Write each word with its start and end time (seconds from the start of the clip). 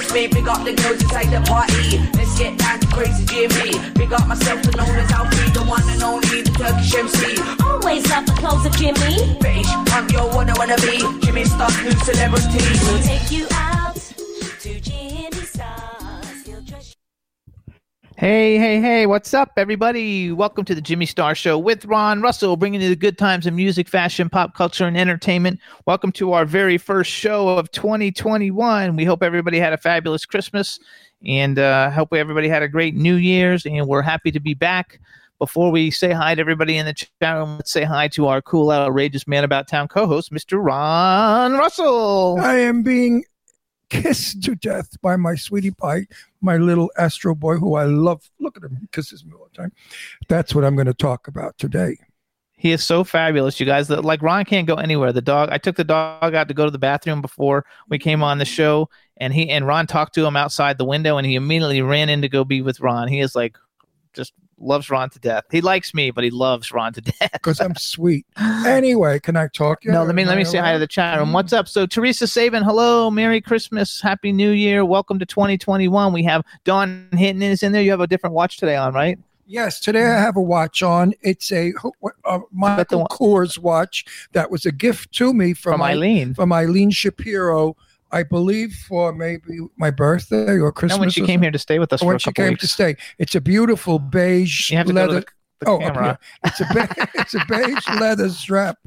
You 0.00 0.14
me. 0.14 0.26
Big 0.28 0.48
up 0.48 0.64
the 0.64 0.72
girls 0.72 1.02
inside 1.02 1.28
the 1.28 1.40
party. 1.46 1.98
Let's 2.16 2.38
get 2.38 2.56
down 2.58 2.80
to 2.80 2.86
crazy 2.88 3.24
Jimmy. 3.26 3.78
Big 3.94 4.12
up 4.12 4.26
myself, 4.26 4.64
and 4.64 4.76
known 4.76 4.96
as 4.96 5.10
Alfred, 5.12 5.52
the 5.52 5.62
one 5.64 5.86
and 5.88 6.02
only, 6.02 6.42
the 6.42 6.52
Turkish 6.52 6.94
MC. 6.94 7.36
Always 7.62 8.08
love 8.08 8.24
the 8.24 8.32
clothes 8.32 8.64
of 8.64 8.72
Jimmy. 8.76 9.36
Beige, 9.40 9.68
I'm 9.92 10.08
your 10.08 10.28
one 10.32 10.48
I 10.48 10.54
wanna 10.56 10.76
be. 10.76 11.04
Jimmy 11.20 11.44
Star's 11.44 11.76
new 11.82 11.92
celebrity. 11.92 12.64
We'll 12.84 13.02
take 13.02 13.30
you 13.30 13.46
out 13.52 13.79
Hey, 18.20 18.58
hey, 18.58 18.82
hey, 18.82 19.06
what's 19.06 19.32
up, 19.32 19.52
everybody? 19.56 20.30
Welcome 20.30 20.66
to 20.66 20.74
the 20.74 20.82
Jimmy 20.82 21.06
Star 21.06 21.34
Show 21.34 21.56
with 21.56 21.86
Ron 21.86 22.20
Russell, 22.20 22.54
bringing 22.54 22.82
you 22.82 22.90
the 22.90 22.94
good 22.94 23.16
times 23.16 23.46
in 23.46 23.56
music, 23.56 23.88
fashion, 23.88 24.28
pop 24.28 24.52
culture, 24.54 24.84
and 24.84 24.94
entertainment. 24.94 25.58
Welcome 25.86 26.12
to 26.12 26.34
our 26.34 26.44
very 26.44 26.76
first 26.76 27.10
show 27.10 27.48
of 27.48 27.70
2021. 27.70 28.94
We 28.94 29.06
hope 29.06 29.22
everybody 29.22 29.58
had 29.58 29.72
a 29.72 29.78
fabulous 29.78 30.26
Christmas 30.26 30.78
and 31.24 31.58
uh, 31.58 31.90
hope 31.90 32.12
everybody 32.12 32.46
had 32.46 32.62
a 32.62 32.68
great 32.68 32.94
New 32.94 33.14
Year's, 33.14 33.64
and 33.64 33.88
we're 33.88 34.02
happy 34.02 34.30
to 34.32 34.40
be 34.40 34.52
back. 34.52 35.00
Before 35.38 35.70
we 35.70 35.90
say 35.90 36.12
hi 36.12 36.34
to 36.34 36.40
everybody 36.42 36.76
in 36.76 36.84
the 36.84 36.92
chat 36.92 37.08
room, 37.22 37.56
let's 37.56 37.70
say 37.70 37.84
hi 37.84 38.08
to 38.08 38.26
our 38.26 38.42
cool, 38.42 38.70
outrageous 38.70 39.26
man 39.26 39.44
about 39.44 39.66
town 39.66 39.88
co 39.88 40.06
host, 40.06 40.30
Mr. 40.30 40.62
Ron 40.62 41.54
Russell. 41.54 42.36
I 42.38 42.56
am 42.56 42.82
being 42.82 43.24
kissed 43.90 44.42
to 44.44 44.54
death 44.54 45.00
by 45.02 45.16
my 45.16 45.34
sweetie 45.34 45.70
pie, 45.70 46.06
my 46.40 46.56
little 46.56 46.90
Astro 46.96 47.34
boy, 47.34 47.56
who 47.56 47.74
I 47.74 47.84
love. 47.84 48.22
Look 48.38 48.56
at 48.56 48.62
him; 48.62 48.78
he 48.80 48.86
kisses 48.92 49.24
me 49.24 49.32
all 49.34 49.48
the 49.52 49.56
time. 49.56 49.72
That's 50.28 50.54
what 50.54 50.64
I'm 50.64 50.76
going 50.76 50.86
to 50.86 50.94
talk 50.94 51.28
about 51.28 51.58
today. 51.58 51.98
He 52.56 52.72
is 52.72 52.84
so 52.84 53.04
fabulous, 53.04 53.58
you 53.58 53.64
guys. 53.64 53.88
Like 53.88 54.20
Ron 54.20 54.44
can't 54.44 54.66
go 54.66 54.74
anywhere. 54.74 55.12
The 55.12 55.22
dog. 55.22 55.48
I 55.50 55.58
took 55.58 55.76
the 55.76 55.84
dog 55.84 56.34
out 56.34 56.48
to 56.48 56.54
go 56.54 56.64
to 56.64 56.70
the 56.70 56.78
bathroom 56.78 57.22
before 57.22 57.64
we 57.88 57.98
came 57.98 58.22
on 58.22 58.38
the 58.38 58.44
show, 58.44 58.88
and 59.16 59.32
he 59.32 59.48
and 59.50 59.66
Ron 59.66 59.86
talked 59.86 60.14
to 60.14 60.26
him 60.26 60.36
outside 60.36 60.78
the 60.78 60.84
window, 60.84 61.16
and 61.16 61.26
he 61.26 61.34
immediately 61.34 61.82
ran 61.82 62.08
in 62.08 62.22
to 62.22 62.28
go 62.28 62.44
be 62.44 62.62
with 62.62 62.80
Ron. 62.80 63.08
He 63.08 63.20
is 63.20 63.34
like, 63.34 63.56
just 64.12 64.34
loves 64.60 64.90
Ron 64.90 65.10
to 65.10 65.18
death. 65.18 65.44
He 65.50 65.60
likes 65.60 65.94
me, 65.94 66.10
but 66.10 66.24
he 66.24 66.30
loves 66.30 66.72
Ron 66.72 66.92
to 66.94 67.00
death. 67.00 67.16
Because 67.32 67.60
I'm 67.60 67.74
sweet. 67.76 68.26
Anyway, 68.66 69.18
can 69.18 69.36
I 69.36 69.48
talk? 69.48 69.84
No, 69.84 70.04
let 70.04 70.14
me 70.14 70.24
let 70.24 70.36
me 70.36 70.44
say 70.44 70.58
hi 70.58 70.72
to 70.72 70.78
the 70.78 70.86
chat 70.86 71.18
room. 71.18 71.32
What's 71.32 71.52
up? 71.52 71.66
So 71.68 71.86
Teresa 71.86 72.26
Saban, 72.26 72.62
hello, 72.62 73.10
Merry 73.10 73.40
Christmas, 73.40 74.00
Happy 74.00 74.32
New 74.32 74.50
Year, 74.50 74.84
welcome 74.84 75.18
to 75.18 75.26
2021. 75.26 76.12
We 76.12 76.22
have 76.24 76.44
Dawn 76.64 77.08
Hinton 77.12 77.42
is 77.42 77.62
in 77.62 77.72
there. 77.72 77.82
You 77.82 77.90
have 77.90 78.00
a 78.00 78.06
different 78.06 78.34
watch 78.34 78.58
today 78.58 78.76
on, 78.76 78.92
right? 78.92 79.18
Yes, 79.46 79.80
today 79.80 80.04
I 80.04 80.20
have 80.20 80.36
a 80.36 80.40
watch 80.40 80.82
on. 80.82 81.12
It's 81.22 81.50
a, 81.50 81.72
a 82.04 82.08
uh, 82.24 82.38
Michael 82.52 83.06
Kors 83.06 83.58
watch 83.58 84.04
that 84.30 84.50
was 84.50 84.64
a 84.64 84.70
gift 84.70 85.12
to 85.14 85.34
me 85.34 85.54
from, 85.54 85.72
From 85.72 85.82
Eileen. 85.82 86.34
From 86.34 86.52
Eileen 86.52 86.90
Shapiro, 86.90 87.76
I 88.12 88.22
believe, 88.22 88.74
for 88.88 89.12
maybe 89.12 89.58
my 89.76 89.90
birthday 89.90 90.58
or 90.58 90.72
Christmas. 90.72 90.94
And 90.96 91.00
when 91.00 91.10
she 91.10 91.24
came 91.24 91.42
here 91.42 91.50
to 91.50 91.58
stay 91.58 91.78
with 91.78 91.92
us 91.92 92.00
for 92.00 92.06
when 92.06 92.16
a 92.16 92.18
she 92.18 92.32
came 92.32 92.50
weeks. 92.50 92.62
to 92.62 92.68
stay. 92.68 92.96
It's 93.18 93.34
a 93.34 93.40
beautiful 93.40 93.98
beige 93.98 94.70
You 94.70 94.78
have 94.78 94.86
to 94.86 94.92
go 94.92 95.06
to 95.06 95.12
leather. 95.12 95.20
the, 95.60 95.64
the 95.64 95.70
oh, 95.70 95.78
camera. 95.78 96.18
it's 96.44 96.60
a 96.60 96.66
beige, 96.74 97.08
it's 97.14 97.34
a 97.34 97.44
beige 97.48 98.00
leather 98.00 98.28
strap, 98.30 98.78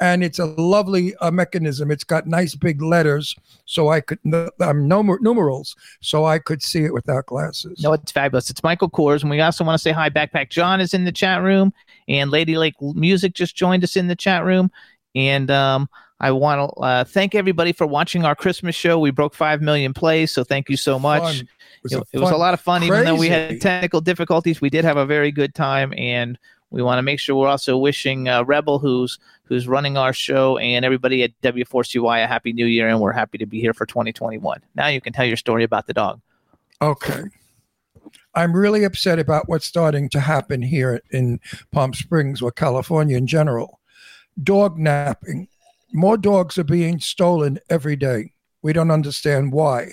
and 0.00 0.24
it's 0.24 0.38
a 0.38 0.46
lovely 0.46 1.14
uh, 1.16 1.30
mechanism. 1.30 1.90
It's 1.90 2.04
got 2.04 2.26
nice 2.26 2.54
big 2.54 2.82
letters, 2.82 3.36
so 3.64 3.88
I 3.90 4.00
could 4.00 4.18
um, 4.24 4.50
numer- 4.60 5.20
numerals, 5.20 5.76
so 6.00 6.24
I 6.24 6.38
could 6.38 6.62
see 6.62 6.84
it 6.84 6.92
without 6.92 7.26
glasses. 7.26 7.80
No, 7.82 7.92
it's 7.92 8.10
fabulous. 8.10 8.50
It's 8.50 8.62
Michael 8.62 8.90
Kors, 8.90 9.22
and 9.22 9.30
we 9.30 9.40
also 9.40 9.64
want 9.64 9.78
to 9.78 9.82
say 9.82 9.92
hi. 9.92 10.10
Backpack 10.10 10.50
John 10.50 10.80
is 10.80 10.94
in 10.94 11.04
the 11.04 11.12
chat 11.12 11.42
room, 11.42 11.72
and 12.08 12.30
Lady 12.30 12.58
Lake 12.58 12.74
Music 12.80 13.34
just 13.34 13.54
joined 13.54 13.84
us 13.84 13.96
in 13.96 14.08
the 14.08 14.16
chat 14.16 14.44
room. 14.44 14.70
And 15.14 15.48
um, 15.48 15.88
I 16.24 16.30
want 16.30 16.58
to 16.58 16.80
uh, 16.80 17.04
thank 17.04 17.34
everybody 17.34 17.74
for 17.74 17.86
watching 17.86 18.24
our 18.24 18.34
Christmas 18.34 18.74
show. 18.74 18.98
We 18.98 19.10
broke 19.10 19.34
five 19.34 19.60
million 19.60 19.92
plays, 19.92 20.32
so 20.32 20.42
thank 20.42 20.70
you 20.70 20.76
so 20.78 20.98
much. 20.98 21.44
It, 21.84 22.02
it 22.14 22.18
was 22.18 22.30
a 22.30 22.36
lot 22.38 22.54
of 22.54 22.62
fun, 22.62 22.82
even 22.82 23.04
though 23.04 23.14
we 23.14 23.28
had 23.28 23.60
technical 23.60 24.00
difficulties. 24.00 24.58
We 24.62 24.70
did 24.70 24.86
have 24.86 24.96
a 24.96 25.04
very 25.04 25.30
good 25.30 25.54
time, 25.54 25.92
and 25.98 26.38
we 26.70 26.82
want 26.82 26.96
to 26.96 27.02
make 27.02 27.20
sure 27.20 27.36
we're 27.36 27.48
also 27.48 27.76
wishing 27.76 28.26
uh, 28.26 28.42
Rebel, 28.42 28.78
who's 28.78 29.18
who's 29.42 29.68
running 29.68 29.98
our 29.98 30.14
show, 30.14 30.56
and 30.56 30.82
everybody 30.82 31.22
at 31.24 31.38
W4CY 31.42 32.24
a 32.24 32.26
happy 32.26 32.54
New 32.54 32.64
Year, 32.64 32.88
and 32.88 33.00
we're 33.00 33.12
happy 33.12 33.36
to 33.36 33.44
be 33.44 33.60
here 33.60 33.74
for 33.74 33.84
2021. 33.84 34.62
Now 34.76 34.86
you 34.86 35.02
can 35.02 35.12
tell 35.12 35.26
your 35.26 35.36
story 35.36 35.62
about 35.62 35.86
the 35.86 35.92
dog. 35.92 36.22
Okay. 36.80 37.24
I'm 38.34 38.56
really 38.56 38.84
upset 38.84 39.18
about 39.18 39.46
what's 39.46 39.66
starting 39.66 40.08
to 40.08 40.20
happen 40.20 40.62
here 40.62 41.02
in 41.10 41.38
Palm 41.70 41.92
Springs 41.92 42.40
or 42.40 42.50
California 42.50 43.18
in 43.18 43.26
general. 43.26 43.78
Dog 44.42 44.78
napping. 44.78 45.48
More 45.94 46.16
dogs 46.16 46.58
are 46.58 46.64
being 46.64 46.98
stolen 46.98 47.58
every 47.70 47.94
day. 47.94 48.32
We 48.62 48.72
don't 48.72 48.90
understand 48.90 49.52
why. 49.52 49.92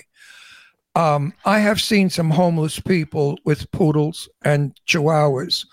Um, 0.96 1.32
I 1.44 1.60
have 1.60 1.80
seen 1.80 2.10
some 2.10 2.28
homeless 2.30 2.80
people 2.80 3.38
with 3.44 3.70
poodles 3.70 4.28
and 4.44 4.78
chihuahuas. 4.86 5.64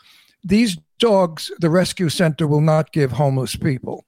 These 0.44 0.78
dogs, 1.00 1.52
the 1.60 1.70
rescue 1.72 2.10
center 2.10 2.48
will 2.48 2.62
not 2.62 2.94
give 2.94 3.12
homeless 3.12 3.56
people. 3.56 4.06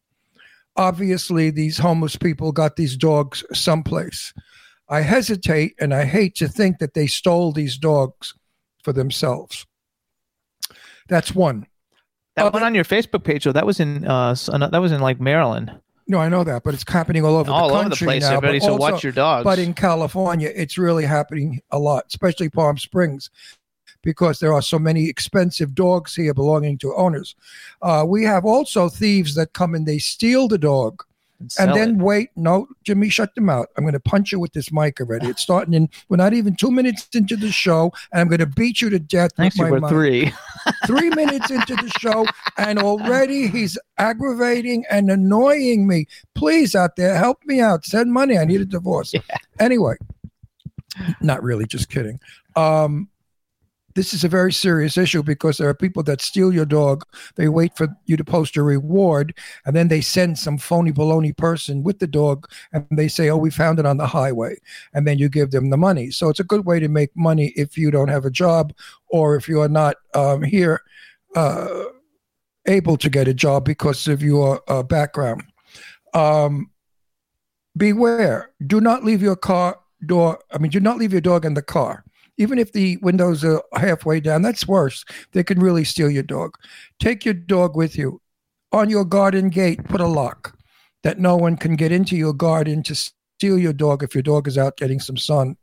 Obviously, 0.78 1.50
these 1.50 1.80
homeless 1.80 2.16
people 2.16 2.52
got 2.52 2.76
these 2.76 2.96
dogs 2.96 3.44
someplace. 3.52 4.32
I 4.88 5.02
hesitate 5.02 5.74
and 5.80 5.94
I 5.94 6.06
hate 6.06 6.36
to 6.36 6.48
think 6.48 6.78
that 6.80 6.94
they 6.94 7.08
stole 7.08 7.52
these 7.52 7.78
dogs 7.78 8.34
for 8.84 8.94
themselves. 8.94 9.66
That's 11.10 11.34
one. 11.34 11.66
That 12.36 12.46
Other- 12.46 12.54
one 12.54 12.64
on 12.64 12.76
your 12.76 12.86
Facebook 12.86 13.24
page, 13.24 13.44
though, 13.44 13.52
that 13.52 13.66
was 13.66 13.80
in 13.80 14.06
uh, 14.08 14.34
that 14.34 14.82
was 14.82 14.92
in 14.92 15.02
like 15.02 15.20
Maryland, 15.20 15.72
No, 16.08 16.18
I 16.20 16.30
know 16.30 16.44
that, 16.44 16.64
but 16.64 16.74
it's 16.74 16.84
happening 16.88 17.24
all 17.24 17.36
over 17.38 17.52
all 17.52 17.70
the 17.70 17.74
over 17.76 17.84
country 17.84 18.06
the 18.06 18.10
place. 18.12 18.22
now. 18.24 18.38
everybody, 18.38 18.60
but 18.60 18.66
so 18.66 18.72
also- 18.74 18.92
watch 18.92 19.04
your 19.04 19.14
dogs. 19.14 19.44
But 19.44 19.60
in 19.60 19.74
California, 19.74 20.52
it's 20.54 20.78
really 20.78 21.06
happening 21.06 21.62
a 21.72 21.80
lot, 21.80 22.06
especially 22.08 22.50
Palm 22.50 22.78
Springs, 22.78 23.30
because 24.02 24.40
there 24.40 24.54
are 24.54 24.62
so 24.62 24.80
many 24.80 25.08
expensive 25.08 25.76
dogs 25.76 26.16
here 26.16 26.34
belonging 26.34 26.78
to 26.80 26.96
owners. 26.96 27.36
Uh, 27.82 28.04
we 28.08 28.24
have 28.24 28.46
also 28.46 28.90
thieves 28.90 29.36
that 29.36 29.54
come 29.54 29.76
and 29.76 29.86
they 29.86 30.00
steal 30.00 30.48
the 30.48 30.58
dog 30.58 31.04
and 31.42 31.52
sell 31.52 31.76
then 31.76 31.92
it. 31.92 32.04
wait. 32.04 32.30
No, 32.36 32.68
Jimmy, 32.84 33.10
shut 33.10 33.34
them 33.36 33.50
out. 33.50 33.70
I'm 33.78 33.84
going 33.84 33.94
to 33.94 34.00
punch 34.00 34.32
you 34.32 34.40
with 34.40 34.54
this 34.54 34.72
mic 34.72 35.00
already. 35.00 35.28
It's 35.28 35.42
starting 35.42 35.74
in. 35.74 35.90
We're 36.10 36.18
not 36.18 36.34
even 36.34 36.56
two 36.56 36.72
minutes 36.72 37.08
into 37.14 37.36
the 37.36 37.52
show, 37.52 37.92
and 38.12 38.22
I'm 38.22 38.28
going 38.28 38.40
to 38.40 38.46
beat 38.46 38.82
you 38.82 38.90
to 38.90 39.00
death 39.00 39.32
Actually, 39.38 39.72
with 39.72 39.72
we're 39.72 39.80
my 39.82 39.88
mic. 39.88 39.94
three. 39.94 40.34
Three 40.86 41.10
minutes 41.10 41.50
into 41.50 41.76
the 41.76 41.90
show, 42.00 42.26
and 42.58 42.78
already 42.78 43.48
he's 43.48 43.80
aggravating 43.98 44.86
and 44.92 45.10
annoying 45.10 45.88
me. 45.88 46.06
Please, 46.36 46.76
out 46.76 46.96
there, 46.98 47.16
help 47.16 47.40
me 47.46 47.60
out. 47.60 47.84
Send 47.86 48.14
money. 48.14 48.38
I 48.38 48.46
need 48.46 48.62
a 48.62 48.66
divorce. 48.66 49.14
Anyway, 49.60 49.96
not 51.20 51.42
really. 51.42 51.66
Just 51.66 51.90
kidding. 51.90 52.20
Um, 52.56 53.10
this 53.96 54.14
is 54.14 54.24
a 54.24 54.30
very 54.30 54.54
serious 54.54 54.98
issue 54.98 55.24
because 55.24 55.58
there 55.58 55.70
are 55.70 55.74
people 55.74 56.04
that 56.04 56.22
steal 56.22 56.54
your 56.54 56.66
dog. 56.66 57.04
They 57.36 57.50
wait 57.50 57.76
for 57.76 57.88
you 58.06 58.18
to 58.18 58.24
post 58.24 58.58
a 58.58 58.64
reward, 58.64 59.38
and 59.66 59.76
then 59.76 59.88
they 59.88 60.02
send 60.02 60.38
some 60.38 60.58
phony 60.58 60.92
baloney 60.92 61.36
person 61.36 61.84
with 61.84 62.00
the 62.00 62.08
dog, 62.08 62.48
and 62.74 62.86
they 62.92 63.08
say, 63.08 63.30
"Oh, 63.30 63.38
we 63.38 63.52
found 63.52 63.80
it 63.80 63.86
on 63.86 63.98
the 63.98 64.08
highway," 64.08 64.58
and 64.94 65.08
then 65.08 65.18
you 65.18 65.30
give 65.30 65.52
them 65.52 65.70
the 65.70 65.78
money. 65.78 66.12
So 66.12 66.30
it's 66.30 66.40
a 66.40 66.46
good 66.46 66.66
way 66.66 66.80
to 66.80 66.88
make 66.88 67.12
money 67.16 67.54
if 67.56 67.78
you 67.78 67.92
don't 67.92 68.10
have 68.10 68.26
a 68.26 68.32
job 68.32 68.74
or 69.10 69.36
if 69.36 69.48
you 69.48 69.62
are 69.62 69.70
not 69.70 69.96
um, 70.14 70.42
here 70.42 70.82
uh, 71.36 71.84
able 72.68 72.98
to 72.98 73.10
get 73.10 73.28
a 73.28 73.34
job 73.34 73.66
because 73.66 74.08
of 74.08 74.22
your 74.22 74.62
uh, 74.68 74.84
background. 74.84 75.44
Um, 76.14 76.72
beware. 77.78 78.52
Do 78.66 78.82
not 78.82 79.04
leave 79.04 79.22
your 79.22 79.36
car 79.36 79.80
door. 80.06 80.40
I 80.52 80.58
mean, 80.58 80.72
do 80.72 80.80
not 80.80 80.98
leave 80.98 81.12
your 81.12 81.22
dog 81.22 81.46
in 81.46 81.54
the 81.54 81.62
car. 81.62 82.04
Even 82.38 82.58
if 82.58 82.72
the 82.72 82.98
windows 82.98 83.44
are 83.44 83.62
halfway 83.74 84.20
down, 84.20 84.42
that's 84.42 84.68
worse. 84.68 85.06
They 85.32 85.44
can 85.44 85.60
really 85.60 85.84
steal 85.84 86.10
your 86.10 86.24
dog. 86.24 86.58
Take 87.00 87.26
your 87.26 87.34
dog 87.34 87.76
with 87.76 87.98
you. 87.98 88.22
On 88.72 88.90
your 88.90 89.06
garden 89.06 89.50
gate, 89.50 89.84
put 89.84 90.02
a 90.02 90.08
lock 90.08 90.58
that 91.04 91.20
no 91.20 91.36
one 91.36 91.58
can 91.58 91.76
get 91.76 91.92
into 91.92 92.16
your 92.16 92.34
garden 92.34 92.84
to 92.84 92.96
steal 92.96 93.58
your 93.58 93.74
dog 93.74 94.04
if 94.04 94.16
your 94.16 94.22
dog 94.22 94.48
is 94.48 94.58
out 94.58 94.78
getting 94.78 95.00
some 95.00 95.18
sun. 95.18 95.58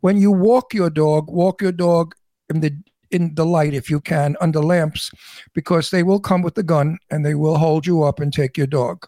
When 0.00 0.16
you 0.16 0.30
walk 0.32 0.74
your 0.74 0.90
dog, 0.90 1.30
walk 1.30 1.62
your 1.62 1.72
dog 1.72 2.14
in 2.48 2.60
the 2.60 2.72
in 3.10 3.34
the 3.34 3.44
light 3.44 3.74
if 3.74 3.90
you 3.90 4.00
can 4.00 4.36
under 4.40 4.60
lamps 4.60 5.10
because 5.52 5.90
they 5.90 6.02
will 6.02 6.20
come 6.20 6.42
with 6.42 6.54
the 6.54 6.62
gun 6.62 6.96
and 7.10 7.26
they 7.26 7.34
will 7.34 7.58
hold 7.58 7.86
you 7.86 8.02
up 8.02 8.20
and 8.20 8.32
take 8.32 8.56
your 8.56 8.66
dog. 8.66 9.06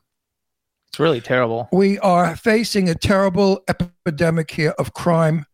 It's 0.89 1.01
really 1.01 1.21
terrible. 1.21 1.69
We 1.73 1.99
are 2.01 2.37
facing 2.37 2.89
a 2.89 2.95
terrible 2.95 3.63
epidemic 3.69 4.51
here 4.51 4.75
of 4.79 4.93
crime. 4.93 5.47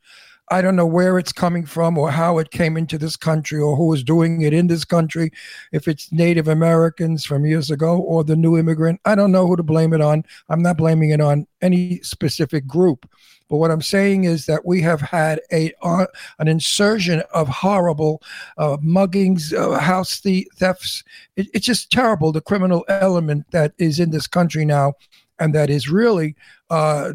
I 0.51 0.63
don't 0.63 0.77
know 0.77 0.87
where 0.87 1.19
it's 1.19 1.33
coming 1.33 1.67
from 1.67 1.99
or 1.99 2.11
how 2.11 2.39
it 2.39 2.51
came 2.51 2.77
into 2.77 2.99
this 2.99 3.17
country 3.17 3.61
or 3.61 3.77
who 3.77 3.93
is 3.93 4.03
doing 4.03 4.43
it 4.43 4.53
in 4.53 4.67
this 4.67 4.85
country. 4.85 5.31
If 5.73 5.89
it's 5.89 6.11
Native 6.13 6.49
Americans 6.49 7.25
from 7.25 7.47
years 7.47 7.71
ago 7.71 7.99
or 7.99 8.25
the 8.25 8.37
new 8.37 8.57
immigrant, 8.57 9.01
I 9.05 9.15
don't 9.15 9.33
know 9.33 9.47
who 9.47 9.57
to 9.57 9.63
blame 9.63 9.93
it 9.93 10.01
on. 10.01 10.25
I'm 10.49 10.63
not 10.63 10.77
blaming 10.79 11.11
it 11.11 11.21
on 11.21 11.47
any 11.61 12.01
specific 12.01 12.67
group. 12.67 13.09
But 13.49 13.57
what 13.57 13.71
I'm 13.71 13.83
saying 13.83 14.25
is 14.25 14.47
that 14.47 14.67
we 14.67 14.83
have 14.83 15.01
had 15.01 15.41
a 15.51 15.73
uh, 15.83 16.07
an 16.39 16.49
insurgent 16.49 17.23
of 17.33 17.49
horrible 17.49 18.23
uh, 18.59 18.77
muggings, 18.79 19.55
uh, 19.55 19.79
house 19.79 20.21
the- 20.21 20.51
thefts. 20.57 21.03
It, 21.37 21.49
it's 21.55 21.65
just 21.65 21.91
terrible 21.91 22.31
the 22.31 22.43
criminal 22.43 22.85
element 22.89 23.47
that 23.53 23.73
is 23.79 24.01
in 24.01 24.11
this 24.11 24.27
country 24.27 24.65
now, 24.67 24.95
and 25.39 25.55
that 25.55 25.71
is 25.71 25.89
really 25.89 26.37
uh, 26.69 27.13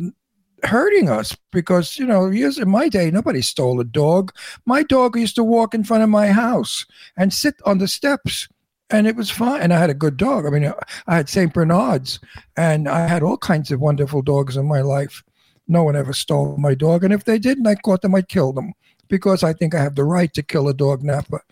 hurting 0.63 1.09
us 1.09 1.35
because 1.51 1.97
you 1.97 2.05
know 2.05 2.29
years 2.29 2.57
in 2.57 2.69
my 2.69 2.87
day 2.87 3.11
nobody 3.11 3.41
stole 3.41 3.79
a 3.79 3.83
dog. 3.83 4.33
My 4.65 4.83
dog 4.83 5.17
used 5.17 5.35
to 5.35 5.43
walk 5.43 5.73
in 5.73 5.83
front 5.83 6.03
of 6.03 6.09
my 6.09 6.27
house 6.27 6.85
and 7.17 7.33
sit 7.33 7.55
on 7.65 7.77
the 7.77 7.87
steps 7.87 8.47
and 8.89 9.07
it 9.07 9.15
was 9.15 9.29
fine 9.29 9.61
and 9.61 9.73
i 9.73 9.79
had 9.79 9.89
a 9.89 9.95
good 9.95 10.17
dog. 10.17 10.45
I 10.45 10.49
mean 10.49 10.65
uh, 10.65 10.73
i 11.07 11.15
had 11.15 11.29
st 11.29 11.53
bernards 11.53 12.19
and 12.55 12.87
i 12.87 13.07
had 13.07 13.23
all 13.23 13.37
kinds 13.37 13.71
of 13.71 13.79
wonderful 13.79 14.21
dogs 14.21 14.57
in 14.57 14.65
my 14.65 14.81
life. 14.81 15.23
No 15.67 15.83
one 15.83 15.95
ever 15.95 16.13
stole 16.13 16.57
my 16.57 16.75
dog 16.75 17.03
and 17.03 17.13
if 17.13 17.25
they 17.25 17.39
did 17.39 17.57
and 17.57 17.67
i 17.67 17.75
caught 17.75 18.01
them 18.01 18.15
i'd 18.15 18.27
kill 18.29 18.53
them 18.53 18.73
because 19.09 19.43
i 19.43 19.53
think 19.53 19.75
i 19.75 19.81
have 19.81 19.95
the 19.95 20.03
right 20.03 20.33
to 20.33 20.43
kill 20.43 20.67
a 20.67 20.73
dog 20.73 21.03
napper 21.03 21.43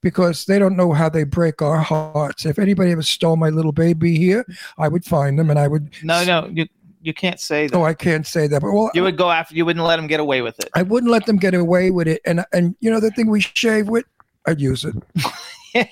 because 0.00 0.44
they 0.44 0.58
don't 0.60 0.76
know 0.76 0.92
how 0.92 1.08
they 1.08 1.24
break 1.24 1.60
our 1.60 1.78
hearts. 1.78 2.46
If 2.46 2.60
anybody 2.60 2.92
ever 2.92 3.02
stole 3.02 3.34
my 3.36 3.48
little 3.48 3.72
baby 3.72 4.16
here 4.16 4.44
i 4.78 4.88
would 4.88 5.04
find 5.04 5.38
them 5.38 5.50
and 5.50 5.58
i 5.58 5.68
would 5.68 5.90
No, 6.02 6.24
no, 6.24 6.48
you 6.52 6.66
you 7.00 7.14
can't 7.14 7.40
say 7.40 7.66
that. 7.66 7.76
oh 7.76 7.84
i 7.84 7.94
can't 7.94 8.26
say 8.26 8.46
that 8.46 8.60
but 8.60 8.72
well 8.72 8.90
you 8.94 9.02
would 9.02 9.16
go 9.16 9.30
after. 9.30 9.54
You 9.54 9.64
wouldn't 9.64 9.84
let 9.84 9.96
them 9.96 10.06
get 10.06 10.20
away 10.20 10.42
with 10.42 10.58
it. 10.58 10.68
I 10.74 10.82
wouldn't 10.82 11.10
let 11.12 11.26
them 11.26 11.36
get 11.36 11.54
away 11.54 11.90
with 11.90 12.08
it. 12.08 12.20
And 12.24 12.44
and 12.52 12.76
you 12.80 12.90
know 12.90 13.00
the 13.00 13.10
thing 13.10 13.30
we 13.30 13.40
shave 13.40 13.88
with, 13.88 14.04
I'd 14.46 14.60
use 14.60 14.84
it. 14.84 14.94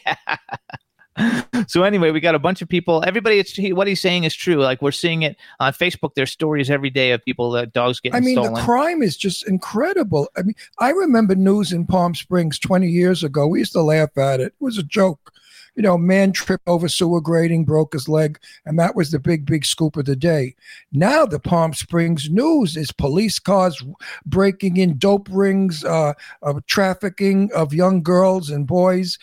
so 1.67 1.83
anyway, 1.83 2.11
we 2.11 2.21
got 2.21 2.35
a 2.35 2.39
bunch 2.39 2.63
of 2.63 2.69
people. 2.69 3.03
Everybody, 3.07 3.39
it's 3.39 3.53
he, 3.53 3.73
what 3.73 3.87
he's 3.87 4.01
saying 4.01 4.25
is 4.25 4.35
true. 4.35 4.57
Like 4.57 4.83
we're 4.83 4.91
seeing 4.91 5.23
it 5.23 5.37
on 5.61 5.73
Facebook. 5.73 6.15
There's 6.15 6.31
stories 6.31 6.71
every 6.71 6.91
day 6.91 7.13
of 7.13 7.25
people 7.25 7.51
that 7.53 7.73
dogs 7.73 8.01
getting 8.01 8.17
I 8.17 8.21
mean, 8.21 8.35
stolen. 8.35 8.55
the 8.55 8.61
crime 8.61 9.03
is 9.03 9.17
just 9.17 9.47
incredible. 9.49 10.29
I 10.37 10.43
mean, 10.43 10.55
I 10.79 10.91
remember 10.91 11.35
news 11.35 11.73
in 11.73 11.87
Palm 11.87 12.15
Springs 12.15 12.59
20 12.59 12.89
years 12.89 13.25
ago. 13.25 13.47
We 13.47 13.61
used 13.61 13.73
to 13.73 13.83
laugh 13.83 14.17
at 14.19 14.41
it. 14.41 14.47
It 14.47 14.55
was 14.61 14.79
a 14.79 14.83
joke. 14.83 15.33
You 15.77 15.83
know, 15.83 15.99
man 15.99 16.33
tripped 16.33 16.67
over 16.67 16.89
sewer 16.89 17.21
grating, 17.21 17.65
broke 17.65 17.93
his 17.93 18.09
leg, 18.09 18.39
and 18.65 18.79
that 18.79 18.97
was 18.97 19.11
the 19.11 19.19
big, 19.19 19.45
big 19.45 19.65
scoop 19.65 19.97
of 19.97 20.07
the 20.07 20.17
day. 20.17 20.55
Now 20.93 21.27
the 21.27 21.39
Palm 21.39 21.75
Springs 21.75 22.31
news 22.31 22.77
is 22.77 22.91
police 22.93 23.39
cars 23.39 23.83
breaking 24.25 24.79
in 24.79 24.99
dope 24.99 25.29
rings, 25.31 25.85
uh, 25.85 26.15
of 26.43 26.65
trafficking 26.67 27.51
of 27.55 27.75
young 27.75 28.03
girls 28.03 28.51
and 28.51 28.67
boys. 28.67 29.19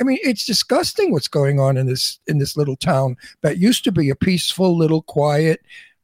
I 0.00 0.04
mean, 0.04 0.18
it's 0.22 0.44
disgusting 0.44 1.12
what's 1.12 1.28
going 1.28 1.58
on 1.58 1.76
in 1.76 1.86
this 1.86 2.18
in 2.26 2.38
this 2.38 2.56
little 2.56 2.76
town 2.76 3.16
that 3.42 3.58
used 3.58 3.84
to 3.84 3.92
be 3.92 4.10
a 4.10 4.16
peaceful, 4.16 4.76
little, 4.76 5.02
quiet, 5.02 5.60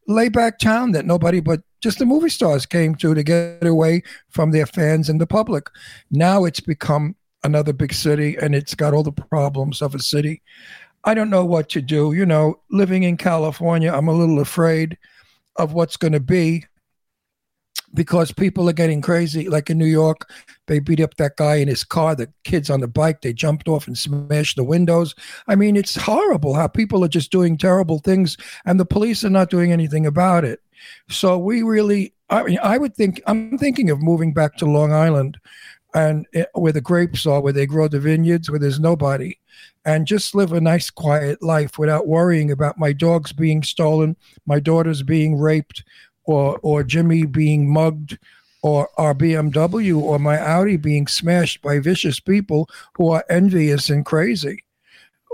layback 0.09 0.59
town 0.59 0.93
that 0.93 1.07
nobody 1.07 1.41
but 1.41 1.61
just 1.83 1.99
the 1.99 2.07
movie 2.07 2.29
stars 2.29 2.65
came 2.65 2.95
to 2.95 3.15
to 3.15 3.23
get 3.23 3.67
away 3.67 4.03
from 4.31 4.53
their 4.53 4.67
fans 4.67 5.09
and 5.09 5.21
the 5.21 5.27
public. 5.27 5.69
Now 6.11 6.45
it's 6.45 6.61
become 6.61 7.17
another 7.45 7.73
big 7.73 7.93
city 7.93 8.37
and 8.41 8.55
it's 8.55 8.75
got 8.75 8.95
all 8.95 9.03
the 9.03 9.13
problems 9.13 9.83
of 9.83 9.95
a 9.95 9.99
city. 9.99 10.43
I 11.05 11.15
don't 11.15 11.31
know 11.31 11.45
what 11.45 11.69
to 11.71 11.83
do. 11.83 12.13
You 12.13 12.27
know, 12.27 12.61
living 12.71 13.03
in 13.03 13.17
California, 13.17 13.93
I'm 13.93 14.09
a 14.09 14.13
little 14.13 14.39
afraid 14.41 14.97
of 15.57 15.73
what's 15.73 15.97
going 15.97 16.13
to 16.13 16.21
be 16.21 16.65
because 17.95 18.33
people 18.33 18.69
are 18.69 18.75
getting 18.75 19.03
crazy. 19.03 19.49
Like 19.49 19.69
in 19.69 19.79
New 19.79 19.87
York, 19.87 20.31
they 20.67 20.79
beat 20.79 21.01
up 21.01 21.17
that 21.17 21.37
guy 21.37 21.57
in 21.57 21.69
his 21.69 21.85
car, 21.85 22.15
the 22.15 22.33
kids 22.45 22.71
on 22.71 22.81
the 22.81 22.89
bike, 22.89 23.21
they 23.21 23.33
jumped 23.33 23.69
off 23.69 23.87
and 23.87 23.99
smashed 23.99 24.57
the 24.57 24.65
windows. 24.65 25.15
I 25.49 25.57
mean, 25.57 25.77
it's 25.77 25.97
horrible 25.97 26.55
how 26.55 26.69
people 26.69 27.05
are 27.05 27.09
just 27.09 27.33
doing 27.33 27.59
terrible 27.59 27.99
things 27.99 28.37
and 28.65 28.79
the 28.79 28.87
police 28.87 29.25
are 29.25 29.31
not 29.31 29.51
doing 29.51 29.73
anything 29.73 30.07
about 30.07 30.45
it. 30.45 30.61
So 31.09 31.39
we 31.39 31.63
really, 31.63 32.15
I 32.31 32.43
mean, 32.45 32.59
I 32.63 32.79
would 32.79 32.95
think, 32.95 33.21
I'm 33.27 33.59
thinking 33.59 33.91
of 33.91 34.03
moving 34.03 34.33
back 34.33 34.57
to 34.57 34.67
Long 34.67 34.93
Island 34.93 35.39
and 35.95 36.27
eh, 36.35 36.45
where 36.55 36.73
the 36.73 36.81
grapes 36.81 37.27
are, 37.27 37.41
where 37.41 37.53
they 37.53 37.67
grow 37.67 37.89
the 37.89 38.01
vineyards, 38.01 38.51
where 38.51 38.59
there's 38.59 38.81
nobody, 38.81 39.37
and 39.85 40.07
just 40.07 40.35
live 40.35 40.53
a 40.53 40.61
nice, 40.61 40.91
quiet 40.91 41.43
life 41.43 41.79
without 41.79 42.07
worrying 42.07 42.51
about 42.51 42.79
my 42.79 42.93
dogs 42.93 43.33
being 43.33 43.63
stolen, 43.63 44.17
my 44.47 44.61
daughters 44.61 45.03
being 45.03 45.37
raped, 45.37 45.85
or 46.25 46.59
or 46.63 46.83
Jimmy 46.83 47.25
being 47.27 47.71
mugged, 47.71 48.19
or 48.63 48.89
our 48.97 49.15
BMW 49.15 50.01
or 50.01 50.19
my 50.19 50.39
Audi 50.39 50.77
being 50.77 51.07
smashed 51.07 51.63
by 51.63 51.79
vicious 51.79 52.21
people 52.21 52.69
who 52.97 53.11
are 53.11 53.25
envious 53.29 53.91
and 53.91 54.07
crazy, 54.07 54.65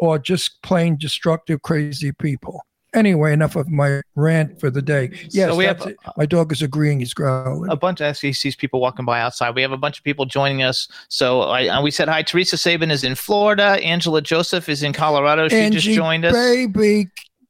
or 0.01 0.19
just 0.19 0.63
plain 0.63 0.97
destructive, 0.97 1.63
crazy 1.63 2.13
people. 2.13 2.65
Anyway, 2.99 3.33
enough 3.33 3.55
of 3.55 3.69
my 3.69 4.01
rant 4.17 4.59
for 4.59 4.71
the 4.71 4.83
day. 4.83 5.11
Yes, 5.31 5.51
So 5.51 5.57
we 5.57 5.65
have- 5.67 5.95
my 6.17 6.27
dog 6.27 6.51
is 6.53 6.63
agreeing. 6.63 6.99
He's 6.99 7.15
growling. 7.15 7.71
a 7.71 7.77
bunch 7.77 8.01
of 8.01 8.17
sees 8.17 8.57
people 8.57 8.81
walking 8.81 9.05
by 9.05 9.21
outside. 9.21 9.55
We 9.55 9.63
have 9.63 9.73
a 9.73 9.77
bunch 9.77 9.99
of 9.99 10.05
people 10.05 10.27
joining 10.27 10.63
us. 10.63 10.89
So 11.09 11.43
I, 11.43 11.81
we 11.81 11.91
said 11.93 12.09
hi. 12.09 12.23
Teresa 12.23 12.57
Sabin 12.59 12.91
is 12.91 13.05
in 13.05 13.15
Florida. 13.15 13.79
Angela 13.85 14.21
Joseph 14.21 14.69
is 14.69 14.83
in 14.83 14.93
Colorado. 14.93 15.49
She 15.49 15.71
just 15.71 15.87
joined 15.87 16.25
us. 16.25 16.35
Baby, 16.35 17.07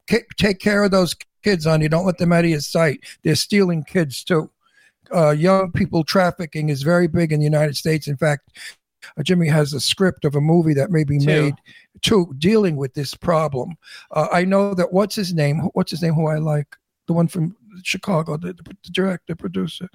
k- 0.07 0.25
take 0.37 0.59
care 0.59 0.85
of 0.85 0.91
those 0.91 1.17
kids, 1.43 1.65
honey. 1.65 1.89
Don't 1.89 2.05
let 2.05 2.19
them 2.19 2.33
out 2.33 2.45
of 2.45 2.51
your 2.51 2.61
sight. 2.61 3.01
They're 3.25 3.35
stealing 3.35 3.85
kids 3.85 4.23
too. 4.23 4.51
Uh, 5.15 5.31
young 5.31 5.73
people 5.73 6.05
trafficking 6.05 6.69
is 6.69 6.83
very 6.83 7.07
big 7.07 7.33
in 7.33 7.39
the 7.41 7.45
United 7.45 7.75
States. 7.77 8.09
In 8.09 8.17
fact, 8.19 8.51
Jimmy 9.23 9.49
has 9.49 9.73
a 9.73 9.81
script 9.81 10.25
of 10.25 10.35
a 10.35 10.41
movie 10.41 10.75
that 10.75 10.91
may 10.91 11.05
be 11.05 11.19
Two. 11.19 11.27
made 11.27 11.55
to 12.03 12.33
dealing 12.39 12.77
with 12.77 12.95
this 12.95 13.15
problem. 13.15 13.77
Uh, 14.13 14.29
I 14.33 14.45
know 14.45 14.75
that 14.75 14.93
what's 14.93 15.15
his 15.15 15.35
name? 15.35 15.61
What's 15.75 15.91
his 15.91 16.03
name? 16.03 16.15
Who 16.15 16.27
I 16.27 16.39
like? 16.39 16.77
The 17.07 17.13
one 17.13 17.29
from 17.29 17.57
Chicago, 17.83 18.37
the, 18.37 18.53
the 18.53 18.77
director, 18.91 19.35
producer. 19.35 19.89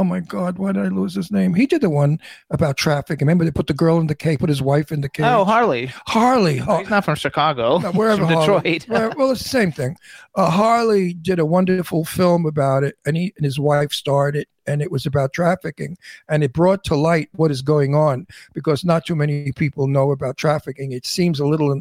Oh 0.00 0.04
my 0.04 0.20
God, 0.20 0.56
why 0.56 0.72
did 0.72 0.82
I 0.86 0.88
lose 0.88 1.14
his 1.14 1.30
name? 1.30 1.52
He 1.52 1.66
did 1.66 1.82
the 1.82 1.90
one 1.90 2.20
about 2.48 2.78
traffic. 2.78 3.20
Remember, 3.20 3.44
they 3.44 3.50
put 3.50 3.66
the 3.66 3.74
girl 3.74 3.98
in 4.00 4.06
the 4.06 4.14
cage, 4.14 4.38
put 4.38 4.48
his 4.48 4.62
wife 4.62 4.90
in 4.90 5.02
the 5.02 5.10
cage. 5.10 5.26
Oh, 5.26 5.44
Harley. 5.44 5.92
Harley. 6.06 6.62
Oh. 6.66 6.78
He's 6.78 6.88
not 6.88 7.04
from 7.04 7.16
Chicago. 7.16 7.76
No, 7.76 7.92
wherever 7.92 8.22
He's 8.26 8.32
from 8.32 8.42
Harley- 8.44 8.78
Detroit. 8.78 9.14
well, 9.18 9.30
it's 9.32 9.42
the 9.42 9.48
same 9.50 9.70
thing. 9.70 9.96
Uh, 10.36 10.48
Harley 10.50 11.12
did 11.12 11.38
a 11.38 11.44
wonderful 11.44 12.06
film 12.06 12.46
about 12.46 12.82
it, 12.82 12.96
and 13.04 13.14
he 13.14 13.34
and 13.36 13.44
his 13.44 13.60
wife 13.60 13.92
starred 13.92 14.36
it, 14.36 14.48
and 14.66 14.80
it 14.80 14.90
was 14.90 15.04
about 15.04 15.34
trafficking, 15.34 15.98
and 16.30 16.42
it 16.42 16.54
brought 16.54 16.82
to 16.84 16.96
light 16.96 17.28
what 17.32 17.50
is 17.50 17.60
going 17.60 17.94
on 17.94 18.26
because 18.54 18.82
not 18.86 19.04
too 19.04 19.14
many 19.14 19.52
people 19.52 19.86
know 19.86 20.12
about 20.12 20.38
trafficking. 20.38 20.92
It 20.92 21.04
seems 21.04 21.40
a 21.40 21.46
little 21.46 21.78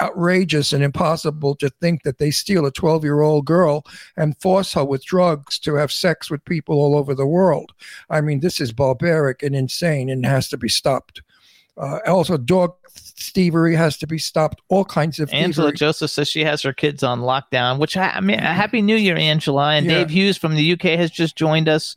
outrageous 0.00 0.72
and 0.72 0.82
impossible 0.82 1.54
to 1.56 1.70
think 1.80 2.02
that 2.02 2.18
they 2.18 2.30
steal 2.30 2.66
a 2.66 2.70
12 2.70 3.04
year 3.04 3.20
old 3.20 3.44
girl 3.44 3.84
and 4.16 4.40
force 4.40 4.72
her 4.74 4.84
with 4.84 5.04
drugs 5.04 5.58
to 5.60 5.74
have 5.74 5.92
sex 5.92 6.30
with 6.30 6.44
people 6.44 6.76
all 6.76 6.96
over 6.96 7.14
the 7.14 7.26
world. 7.26 7.72
I 8.10 8.20
mean, 8.20 8.40
this 8.40 8.60
is 8.60 8.72
barbaric 8.72 9.42
and 9.42 9.54
insane 9.54 10.08
and 10.08 10.24
has 10.24 10.48
to 10.50 10.56
be 10.56 10.68
stopped. 10.68 11.22
Uh, 11.76 12.00
also, 12.06 12.36
dog 12.36 12.74
thievery 12.90 13.74
has 13.74 13.96
to 13.98 14.06
be 14.06 14.18
stopped. 14.18 14.60
All 14.68 14.84
kinds 14.84 15.20
of 15.20 15.32
Angela 15.32 15.68
thievery. 15.68 15.76
Joseph 15.76 16.10
says 16.10 16.28
she 16.28 16.44
has 16.44 16.62
her 16.62 16.72
kids 16.72 17.02
on 17.02 17.20
lockdown, 17.20 17.78
which 17.78 17.96
I, 17.96 18.10
I 18.10 18.20
mean, 18.20 18.38
happy 18.38 18.82
New 18.82 18.96
Year, 18.96 19.16
Angela. 19.16 19.74
And 19.74 19.86
Yeah. 19.86 19.98
Dave 19.98 20.10
Hughes 20.10 20.36
from 20.36 20.54
the 20.56 20.72
UK 20.72 20.98
has 20.98 21.10
just 21.10 21.36
joined 21.36 21.68
us. 21.68 21.96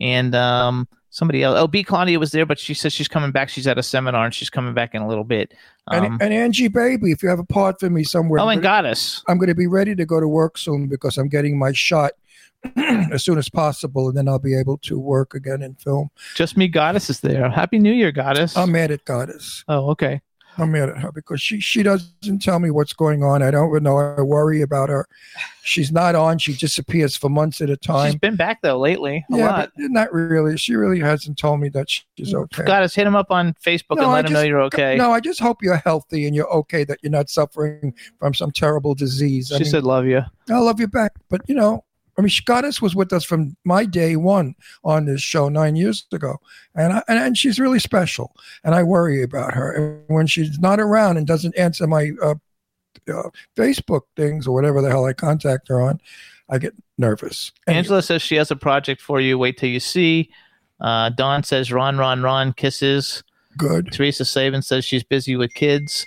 And 0.00 0.34
um, 0.34 0.88
somebody 1.18 1.42
else, 1.42 1.58
oh, 1.58 1.66
B. 1.66 1.82
Claudia 1.82 2.18
was 2.18 2.30
there, 2.30 2.46
but 2.46 2.60
she 2.60 2.74
says 2.74 2.92
she's 2.92 3.08
coming 3.08 3.32
back. 3.32 3.48
She's 3.48 3.66
at 3.66 3.76
a 3.76 3.82
seminar 3.82 4.24
and 4.24 4.32
she's 4.32 4.48
coming 4.48 4.72
back 4.72 4.94
in 4.94 5.02
a 5.02 5.08
little 5.08 5.24
bit. 5.24 5.52
Um, 5.88 6.04
and, 6.04 6.22
and 6.22 6.32
Angie, 6.32 6.68
baby, 6.68 7.10
if 7.10 7.22
you 7.24 7.28
have 7.28 7.40
a 7.40 7.44
part 7.44 7.80
for 7.80 7.90
me 7.90 8.04
somewhere, 8.04 8.40
oh, 8.40 8.48
and 8.48 8.62
gonna- 8.62 8.82
Goddess. 8.82 9.22
I'm 9.26 9.36
going 9.36 9.48
to 9.48 9.54
be 9.54 9.66
ready 9.66 9.96
to 9.96 10.06
go 10.06 10.20
to 10.20 10.28
work 10.28 10.56
soon 10.56 10.86
because 10.86 11.18
I'm 11.18 11.28
getting 11.28 11.58
my 11.58 11.72
shot 11.72 12.12
as 12.76 13.24
soon 13.24 13.36
as 13.36 13.48
possible, 13.48 14.08
and 14.08 14.16
then 14.16 14.28
I'll 14.28 14.38
be 14.38 14.56
able 14.56 14.78
to 14.78 14.98
work 14.98 15.34
again 15.34 15.60
in 15.60 15.74
film. 15.74 16.10
Just 16.36 16.56
me, 16.56 16.68
Goddess 16.68 17.10
is 17.10 17.20
there. 17.20 17.50
Happy 17.50 17.78
New 17.80 17.92
Year, 17.92 18.12
Goddess. 18.12 18.56
I'm 18.56 18.70
mad 18.72 18.90
at 18.92 19.04
Goddess. 19.04 19.64
oh, 19.68 19.90
okay. 19.90 20.20
I'm 20.58 20.72
mad 20.72 20.88
at 20.88 20.98
her 20.98 21.12
because 21.12 21.40
she 21.40 21.60
she 21.60 21.82
doesn't 21.82 22.40
tell 22.40 22.58
me 22.58 22.70
what's 22.70 22.92
going 22.92 23.22
on. 23.22 23.42
I 23.42 23.50
don't 23.50 23.82
know. 23.82 23.98
I 23.98 24.20
worry 24.20 24.60
about 24.60 24.88
her. 24.88 25.06
She's 25.62 25.92
not 25.92 26.14
on. 26.14 26.38
She 26.38 26.54
disappears 26.54 27.16
for 27.16 27.28
months 27.28 27.60
at 27.60 27.70
a 27.70 27.78
She's 27.80 27.86
time. 27.86 28.16
been 28.16 28.36
back 28.36 28.60
though 28.62 28.78
lately 28.78 29.24
a 29.30 29.36
yeah, 29.36 29.46
lot. 29.46 29.72
not 29.76 30.12
really. 30.12 30.56
She 30.56 30.74
really 30.74 30.98
hasn't 30.98 31.38
told 31.38 31.60
me 31.60 31.68
that 31.70 31.88
she's 31.90 32.32
mm. 32.32 32.42
okay. 32.42 32.64
Goddess, 32.64 32.94
hit 32.94 33.06
him 33.06 33.16
up 33.16 33.30
on 33.30 33.54
Facebook 33.64 33.96
No, 33.96 34.02
and 34.02 34.10
I 34.10 34.14
let 34.14 34.26
him 34.26 34.32
know 34.32 34.42
you're 34.42 34.62
okay. 34.62 34.96
No, 34.96 35.12
I 35.12 35.20
just 35.20 35.40
hope 35.40 35.62
you're 35.62 35.76
healthy 35.76 36.26
and 36.26 36.34
you're 36.34 36.50
okay. 36.50 36.84
That 36.84 36.98
you're 37.02 37.12
not 37.12 37.30
suffering 37.30 37.94
from 38.18 38.34
some 38.34 38.50
terrible 38.50 38.94
disease. 38.94 39.52
I 39.52 39.58
she 39.58 39.64
mean, 39.64 39.70
said, 39.70 39.84
"Love 39.84 40.06
you." 40.06 40.22
I 40.50 40.58
love 40.58 40.80
you 40.80 40.88
back, 40.88 41.12
but 41.28 41.42
you 41.48 41.54
know, 41.54 41.84
I 42.18 42.20
mean, 42.20 42.30
Goddess 42.44 42.82
was 42.82 42.96
with 42.96 43.12
us 43.12 43.24
from 43.24 43.56
my 43.64 43.84
day 43.84 44.16
one 44.16 44.56
on 44.82 45.04
this 45.06 45.22
show 45.22 45.48
nine 45.48 45.76
years 45.76 46.04
ago, 46.12 46.38
and 46.74 46.92
I, 46.92 47.02
and, 47.06 47.18
and 47.18 47.38
she's 47.38 47.60
really 47.60 47.78
special. 47.78 48.34
And 48.64 48.74
I 48.74 48.82
worry 48.82 49.22
about 49.22 49.54
her. 49.54 49.70
And 49.72 50.02
when 50.08 50.26
she's 50.26 50.58
not 50.58 50.80
around 50.80 51.16
and 51.16 51.26
doesn't 51.26 51.56
answer 51.56 51.86
my 51.86 52.10
uh, 52.20 52.34
uh, 53.08 53.30
Facebook 53.56 54.02
things 54.16 54.46
or 54.48 54.52
whatever 54.52 54.82
the 54.82 54.88
hell 54.90 55.04
I 55.06 55.12
contact 55.12 55.68
her 55.68 55.80
on, 55.80 56.00
I 56.50 56.58
get 56.58 56.74
nervous. 56.98 57.52
Anyway, 57.66 57.78
Angela 57.78 58.02
says 58.02 58.20
she 58.20 58.34
has 58.34 58.50
a 58.50 58.56
project 58.56 59.00
for 59.00 59.20
you. 59.20 59.38
Wait 59.38 59.56
till 59.56 59.70
you 59.70 59.80
see. 59.80 60.30
Uh, 60.80 61.10
Dawn 61.10 61.42
says 61.44 61.70
Ron, 61.72 61.98
Ron, 61.98 62.22
Ron 62.22 62.52
kisses. 62.52 63.22
good. 63.56 63.92
Teresa 63.92 64.24
Saban 64.24 64.64
says 64.64 64.84
she's 64.84 65.04
busy 65.04 65.36
with 65.36 65.54
kids. 65.54 66.06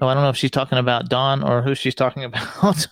Oh, 0.00 0.08
I 0.08 0.14
don't 0.14 0.22
know 0.22 0.30
if 0.30 0.36
she's 0.36 0.50
talking 0.50 0.78
about 0.78 1.08
Dawn 1.08 1.42
or 1.42 1.62
who 1.62 1.74
she's 1.74 1.94
talking 1.94 2.24
about. 2.24 2.86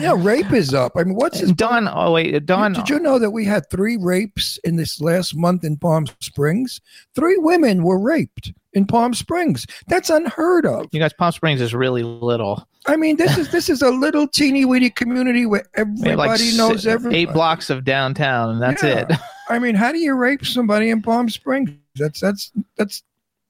Yeah, 0.00 0.14
rape 0.16 0.52
is 0.52 0.72
up. 0.74 0.92
I 0.96 1.04
mean, 1.04 1.14
what's 1.14 1.40
his 1.40 1.52
Dawn. 1.52 1.88
Oh 1.92 2.12
wait, 2.12 2.46
Dawn. 2.46 2.72
Did 2.72 2.88
you 2.88 2.98
know 2.98 3.18
that 3.18 3.30
we 3.30 3.44
had 3.44 3.68
three 3.70 3.96
rapes 3.96 4.58
in 4.64 4.76
this 4.76 5.00
last 5.00 5.34
month 5.36 5.64
in 5.64 5.76
Palm 5.76 6.06
Springs? 6.20 6.80
Three 7.14 7.36
women 7.38 7.82
were 7.82 7.98
raped 7.98 8.52
in 8.72 8.86
Palm 8.86 9.14
Springs. 9.14 9.66
That's 9.88 10.10
unheard 10.10 10.66
of. 10.66 10.86
You 10.92 11.00
guys, 11.00 11.12
Palm 11.12 11.32
Springs 11.32 11.60
is 11.60 11.74
really 11.74 12.02
little. 12.02 12.66
I 12.86 12.96
mean, 12.96 13.16
this 13.16 13.36
is 13.36 13.50
this 13.52 13.68
is 13.68 13.82
a 13.82 13.90
little 13.90 14.26
teeny 14.26 14.64
weeny 14.64 14.90
community 14.90 15.44
where 15.46 15.64
everybody 15.74 16.16
like 16.16 16.40
knows 16.56 16.86
everybody. 16.86 17.22
Eight 17.22 17.32
blocks 17.32 17.68
of 17.70 17.84
downtown, 17.84 18.50
and 18.50 18.62
that's 18.62 18.82
Yeah. 18.82 19.06
it. 19.08 19.12
I 19.50 19.58
mean, 19.58 19.74
how 19.74 19.92
do 19.92 19.98
you 19.98 20.14
rape 20.14 20.46
somebody 20.46 20.90
in 20.90 21.02
Palm 21.02 21.28
Springs? 21.28 21.70
That's 21.96 22.20
that's 22.20 22.52
that's 22.76 23.02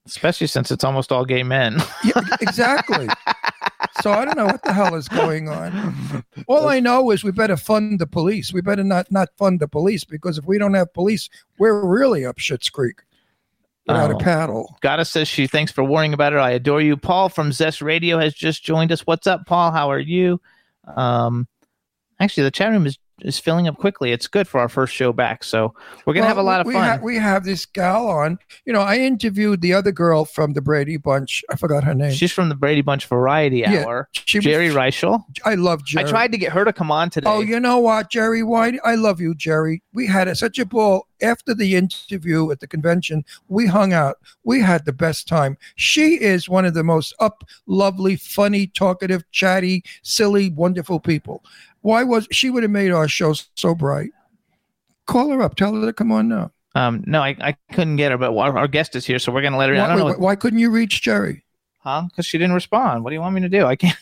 Especially 0.05 0.47
since 0.47 0.71
it's 0.71 0.83
almost 0.83 1.11
all 1.11 1.25
gay 1.25 1.43
men. 1.43 1.77
yeah, 2.03 2.21
exactly. 2.41 3.07
so 4.01 4.11
I 4.11 4.25
don't 4.25 4.35
know 4.37 4.45
what 4.47 4.63
the 4.63 4.73
hell 4.73 4.95
is 4.95 5.07
going 5.07 5.47
on. 5.47 6.25
All 6.47 6.67
I 6.67 6.79
know 6.79 7.11
is 7.11 7.23
we 7.23 7.31
better 7.31 7.55
fund 7.55 7.99
the 7.99 8.07
police. 8.07 8.51
We 8.51 8.61
better 8.61 8.83
not 8.83 9.11
not 9.11 9.29
fund 9.37 9.59
the 9.59 9.67
police 9.67 10.03
because 10.03 10.37
if 10.39 10.45
we 10.45 10.57
don't 10.57 10.73
have 10.73 10.91
police, 10.93 11.29
we're 11.59 11.85
really 11.85 12.25
up 12.25 12.39
shit's 12.39 12.69
creek 12.69 13.01
without 13.85 14.11
Oh. 14.11 14.15
a 14.15 14.19
paddle. 14.19 14.75
Goddess 14.81 15.11
says 15.11 15.27
she 15.27 15.45
thanks 15.45 15.71
for 15.71 15.83
warning 15.83 16.13
about 16.13 16.33
it. 16.33 16.37
I 16.37 16.51
adore 16.51 16.81
you. 16.81 16.97
Paul 16.97 17.29
from 17.29 17.51
Zest 17.51 17.81
Radio 17.81 18.17
has 18.17 18.33
just 18.33 18.63
joined 18.63 18.91
us. 18.91 19.01
What's 19.05 19.27
up, 19.27 19.45
Paul? 19.45 19.71
How 19.71 19.91
are 19.91 19.99
you? 19.99 20.41
Um, 20.95 21.47
actually, 22.19 22.43
the 22.43 22.51
chat 22.51 22.71
room 22.71 22.87
is 22.87 22.97
is 23.21 23.39
filling 23.39 23.67
up 23.67 23.77
quickly. 23.77 24.11
It's 24.11 24.27
good 24.27 24.47
for 24.47 24.59
our 24.59 24.69
first 24.69 24.93
show 24.93 25.13
back, 25.13 25.43
so 25.43 25.73
we're 26.05 26.13
gonna 26.13 26.21
Well, 26.21 26.27
have 26.29 26.37
a 26.37 26.43
lot 26.43 26.61
of 26.61 26.67
we, 26.67 26.73
fun. 26.73 26.81
We, 26.81 26.87
ha- 26.87 26.99
we 27.03 27.15
have 27.17 27.43
this 27.43 27.65
gal 27.65 28.07
on. 28.07 28.37
You 28.65 28.73
know, 28.73 28.81
I 28.81 28.97
interviewed 28.97 29.61
the 29.61 29.73
other 29.73 29.91
girl 29.91 30.25
from 30.25 30.53
the 30.53 30.61
Brady 30.61 30.97
Bunch. 30.97 31.43
I 31.49 31.55
forgot 31.55 31.83
her 31.83 31.93
name. 31.93 32.11
She's 32.13 32.31
from 32.31 32.49
the 32.49 32.55
Brady 32.55 32.81
Bunch 32.81 33.05
Variety 33.07 33.57
Yeah, 33.59 33.83
Hour. 33.85 34.09
Was- 34.13 34.43
Geri 34.43 34.69
Reischl. 34.69 35.23
I 35.45 35.55
love 35.55 35.85
Geri. 35.85 36.05
I 36.05 36.09
tried 36.09 36.31
to 36.31 36.37
get 36.37 36.51
her 36.51 36.65
to 36.65 36.73
come 36.73 36.91
on 36.91 37.09
today. 37.09 37.29
Oh, 37.29 37.41
you 37.41 37.59
know 37.59 37.79
what, 37.79 38.09
Jerry 38.09 38.43
White? 38.43 38.79
I 38.83 38.95
love 38.95 39.19
you, 39.21 39.35
Geri. 39.35 39.81
We 39.93 40.07
had 40.07 40.27
a, 40.27 40.35
such 40.35 40.57
a 40.59 40.65
ball 40.65 41.07
after 41.21 41.53
the 41.53 41.75
interview 41.75 42.49
at 42.51 42.59
the 42.59 42.67
convention. 42.67 43.23
We 43.47 43.67
hung 43.67 43.93
out. 43.93 44.17
We 44.43 44.59
had 44.61 44.85
the 44.85 44.93
best 44.93 45.27
time. 45.27 45.57
She 45.75 46.19
is 46.21 46.49
one 46.49 46.65
of 46.65 46.73
the 46.73 46.83
most 46.83 47.13
up, 47.19 47.43
lovely, 47.67 48.15
funny, 48.15 48.67
talkative, 48.67 49.23
chatty, 49.31 49.83
silly, 50.01 50.49
wonderful 50.49 50.99
people. 50.99 51.43
Why 51.81 52.03
was 52.03 52.27
she 52.31 52.49
would 52.49 52.63
have 52.63 52.71
made 52.71 52.91
our 52.91 53.07
show 53.07 53.33
so 53.55 53.75
bright? 53.75 54.11
Call 55.07 55.29
her 55.31 55.41
up. 55.41 55.55
Tell 55.55 55.73
her 55.73 55.85
to 55.85 55.93
come 55.93 56.11
on 56.11 56.27
now. 56.29 56.51
Um, 56.75 57.03
no, 57.05 57.21
I, 57.21 57.35
I 57.41 57.55
couldn't 57.73 57.97
get 57.97 58.11
her, 58.11 58.17
but 58.17 58.35
our, 58.37 58.57
our 58.57 58.67
guest 58.67 58.95
is 58.95 59.05
here, 59.05 59.19
so 59.19 59.31
we're 59.31 59.41
gonna 59.41 59.57
let 59.57 59.69
her. 59.69 59.75
in. 59.75 59.81
I 59.81 59.83
Why, 59.83 59.89
don't 59.89 59.97
know, 59.99 60.05
what, 60.05 60.19
why 60.19 60.35
couldn't 60.35 60.59
you 60.59 60.69
reach 60.69 61.01
Geri? 61.01 61.43
huh? 61.79 62.03
Because 62.07 62.25
she 62.25 62.37
didn't 62.37 62.53
respond. 62.53 63.03
What 63.03 63.09
do 63.09 63.15
you 63.15 63.19
want 63.19 63.35
me 63.35 63.41
to 63.41 63.49
do? 63.49 63.65
I 63.65 63.75
can't. 63.75 63.97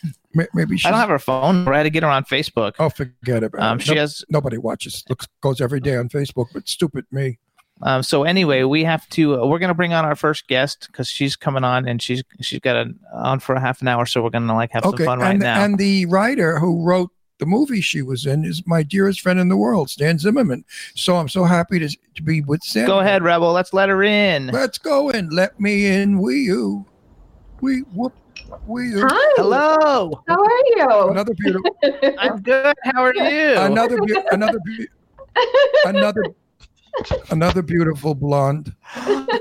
Maybe 0.54 0.76
she's. 0.76 0.86
I 0.86 0.90
don't 0.90 1.00
have 1.00 1.08
her 1.08 1.18
phone. 1.18 1.66
I 1.66 1.78
had 1.78 1.82
to 1.84 1.90
get 1.90 2.04
her 2.04 2.08
on 2.08 2.24
Facebook. 2.24 2.74
Oh, 2.78 2.88
forget 2.88 3.42
about 3.42 3.60
Um, 3.60 3.78
it. 3.78 3.82
she 3.84 3.94
No- 3.94 4.00
has. 4.02 4.24
nobody 4.28 4.58
watches. 4.58 5.02
Looks 5.08 5.26
goes 5.40 5.60
every 5.60 5.80
day 5.80 5.96
on 5.96 6.08
Facebook, 6.08 6.46
but 6.54 6.68
stupid 6.68 7.06
me. 7.10 7.38
Um, 7.82 8.02
so 8.04 8.22
anyway, 8.24 8.62
we 8.62 8.84
have 8.84 9.08
to. 9.08 9.42
Uh, 9.42 9.46
we're 9.46 9.58
gonna 9.58 9.74
bring 9.74 9.92
on 9.94 10.04
our 10.04 10.14
first 10.14 10.46
guest 10.46 10.86
because 10.92 11.08
she's 11.08 11.34
coming 11.34 11.64
on 11.64 11.88
and 11.88 12.00
she's 12.00 12.22
she's 12.42 12.60
got 12.60 12.76
a, 12.76 12.92
on 13.14 13.40
for 13.40 13.54
a 13.56 13.60
half 13.60 13.80
an 13.82 13.88
hour, 13.88 14.06
so 14.06 14.22
we're 14.22 14.30
gonna 14.30 14.54
like 14.54 14.70
have 14.72 14.84
okay, 14.84 14.98
some 14.98 15.06
fun 15.06 15.18
right 15.18 15.30
and, 15.30 15.40
now. 15.40 15.64
and 15.64 15.78
the 15.78 16.06
writer 16.06 16.58
who 16.60 16.84
wrote 16.84 17.10
the 17.40 17.46
movie 17.46 17.80
she 17.80 18.02
was 18.02 18.26
in 18.26 18.44
is 18.44 18.62
my 18.66 18.82
dearest 18.82 19.22
friend 19.22 19.40
in 19.40 19.48
the 19.48 19.56
world, 19.56 19.90
Stan 19.90 20.18
Zimmerman. 20.18 20.64
So 20.94 21.16
I'm 21.16 21.28
so 21.28 21.44
happy 21.44 21.78
to, 21.80 21.88
to 22.14 22.22
be 22.22 22.42
with 22.42 22.62
Stan. 22.62 22.86
Go 22.86 23.00
ahead, 23.00 23.22
Rebel. 23.22 23.52
Let's 23.52 23.72
let 23.72 23.88
her 23.88 24.02
in. 24.02 24.48
Let's 24.48 24.78
go 24.78 25.08
in. 25.08 25.30
Let 25.30 25.58
me 25.58 25.86
in. 25.86 26.20
We 26.20 26.42
you. 26.42 26.86
We 27.62 27.80
whoop. 27.94 28.12
We 28.66 28.90
you. 28.90 29.06
Hi. 29.08 29.32
Hello. 29.36 30.22
How 30.28 30.42
are 30.42 30.66
you? 30.66 31.10
Another 31.10 31.34
beautiful. 31.34 31.70
I'm 32.18 32.40
good. 32.42 32.74
How 32.84 33.02
are 33.02 33.14
you? 33.14 33.56
another 33.56 33.96
beau- 33.96 34.24
another 34.32 34.58
beau- 34.58 35.40
another 35.86 36.24
another 37.30 37.62
beautiful 37.62 38.14
blonde. 38.14 38.74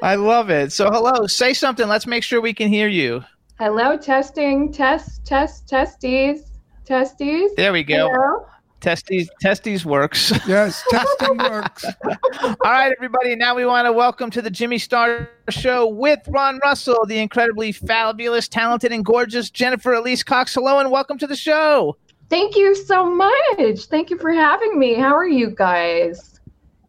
I 0.01 0.15
love 0.15 0.49
it. 0.49 0.71
So 0.71 0.89
hello. 0.89 1.27
Say 1.27 1.53
something. 1.53 1.87
Let's 1.87 2.07
make 2.07 2.23
sure 2.23 2.39
we 2.39 2.53
can 2.53 2.69
hear 2.69 2.87
you. 2.87 3.23
Hello, 3.59 3.97
testing, 3.97 4.71
test, 4.71 5.25
test, 5.25 5.67
testes, 5.67 6.48
testes. 6.89 7.51
There 7.55 7.71
we 7.71 7.83
go. 7.83 8.09
Hello. 8.09 8.45
Testes 8.81 9.29
Testes 9.41 9.85
works. 9.85 10.31
Yes, 10.47 10.83
testing 10.89 11.37
works. 11.37 11.85
All 12.05 12.55
right, 12.63 12.91
everybody. 12.97 13.35
Now 13.35 13.53
we 13.53 13.65
want 13.65 13.85
to 13.85 13.91
welcome 13.93 14.31
to 14.31 14.41
the 14.41 14.49
Jimmy 14.49 14.79
Star 14.79 15.29
Show 15.49 15.87
with 15.87 16.19
Ron 16.29 16.59
Russell, 16.63 17.05
the 17.05 17.19
incredibly 17.19 17.71
fabulous, 17.71 18.47
talented, 18.47 18.91
and 18.91 19.05
gorgeous 19.05 19.51
Jennifer 19.51 19.93
Elise 19.93 20.23
Cox. 20.23 20.55
Hello, 20.55 20.79
and 20.79 20.89
welcome 20.89 21.19
to 21.19 21.27
the 21.27 21.35
show. 21.35 21.95
Thank 22.29 22.55
you 22.55 22.73
so 22.73 23.05
much. 23.05 23.85
Thank 23.85 24.09
you 24.09 24.17
for 24.17 24.31
having 24.31 24.79
me. 24.79 24.95
How 24.95 25.15
are 25.15 25.27
you 25.27 25.51
guys? 25.51 26.38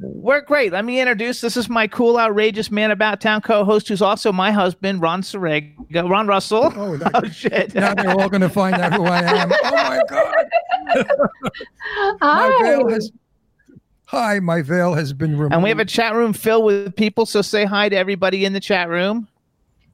We're 0.02 0.40
great. 0.40 0.72
Let 0.72 0.84
me 0.86 0.98
introduce. 0.98 1.42
This 1.42 1.56
is 1.58 1.68
my 1.68 1.86
cool, 1.86 2.18
outrageous 2.18 2.70
man 2.70 2.90
about 2.90 3.20
town 3.20 3.42
co-host, 3.42 3.88
who's 3.88 4.00
also 4.00 4.32
my 4.32 4.50
husband, 4.50 5.02
Ron 5.02 5.20
Sareg, 5.22 5.74
Ron 5.94 6.26
Russell. 6.26 6.72
Oh, 6.74 6.96
that- 6.98 7.10
Oh 7.14 7.28
shit! 7.28 7.74
now 7.74 7.94
they're 7.94 8.10
all 8.10 8.30
going 8.30 8.40
to 8.40 8.48
find 8.48 8.76
out 8.76 8.94
who 8.94 9.04
I 9.04 9.22
am. 9.22 9.50
Oh 9.62 9.70
my 9.72 10.00
God! 10.08 10.34
My 12.20 12.20
Hi. 12.22 12.62
veil 12.62 12.88
has. 12.88 13.10
Hi, 14.06 14.40
my 14.40 14.62
veil 14.62 14.94
has 14.94 15.12
been 15.12 15.32
removed. 15.32 15.52
And 15.52 15.62
we 15.62 15.68
have 15.68 15.78
a 15.78 15.84
chat 15.84 16.14
room 16.14 16.32
filled 16.32 16.64
with 16.64 16.96
people. 16.96 17.26
So 17.26 17.42
say 17.42 17.64
hi 17.64 17.88
to 17.88 17.96
everybody 17.96 18.44
in 18.44 18.52
the 18.52 18.60
chat 18.60 18.88
room. 18.88 19.28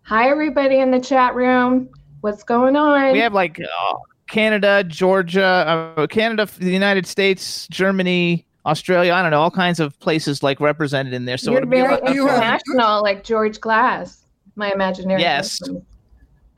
Hi, 0.05 0.31
everybody 0.31 0.79
in 0.79 0.91
the 0.91 1.01
chat 1.01 1.35
room. 1.35 1.91
What's 2.21 2.43
going 2.43 2.77
on? 2.77 3.13
We 3.13 3.19
have 3.19 3.35
like 3.35 3.61
uh, 3.61 3.95
Canada, 4.31 4.85
Georgia, 4.85 5.95
uh, 5.97 6.07
Canada, 6.07 6.49
the 6.59 6.71
United 6.71 7.07
States, 7.07 7.69
Germany, 7.69 8.47
Australia. 8.67 9.13
I 9.15 9.23
don't 9.23 9.31
know, 9.31 9.41
all 9.41 9.51
kinds 9.51 9.81
of 9.81 9.99
places 10.01 10.43
like 10.43 10.61
represented 10.61 11.15
in 11.15 11.25
there. 11.25 11.39
So 11.39 11.53
You're 11.53 11.63
it'll 11.63 11.71
be 11.71 11.79
a 11.79 11.83
very 11.83 11.95
lot 11.95 12.09
of 12.09 12.15
you 12.15 12.27
have- 12.27 12.37
fun. 12.41 12.59
international, 12.67 13.03
like 13.03 13.25
George 13.25 13.61
Glass, 13.61 14.25
my 14.57 14.71
imaginary. 14.73 15.21
Yes. 15.23 15.61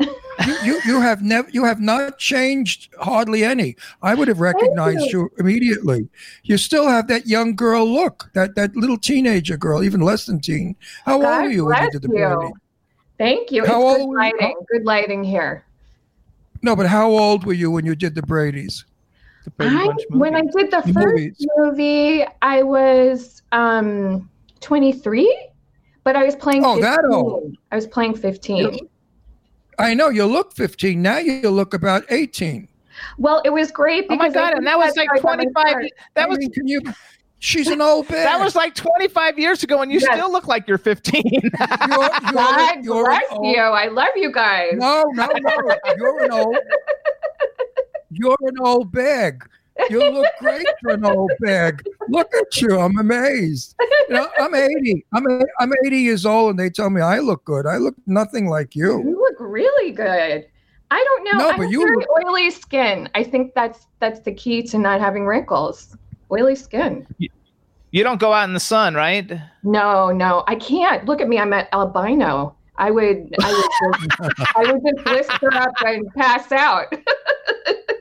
you, 0.00 0.14
you 0.64 0.80
you 0.86 1.00
have 1.00 1.22
never 1.22 1.48
you 1.50 1.64
have 1.64 1.80
not 1.80 2.18
changed 2.18 2.88
hardly 3.00 3.42
any. 3.44 3.76
I 4.02 4.14
would 4.14 4.28
have 4.28 4.38
recognized 4.40 5.10
you. 5.12 5.28
immediately. 5.38 6.08
You 6.44 6.56
still 6.56 6.86
have 6.88 7.08
that 7.08 7.26
young 7.26 7.56
girl 7.56 7.84
look, 7.84 8.30
that 8.34 8.54
that 8.54 8.74
little 8.76 8.96
teenager 8.98 9.56
girl, 9.56 9.82
even 9.82 10.00
less 10.00 10.26
than 10.26 10.40
teen. 10.40 10.76
How 11.04 11.14
old 11.14 11.24
were 11.44 11.50
you 11.50 11.64
when 11.66 11.82
you 11.84 11.90
did 11.90 12.02
the 12.02 12.08
you. 12.08 12.14
Brady? 12.36 12.52
Thank 13.18 13.50
you. 13.50 13.66
How 13.66 13.80
it's 13.80 13.84
old 13.84 13.98
good 13.98 14.06
were 14.08 14.24
you? 14.24 14.32
lighting. 14.38 14.56
Good 14.70 14.84
lighting 14.84 15.24
here. 15.24 15.64
No, 16.62 16.76
but 16.76 16.86
how 16.86 17.10
old 17.10 17.44
were 17.44 17.52
you 17.52 17.70
when 17.72 17.84
you 17.84 17.96
did 17.96 18.14
the 18.14 18.22
Brady's? 18.22 18.84
The 19.48 19.54
Brady 19.56 19.76
I, 19.76 19.86
Bunch 19.86 20.02
when 20.10 20.34
I 20.34 20.42
did 20.42 20.70
the 20.70 20.82
The 20.84 20.92
first 20.92 21.06
movies. 21.06 21.46
movie, 21.56 22.24
I 22.42 22.62
was 22.62 23.42
um 23.52 24.28
23, 24.60 25.48
but 26.04 26.16
I 26.16 26.24
was 26.24 26.36
playing. 26.36 26.64
Oh, 26.64 26.74
15. 26.74 26.80
that 26.82 27.00
old. 27.10 27.56
I 27.72 27.76
was 27.76 27.86
playing 27.86 28.14
15. 28.16 28.78
I 29.78 29.94
know 29.94 30.08
you 30.10 30.26
look 30.26 30.52
15. 30.54 31.00
Now 31.00 31.18
you 31.18 31.48
look 31.48 31.72
about 31.72 32.04
18. 32.10 32.68
Well, 33.16 33.40
it 33.44 33.50
was 33.50 33.70
great 33.70 34.06
Oh 34.10 34.16
my 34.16 34.28
god! 34.28 34.54
And 34.54 34.66
that 34.66 34.76
was 34.76 34.96
like 34.96 35.08
how 35.08 35.14
I 35.14 35.20
got 35.20 35.24
my 35.38 35.44
25. 35.44 35.68
start. 35.68 35.84
That 36.14 36.24
I 36.24 36.28
was 36.28 36.38
mean, 36.38 36.50
can 36.50 36.66
you? 36.66 36.80
She's 37.40 37.68
an 37.68 37.80
old 37.80 38.08
bag. 38.08 38.24
that 38.26 38.40
was 38.40 38.56
like 38.56 38.74
25 38.74 39.38
years 39.38 39.62
ago, 39.62 39.80
and 39.80 39.92
you 39.92 40.00
Yes. 40.00 40.12
still 40.18 40.30
look 40.32 40.48
like 40.48 40.66
you're 40.66 40.76
15. 40.76 41.22
You're, 41.32 41.40
you're, 41.42 41.50
God 42.32 42.84
you're 42.84 43.04
bless 43.04 43.22
an 43.30 43.36
old- 43.38 43.46
you. 43.46 43.60
I 43.62 43.86
love 43.86 44.08
you 44.16 44.32
guys. 44.32 44.72
No, 44.74 45.04
no, 45.14 45.26
no. 45.26 45.76
You're 45.96 46.24
an 46.24 46.32
old. 46.32 46.56
You're 48.10 48.36
an 48.42 48.58
old 48.60 48.92
bag. 48.92 49.48
You 49.90 50.10
look 50.10 50.26
great 50.40 50.66
for 50.82 50.90
an 50.90 51.04
old 51.04 51.30
bag. 51.40 51.84
Look 52.08 52.32
at 52.34 52.60
you. 52.60 52.78
I'm 52.78 52.98
amazed. 52.98 53.76
You 54.08 54.14
know, 54.16 54.28
I'm 54.40 54.54
80. 54.54 55.06
I'm 55.12 55.30
a, 55.30 55.40
I'm 55.60 55.72
80 55.86 55.98
years 55.98 56.26
old, 56.26 56.50
and 56.50 56.58
they 56.58 56.68
tell 56.70 56.90
me 56.90 57.00
I 57.00 57.20
look 57.20 57.44
good. 57.44 57.66
I 57.66 57.76
look 57.76 57.94
nothing 58.06 58.48
like 58.48 58.74
you. 58.74 58.98
You 59.04 59.16
look 59.16 59.36
really 59.38 59.92
good. 59.92 60.46
I 60.90 61.04
don't 61.04 61.24
know. 61.24 61.44
No, 61.44 61.48
I 61.50 61.56
but 61.56 61.62
have 61.64 61.72
you 61.72 61.82
very 61.82 61.96
look- 61.96 62.26
oily 62.26 62.50
skin. 62.50 63.08
I 63.14 63.22
think 63.22 63.54
that's 63.54 63.86
that's 64.00 64.20
the 64.20 64.32
key 64.32 64.62
to 64.64 64.78
not 64.78 65.00
having 65.00 65.26
wrinkles. 65.26 65.96
Oily 66.32 66.56
skin. 66.56 67.06
you 67.18 68.02
don't 68.02 68.20
go 68.20 68.32
out 68.32 68.48
in 68.48 68.54
the 68.54 68.60
sun, 68.60 68.94
right? 68.94 69.30
No, 69.62 70.10
no, 70.10 70.44
I 70.46 70.56
can't. 70.56 71.04
Look 71.04 71.20
at 71.20 71.28
me. 71.28 71.38
I'm 71.38 71.52
at 71.52 71.68
albino. 71.72 72.54
I 72.78 72.90
would, 72.90 73.34
I 73.42 73.52
would, 73.52 74.10
just, 74.10 74.56
I 74.56 74.72
would 74.72 74.82
just 74.84 75.04
blister 75.04 75.52
up 75.54 75.72
and 75.84 76.06
pass 76.14 76.50
out. 76.52 76.86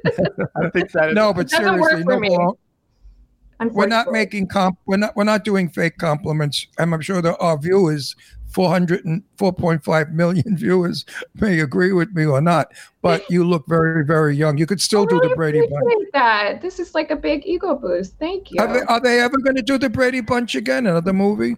I 0.06 0.70
think 0.70 0.92
that 0.92 1.12
No, 1.14 1.34
but 1.34 1.50
Doesn't 1.50 1.80
work 1.80 1.90
seriously, 1.92 2.04
for 2.04 2.14
no 2.14 2.20
me. 2.20 2.30
baloney. 2.30 3.72
we're 3.74 3.88
not 3.88 4.12
making 4.12 4.48
comp. 4.48 4.78
We're 4.86 4.98
not. 4.98 5.16
We're 5.16 5.24
not 5.24 5.44
doing 5.44 5.70
fake 5.70 5.98
compliments. 5.98 6.68
And 6.78 6.94
I'm 6.94 7.02
sure 7.02 7.22
that 7.24 7.38
our 7.40 7.58
viewers, 7.58 8.16
400 8.52 9.04
and 9.06 9.24
4.5 9.38 10.12
million 10.12 10.56
viewers, 10.58 11.06
may 11.36 11.60
agree 11.60 11.92
with 11.92 12.12
me 12.14 12.26
or 12.26 12.40
not. 12.40 12.72
But 13.02 13.28
you 13.32 13.44
look 13.46 13.66
very, 13.68 14.06
very 14.06 14.36
young. 14.36 14.58
You 14.60 14.68
could 14.68 14.80
still 14.82 15.02
oh, 15.02 15.06
I 15.06 15.08
do 15.08 15.16
really 15.16 15.30
the 15.30 15.36
Brady 15.36 15.60
Bunch. 15.62 15.72
appreciate 15.72 16.14
that. 16.14 16.62
This 16.62 16.80
is 16.80 16.94
like 16.94 17.10
a 17.10 17.16
big 17.16 17.46
ego 17.48 17.74
boost. 17.76 18.18
Thank 18.20 18.52
you. 18.52 18.62
Are 18.62 18.72
they, 18.72 18.82
are 18.82 19.00
they 19.00 19.20
ever 19.22 19.38
going 19.40 19.56
to 19.56 19.62
do 19.64 19.78
the 19.80 19.90
Brady 19.90 20.22
Bunch 20.22 20.54
again? 20.56 20.86
Another 20.86 21.14
movie? 21.14 21.58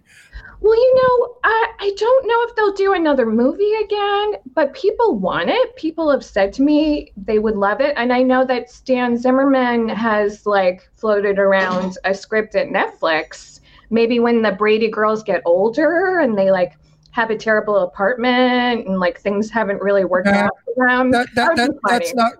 Well, 0.60 0.74
you 0.74 0.94
know, 0.94 1.36
I, 1.42 1.72
I 1.80 1.92
don't 1.96 2.26
know 2.26 2.42
if 2.42 2.54
they'll 2.54 2.74
do 2.74 2.92
another 2.92 3.24
movie 3.24 3.72
again, 3.82 4.34
but 4.54 4.74
people 4.74 5.18
want 5.18 5.48
it. 5.48 5.74
People 5.76 6.10
have 6.10 6.24
said 6.24 6.52
to 6.54 6.62
me 6.62 7.12
they 7.16 7.38
would 7.38 7.56
love 7.56 7.80
it. 7.80 7.94
And 7.96 8.12
I 8.12 8.22
know 8.22 8.44
that 8.44 8.70
Stan 8.70 9.16
Zimmerman 9.16 9.88
has 9.88 10.44
like 10.44 10.88
floated 10.96 11.38
around 11.38 11.96
a 12.04 12.12
script 12.12 12.54
at 12.56 12.68
Netflix. 12.68 13.60
Maybe 13.88 14.20
when 14.20 14.42
the 14.42 14.52
Brady 14.52 14.90
girls 14.90 15.22
get 15.22 15.40
older 15.46 16.18
and 16.20 16.36
they 16.36 16.50
like 16.50 16.74
have 17.12 17.30
a 17.30 17.36
terrible 17.36 17.78
apartment 17.78 18.86
and 18.86 19.00
like 19.00 19.18
things 19.20 19.50
haven't 19.50 19.80
really 19.80 20.04
worked 20.04 20.28
Yeah. 20.28 20.44
out 20.44 20.58
for 20.64 20.86
them. 20.86 21.10
That, 21.10 21.28
that, 21.34 21.56
that, 21.56 21.70
that's 21.88 22.14
not. 22.14 22.34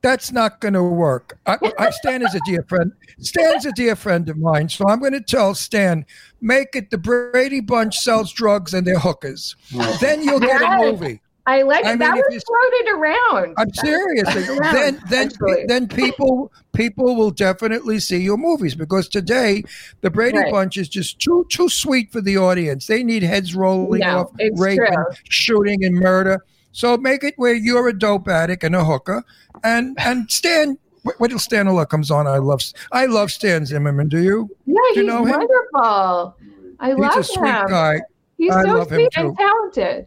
That's 0.00 0.30
not 0.32 0.60
going 0.60 0.74
to 0.74 0.82
work. 0.82 1.38
I, 1.46 1.58
I 1.78 1.90
Stan 1.90 2.22
is 2.22 2.34
a 2.34 2.40
dear 2.46 2.62
friend. 2.68 2.92
Stan's 3.20 3.66
a 3.66 3.72
dear 3.72 3.96
friend 3.96 4.28
of 4.28 4.36
mine, 4.38 4.68
so 4.68 4.88
I'm 4.88 5.00
going 5.00 5.12
to 5.12 5.20
tell 5.20 5.54
Stan, 5.54 6.06
make 6.40 6.76
it 6.76 6.90
the 6.90 6.98
Brady 6.98 7.60
Bunch 7.60 7.98
sells 7.98 8.32
drugs 8.32 8.74
and 8.74 8.86
they're 8.86 8.98
hookers. 8.98 9.56
Then 10.00 10.22
you'll 10.22 10.40
get 10.40 10.62
a 10.62 10.76
movie. 10.90 11.20
I 11.46 11.62
like 11.62 11.86
I 11.86 11.90
mean, 11.90 12.00
that 12.00 12.18
if 12.18 12.24
was 12.28 12.34
you- 12.34 12.40
floated 12.46 12.98
around. 12.98 13.54
I'm 13.56 13.72
serious. 13.72 14.50
around, 14.50 14.74
then 14.74 15.00
then 15.08 15.26
actually. 15.28 15.64
then 15.66 15.88
people 15.88 16.52
people 16.74 17.16
will 17.16 17.30
definitely 17.30 18.00
see 18.00 18.18
your 18.18 18.36
movies 18.36 18.74
because 18.74 19.08
today 19.08 19.64
the 20.02 20.10
Brady 20.10 20.36
Right. 20.36 20.52
Bunch 20.52 20.76
is 20.76 20.90
just 20.90 21.18
too 21.20 21.46
too 21.48 21.70
sweet 21.70 22.12
for 22.12 22.20
the 22.20 22.36
audience. 22.36 22.86
They 22.86 23.02
need 23.02 23.22
heads 23.22 23.54
rolling 23.56 24.00
No, 24.00 24.18
off, 24.18 24.30
it's 24.38 24.60
rape 24.60 24.76
true. 24.78 25.04
shooting 25.30 25.84
and 25.86 25.94
murder. 25.94 26.44
So 26.72 26.96
make 26.96 27.24
it 27.24 27.34
where 27.36 27.54
you're 27.54 27.88
a 27.88 27.98
dope 27.98 28.28
addict 28.28 28.62
and 28.64 28.74
a 28.76 28.84
hooker, 28.84 29.24
and 29.64 29.96
and 29.98 30.30
Stan. 30.30 30.78
wait- 31.04 31.18
Wait 31.20 31.28
till 31.28 31.38
Stan 31.38 31.66
Ola 31.68 31.86
comes 31.86 32.10
on. 32.10 32.26
I 32.26 32.36
love 32.38 32.60
I 32.92 33.06
love 33.06 33.30
Stan 33.30 33.64
Zimmerman. 33.66 34.08
Do 34.08 34.20
you? 34.22 34.48
Yeah, 34.66 34.74
Do 34.74 34.80
he's 34.88 34.96
you 34.98 35.02
know 35.04 35.24
him? 35.24 35.38
wonderful. 35.38 36.36
I 36.80 36.88
He's 36.90 36.98
love 36.98 37.16
a 37.16 37.24
sweet 37.24 37.48
him. 37.48 37.66
guy. 37.68 38.00
He's 38.36 38.52
I 38.52 38.62
so 38.62 38.68
love 38.78 38.90
him 38.92 38.98
sweet 39.00 39.12
too. 39.12 39.20
and 39.28 39.36
talented. 39.36 40.06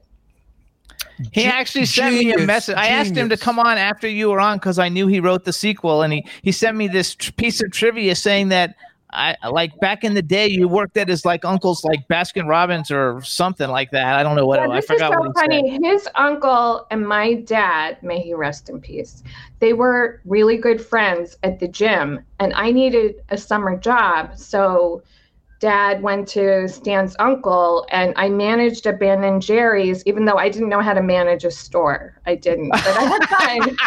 He 1.33 1.45
actually 1.45 1.85
sent 1.85 2.15
me 2.15 2.33
a 2.33 2.39
message. 2.39 2.75
I 2.75 2.87
asked 2.87 3.15
him 3.15 3.29
to 3.29 3.37
come 3.37 3.59
on 3.59 3.77
after 3.77 4.07
you 4.07 4.29
were 4.29 4.39
on 4.39 4.57
because 4.57 4.79
I 4.79 4.89
knew 4.89 5.05
he 5.07 5.19
wrote 5.19 5.43
the 5.45 5.53
sequel, 5.53 6.01
and 6.01 6.13
he 6.13 6.25
he 6.41 6.51
sent 6.51 6.77
me 6.77 6.87
this 6.87 7.13
tr- 7.15 7.31
piece 7.33 7.61
of 7.61 7.71
trivia 7.71 8.15
saying 8.15 8.49
that 8.49 8.75
I 9.13 9.35
like 9.49 9.77
back 9.79 10.03
in 10.03 10.13
the 10.13 10.21
day 10.21 10.47
you 10.47 10.67
worked 10.67 10.97
at 10.97 11.07
his 11.09 11.25
like 11.25 11.43
uncle's 11.43 11.83
like 11.83 12.07
Baskin 12.07 12.47
Robbins 12.47 12.91
or 12.91 13.21
something 13.23 13.69
like 13.69 13.91
that. 13.91 14.15
I 14.15 14.23
don't 14.23 14.35
know 14.35 14.45
what 14.45 14.59
Yeah, 14.59 14.69
I 14.69 14.75
this 14.75 14.85
is 14.85 14.91
forgot 14.91 15.11
so 15.11 15.21
he 15.23 15.29
said. 15.35 15.41
funny. 15.41 15.79
His 15.83 16.07
uncle 16.15 16.87
and 16.91 17.07
my 17.07 17.33
dad, 17.35 18.01
may 18.01 18.19
he 18.21 18.33
rest 18.33 18.69
in 18.69 18.79
peace, 18.79 19.23
they 19.59 19.73
were 19.73 20.21
really 20.25 20.57
good 20.57 20.79
friends 20.83 21.37
at 21.43 21.59
the 21.59 21.67
gym, 21.67 22.23
and 22.39 22.53
I 22.53 22.71
needed 22.71 23.15
a 23.29 23.37
summer 23.37 23.77
job. 23.77 24.37
So 24.37 25.03
dad 25.61 26.01
went 26.01 26.27
to 26.29 26.67
Stan's 26.67 27.15
uncle, 27.19 27.85
and 27.91 28.13
I 28.17 28.27
managed 28.29 28.85
a 28.87 28.93
Ben 28.93 29.23
and 29.23 29.41
Jerry's, 29.41 30.03
even 30.05 30.25
though 30.25 30.35
I 30.37 30.49
didn't 30.49 30.69
know 30.69 30.81
how 30.81 30.93
to 30.93 31.01
manage 31.03 31.45
a 31.45 31.51
store. 31.51 32.19
I 32.25 32.35
didn't, 32.35 32.69
but 32.69 32.85
I 32.85 33.03
had 33.03 33.65
fun. 33.69 33.77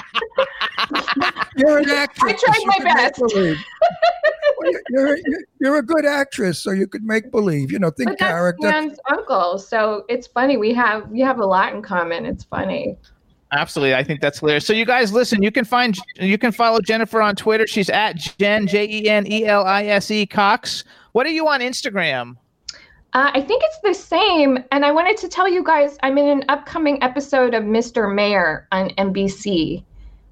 You're 1.56 1.78
an 1.78 1.90
actress. 1.90 2.32
I 2.32 2.52
tried 2.52 2.60
You 2.60 2.66
my 2.66 2.78
best. 2.94 3.20
Well, 3.20 4.70
you- 4.70 4.80
You're, 4.90 5.16
you're, 5.16 5.40
you're 5.60 5.76
a 5.78 5.82
good 5.82 6.06
actress, 6.06 6.58
so 6.60 6.70
you 6.70 6.86
could 6.86 7.02
make 7.04 7.30
believe. 7.30 7.70
You 7.72 7.78
know, 7.78 7.90
think 7.90 8.10
but 8.10 8.18
that's 8.18 8.30
character. 8.32 8.68
Stan's 8.68 8.98
uncle, 9.10 9.58
so 9.58 10.04
it's 10.08 10.26
funny. 10.26 10.56
We 10.56 10.72
have 10.74 11.08
we 11.10 11.20
have 11.20 11.38
a 11.40 11.44
lot 11.44 11.74
in 11.74 11.82
common. 11.82 12.24
It's 12.24 12.44
funny. 12.44 12.96
Absolutely, 13.52 13.94
I 13.94 14.02
think 14.04 14.20
that's 14.20 14.38
hilarious. 14.40 14.66
So 14.66 14.72
you 14.72 14.84
guys 14.86 15.12
listen. 15.12 15.42
You 15.42 15.50
can 15.50 15.64
find 15.64 15.96
you 16.16 16.38
can 16.38 16.50
follow 16.52 16.80
Jennifer 16.80 17.20
on 17.20 17.34
Twitter. 17.36 17.66
She's 17.66 17.90
at 17.90 18.16
Jen 18.38 18.66
J 18.66 18.86
E 18.88 19.08
N 19.08 19.26
E 19.26 19.44
L 19.44 19.64
I 19.64 19.84
S 19.86 20.10
E 20.10 20.24
Cox. 20.26 20.84
What 21.14 21.26
are 21.26 21.30
you 21.30 21.46
on 21.46 21.60
Instagram? 21.60 22.36
Uh, 23.12 23.30
I 23.32 23.40
think 23.40 23.62
it's 23.64 23.78
the 23.84 23.94
same. 23.94 24.58
And 24.72 24.84
I 24.84 24.90
wanted 24.90 25.16
to 25.18 25.28
tell 25.28 25.48
you 25.48 25.62
guys 25.62 25.96
I'm 26.02 26.18
in 26.18 26.26
an 26.26 26.44
upcoming 26.48 27.00
episode 27.04 27.54
of 27.54 27.62
Mr. 27.62 28.12
Mayor 28.12 28.66
on 28.72 28.90
NBC. 28.98 29.84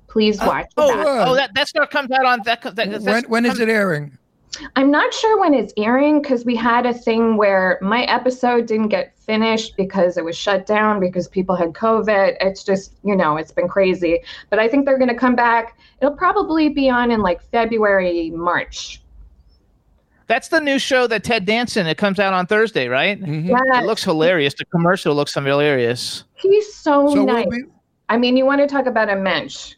Please 0.08 0.40
watch 0.40 0.66
oh, 0.76 0.88
that. 0.88 1.06
uh, 1.06 1.24
Oh, 1.28 1.34
that 1.36 1.54
that 1.54 1.68
stuff 1.68 1.88
comes 1.88 2.10
out 2.10 2.26
on 2.26 2.40
that. 2.46 2.62
that 2.62 2.74
that's- 2.74 3.04
when 3.04 3.22
when 3.30 3.46
is 3.46 3.60
it 3.60 3.68
airing? 3.68 4.18
I'm 4.74 4.90
not 4.90 5.14
sure 5.14 5.40
when 5.40 5.54
it's 5.54 5.72
airing 5.76 6.20
because 6.20 6.44
we 6.44 6.56
had 6.56 6.84
a 6.84 6.92
thing 6.92 7.36
where 7.36 7.78
my 7.80 8.02
episode 8.02 8.66
didn't 8.66 8.88
get 8.88 9.16
finished 9.16 9.76
because 9.76 10.18
it 10.18 10.24
was 10.24 10.36
shut 10.36 10.66
down 10.66 10.98
because 10.98 11.28
people 11.28 11.54
had 11.54 11.72
COVID. 11.74 12.36
It's 12.40 12.62
just, 12.62 12.92
you 13.02 13.16
know, 13.16 13.36
it's 13.36 13.52
been 13.52 13.68
crazy. 13.68 14.18
But 14.50 14.58
I 14.58 14.68
think 14.68 14.84
they're 14.84 14.98
going 14.98 15.08
to 15.08 15.14
come 15.14 15.36
back. 15.36 15.78
It'll 16.02 16.16
probably 16.16 16.68
be 16.68 16.90
on 16.90 17.12
in 17.12 17.20
like 17.20 17.40
February, 17.50 18.30
March. 18.30 19.01
That's 20.32 20.48
the 20.48 20.60
new 20.62 20.78
show 20.78 21.06
that 21.08 21.24
Ted 21.24 21.44
Danson. 21.44 21.86
It 21.86 21.98
comes 21.98 22.18
out 22.18 22.32
on 22.32 22.46
Thursday, 22.46 22.88
right? 22.88 23.20
Mhm. 23.20 23.48
Yes, 23.50 23.60
It 23.82 23.84
looks 23.84 24.02
hilarious. 24.02 24.54
The 24.54 24.64
commercial 24.64 25.14
looks 25.14 25.34
hilarious. 25.34 26.24
he's 26.36 26.74
so, 26.74 27.06
So 27.14 27.26
nice. 27.26 27.44
we'll 27.50 27.64
be, 27.66 27.70
I 28.08 28.16
mean, 28.16 28.38
you 28.38 28.46
want 28.46 28.62
to 28.62 28.66
talk 28.66 28.86
about 28.86 29.10
a 29.10 29.16
mensch. 29.16 29.74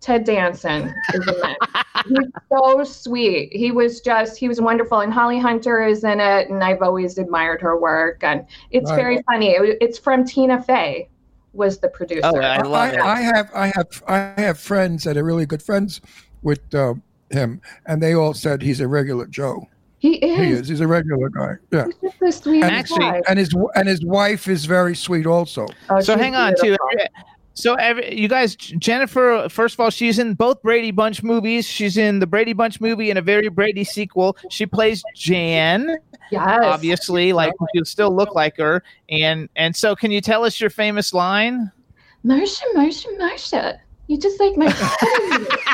Ted 0.00 0.22
Danson 0.22 0.94
is 1.14 1.26
a 1.26 1.32
mensch. 1.42 1.56
He's 2.08 2.28
so 2.48 2.84
sweet. 2.84 3.48
He 3.52 3.72
was 3.72 4.00
just, 4.00 4.38
he 4.38 4.46
was 4.46 4.60
wonderful. 4.60 5.00
And 5.00 5.12
Holly 5.12 5.40
Hunter 5.40 5.82
is 5.84 6.04
in 6.04 6.20
it, 6.20 6.48
and 6.48 6.62
I've 6.62 6.80
always 6.80 7.18
admired 7.18 7.60
her 7.62 7.76
work. 7.76 8.22
And 8.22 8.46
it's 8.70 8.88
Right. 8.90 8.96
very 8.96 9.22
funny. 9.26 9.50
It, 9.50 9.78
it's 9.80 9.98
from 9.98 10.24
Tina 10.24 10.62
Fey, 10.62 11.08
was 11.54 11.80
the 11.80 11.88
producer. 11.88 12.20
Oh, 12.32 12.38
I 12.38 12.62
love 12.62 12.74
I, 12.74 12.92
it. 12.92 13.00
I 13.00 13.20
have 13.22 13.50
I 13.52 13.66
have 13.74 14.02
I 14.06 14.16
have 14.42 14.60
friends 14.60 15.02
that 15.02 15.16
are 15.16 15.24
really 15.24 15.44
good 15.44 15.60
friends 15.62 16.00
with 16.42 16.72
uh, 16.72 16.94
him, 17.30 17.60
and 17.84 18.00
they 18.00 18.14
all 18.14 18.32
said 18.32 18.62
he's 18.62 18.78
a 18.80 18.86
regular 18.86 19.26
Joe. 19.26 19.66
He 19.98 20.18
He 20.18 20.26
is. 20.26 20.60
is. 20.62 20.68
He's 20.68 20.80
a 20.80 20.86
regular 20.86 21.28
guy. 21.28 21.54
Yeah. 21.72 21.86
He's 21.86 21.94
just 22.02 22.20
the 22.20 22.32
sweetest 22.32 22.72
Actually- 22.72 22.98
guy. 23.00 23.22
And 23.28 23.38
his 23.38 23.54
and 23.74 23.88
his 23.88 24.04
wife 24.04 24.48
is 24.48 24.64
very 24.64 24.94
sweet 24.94 25.26
also. 25.26 25.66
Oh, 25.90 26.00
so 26.00 26.16
hang 26.16 26.34
on 26.36 26.54
too. 26.56 26.62
beautiful. 26.76 26.88
So 27.54 27.74
every, 27.74 28.16
you 28.16 28.28
guys, 28.28 28.54
Jennifer. 28.54 29.48
First 29.50 29.74
of 29.74 29.80
all, 29.80 29.90
she's 29.90 30.20
in 30.20 30.34
both 30.34 30.62
Brady 30.62 30.92
Bunch 30.92 31.24
movies. 31.24 31.66
She's 31.66 31.96
in 31.96 32.20
the 32.20 32.26
Brady 32.26 32.52
Bunch 32.52 32.80
movie 32.80 33.10
and 33.10 33.18
a 33.18 33.22
very 33.22 33.48
Brady 33.48 33.82
sequel. 33.82 34.36
She 34.48 34.64
plays 34.64 35.02
Jan, 35.16 35.96
Yes. 36.30 36.60
obviously, 36.62 37.32
like 37.32 37.52
you 37.74 37.84
still 37.84 38.14
look 38.14 38.32
like 38.36 38.56
her. 38.58 38.84
And 39.08 39.48
and 39.56 39.74
so, 39.74 39.96
can 39.96 40.12
you 40.12 40.20
tell 40.20 40.44
us 40.44 40.60
your 40.60 40.70
famous 40.70 41.12
line? 41.12 41.72
Marsha, 42.24 42.62
Marsha, 42.76 43.06
Marsha. 43.18 43.78
You 44.08 44.18
just 44.18 44.40
like 44.40 44.56
my 44.56 44.68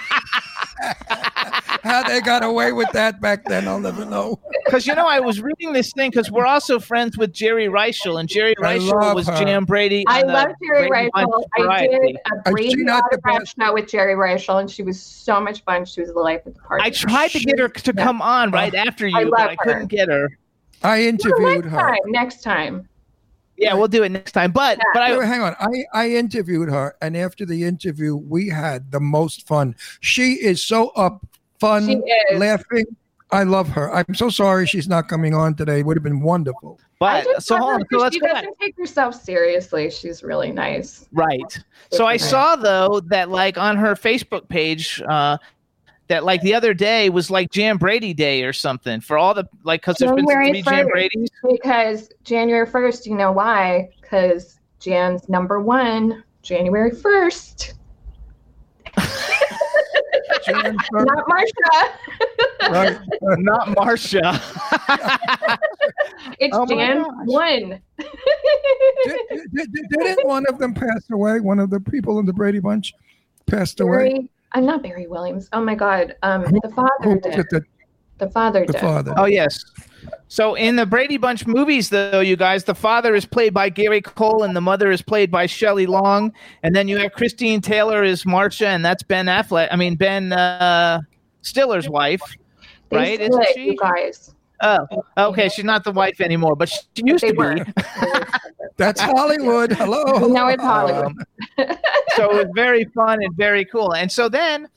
How 1.84 2.02
they 2.02 2.20
got 2.20 2.42
away 2.42 2.72
with 2.72 2.90
that 2.92 3.20
back 3.20 3.44
then, 3.44 3.68
I'll 3.68 3.78
never 3.78 4.04
know. 4.06 4.40
Because 4.64 4.86
you 4.86 4.94
know, 4.94 5.06
I 5.06 5.20
was 5.20 5.40
reading 5.40 5.72
this 5.72 5.92
thing 5.92 6.10
because 6.10 6.30
we're 6.30 6.46
also 6.46 6.78
friends 6.80 7.16
with 7.18 7.32
Geri 7.32 7.66
Reischl, 7.66 8.18
and 8.18 8.28
Geri 8.28 8.54
I 8.62 8.78
Reischl 8.78 9.14
was 9.14 9.28
her. 9.28 9.36
Jan 9.36 9.64
Brady. 9.64 10.04
I 10.08 10.22
uh, 10.22 10.26
love 10.26 10.48
Geri 10.62 10.88
Brady 10.88 11.10
Reischl. 11.14 11.44
I 11.58 11.86
did 11.86 12.00
a 12.02 12.08
Is 12.08 12.52
Brady 12.52 12.70
she 12.70 12.76
not 12.84 13.04
the 13.10 13.18
autograph 13.18 13.48
show 13.60 13.74
with 13.74 13.88
Geri 13.88 14.14
Reischl, 14.14 14.60
and 14.60 14.70
she 14.70 14.82
was 14.82 15.00
so 15.00 15.40
much 15.40 15.62
fun. 15.64 15.84
She 15.84 16.00
was 16.00 16.12
the 16.12 16.18
life 16.20 16.44
of 16.46 16.54
the 16.54 16.60
party. 16.60 16.84
I 16.84 16.90
tried 16.90 17.30
to 17.32 17.40
get 17.40 17.58
her 17.58 17.68
to 17.68 17.92
come 17.92 18.20
on 18.22 18.50
right 18.50 18.74
after 18.74 19.06
you, 19.06 19.16
I 19.16 19.24
but 19.24 19.38
love 19.38 19.50
I 19.50 19.56
couldn't 19.56 19.80
her. 19.82 19.86
get 19.86 20.08
her. 20.08 20.38
I 20.82 20.98
Well, 21.00 21.08
interviewed 21.08 21.64
next 21.64 21.70
her. 21.70 21.78
time. 21.78 21.98
Next 22.06 22.42
time. 22.42 22.88
Yeah, 23.56 23.74
we'll 23.74 23.88
do 23.88 24.02
it 24.02 24.08
next 24.10 24.32
time. 24.32 24.50
But 24.50 24.78
but 24.92 25.02
I 25.02 25.24
hang 25.24 25.40
on. 25.40 25.54
I, 25.60 25.84
I 25.92 26.10
interviewed 26.10 26.68
her, 26.70 26.96
and 27.00 27.16
after 27.16 27.46
the 27.46 27.64
interview, 27.64 28.16
we 28.16 28.48
had 28.48 28.90
the 28.90 29.00
most 29.00 29.46
fun. 29.46 29.76
She 30.00 30.34
is 30.34 30.60
so 30.60 30.88
up, 30.90 31.24
fun, 31.60 32.02
laughing. 32.34 32.84
I 33.30 33.42
love 33.42 33.68
her. 33.70 33.92
I'm 33.92 34.14
so 34.14 34.28
sorry 34.28 34.66
she's 34.66 34.86
not 34.86 35.08
coming 35.08 35.34
on 35.34 35.54
today. 35.54 35.82
Would 35.82 35.96
have 35.96 36.04
been 36.04 36.20
wonderful. 36.20 36.78
But 37.00 37.42
so 37.42 37.54
love 37.54 37.62
hold 37.62 37.74
on 37.74 37.86
so 37.90 37.98
let's 37.98 38.14
she 38.14 38.20
go 38.20 38.28
doesn't 38.28 38.54
take 38.60 38.76
herself 38.78 39.20
seriously. 39.20 39.90
She's 39.90 40.22
really 40.22 40.52
nice. 40.52 41.08
Right. 41.12 41.58
So 41.90 42.06
I 42.06 42.14
Okay. 42.14 42.24
saw 42.24 42.56
though 42.56 43.00
that 43.06 43.30
like 43.30 43.58
on 43.58 43.76
her 43.76 43.94
Facebook 43.94 44.48
page, 44.48 45.02
uh, 45.08 45.38
that 46.08 46.24
like 46.24 46.42
the 46.42 46.54
other 46.54 46.74
day 46.74 47.08
was 47.08 47.30
like 47.30 47.50
Jan 47.50 47.76
Brady 47.76 48.12
Day 48.12 48.42
or 48.42 48.52
something 48.52 49.00
for 49.00 49.16
all 49.16 49.34
the 49.34 49.48
like 49.62 49.80
because 49.80 49.96
there's 49.96 50.12
been 50.12 50.26
January 50.26 50.50
three 50.50 50.62
Jan 50.62 50.86
1st. 50.86 50.90
Brady's. 50.90 51.30
Because 51.42 52.08
January 52.24 52.66
1st, 52.66 53.06
you 53.06 53.14
know 53.16 53.32
why? 53.32 53.88
Because 54.00 54.60
Jan's 54.80 55.28
number 55.28 55.60
one, 55.60 56.22
January 56.42 56.90
1st. 56.90 57.74
Jan, 60.44 60.76
Not 60.92 61.26
Marsha. 61.26 61.92
right? 62.70 62.98
Not 63.38 63.74
Marcia. 63.74 64.40
It's 66.38 66.56
Oh 66.56 66.66
Jan 66.66 67.04
1. 67.26 67.60
Did, 67.68 67.80
did, 69.52 69.72
did, 69.72 69.88
didn't 69.90 70.26
one 70.26 70.44
of 70.48 70.58
them 70.58 70.74
pass 70.74 71.04
away? 71.10 71.40
One 71.40 71.58
of 71.58 71.70
the 71.70 71.80
people 71.80 72.18
in 72.18 72.26
the 72.26 72.32
Brady 72.32 72.60
Bunch 72.60 72.94
passed 73.46 73.80
away. 73.80 74.28
Barry, 74.54 74.60
I'm 74.62 74.66
not 74.66 74.82
Barry 74.82 75.06
Williams. 75.06 75.48
Oh 75.52 75.60
my 75.62 75.74
God. 75.74 76.14
Um, 76.22 76.42
the 76.44 76.72
father 76.74 77.16
did. 77.20 77.38
it 77.38 77.50
that- 77.50 77.64
The 78.18 78.30
father 78.30 78.64
The 78.66 78.72
did. 78.72 78.80
father. 78.80 79.14
Oh 79.16 79.24
yes. 79.26 79.64
So 80.28 80.54
in 80.54 80.76
the 80.76 80.84
Brady 80.86 81.16
Bunch 81.16 81.46
movies, 81.46 81.88
though, 81.88 82.20
you 82.20 82.36
guys, 82.36 82.64
the 82.64 82.74
father 82.74 83.14
is 83.14 83.24
played 83.24 83.54
by 83.54 83.68
Gary 83.70 84.00
Cole 84.02 84.42
and 84.42 84.54
the 84.54 84.60
mother 84.60 84.90
is 84.90 85.00
played 85.02 85.30
by 85.30 85.46
Shelley 85.46 85.86
Long, 85.86 86.32
and 86.62 86.74
then 86.76 86.88
you 86.88 86.98
have 86.98 87.12
Christine 87.12 87.60
Taylor 87.60 88.02
as 88.02 88.26
Marcia, 88.26 88.68
and 88.68 88.84
that's 88.84 89.02
Ben 89.02 89.26
Affleck. 89.26 89.68
I 89.70 89.76
mean 89.76 89.96
Ben 89.96 90.32
uh, 90.32 91.00
Stiller's 91.42 91.88
wife, 91.88 92.20
They 92.90 92.96
right? 92.96 93.20
Isn't 93.20 93.32
split, 93.32 93.48
she? 93.54 93.64
You 93.70 93.76
guys. 93.76 94.33
Oh, 94.64 94.86
okay. 95.30 95.48
She's 95.48 95.64
not 95.64 95.84
the 95.84 95.92
wife 95.92 96.20
anymore, 96.20 96.56
but 96.56 96.68
she 96.68 96.80
used 96.96 97.22
They 97.22 97.32
to 97.32 97.36
were. 97.36 97.54
be. 97.64 97.72
That's 98.76 99.00
Hollywood. 99.00 99.72
Hello. 99.72 100.26
now 100.26 100.48
it's 100.48 100.62
Hollywood. 100.62 101.06
Um, 101.06 101.18
so 102.16 102.30
it 102.30 102.34
was 102.34 102.46
very 102.54 102.84
fun 102.86 103.22
and 103.22 103.36
very 103.36 103.64
cool. 103.64 103.92
And 103.94 104.10
so 104.10 104.28
then, 104.28 104.68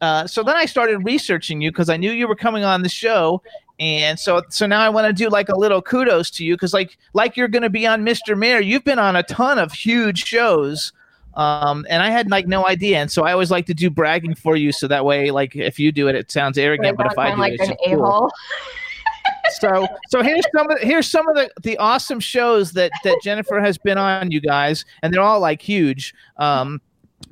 uh, 0.00 0.26
so 0.26 0.42
then 0.42 0.56
I 0.56 0.66
started 0.66 0.98
researching 0.98 1.60
you 1.60 1.70
because 1.70 1.88
I 1.88 1.96
knew 1.96 2.12
you 2.12 2.28
were 2.28 2.36
coming 2.36 2.62
on 2.64 2.82
the 2.82 2.88
show, 2.88 3.42
and 3.80 4.18
so 4.18 4.42
so 4.50 4.66
now 4.66 4.80
I 4.80 4.88
want 4.90 5.06
to 5.06 5.12
do 5.12 5.28
like 5.28 5.48
a 5.48 5.56
little 5.58 5.80
kudos 5.80 6.30
to 6.32 6.44
you 6.44 6.54
because 6.54 6.74
like 6.74 6.98
like 7.14 7.36
you're 7.36 7.48
going 7.48 7.62
to 7.62 7.70
be 7.70 7.86
on 7.86 8.04
Mr. 8.04 8.36
Mayor. 8.36 8.60
You've 8.60 8.84
been 8.84 8.98
on 8.98 9.16
a 9.16 9.22
ton 9.22 9.58
of 9.58 9.72
huge 9.72 10.24
shows. 10.24 10.92
Um, 11.34 11.86
and 11.88 12.02
I 12.02 12.10
had 12.10 12.30
like 12.30 12.46
no 12.46 12.66
idea, 12.66 12.98
and 12.98 13.10
so 13.10 13.22
I 13.24 13.32
always 13.32 13.50
like 13.50 13.64
to 13.66 13.74
do 13.74 13.88
bragging 13.88 14.34
for 14.34 14.54
you, 14.54 14.70
so 14.70 14.86
that 14.88 15.06
way, 15.06 15.30
like 15.30 15.56
if 15.56 15.78
you 15.78 15.90
do 15.90 16.08
it, 16.08 16.14
it 16.14 16.30
sounds 16.30 16.58
arrogant, 16.58 16.98
but 16.98 17.06
if 17.10 17.16
I 17.16 17.30
do 17.30 17.38
like 17.40 17.52
it, 17.54 17.60
it's 17.60 17.70
an 17.70 17.76
just 17.78 17.86
a 17.92 17.96
cool 17.96 18.04
hole. 18.04 18.30
So 19.50 19.86
so 20.08 20.22
here's 20.22 20.44
some 20.54 20.70
of 20.70 20.78
the, 20.78 20.86
here's 20.86 21.08
some 21.08 21.28
of 21.28 21.34
the, 21.34 21.50
the 21.62 21.76
awesome 21.78 22.20
shows 22.20 22.72
that 22.72 22.92
that 23.04 23.18
Jennifer 23.22 23.60
has 23.60 23.78
been 23.78 23.98
on, 23.98 24.30
you 24.30 24.40
guys, 24.40 24.84
and 25.02 25.12
they're 25.12 25.22
all 25.22 25.40
like 25.40 25.62
huge. 25.62 26.14
Um, 26.36 26.80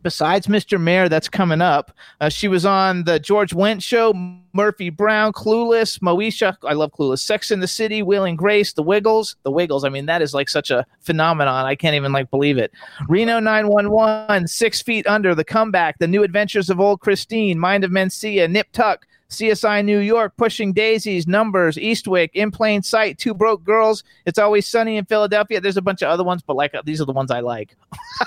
besides 0.02 0.46
Mr. 0.46 0.80
Mayor, 0.80 1.08
that's 1.08 1.28
coming 1.28 1.60
up. 1.60 1.92
Uh, 2.20 2.28
she 2.28 2.48
was 2.48 2.64
on 2.64 3.04
the 3.04 3.18
George 3.18 3.50
Wendt 3.50 3.82
show, 3.82 4.12
Murphy 4.52 4.90
Brown, 4.90 5.32
Clueless, 5.32 5.98
Moesha. 6.00 6.56
I 6.64 6.72
love 6.72 6.92
Clueless. 6.92 7.20
Sex 7.20 7.50
in 7.50 7.60
the 7.60 7.68
City, 7.68 8.02
Will 8.02 8.24
and 8.24 8.36
Grace, 8.38 8.72
The 8.72 8.82
Wiggles. 8.82 9.36
The 9.42 9.50
Wiggles. 9.50 9.84
I 9.84 9.88
mean, 9.88 10.06
that 10.06 10.22
is 10.22 10.34
like 10.34 10.48
such 10.48 10.70
a 10.70 10.86
phenomenon. 11.00 11.66
I 11.66 11.74
can't 11.74 11.94
even 11.94 12.12
like 12.12 12.30
believe 12.30 12.58
it. 12.58 12.72
Reno 13.08 13.40
911, 13.40 14.48
Six 14.48 14.82
Feet 14.82 15.06
Under, 15.06 15.34
The 15.34 15.44
Comeback, 15.44 15.98
The 15.98 16.08
New 16.08 16.22
Adventures 16.22 16.70
of 16.70 16.80
Old 16.80 17.00
Christine, 17.00 17.58
Mind 17.58 17.84
of 17.84 17.90
Mencia, 17.90 18.50
Nip 18.50 18.68
Tuck. 18.72 19.06
CSI 19.30 19.84
New 19.84 19.98
York, 19.98 20.36
Pushing 20.36 20.72
Daisies, 20.72 21.26
Numbers, 21.26 21.76
Eastwick, 21.76 22.30
In 22.34 22.50
Plain 22.50 22.82
Sight, 22.82 23.18
Two 23.18 23.32
Broke 23.32 23.64
Girls, 23.64 24.02
It's 24.26 24.38
Always 24.38 24.66
Sunny 24.66 24.96
in 24.96 25.04
Philadelphia. 25.04 25.60
There's 25.60 25.76
a 25.76 25.82
bunch 25.82 26.02
of 26.02 26.08
other 26.08 26.24
ones, 26.24 26.42
but 26.42 26.56
like 26.56 26.74
uh, 26.74 26.82
these 26.84 27.00
are 27.00 27.04
the 27.04 27.12
ones 27.12 27.30
I 27.30 27.40
like. 27.40 27.76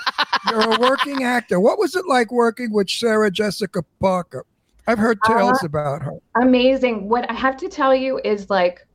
You're 0.50 0.74
a 0.74 0.80
working 0.80 1.22
actor. 1.22 1.60
What 1.60 1.78
was 1.78 1.94
it 1.94 2.06
like 2.06 2.32
working 2.32 2.72
with 2.72 2.88
Sarah 2.88 3.30
Jessica 3.30 3.84
Parker? 4.00 4.44
I've 4.86 4.98
heard 4.98 5.18
uh, 5.24 5.34
tales 5.34 5.62
about 5.62 6.02
her. 6.02 6.12
amazing. 6.40 7.08
What 7.08 7.30
I 7.30 7.34
have 7.34 7.56
to 7.58 7.68
tell 7.68 7.94
you 7.94 8.20
is 8.24 8.50
like, 8.50 8.86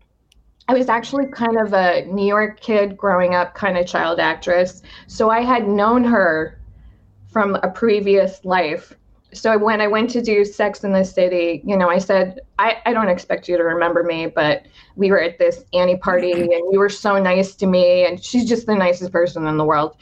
I 0.68 0.74
was 0.74 0.88
actually 0.88 1.26
kind 1.28 1.58
of 1.60 1.74
a 1.74 2.06
New 2.06 2.28
York 2.28 2.60
kid 2.60 2.96
growing 2.96 3.34
up, 3.34 3.56
kind 3.56 3.78
of 3.78 3.88
child 3.88 4.20
actress. 4.20 4.84
So 5.08 5.32
I 5.32 5.42
had 5.42 5.68
known 5.68 6.04
her 6.04 6.60
from 7.32 7.56
a 7.56 7.70
previous 7.70 8.44
life. 8.46 8.94
So 9.32 9.58
when 9.58 9.80
I 9.80 9.88
went 9.88 10.10
to 10.12 10.22
do 10.22 10.44
Sex 10.44 10.84
in 10.84 10.92
the 10.92 11.04
City, 11.04 11.62
you 11.64 11.78
know, 11.78 11.90
I 11.90 12.00
said, 12.00 12.40
I, 12.58 12.78
I 12.86 12.94
don't 12.94 13.10
expect 13.10 13.48
you 13.48 13.58
to 13.58 13.64
remember 13.64 14.04
me, 14.04 14.26
but 14.28 14.66
we 14.96 15.12
were 15.12 15.22
at 15.22 15.38
this 15.38 15.64
Annie 15.74 15.98
party 15.98 16.32
and 16.42 16.52
you 16.72 16.80
were 16.80 16.90
so 16.90 17.22
nice 17.22 17.56
to 17.56 17.68
me. 17.68 18.06
And 18.06 18.24
she's 18.24 18.48
just 18.48 18.66
the 18.66 18.76
nicest 18.76 19.12
person 19.12 19.46
in 19.46 19.58
the 19.58 19.66
world. 19.66 19.96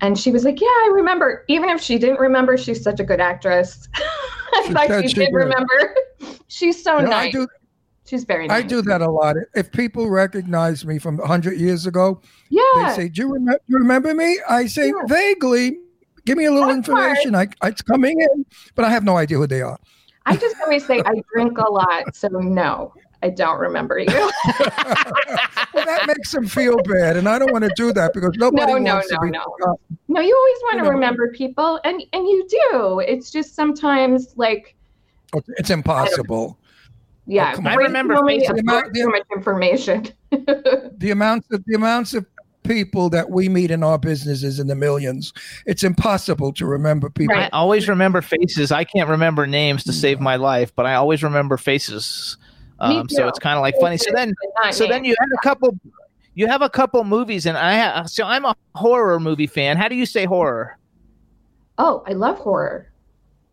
And 0.00 0.16
she 0.16 0.30
was 0.30 0.44
like, 0.44 0.60
Yeah, 0.60 0.66
I 0.66 0.90
remember. 0.94 1.44
Even 1.48 1.70
if 1.70 1.80
she 1.80 1.98
didn't 1.98 2.20
remember, 2.20 2.56
she's 2.56 2.82
such 2.82 3.00
a 3.00 3.04
good 3.04 3.20
actress. 3.20 3.88
I 3.96 4.62
She 4.66 4.72
thought 4.72 5.02
she 5.02 5.08
she 5.08 5.14
did 5.14 5.34
remember. 5.34 5.94
She's 6.48 6.82
so 6.82 6.98
You 6.98 7.04
know, 7.06 7.12
I 7.12 7.24
nice. 7.24 7.32
do 7.32 7.46
She's 8.06 8.24
very 8.24 8.46
nice. 8.48 8.64
I 8.64 8.66
do 8.66 8.80
that 8.82 9.02
a 9.02 9.10
lot. 9.10 9.36
If 9.54 9.70
people 9.70 10.08
recognize 10.08 10.86
me 10.86 10.98
from 10.98 11.18
100 11.18 11.58
years 11.58 11.84
ago, 11.86 12.22
Yeah. 12.48 12.62
they 12.76 12.94
say, 12.94 13.08
"Do 13.10 13.20
you 13.22 13.32
remember, 13.34 13.60
you 13.66 13.76
remember 13.76 14.14
me?" 14.14 14.38
I 14.48 14.64
say, 14.66 14.86
Yeah. 14.86 14.92
"Vaguely." 15.06 15.78
Give 16.28 16.36
me 16.36 16.44
a 16.44 16.52
little 16.52 16.68
That's 16.68 16.86
hard. 16.86 17.16
information. 17.16 17.34
I, 17.34 17.66
it's 17.66 17.80
coming 17.80 18.20
in, 18.20 18.44
but 18.74 18.84
I 18.84 18.90
have 18.90 19.02
no 19.02 19.16
idea 19.16 19.38
who 19.38 19.46
they 19.46 19.62
are. 19.62 19.78
I 20.26 20.36
just 20.36 20.56
always 20.62 20.84
say 20.86 21.00
I 21.06 21.14
drink 21.32 21.56
a 21.56 21.70
lot, 21.70 22.14
so 22.14 22.28
no, 22.28 22.92
I 23.22 23.30
don't 23.30 23.58
remember 23.58 23.98
you. 23.98 24.06
well, 24.14 25.86
that 25.86 26.04
makes 26.06 26.30
them 26.32 26.46
feel 26.46 26.76
bad, 26.82 27.16
and 27.16 27.26
I 27.30 27.38
don't 27.38 27.50
want 27.50 27.64
to 27.64 27.70
do 27.76 27.94
that 27.94 28.12
because 28.12 28.32
nobody 28.36 28.72
No, 28.74 28.78
no, 28.78 28.94
wants 28.96 29.10
no, 29.10 29.16
to 29.18 29.24
be. 29.24 29.30
no. 29.30 29.42
forgotten. 29.58 29.98
No, 30.08 30.20
you 30.20 30.36
always 30.36 30.58
want 30.64 30.74
You 30.74 30.80
to 30.80 30.84
know. 30.84 30.90
remember 30.90 31.32
people, 31.32 31.80
and 31.84 32.02
and 32.12 32.28
you 32.28 32.46
do. 32.70 33.00
It's 33.00 33.30
just 33.30 33.54
sometimes 33.54 34.34
like 34.36 34.76
oh, 35.34 35.40
It's 35.56 35.70
impossible. 35.70 36.58
yeah. 37.26 37.54
Oh. 37.56 37.62
I 37.66 37.74
remember 37.76 38.14
only 38.16 38.40
faces- 38.40 38.60
absorbs 38.60 38.90
too 38.98 39.08
much 39.08 39.22
information. 39.34 40.08
The 40.98 41.10
amounts 41.12 41.46
of 41.52 41.64
the 41.66 41.74
amounts 41.74 42.12
of 42.12 42.26
people 42.68 43.10
that 43.10 43.30
we 43.30 43.48
meet 43.48 43.70
in 43.70 43.82
our 43.82 43.98
businesses 43.98 44.60
in 44.60 44.66
the 44.66 44.74
millions. 44.74 45.32
It's 45.66 45.82
impossible 45.82 46.52
to 46.52 46.66
remember 46.66 47.10
people. 47.10 47.36
I 47.36 47.48
always 47.52 47.88
remember 47.88 48.22
faces. 48.22 48.70
I 48.70 48.84
can't 48.84 49.08
remember 49.08 49.46
names 49.46 49.84
to 49.84 49.92
save 49.92 50.20
my 50.20 50.36
life, 50.36 50.74
but 50.76 50.86
I 50.86 50.94
always 50.94 51.22
remember 51.22 51.56
faces. 51.56 52.36
Um, 52.80 53.08
so 53.08 53.26
it's 53.26 53.38
kind 53.38 53.56
of 53.56 53.62
like 53.62 53.74
funny. 53.80 53.96
So 53.96 54.10
then, 54.14 54.34
so 54.70 54.86
then 54.86 55.04
you 55.04 55.16
have 55.18 55.30
a 55.32 55.42
couple. 55.42 55.78
You 56.34 56.46
have 56.46 56.62
a 56.62 56.70
couple 56.70 57.02
movies, 57.02 57.46
and 57.46 57.58
I 57.58 57.72
have. 57.72 58.08
So 58.08 58.24
I'm 58.24 58.44
a 58.44 58.54
horror 58.76 59.18
movie 59.18 59.48
fan. 59.48 59.76
How 59.76 59.88
do 59.88 59.96
you 59.96 60.06
say 60.06 60.24
horror? 60.24 60.78
Oh, 61.78 62.04
I 62.06 62.12
love 62.12 62.38
horror. 62.38 62.92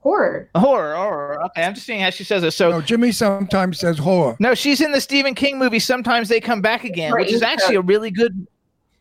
Horror. 0.06 0.52
Horror, 0.56 0.96
horror. 0.96 1.44
Okay, 1.46 1.64
I'm 1.64 1.74
just 1.74 1.88
seeing 1.88 2.00
how 2.00 2.12
she 2.12 2.24
says 2.24 2.44
it. 2.44 2.52
So 2.52 2.70
No, 2.70 2.82
Jimmy 2.82 3.12
sometimes 3.12 3.80
says 3.80 3.98
horror. 3.98 4.36
No, 4.40 4.54
she's 4.54 4.80
in 4.80 4.92
the 4.92 5.02
Stephen 5.02 5.34
King 5.34 5.58
movie. 5.58 5.80
Sometimes 5.80 6.30
they 6.30 6.40
come 6.40 6.62
back 6.62 6.84
again, 6.84 7.12
Right, 7.12 7.26
which 7.26 7.34
is 7.34 7.42
actually 7.42 7.78
a 7.78 7.82
really 7.82 8.12
good. 8.12 8.46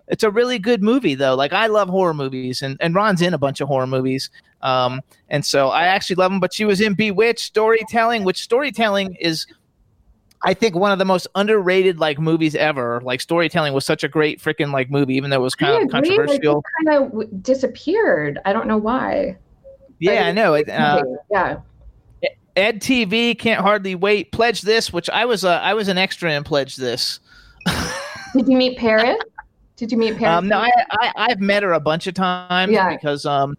It's 0.09 0.23
a 0.23 0.31
really 0.31 0.59
good 0.59 0.83
movie 0.83 1.14
though. 1.14 1.35
Like 1.35 1.53
I 1.53 1.67
love 1.67 1.88
horror 1.88 2.14
movies, 2.14 2.62
and 2.62 2.77
and 2.81 2.95
Ron's 2.95 3.23
in 3.23 3.35
a 3.35 3.38
bunch 3.38 3.61
of 3.61 3.69
horror 3.69 3.87
movies. 3.87 4.31
Um, 4.62 5.01
and 5.29 5.45
so 5.45 5.69
I 5.69 5.85
actually 5.85 6.17
love 6.17 6.31
them. 6.31 6.40
But 6.40 6.53
she 6.53 6.64
was 6.64 6.81
in 6.81 6.95
Bewitched, 6.95 7.40
storytelling, 7.40 8.25
which 8.25 8.43
storytelling 8.43 9.14
is, 9.17 9.47
I 10.43 10.55
think, 10.55 10.75
one 10.75 10.93
of 10.93 10.99
the 10.99 11.05
most 11.05 11.27
underrated 11.35 11.99
like 11.99 12.19
movies 12.19 12.55
ever. 12.55 13.01
Like 13.03 13.21
storytelling 13.21 13.73
was 13.73 13.87
such 13.87 14.05
a 14.05 14.09
great 14.09 14.40
freaking 14.40 14.73
like 14.73 14.90
movie, 14.90 15.14
even 15.14 15.31
though 15.31 15.37
it 15.37 15.40
was 15.40 15.55
I 15.61 15.67
kind 15.67 15.77
of 15.77 15.83
agree, 15.83 16.17
controversial. 16.17 16.59
it 16.59 16.87
kind 16.87 17.03
of 17.03 17.11
w- 17.11 17.31
disappeared. 17.40 18.40
I 18.45 18.53
don't 18.53 18.67
know 18.67 18.79
why. 18.79 19.37
Yeah, 20.01 20.27
I 20.27 20.33
know. 20.33 20.55
It, 20.55 20.69
uh, 20.69 21.03
yeah. 21.31 21.59
Ed 22.57 22.81
TV 22.81 23.38
can't 23.38 23.61
hardly 23.61 23.95
wait. 23.95 24.33
Pledge 24.33 24.62
this, 24.62 24.93
which 24.93 25.11
I 25.11 25.25
was 25.25 25.45
uh, 25.45 25.61
I 25.62 25.75
was 25.75 25.88
an 25.88 25.99
extra 25.99 26.33
in 26.33 26.45
Pledge 26.45 26.77
this. 26.77 27.21
Did 28.37 28.49
you 28.49 28.57
meet 28.57 28.79
Paris? 28.79 29.17
Did 29.76 29.90
you 29.90 29.98
meet 29.98 30.16
Paris? 30.16 30.38
Um, 30.38 30.48
no, 30.48 30.58
I, 30.58 30.70
I 30.90 31.12
I've 31.16 31.40
met 31.40 31.62
her 31.62 31.72
a 31.72 31.80
bunch 31.80 32.06
of 32.06 32.14
times 32.14 32.72
Yeah. 32.72 32.90
because 32.94 33.26
um, 33.26 33.56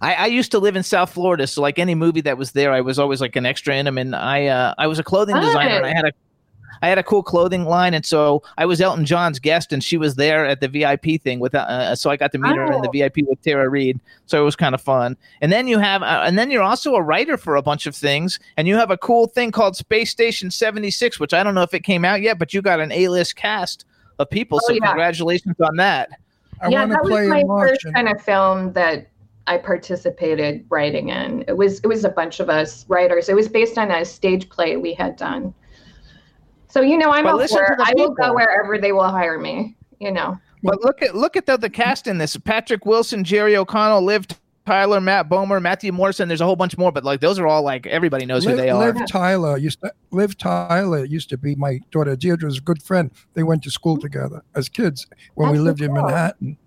I, 0.00 0.14
I 0.14 0.26
used 0.26 0.50
to 0.52 0.58
live 0.58 0.76
in 0.76 0.82
South 0.82 1.10
Florida, 1.12 1.46
so 1.46 1.62
like 1.62 1.78
any 1.78 1.94
movie 1.94 2.20
that 2.22 2.38
was 2.38 2.52
there, 2.52 2.72
I 2.72 2.80
was 2.80 2.98
always 2.98 3.20
like 3.20 3.36
an 3.36 3.46
extra 3.46 3.74
in 3.74 3.84
them. 3.86 3.98
And 3.98 4.14
I 4.14 4.46
uh, 4.46 4.74
I 4.78 4.86
was 4.86 4.98
a 4.98 5.04
clothing 5.04 5.36
designer, 5.36 5.76
and 5.76 5.86
I 5.86 5.94
had 5.94 6.04
a 6.06 6.12
I 6.82 6.88
had 6.88 6.98
a 6.98 7.02
cool 7.02 7.22
clothing 7.22 7.64
line, 7.64 7.94
and 7.94 8.04
so 8.04 8.42
I 8.58 8.66
was 8.66 8.80
Elton 8.80 9.04
John's 9.06 9.38
guest, 9.38 9.72
and 9.72 9.82
she 9.82 9.96
was 9.96 10.14
there 10.16 10.44
at 10.46 10.60
the 10.60 10.68
VIP 10.68 11.20
thing 11.22 11.40
with 11.40 11.54
uh, 11.54 11.96
so 11.96 12.10
I 12.10 12.16
got 12.16 12.32
to 12.32 12.38
meet 12.38 12.54
her 12.54 12.64
in 12.72 12.82
the 12.82 12.88
Oh. 12.88 12.92
VIP 12.92 13.18
with 13.26 13.40
Tara 13.42 13.68
Reid, 13.68 13.98
so 14.26 14.40
it 14.40 14.44
was 14.44 14.54
kind 14.56 14.74
of 14.74 14.80
fun. 14.80 15.16
And 15.40 15.50
then 15.50 15.66
you 15.68 15.78
have 15.78 16.02
uh, 16.02 16.22
and 16.24 16.38
then 16.38 16.50
you're 16.50 16.62
also 16.62 16.94
a 16.94 17.02
writer 17.02 17.36
for 17.36 17.56
a 17.56 17.62
bunch 17.62 17.86
of 17.86 17.96
things, 17.96 18.38
and 18.56 18.68
you 18.68 18.76
have 18.76 18.90
a 18.90 18.98
cool 18.98 19.26
thing 19.26 19.50
called 19.52 19.76
Space 19.76 20.10
Station 20.10 20.50
seventy 20.50 20.90
six, 20.90 21.18
which 21.18 21.32
I 21.34 21.42
don't 21.42 21.54
know 21.54 21.62
if 21.62 21.74
it 21.74 21.80
came 21.82 22.04
out 22.04 22.20
yet, 22.22 22.38
but 22.38 22.52
you 22.54 22.60
got 22.62 22.78
an 22.80 22.92
A 22.92 23.08
list 23.08 23.34
cast 23.36 23.84
of 24.18 24.30
people, 24.30 24.58
Oh, 24.62 24.66
so 24.68 24.72
yeah. 24.74 24.86
congratulations 24.86 25.56
on 25.60 25.76
that. 25.76 26.08
I 26.62 26.68
yeah, 26.68 26.86
that 26.86 27.02
play 27.02 27.28
was 27.28 27.44
my 27.44 27.44
first 27.60 27.84
and- 27.84 27.94
kind 27.94 28.08
of 28.08 28.22
film 28.22 28.72
that 28.72 29.08
I 29.46 29.58
participated 29.58 30.64
writing 30.70 31.10
in. 31.10 31.44
It 31.46 31.56
was 31.56 31.80
it 31.80 31.86
was 31.86 32.04
a 32.04 32.08
bunch 32.08 32.40
of 32.40 32.48
us 32.48 32.84
writers. 32.88 33.28
It 33.28 33.36
was 33.36 33.48
based 33.48 33.78
on 33.78 33.90
a 33.90 34.04
stage 34.04 34.48
play 34.48 34.76
we 34.76 34.92
had 34.94 35.16
done. 35.16 35.54
So 36.68 36.80
you 36.80 36.98
know, 36.98 37.10
I'm 37.12 37.24
But 37.24 37.34
a 37.34 37.36
listen 37.36 37.58
to 37.58 37.64
whore. 37.64 37.76
the 37.76 37.84
I 37.86 37.92
will 37.94 38.10
go 38.14 38.34
wherever 38.34 38.78
they 38.78 38.92
will 38.92 39.08
hire 39.08 39.38
me. 39.38 39.76
You 40.00 40.12
know, 40.12 40.36
But 40.62 40.82
look 40.82 41.00
at 41.02 41.14
look 41.14 41.36
at 41.36 41.46
the, 41.46 41.56
the 41.56 41.70
cast 41.70 42.06
in 42.06 42.18
this: 42.18 42.36
Patrick 42.36 42.84
Wilson, 42.84 43.22
Jerry 43.24 43.56
O'Connell, 43.56 44.02
Liv 44.02 44.26
Tyler, 44.66 45.00
Matt 45.00 45.28
Bomer, 45.28 45.62
Matthew 45.62 45.92
Morrison. 45.92 46.26
There's 46.28 46.40
a 46.40 46.44
whole 46.44 46.56
bunch 46.56 46.76
more, 46.76 46.90
but 46.90 47.04
like 47.04 47.20
those 47.20 47.38
are 47.38 47.46
all 47.46 47.62
like 47.62 47.86
everybody 47.86 48.26
knows 48.26 48.42
who 48.44 48.50
Liv, 48.50 48.58
they 48.58 48.70
are. 48.70 48.92
Liv 48.92 49.06
Tyler 49.08 49.56
used 49.56 49.80
to 49.80 49.92
Liv 50.10 50.36
Tyler 50.36 51.04
used 51.04 51.28
to 51.30 51.38
be 51.38 51.54
my 51.54 51.80
daughter 51.92 52.16
Deirdre's 52.16 52.58
good 52.58 52.82
friend. 52.82 53.10
They 53.34 53.44
went 53.44 53.62
to 53.62 53.70
school 53.70 53.96
together 53.96 54.42
as 54.56 54.68
kids 54.68 55.06
when 55.34 55.50
we 55.52 55.58
lived 55.58 55.78
so 55.78 55.84
in. 55.86 55.94
Manhattan. 55.94 56.58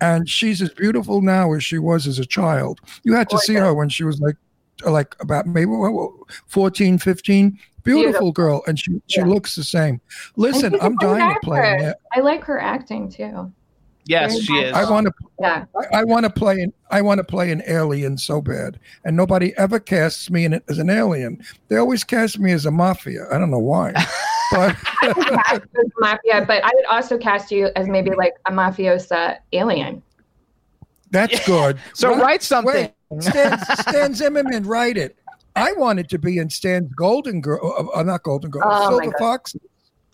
And 0.00 0.28
she's 0.28 0.62
as 0.62 0.70
beautiful 0.70 1.20
now 1.20 1.52
as 1.52 1.62
she 1.62 1.78
was 1.78 2.06
as 2.06 2.18
a 2.18 2.24
child. 2.24 2.80
You 3.02 3.14
had 3.14 3.28
to 3.30 3.38
see 3.38 3.54
her 3.54 3.74
when 3.74 3.88
she 3.88 4.04
was 4.04 4.20
like 4.20 4.36
like 4.84 5.14
about 5.20 5.46
maybe 5.46 5.66
what, 5.66 5.92
what, 5.92 6.10
14, 6.46 6.96
15. 6.98 7.58
Beautiful, 7.82 8.02
Beautiful. 8.04 8.32
girl. 8.32 8.62
And 8.66 8.78
she, 8.78 9.00
she 9.08 9.20
Yeah. 9.20 9.26
looks 9.26 9.56
the 9.56 9.64
same. 9.64 10.00
Listen, 10.36 10.72
she's 10.72 10.80
a 10.80 10.84
I'm 10.84 10.94
great 10.96 11.18
dying 11.18 11.34
to 11.34 11.40
play 11.42 11.78
in 11.84 11.94
I 12.14 12.20
like 12.20 12.44
her 12.44 12.60
acting 12.60 13.10
too. 13.10 13.52
Yes, 14.06 14.32
Very 14.32 14.44
she 14.44 14.52
much. 14.54 14.64
is. 14.66 14.72
I 14.72 14.90
want 14.90 15.06
to. 15.06 15.12
Yeah. 15.40 15.64
I, 15.92 16.00
I 16.00 16.04
want 16.04 16.24
to 16.24 16.30
play 16.30 16.60
an. 16.62 16.72
I 16.90 17.00
want 17.02 17.18
to 17.18 17.24
play 17.24 17.52
an 17.52 17.62
alien 17.68 18.16
so 18.18 18.40
bad, 18.40 18.80
and 19.04 19.16
nobody 19.16 19.52
ever 19.56 19.78
casts 19.78 20.30
me 20.30 20.44
in 20.44 20.52
it 20.52 20.64
as 20.68 20.78
an 20.78 20.90
alien. 20.90 21.42
They 21.68 21.76
always 21.76 22.02
cast 22.02 22.38
me 22.38 22.50
as 22.52 22.66
a 22.66 22.70
mafia. 22.70 23.26
I 23.30 23.38
don't 23.38 23.50
know 23.50 23.58
why, 23.58 23.92
but 24.52 24.76
mafia, 25.98 26.44
but 26.46 26.64
I 26.64 26.70
would 26.74 26.86
also 26.90 27.18
cast 27.18 27.50
you 27.50 27.70
as 27.76 27.88
maybe 27.88 28.10
like 28.16 28.34
a 28.46 28.50
mafiosa 28.52 29.38
alien. 29.52 30.02
that's 31.10 31.44
good. 31.46 31.78
So 31.94 32.10
What? 32.12 32.22
write 32.22 32.42
something. 32.42 32.90
Wait, 33.10 33.22
Stan, 33.22 33.58
Stan 33.80 34.14
Zimmerman, 34.14 34.64
write 34.64 34.96
it. 34.96 35.16
I 35.56 35.72
wanted 35.72 36.08
to 36.10 36.18
be 36.18 36.38
in 36.38 36.48
Stan's 36.48 36.92
Golden 36.94 37.40
Girl, 37.40 37.60
uh, 37.94 37.98
uh, 37.98 38.02
not 38.02 38.22
Golden 38.22 38.50
Girl, 38.50 38.62
Oh, 38.64 38.88
Silver 38.90 39.10
God. 39.12 39.18
Fox. 39.18 39.56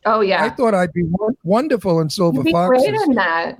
Oh 0.07 0.21
yeah. 0.21 0.45
I 0.45 0.51
thought 0.51 0.75
I'd 0.75 0.93
be 0.93 1.05
wonderful 1.45 2.01
in 2.01 2.09
Silver 2.11 2.39
You'd 2.39 2.45
be 2.47 2.53
Foxes. 2.53 2.83
great 2.85 2.95
in 3.09 3.15
that. 3.15 3.59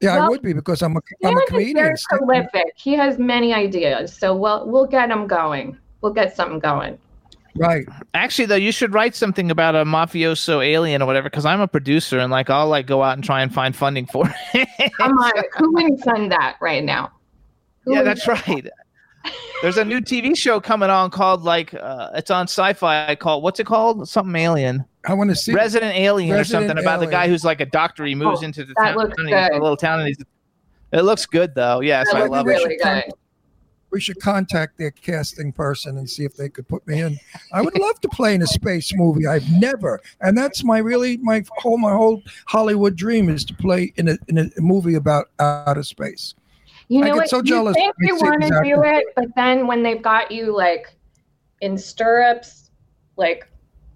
Yeah, 0.00 0.24
I 0.24 0.28
would 0.28 0.42
be 0.42 0.52
because 0.52 0.82
I'm 0.82 0.96
a 0.96 1.00
Stan 1.18 1.32
I'm 1.32 1.38
a 1.38 1.46
comedian. 1.46 1.76
very 1.76 1.96
prolific. 2.08 2.72
He 2.76 2.92
has 2.94 3.18
many 3.18 3.52
ideas, 3.52 4.16
so 4.16 4.34
we'll 4.34 4.66
we'll 4.66 4.86
get 4.86 5.10
him 5.10 5.26
going. 5.26 5.76
We'll 6.00 6.12
get 6.12 6.36
something 6.36 6.60
going. 6.60 6.98
Right. 7.56 7.86
Actually, 8.14 8.46
though, 8.46 8.54
you 8.54 8.70
should 8.70 8.94
write 8.94 9.16
something 9.16 9.50
about 9.50 9.74
a 9.74 9.84
mafioso 9.84 10.64
alien 10.64 11.02
or 11.02 11.06
whatever, 11.06 11.28
because 11.28 11.44
I'm 11.44 11.60
a 11.60 11.66
producer 11.66 12.18
and 12.18 12.30
like 12.30 12.50
I'll 12.50 12.68
like 12.68 12.86
go 12.86 13.02
out 13.02 13.14
and 13.14 13.24
try 13.24 13.42
and 13.42 13.52
find 13.52 13.74
funding 13.74 14.06
for 14.06 14.32
it. 14.54 14.92
Come 14.96 15.18
on, 15.18 15.32
who 15.56 15.72
wouldn't 15.72 16.04
fund 16.04 16.30
that 16.30 16.56
right 16.60 16.84
now? 16.84 17.10
Who 17.84 17.94
yeah, 17.94 18.02
that's 18.02 18.26
right. 18.28 18.68
There's 19.62 19.76
a 19.76 19.84
new 19.84 20.00
TV 20.00 20.36
show 20.36 20.60
coming 20.60 20.90
on 20.90 21.10
called 21.10 21.42
like 21.42 21.74
uh, 21.74 22.10
it's 22.14 22.30
on 22.30 22.46
Syfy. 22.46 23.08
I 23.08 23.16
call 23.16 23.42
what's 23.42 23.58
it 23.58 23.66
called? 23.66 24.08
Something 24.08 24.36
alien, 24.36 24.84
I 25.08 25.14
want 25.14 25.30
to 25.30 25.36
see. 25.36 25.52
Resident 25.54 25.96
Alien 25.96 26.32
or 26.34 26.36
Resident 26.38 26.68
something 26.68 26.84
about 26.84 27.00
the 27.00 27.06
guy 27.06 27.26
who's 27.28 27.44
like 27.44 27.60
a 27.60 27.66
doctor. 27.66 28.04
He 28.04 28.14
moves 28.14 28.40
Oh, 28.42 28.44
into 28.44 28.64
the 28.64 28.74
town, 28.74 28.94
looks 28.96 29.14
he's 29.20 29.28
good. 29.30 29.52
a 29.52 29.58
little 29.58 29.76
town, 29.76 30.00
and 30.00 30.08
he's. 30.08 30.18
It 30.92 31.02
looks 31.02 31.26
good 31.26 31.54
though. 31.54 31.80
Yes, 31.80 32.06
That 32.12 32.16
I 32.16 32.20
looks 32.20 32.30
love 32.30 32.46
really 32.46 32.74
it. 32.74 32.82
good. 32.82 33.12
we 33.90 34.00
should 34.00 34.20
contact 34.20 34.76
their 34.76 34.90
casting 34.90 35.50
person 35.50 35.96
and 35.96 36.08
see 36.08 36.24
if 36.24 36.36
they 36.36 36.48
could 36.50 36.68
put 36.68 36.86
me 36.86 37.00
in. 37.00 37.18
I 37.54 37.62
would 37.62 37.78
love 37.78 37.98
to 38.02 38.08
play 38.10 38.34
in 38.34 38.42
a 38.42 38.46
space 38.46 38.92
movie. 38.94 39.26
I've 39.26 39.50
never, 39.50 40.00
and 40.20 40.36
that's 40.36 40.62
my 40.62 40.78
really 40.78 41.16
my 41.18 41.42
whole 41.56 41.78
my 41.78 41.92
whole 41.92 42.22
Hollywood 42.46 42.96
dream 42.96 43.28
is 43.30 43.44
to 43.46 43.54
play 43.54 43.92
in 43.96 44.08
a 44.08 44.18
in 44.28 44.38
a 44.38 44.60
movie 44.60 44.94
about 44.94 45.30
outer 45.38 45.82
space. 45.82 46.34
You 46.88 47.02
I 47.02 47.08
know 47.08 47.14
get 47.14 47.16
what? 47.16 47.28
so 47.30 47.42
jealous 47.42 47.76
You 47.76 47.82
think 47.82 47.96
when 47.98 48.08
you 48.08 48.16
want 48.16 48.42
to 48.42 48.60
do 48.64 48.82
it, 48.82 49.04
but 49.16 49.26
then 49.36 49.66
when 49.66 49.82
they've 49.82 50.00
got 50.02 50.30
you 50.30 50.54
like 50.56 50.94
in 51.60 51.76
stirrups, 51.76 52.70
like 53.16 53.46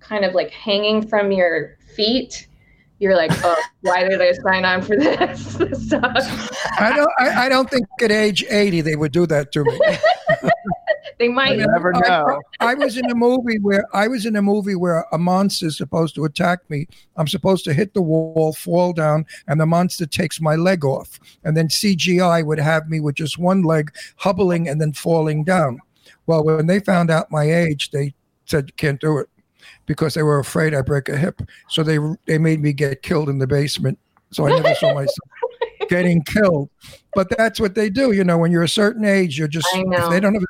kind 0.03 0.25
of 0.25 0.35
like 0.35 0.51
hanging 0.51 1.07
from 1.07 1.33
your 1.33 1.77
feet, 1.95 2.49
you're 2.99 3.17
like, 3.17 3.33
oh, 3.45 3.61
why 3.81 4.09
did 4.09 4.21
I 4.21 4.33
sign 4.33 4.65
on 4.65 4.83
for 4.83 4.97
this? 4.97 5.55
this 5.55 5.89
sucks. 5.89 6.51
I 6.79 6.93
don't 6.95 7.11
I, 7.19 7.47
I 7.47 7.49
don't 7.49 7.69
think 7.69 7.87
at 8.01 8.13
age 8.13 8.45
eighty 8.49 8.81
they 8.81 8.97
would 8.97 9.13
do 9.13 9.27
that 9.27 9.53
to 9.53 9.65
me. 9.65 9.79
They 11.23 11.29
might. 11.29 11.57
You 11.57 11.67
never 11.69 11.93
know. 11.93 12.41
I 12.59 12.75
was 12.75 12.97
in 12.97 13.09
a 13.09 13.15
movie 13.15 13.61
where 13.61 13.87
I 13.95 14.09
was 14.09 14.27
in 14.27 14.35
a 14.35 14.43
movie 14.43 14.75
where 14.75 15.05
a 15.13 15.19
monster 15.19 15.67
is 15.67 15.77
supposed 15.77 16.17
to 16.17 16.25
attack 16.25 16.69
me. 16.69 16.89
I'm 17.17 17.29
supposed 17.29 17.65
to 17.67 17.73
hit 17.73 17.95
the 17.95 18.03
wall, 18.03 18.53
fall 18.53 18.93
down, 18.93 19.27
and 19.47 19.61
the 19.61 19.67
monster 19.67 20.05
takes 20.05 20.41
my 20.41 20.57
leg 20.57 20.85
off. 20.85 21.21
And 21.45 21.57
then 21.57 21.69
CGI 21.69 22.45
would 22.45 22.59
have 22.59 22.89
me 22.89 22.99
with 22.99 23.15
just 23.15 23.39
one 23.39 23.63
leg 23.63 23.95
hobbling 24.17 24.69
and 24.69 24.81
then 24.81 24.93
falling 24.93 25.45
down. 25.45 25.79
Well, 26.27 26.43
when 26.43 26.67
they 26.67 26.81
found 26.81 27.09
out 27.09 27.31
my 27.31 27.45
age, 27.45 27.93
they 27.93 28.15
said 28.47 28.65
you 28.67 28.75
can't 28.77 29.01
do 29.01 29.19
it 29.19 29.29
because 29.87 30.15
they 30.15 30.23
were 30.23 30.39
afraid 30.39 30.75
I'd 30.75 30.87
break 30.87 31.09
a 31.09 31.17
hip. 31.17 31.43
So 31.69 31.83
they 31.83 31.99
they 32.27 32.39
made 32.39 32.61
me 32.61 32.73
get 32.73 33.03
killed 33.03 33.29
in 33.29 33.39
the 33.39 33.47
basement. 33.47 33.99
So 34.31 34.47
I 34.47 34.51
never 34.51 34.75
saw 34.77 34.95
myself 34.95 35.29
getting 35.89 36.23
killed. 36.23 36.71
But 37.15 37.29
that's 37.37 37.61
what 37.61 37.75
they 37.75 37.91
do. 37.91 38.13
You 38.13 38.25
know, 38.25 38.39
when 38.39 38.51
you're 38.51 38.63
a 38.63 38.69
certain 38.69 39.05
age, 39.05 39.39
you're 39.39 39.49
just 39.49 39.67
if 39.73 40.11
they 40.11 40.21
don't 40.21 40.35
have 40.35 40.43
a, 40.43 40.47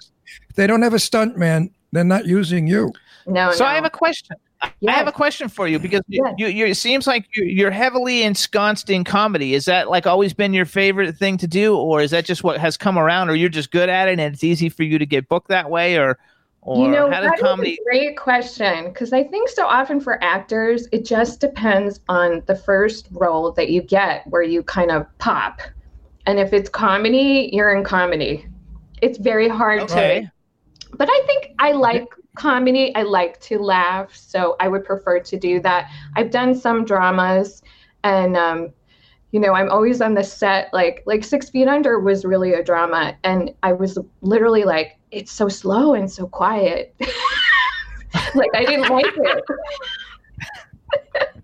if 0.50 0.56
they 0.56 0.66
don't 0.66 0.82
have 0.82 0.94
a 0.94 0.98
stunt 1.00 1.36
man, 1.36 1.70
they're 1.92 2.04
not 2.04 2.26
using 2.26 2.66
you. 2.66 2.92
No, 3.26 3.52
So 3.52 3.64
no. 3.64 3.70
I 3.70 3.74
have 3.74 3.84
a 3.84 3.90
question. 3.90 4.36
I 4.62 4.92
have 4.92 5.08
a 5.08 5.12
question 5.12 5.48
for 5.48 5.66
you 5.66 5.80
because 5.80 6.02
you, 6.06 6.22
Yes. 6.24 6.34
you, 6.38 6.46
you 6.46 6.66
it 6.66 6.76
seems 6.76 7.08
like 7.08 7.26
you, 7.34 7.44
you're 7.44 7.72
heavily 7.72 8.22
ensconced 8.22 8.90
in 8.90 9.02
comedy. 9.02 9.54
Is 9.54 9.64
that 9.64 9.90
like 9.90 10.06
always 10.06 10.32
been 10.32 10.54
your 10.54 10.66
favorite 10.66 11.16
thing 11.16 11.36
to 11.38 11.48
do, 11.48 11.76
or 11.76 12.00
is 12.00 12.12
that 12.12 12.24
just 12.24 12.44
what 12.44 12.58
has 12.60 12.76
come 12.76 12.96
around, 12.96 13.28
or 13.28 13.34
you're 13.34 13.48
just 13.48 13.72
good 13.72 13.88
at 13.88 14.06
it 14.08 14.20
and 14.20 14.32
it's 14.34 14.44
easy 14.44 14.68
for 14.68 14.84
you 14.84 15.00
to 15.00 15.06
get 15.06 15.28
booked 15.28 15.48
that 15.48 15.68
way, 15.68 15.96
or 15.98 16.16
or 16.62 16.86
you 16.86 16.88
know, 16.90 17.10
how 17.10 17.20
does 17.20 17.40
comedy? 17.40 17.78
a 17.80 17.84
great 17.84 18.16
question 18.16 18.88
because 18.88 19.12
I 19.12 19.24
think 19.24 19.48
so 19.48 19.66
often 19.66 20.00
for 20.00 20.22
actors, 20.22 20.88
it 20.92 21.04
just 21.04 21.40
depends 21.40 22.00
on 22.08 22.42
the 22.46 22.54
first 22.54 23.08
role 23.12 23.52
that 23.52 23.70
you 23.70 23.82
get 23.82 24.26
where 24.28 24.42
you 24.42 24.62
kind 24.62 24.90
of 24.90 25.06
pop. 25.18 25.60
And 26.26 26.38
if 26.38 26.52
it's 26.52 26.70
comedy, 26.70 27.50
you're 27.52 27.74
in 27.76 27.84
comedy. 27.84 28.46
It's 29.02 29.18
very 29.18 29.48
hard 29.48 29.82
Okay. 29.82 30.20
to. 30.20 30.30
But 30.96 31.08
I 31.10 31.26
think 31.26 31.54
I 31.58 31.72
like 31.72 32.08
comedy. 32.36 32.94
I 32.94 33.02
like 33.02 33.40
to 33.42 33.58
laugh, 33.58 34.14
so 34.14 34.56
I 34.60 34.68
would 34.68 34.84
prefer 34.84 35.20
to 35.20 35.36
do 35.36 35.60
that. 35.60 35.90
I've 36.16 36.30
done 36.30 36.54
some 36.54 36.84
dramas, 36.84 37.62
and 38.04 38.36
um, 38.36 38.72
you 39.32 39.40
know, 39.40 39.54
I'm 39.54 39.70
always 39.70 40.00
on 40.00 40.14
the 40.14 40.22
set. 40.22 40.72
Like 40.72 41.02
like 41.06 41.24
Six 41.24 41.50
Feet 41.50 41.66
Under 41.68 41.98
was 41.98 42.24
really 42.24 42.52
a 42.54 42.62
drama, 42.62 43.16
and 43.24 43.52
I 43.62 43.72
was 43.72 43.98
literally 44.20 44.64
like, 44.64 44.98
it's 45.12 45.30
so 45.30 45.48
slow 45.48 45.94
and 45.94 46.10
so 46.10 46.26
quiet. 46.26 46.94
like 48.34 48.50
I 48.54 48.64
didn't 48.64 48.88
like 48.90 49.04
it. 49.06 49.44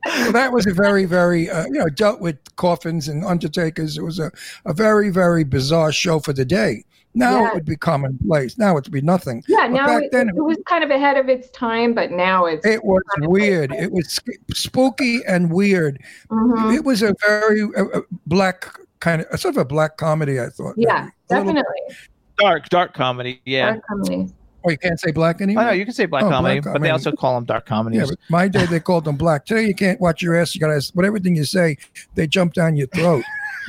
Well, 0.06 0.32
that 0.32 0.52
was 0.52 0.66
a 0.66 0.72
very, 0.72 1.04
very, 1.04 1.50
uh, 1.50 1.64
you 1.66 1.72
know, 1.72 1.88
dealt 1.88 2.20
with 2.20 2.36
coffins 2.56 3.08
and 3.08 3.24
undertakers. 3.24 3.98
It 3.98 4.02
was 4.02 4.18
a, 4.18 4.30
a 4.64 4.72
very, 4.72 5.10
very 5.10 5.44
bizarre 5.44 5.92
show 5.92 6.18
for 6.18 6.32
the 6.32 6.44
day. 6.44 6.84
Now 7.14 7.40
Yeah. 7.40 7.48
it 7.48 7.54
would 7.54 7.64
be 7.64 7.76
commonplace. 7.76 8.56
Now 8.58 8.70
it 8.72 8.84
would 8.84 8.90
be 8.92 9.00
nothing. 9.02 9.42
Yeah, 9.48 9.62
But 9.66 9.70
now 9.72 9.86
back 9.86 10.02
it, 10.04 10.12
then, 10.12 10.28
it 10.28 10.34
was 10.42 10.56
kind 10.66 10.82
of 10.84 10.90
ahead 10.90 11.16
of 11.16 11.28
its 11.28 11.50
time, 11.50 11.92
but 11.94 12.10
now 12.10 12.46
it's. 12.46 12.64
It 12.64 12.84
was 12.84 13.02
weird. 13.18 13.72
It 13.72 13.92
was 13.92 14.18
spooky 14.54 15.20
and 15.26 15.50
weird. 15.52 16.02
Mhm. 16.30 16.74
It 16.74 16.84
was 16.84 17.02
a 17.02 17.14
very 17.26 17.62
uh, 17.76 18.00
black 18.26 18.78
kind 19.00 19.22
of, 19.22 19.40
sort 19.40 19.56
of 19.56 19.60
a 19.60 19.64
black 19.64 19.96
comedy. 19.98 20.40
I 20.40 20.48
thought. 20.48 20.74
Yeah. 20.76 21.08
Little- 21.30 21.44
definitely. 21.46 21.96
Dark, 22.38 22.68
dark 22.68 22.94
comedy. 22.94 23.40
Yeah. 23.44 23.72
Dark 23.72 23.84
comedy. 23.88 24.28
Oh, 24.64 24.70
you 24.70 24.78
can't 24.78 24.98
say 24.98 25.12
black 25.12 25.40
anymore. 25.40 25.62
I 25.62 25.66
know 25.66 25.72
you 25.72 25.84
can 25.84 25.94
say 25.94 26.06
black 26.06 26.24
Oh, 26.24 26.30
comedy, 26.30 26.60
black 26.60 26.74
but 26.74 26.82
they 26.82 26.90
also 26.90 27.12
call 27.12 27.34
them 27.36 27.44
dark 27.44 27.64
comedies. 27.64 28.08
Yeah, 28.10 28.14
my 28.28 28.48
day 28.48 28.66
they 28.66 28.80
called 28.80 29.04
them 29.04 29.16
black. 29.16 29.46
Today 29.46 29.66
you 29.66 29.74
can't 29.74 30.00
watch 30.00 30.20
your 30.20 30.34
ass. 30.36 30.54
You 30.54 30.60
gotta, 30.60 30.82
but 30.94 31.04
everything 31.04 31.36
you 31.36 31.44
say, 31.44 31.76
they 32.16 32.26
jump 32.26 32.54
down 32.54 32.76
your 32.76 32.88
throat. 32.88 33.22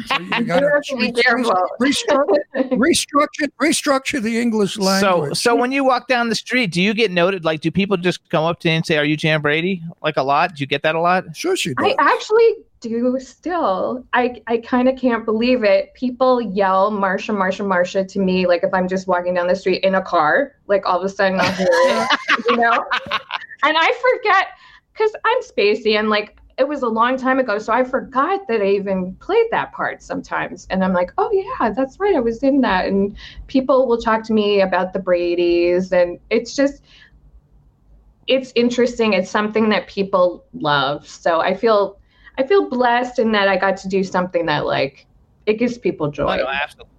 So 0.08 0.18
you 0.20 0.26
You 0.26 0.44
gotta 0.46 0.68
have 0.68 0.82
to 0.84 0.96
be 0.98 1.12
careful. 1.12 1.54
restructure, 1.80 2.40
restructure, 2.56 3.48
restructure 3.62 4.22
the 4.22 4.40
English 4.40 4.78
language. 4.80 5.30
so 5.38 5.52
so 5.52 5.56
when 5.56 5.72
you 5.72 5.84
walk 5.84 6.08
down 6.08 6.28
the 6.28 6.36
street, 6.36 6.72
do 6.72 6.82
you 6.82 6.94
get 6.96 7.12
noted? 7.12 7.46
Like, 7.46 7.62
do 7.62 7.70
people 7.70 7.96
just 7.96 8.28
come 8.30 8.44
up 8.44 8.60
to 8.62 8.70
you 8.70 8.76
and 8.76 8.86
say, 8.86 8.98
"Are 8.98 9.06
you 9.06 9.16
Jan 9.16 9.42
Brady?" 9.42 9.84
Like 10.02 10.18
a 10.18 10.24
lot? 10.24 10.56
Do 10.56 10.62
you 10.62 10.68
get 10.68 10.82
that 10.84 10.96
a 10.96 11.00
lot? 11.00 11.36
sure 11.38 11.56
she 11.56 11.74
I 11.78 11.96
actually 12.00 12.56
do 12.80 13.20
still. 13.20 14.06
I, 14.14 14.42
I 14.48 14.58
kind 14.58 14.88
of 14.88 14.98
can't 14.98 15.26
believe 15.26 15.64
it. 15.64 15.94
People 15.94 16.42
yell 16.42 16.92
Marsha, 16.92 17.36
Marsha, 17.36 17.66
Marsha 17.66 18.08
to 18.08 18.20
me, 18.20 18.48
like 18.48 18.64
if 18.64 18.74
I'm 18.74 18.88
just 18.88 19.08
walking 19.08 19.34
down 19.34 19.48
the 19.48 19.56
street 19.56 19.84
in 19.84 19.96
a 19.96 20.02
car, 20.02 20.56
like 20.68 20.86
all 20.86 20.98
of 20.98 21.04
a 21.04 21.10
sudden 21.10 21.40
I'll 21.40 21.52
hear 21.54 21.68
it, 21.70 22.20
you 22.50 22.58
know? 22.58 22.86
And 23.64 23.78
I 23.78 23.92
forget, 24.02 24.48
because 24.94 25.12
I'm 25.26 25.42
spacey 25.42 25.98
and 25.98 26.10
like 26.10 26.38
it 26.58 26.68
was 26.68 26.82
a 26.82 26.88
long 26.88 27.16
time 27.16 27.40
ago, 27.40 27.58
so 27.58 27.72
I 27.72 27.86
forgot 27.86 28.46
that 28.50 28.62
I 28.62 28.68
even 28.68 29.16
played 29.16 29.46
that 29.52 29.72
part 29.72 30.04
sometimes. 30.04 30.68
And 30.70 30.84
I'm 30.84 30.92
like, 30.92 31.12
oh 31.18 31.30
yeah, 31.32 31.70
that's 31.72 32.00
right, 32.00 32.16
I 32.16 32.20
was 32.20 32.44
in 32.44 32.62
that. 32.62 32.86
And 32.86 33.18
people 33.48 33.88
will 33.88 34.02
talk 34.02 34.24
to 34.24 34.34
me 34.34 34.62
about 34.62 34.92
the 34.92 35.00
Brady's, 35.00 35.94
and 35.94 36.20
it's 36.30 36.56
just, 36.56 36.84
it's 38.28 38.52
interesting. 38.56 39.14
It's 39.14 39.32
something 39.32 39.70
that 39.70 39.88
people 39.88 40.46
love. 40.54 41.08
So 41.08 41.40
I 41.40 41.56
feel 41.56 41.98
I 42.40 42.48
feel 42.48 42.70
blessed 42.70 43.20
in 43.20 43.34
that 43.34 43.50
I 43.50 43.58
got 43.58 43.76
to 43.78 43.90
do 43.90 44.02
something 44.02 44.46
that 44.46 44.66
like 44.66 45.06
it 45.46 45.56
gives 45.56 45.78
people 45.78 46.08
oh, 46.08 46.12
joy. 46.12 46.38
Oh, 46.40 46.44
no, 46.44 46.48
absolutely. 46.48 46.90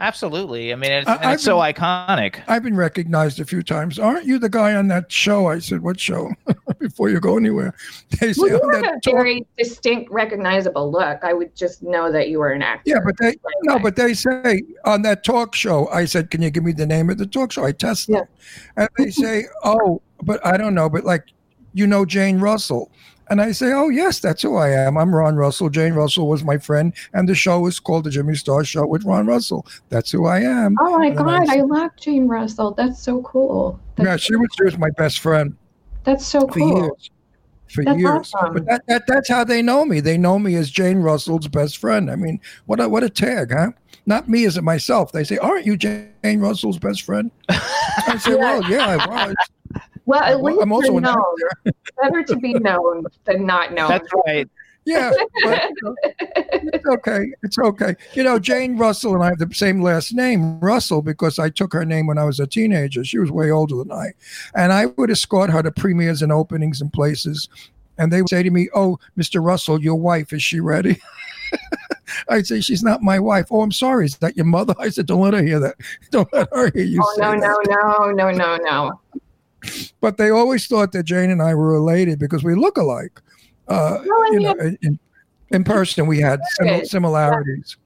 Absolutely. 0.00 0.72
I 0.72 0.76
mean, 0.76 0.90
it's, 0.90 1.08
I- 1.08 1.14
and 1.16 1.32
it's 1.34 1.44
so 1.44 1.58
iconic. 1.58 2.40
I've 2.48 2.64
been 2.64 2.74
recognized 2.74 3.38
a 3.38 3.44
few 3.44 3.62
times. 3.62 4.00
Aren't 4.00 4.24
you 4.26 4.40
the 4.40 4.48
guy 4.48 4.74
on 4.74 4.88
that 4.88 5.12
show? 5.12 5.46
I 5.46 5.60
said, 5.60 5.82
"What 5.82 6.00
show?" 6.00 6.32
Before 6.80 7.08
you 7.08 7.20
go 7.20 7.36
anywhere, 7.36 7.72
they 8.20 8.32
say, 8.32 8.40
Well, 8.42 8.50
you 8.50 8.60
"Oh, 8.60 8.74
have 8.74 8.96
a 8.96 9.00
talk-" 9.00 9.14
very 9.14 9.46
distinct, 9.56 10.10
recognizable 10.10 10.90
look. 10.90 11.22
I 11.22 11.32
would 11.32 11.54
just 11.54 11.84
know 11.84 12.10
that 12.10 12.28
you 12.28 12.40
were 12.40 12.50
an 12.50 12.62
actor. 12.62 12.90
Yeah, 12.90 12.98
but 13.04 13.14
they 13.20 13.28
right 13.28 13.54
no, 13.62 13.74
away. 13.74 13.82
but 13.84 13.94
they 13.94 14.14
say 14.14 14.64
on 14.84 15.02
that 15.02 15.22
talk 15.22 15.54
show. 15.54 15.86
I 15.90 16.06
said, 16.06 16.32
"Can 16.32 16.42
you 16.42 16.50
give 16.50 16.64
me 16.64 16.72
the 16.72 16.86
name 16.86 17.08
of 17.08 17.18
the 17.18 17.26
talk 17.26 17.52
show?" 17.52 17.64
I 17.64 17.70
test 17.70 18.08
them, 18.08 18.26
and 18.76 18.88
they 18.98 19.10
say, 19.10 19.44
"Oh, 19.62 20.02
but 20.24 20.44
I 20.44 20.56
don't 20.56 20.74
know." 20.74 20.90
But 20.90 21.04
like, 21.04 21.26
you 21.72 21.86
know, 21.86 22.04
Jane 22.04 22.40
Russell, 22.40 22.90
and 23.30 23.40
I 23.40 23.52
say, 23.52 23.72
"Oh, 23.72 23.88
yes, 23.88 24.20
that's 24.20 24.42
who 24.42 24.56
I 24.56 24.70
am. 24.70 24.96
I'm 24.96 25.14
Ron 25.14 25.36
Russell. 25.36 25.70
Jane 25.70 25.94
Russell 25.94 26.28
was 26.28 26.44
my 26.44 26.58
friend, 26.58 26.92
and 27.12 27.28
the 27.28 27.34
show 27.34 27.66
is 27.66 27.80
called 27.80 28.04
the 28.04 28.10
Jimmy 28.10 28.34
Star 28.34 28.64
Show 28.64 28.86
with 28.86 29.04
Ron 29.04 29.26
Russell. 29.26 29.66
That's 29.88 30.10
who 30.10 30.26
I 30.26 30.40
am." 30.40 30.76
Oh 30.80 30.98
my 30.98 31.06
And 31.06 31.18
then 31.18 31.28
I 31.28 31.44
god, 31.46 31.56
I 31.56 31.60
love 31.62 31.90
Jane 31.96 32.28
Russell. 32.28 32.72
That's 32.72 33.00
so 33.02 33.22
cool. 33.22 33.80
That's, 33.96 34.06
yeah, 34.06 34.16
she 34.16 34.36
was 34.36 34.48
she 34.56 34.64
was 34.64 34.78
my 34.78 34.90
best 34.96 35.20
friend 35.20 35.56
that's 36.04 36.26
so 36.26 36.46
cool. 36.46 36.82
years. 36.82 37.10
for 37.70 37.82
That's 37.84 37.98
years. 37.98 38.32
awesome. 38.34 38.54
But 38.54 38.66
that, 38.66 38.82
that 38.88 39.06
that's 39.06 39.28
how 39.28 39.42
they 39.42 39.62
know 39.62 39.84
me. 39.84 40.00
They 40.00 40.18
know 40.18 40.38
me 40.38 40.54
as 40.54 40.70
Jane 40.70 40.98
Russell's 40.98 41.48
best 41.48 41.78
friend. 41.78 42.10
I 42.10 42.16
mean, 42.16 42.40
what 42.66 42.78
a 42.78 42.88
what 42.88 43.02
a 43.02 43.10
tag, 43.10 43.52
huh? 43.52 43.72
Not 44.06 44.28
me 44.28 44.44
as 44.44 44.60
myself. 44.60 45.12
They 45.12 45.24
say, 45.24 45.38
"Aren't 45.38 45.66
you 45.66 45.76
Jane 45.76 46.12
Russell's 46.40 46.78
best 46.78 47.02
friend?" 47.02 47.30
I 47.48 48.18
say, 48.20 48.34
"Well, 48.38 48.62
yeah, 48.70 48.86
I 48.86 49.26
was. 49.26 49.34
Well, 50.06 50.22
at 50.22 50.40
Well, 50.40 50.52
least 50.52 50.62
I'm 50.62 50.72
also 50.72 50.92
you're 50.92 51.00
known. 51.00 51.36
Better 52.02 52.22
to 52.24 52.36
be 52.36 52.54
known 52.54 53.06
than 53.24 53.46
not 53.46 53.72
known. 53.72 53.88
That's 53.88 54.08
right. 54.26 54.48
Yeah, 54.86 55.12
but, 55.42 55.70
it's 56.14 56.86
okay. 56.86 57.32
It's 57.42 57.58
okay. 57.58 57.96
You 58.12 58.22
know, 58.22 58.38
Jane 58.38 58.76
Russell 58.76 59.14
and 59.14 59.24
I 59.24 59.28
have 59.28 59.38
the 59.38 59.48
same 59.54 59.80
last 59.80 60.12
name, 60.12 60.60
Russell, 60.60 61.00
because 61.00 61.38
I 61.38 61.48
took 61.48 61.72
her 61.72 61.86
name 61.86 62.06
when 62.06 62.18
I 62.18 62.24
was 62.24 62.38
a 62.38 62.46
teenager. 62.46 63.02
She 63.02 63.18
was 63.18 63.30
way 63.30 63.50
older 63.50 63.76
than 63.76 63.90
I, 63.90 64.12
and 64.54 64.72
I 64.72 64.86
would 64.86 65.10
escort 65.10 65.48
her 65.50 65.62
to 65.62 65.72
premieres 65.72 66.20
and 66.20 66.30
openings 66.30 66.82
and 66.82 66.92
places. 66.92 67.48
And 67.96 68.12
they 68.12 68.20
would 68.20 68.28
say 68.28 68.42
to 68.42 68.50
me, 68.50 68.68
"Oh, 68.74 68.98
Mr. 69.16 69.42
Russell, 69.42 69.80
your 69.80 69.94
wife 69.94 70.34
is 70.34 70.42
she 70.42 70.60
ready?" 70.60 71.00
I'd 72.28 72.46
say, 72.46 72.60
"She's 72.60 72.82
not 72.82 73.02
my 73.02 73.18
wife." 73.18 73.46
Oh, 73.50 73.62
I'm 73.62 73.72
sorry. 73.72 74.04
Is 74.04 74.18
that 74.18 74.36
your 74.36 74.46
mother? 74.46 74.74
I 74.78 74.90
said, 74.90 75.06
"Don't 75.06 75.20
let 75.22 75.32
her 75.32 75.42
hear 75.42 75.60
that. 75.60 75.76
Don't 76.10 76.30
let 76.34 76.48
her 76.52 76.70
hear 76.74 76.84
you 76.84 77.00
oh 77.02 77.14
say 77.16 77.22
no, 77.22 77.40
that." 77.40 77.66
no, 77.68 78.10
no, 78.10 78.30
no, 78.30 78.30
no, 78.30 78.56
no. 78.56 79.00
But 80.00 80.16
they 80.16 80.30
always 80.30 80.66
thought 80.66 80.92
that 80.92 81.04
Jane 81.04 81.30
and 81.30 81.42
I 81.42 81.54
were 81.54 81.68
related 81.72 82.18
because 82.18 82.44
we 82.44 82.54
look 82.54 82.76
alike. 82.78 83.20
Uh, 83.68 83.98
No, 84.04 84.24
you 84.32 84.40
know, 84.40 84.54
in, 84.82 84.98
in 85.50 85.64
person 85.64 86.06
we 86.06 86.20
had 86.20 86.40
simil- 86.60 86.84
similarities. 86.86 87.76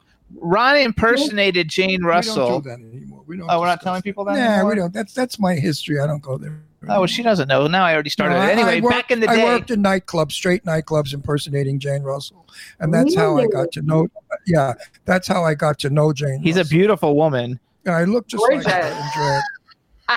Ron 0.40 0.76
impersonated 0.76 1.68
Jane 1.68 2.02
Russell. 2.04 2.34
We 2.36 2.40
Russell. 2.40 2.60
don't 2.60 2.62
do 2.80 2.84
that 2.90 2.96
anymore. 2.96 3.22
We 3.26 3.36
don't 3.38 3.48
Oh, 3.50 3.60
we're 3.60 3.66
not 3.66 3.76
discuss 3.78 3.84
telling 3.84 4.02
people 4.02 4.24
that 4.26 4.36
Nah, 4.36 4.40
anymore? 4.54 4.70
we 4.70 4.76
don't. 4.76 4.92
That's 4.92 5.14
that's 5.14 5.38
my 5.38 5.54
history. 5.54 6.00
I 6.00 6.06
don't 6.06 6.20
go 6.22 6.36
there. 6.36 6.60
Oh, 6.88 7.00
well, 7.00 7.06
she 7.06 7.22
doesn't 7.22 7.48
know. 7.48 7.66
Now 7.66 7.84
I 7.84 7.92
already 7.94 8.10
started. 8.10 8.34
No, 8.34 8.42
it. 8.42 8.50
Anyway, 8.50 8.76
I 8.76 8.80
worked- 8.80 8.94
back 8.94 9.10
in 9.10 9.20
the 9.20 9.26
day, 9.26 9.42
I 9.42 9.44
worked 9.44 9.70
in 9.70 9.82
nightclubs, 9.82 10.32
straight 10.32 10.64
nightclubs, 10.64 11.12
impersonating 11.14 11.78
Jane 11.80 12.02
Russell, 12.02 12.46
and 12.78 12.92
that's 12.94 13.14
how 13.16 13.36
I 13.38 13.46
got 13.46 13.72
to 13.72 13.82
know. 13.82 14.06
Yeah, 14.46 14.74
that's 15.04 15.26
how 15.26 15.44
I 15.44 15.54
got 15.54 15.78
to 15.80 15.90
know 15.90 16.12
Jane. 16.12 16.40
he's 16.42 16.56
a 16.56 16.64
beautiful 16.64 17.16
woman. 17.16 17.58
And 17.86 17.94
I 17.94 18.04
look 18.04 18.26
just 18.28 18.42
like 18.42 18.64
her 18.66 18.80
in 18.80 19.08
drag. 19.16 19.42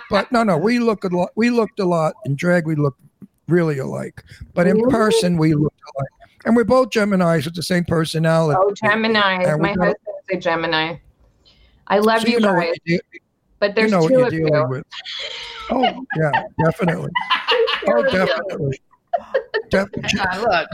But 0.09 0.31
no, 0.31 0.43
no, 0.43 0.57
we 0.57 0.79
look 0.79 1.03
a 1.03 1.07
lot. 1.09 1.31
We 1.35 1.49
looked 1.49 1.79
a 1.79 1.85
lot 1.85 2.13
in 2.25 2.35
drag. 2.35 2.65
We 2.65 2.75
looked 2.75 3.01
really 3.47 3.79
alike, 3.79 4.23
but 4.53 4.67
in 4.67 4.77
Really? 4.77 4.91
person 4.91 5.37
we 5.37 5.53
looked 5.53 5.79
alike. 5.95 6.09
And 6.45 6.55
we're 6.55 6.63
both 6.63 6.89
Gemini's 6.91 7.45
with 7.45 7.55
the 7.55 7.63
same 7.63 7.83
personality. 7.85 8.57
Oh, 8.61 8.71
Gemini. 8.73 9.43
And 9.43 9.61
we 9.61 9.69
My 9.69 9.73
know- 9.75 9.83
husband's 9.85 10.29
a 10.31 10.37
Gemini. 10.37 10.95
I 11.87 11.99
love 11.99 12.21
So 12.21 12.27
you 12.29 12.39
know 12.39 12.53
guys, 12.53 12.75
you, 12.85 12.97
de- 12.97 13.19
but 13.59 13.69
you 13.69 13.73
there's 13.75 13.91
know 13.91 13.99
what 14.01 14.07
two 14.07 14.13
you're 14.15 14.23
of 14.25 14.31
dealing 14.31 14.53
you. 14.53 14.67
with. 14.69 14.83
Oh 15.71 16.05
yeah, 16.17 16.43
definitely. 16.63 17.09
Oh, 17.87 18.03
definitely. 18.03 18.79
definitely. 19.69 20.09
Hang 20.19 20.27
on, 20.27 20.41
look. 20.51 20.69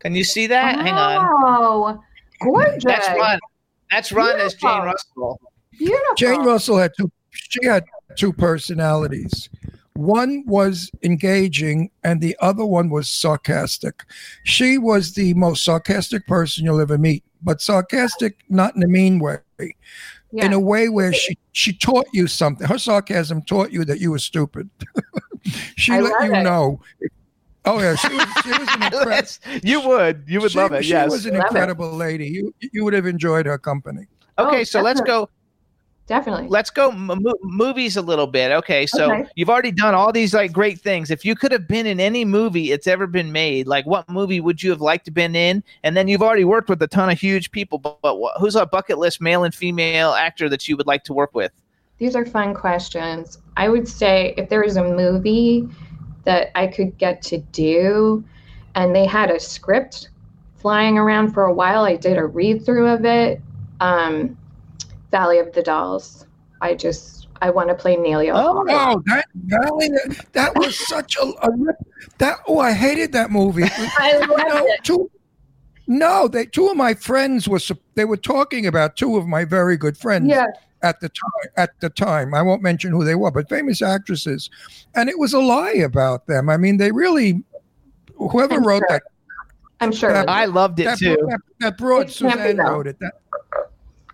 Can 0.00 0.14
you 0.14 0.24
see 0.24 0.46
that? 0.46 0.76
Hang 0.76 0.94
on. 0.94 1.28
Oh, 1.44 2.02
gorgeous. 2.40 2.82
That's 2.84 3.08
Ron. 3.08 3.38
That's 3.90 4.10
Ron 4.12 4.40
as 4.40 4.54
Jane 4.54 4.70
Beautiful. 4.70 4.84
Russell. 4.86 5.40
Beautiful. 5.78 6.14
Jane 6.16 6.44
Russell 6.44 6.78
had 6.78 6.92
two. 6.98 7.10
She 7.48 7.66
had 7.66 7.84
two 8.16 8.32
personalities. 8.32 9.48
One 9.94 10.44
was 10.46 10.90
engaging, 11.02 11.90
and 12.04 12.20
the 12.20 12.36
other 12.40 12.66
one 12.66 12.90
was 12.90 13.08
sarcastic. 13.08 14.04
She 14.44 14.76
was 14.78 15.14
the 15.14 15.32
most 15.34 15.64
sarcastic 15.64 16.26
person 16.26 16.64
you'll 16.64 16.80
ever 16.82 16.98
meet, 16.98 17.24
but 17.42 17.62
sarcastic 17.62 18.36
not 18.50 18.76
in 18.76 18.82
a 18.82 18.88
mean 18.88 19.18
way, 19.18 19.38
Yeah. 19.58 20.44
in 20.44 20.52
a 20.52 20.60
way 20.60 20.88
where 20.90 21.12
she 21.14 21.38
she 21.52 21.72
taught 21.72 22.06
you 22.12 22.26
something. 22.26 22.66
Her 22.66 22.78
sarcasm 22.78 23.40
taught 23.42 23.72
you 23.72 23.84
that 23.86 23.98
you 24.00 24.10
were 24.10 24.18
stupid. 24.18 24.68
she 25.76 25.92
I 25.92 26.00
let 26.00 26.24
you 26.26 26.34
it. 26.34 26.42
know. 26.42 26.80
Oh 27.64 27.80
yeah, 27.80 27.94
she 27.96 28.14
was. 28.14 28.26
She 28.44 28.50
was 28.50 28.68
an 28.68 28.82
incredible. 28.92 29.60
You 29.62 29.80
would. 29.88 30.24
You 30.28 30.40
would 30.42 30.50
she, 30.52 30.58
love 30.58 30.72
it. 30.72 30.84
she 30.84 30.90
Yes. 30.90 31.10
was 31.10 31.24
an 31.24 31.32
Love 31.34 31.42
it. 31.44 31.46
incredible 31.48 31.90
lady. 31.92 32.26
You 32.28 32.54
you 32.60 32.84
would 32.84 32.92
have 32.92 33.06
enjoyed 33.06 33.46
her 33.46 33.56
company. 33.58 34.06
Oh, 34.38 34.48
okay, 34.48 34.60
Oh, 34.60 34.64
so 34.64 34.82
let's 34.82 35.00
go. 35.00 35.30
Definitely. 36.06 36.46
Let's 36.48 36.70
go 36.70 36.90
m- 36.90 37.20
movies 37.42 37.96
a 37.96 38.02
little 38.02 38.28
bit. 38.28 38.52
Okay, 38.52 38.86
so 38.86 39.10
Okay. 39.12 39.28
you've 39.34 39.50
already 39.50 39.72
done 39.72 39.92
all 39.94 40.12
these 40.12 40.32
like 40.32 40.52
great 40.52 40.80
things. 40.80 41.10
If 41.10 41.24
you 41.24 41.34
could 41.34 41.50
have 41.50 41.66
been 41.66 41.84
in 41.84 41.98
any 41.98 42.24
movie 42.24 42.70
it's 42.70 42.86
ever 42.86 43.08
been 43.08 43.32
made, 43.32 43.66
like 43.66 43.86
what 43.86 44.08
movie 44.08 44.38
would 44.38 44.62
you 44.62 44.70
have 44.70 44.80
liked 44.80 45.06
to 45.06 45.10
been 45.10 45.34
in? 45.34 45.64
And 45.82 45.96
then 45.96 46.06
you've 46.06 46.22
already 46.22 46.44
worked 46.44 46.68
with 46.68 46.80
a 46.80 46.86
ton 46.86 47.10
of 47.10 47.18
huge 47.18 47.50
people. 47.50 47.78
But, 47.78 48.00
but 48.02 48.16
wh- 48.20 48.38
who's 48.40 48.54
a 48.54 48.66
bucket 48.66 48.98
list 48.98 49.20
male 49.20 49.42
and 49.42 49.52
female 49.52 50.12
actor 50.12 50.48
that 50.48 50.68
you 50.68 50.76
would 50.76 50.86
like 50.86 51.02
to 51.04 51.12
work 51.12 51.34
with? 51.34 51.50
These 51.98 52.14
are 52.14 52.24
fun 52.24 52.54
questions. 52.54 53.38
I 53.56 53.68
would 53.68 53.88
say 53.88 54.32
if 54.36 54.48
there 54.48 54.62
was 54.62 54.76
a 54.76 54.84
movie 54.84 55.68
that 56.22 56.50
I 56.54 56.68
could 56.68 56.96
get 56.98 57.20
to 57.22 57.38
do 57.38 58.22
and 58.76 58.94
they 58.94 59.06
had 59.06 59.30
a 59.30 59.40
script 59.40 60.10
flying 60.56 60.98
around 60.98 61.32
for 61.32 61.44
a 61.44 61.52
while, 61.52 61.84
I 61.84 61.96
did 61.96 62.16
a 62.16 62.26
read 62.26 62.64
through 62.64 62.86
of 62.88 63.04
it. 63.04 63.40
Um, 63.80 64.36
Valley 65.10 65.38
of 65.38 65.52
the 65.52 65.62
Dolls. 65.62 66.26
I 66.60 66.74
just, 66.74 67.28
I 67.42 67.50
want 67.50 67.68
to 67.68 67.74
play 67.74 67.96
Neely. 67.96 68.30
Oh, 68.30 68.64
Oh, 68.68 69.02
that 69.06 69.26
Valley, 69.34 69.88
that, 69.88 70.26
that 70.32 70.54
was 70.56 70.78
such 70.88 71.16
a, 71.16 71.22
a 71.42 71.50
rip. 71.56 71.76
That 72.18 72.38
oh, 72.48 72.58
I 72.58 72.72
hated 72.72 73.12
that 73.12 73.30
movie. 73.30 73.64
I 73.98 74.16
love 74.18 74.30
no, 74.38 74.66
it. 74.66 74.84
two, 74.84 75.10
no, 75.86 76.28
they 76.28 76.46
two 76.46 76.68
of 76.68 76.76
my 76.76 76.94
friends 76.94 77.46
were 77.48 77.60
they 77.94 78.04
were 78.04 78.16
talking 78.16 78.66
about 78.66 78.96
two 78.96 79.16
of 79.16 79.26
my 79.26 79.44
very 79.44 79.76
good 79.76 79.96
friends 79.98 80.28
Yeah. 80.28 80.46
at 80.82 81.00
the 81.00 81.08
time. 81.10 81.50
At 81.56 81.78
the 81.80 81.90
time, 81.90 82.32
I 82.34 82.42
won't 82.42 82.62
mention 82.62 82.90
who 82.90 83.04
they 83.04 83.14
were, 83.14 83.30
but 83.30 83.48
famous 83.48 83.82
actresses, 83.82 84.48
and 84.94 85.08
it 85.10 85.18
was 85.18 85.32
a 85.34 85.38
lie 85.38 85.72
about 85.72 86.26
them. 86.26 86.48
I 86.48 86.56
mean, 86.56 86.78
they 86.78 86.90
really. 86.90 87.42
Whoever 88.16 88.54
I'm 88.54 88.66
wrote 88.66 88.80
sure. 88.80 88.86
that, 88.88 89.02
I'm 89.80 89.92
sure. 89.92 90.10
That- 90.12 90.30
I 90.30 90.46
loved 90.46 90.80
it 90.80 90.84
that, 90.84 90.98
too. 90.98 91.16
that, 91.28 91.40
that 91.60 91.76
broad 91.76 92.08
It 92.08 92.16
can't 92.16 92.40
Susann 92.40 92.58
wrote 92.66 92.86
it. 92.86 92.98
That, 93.00 93.12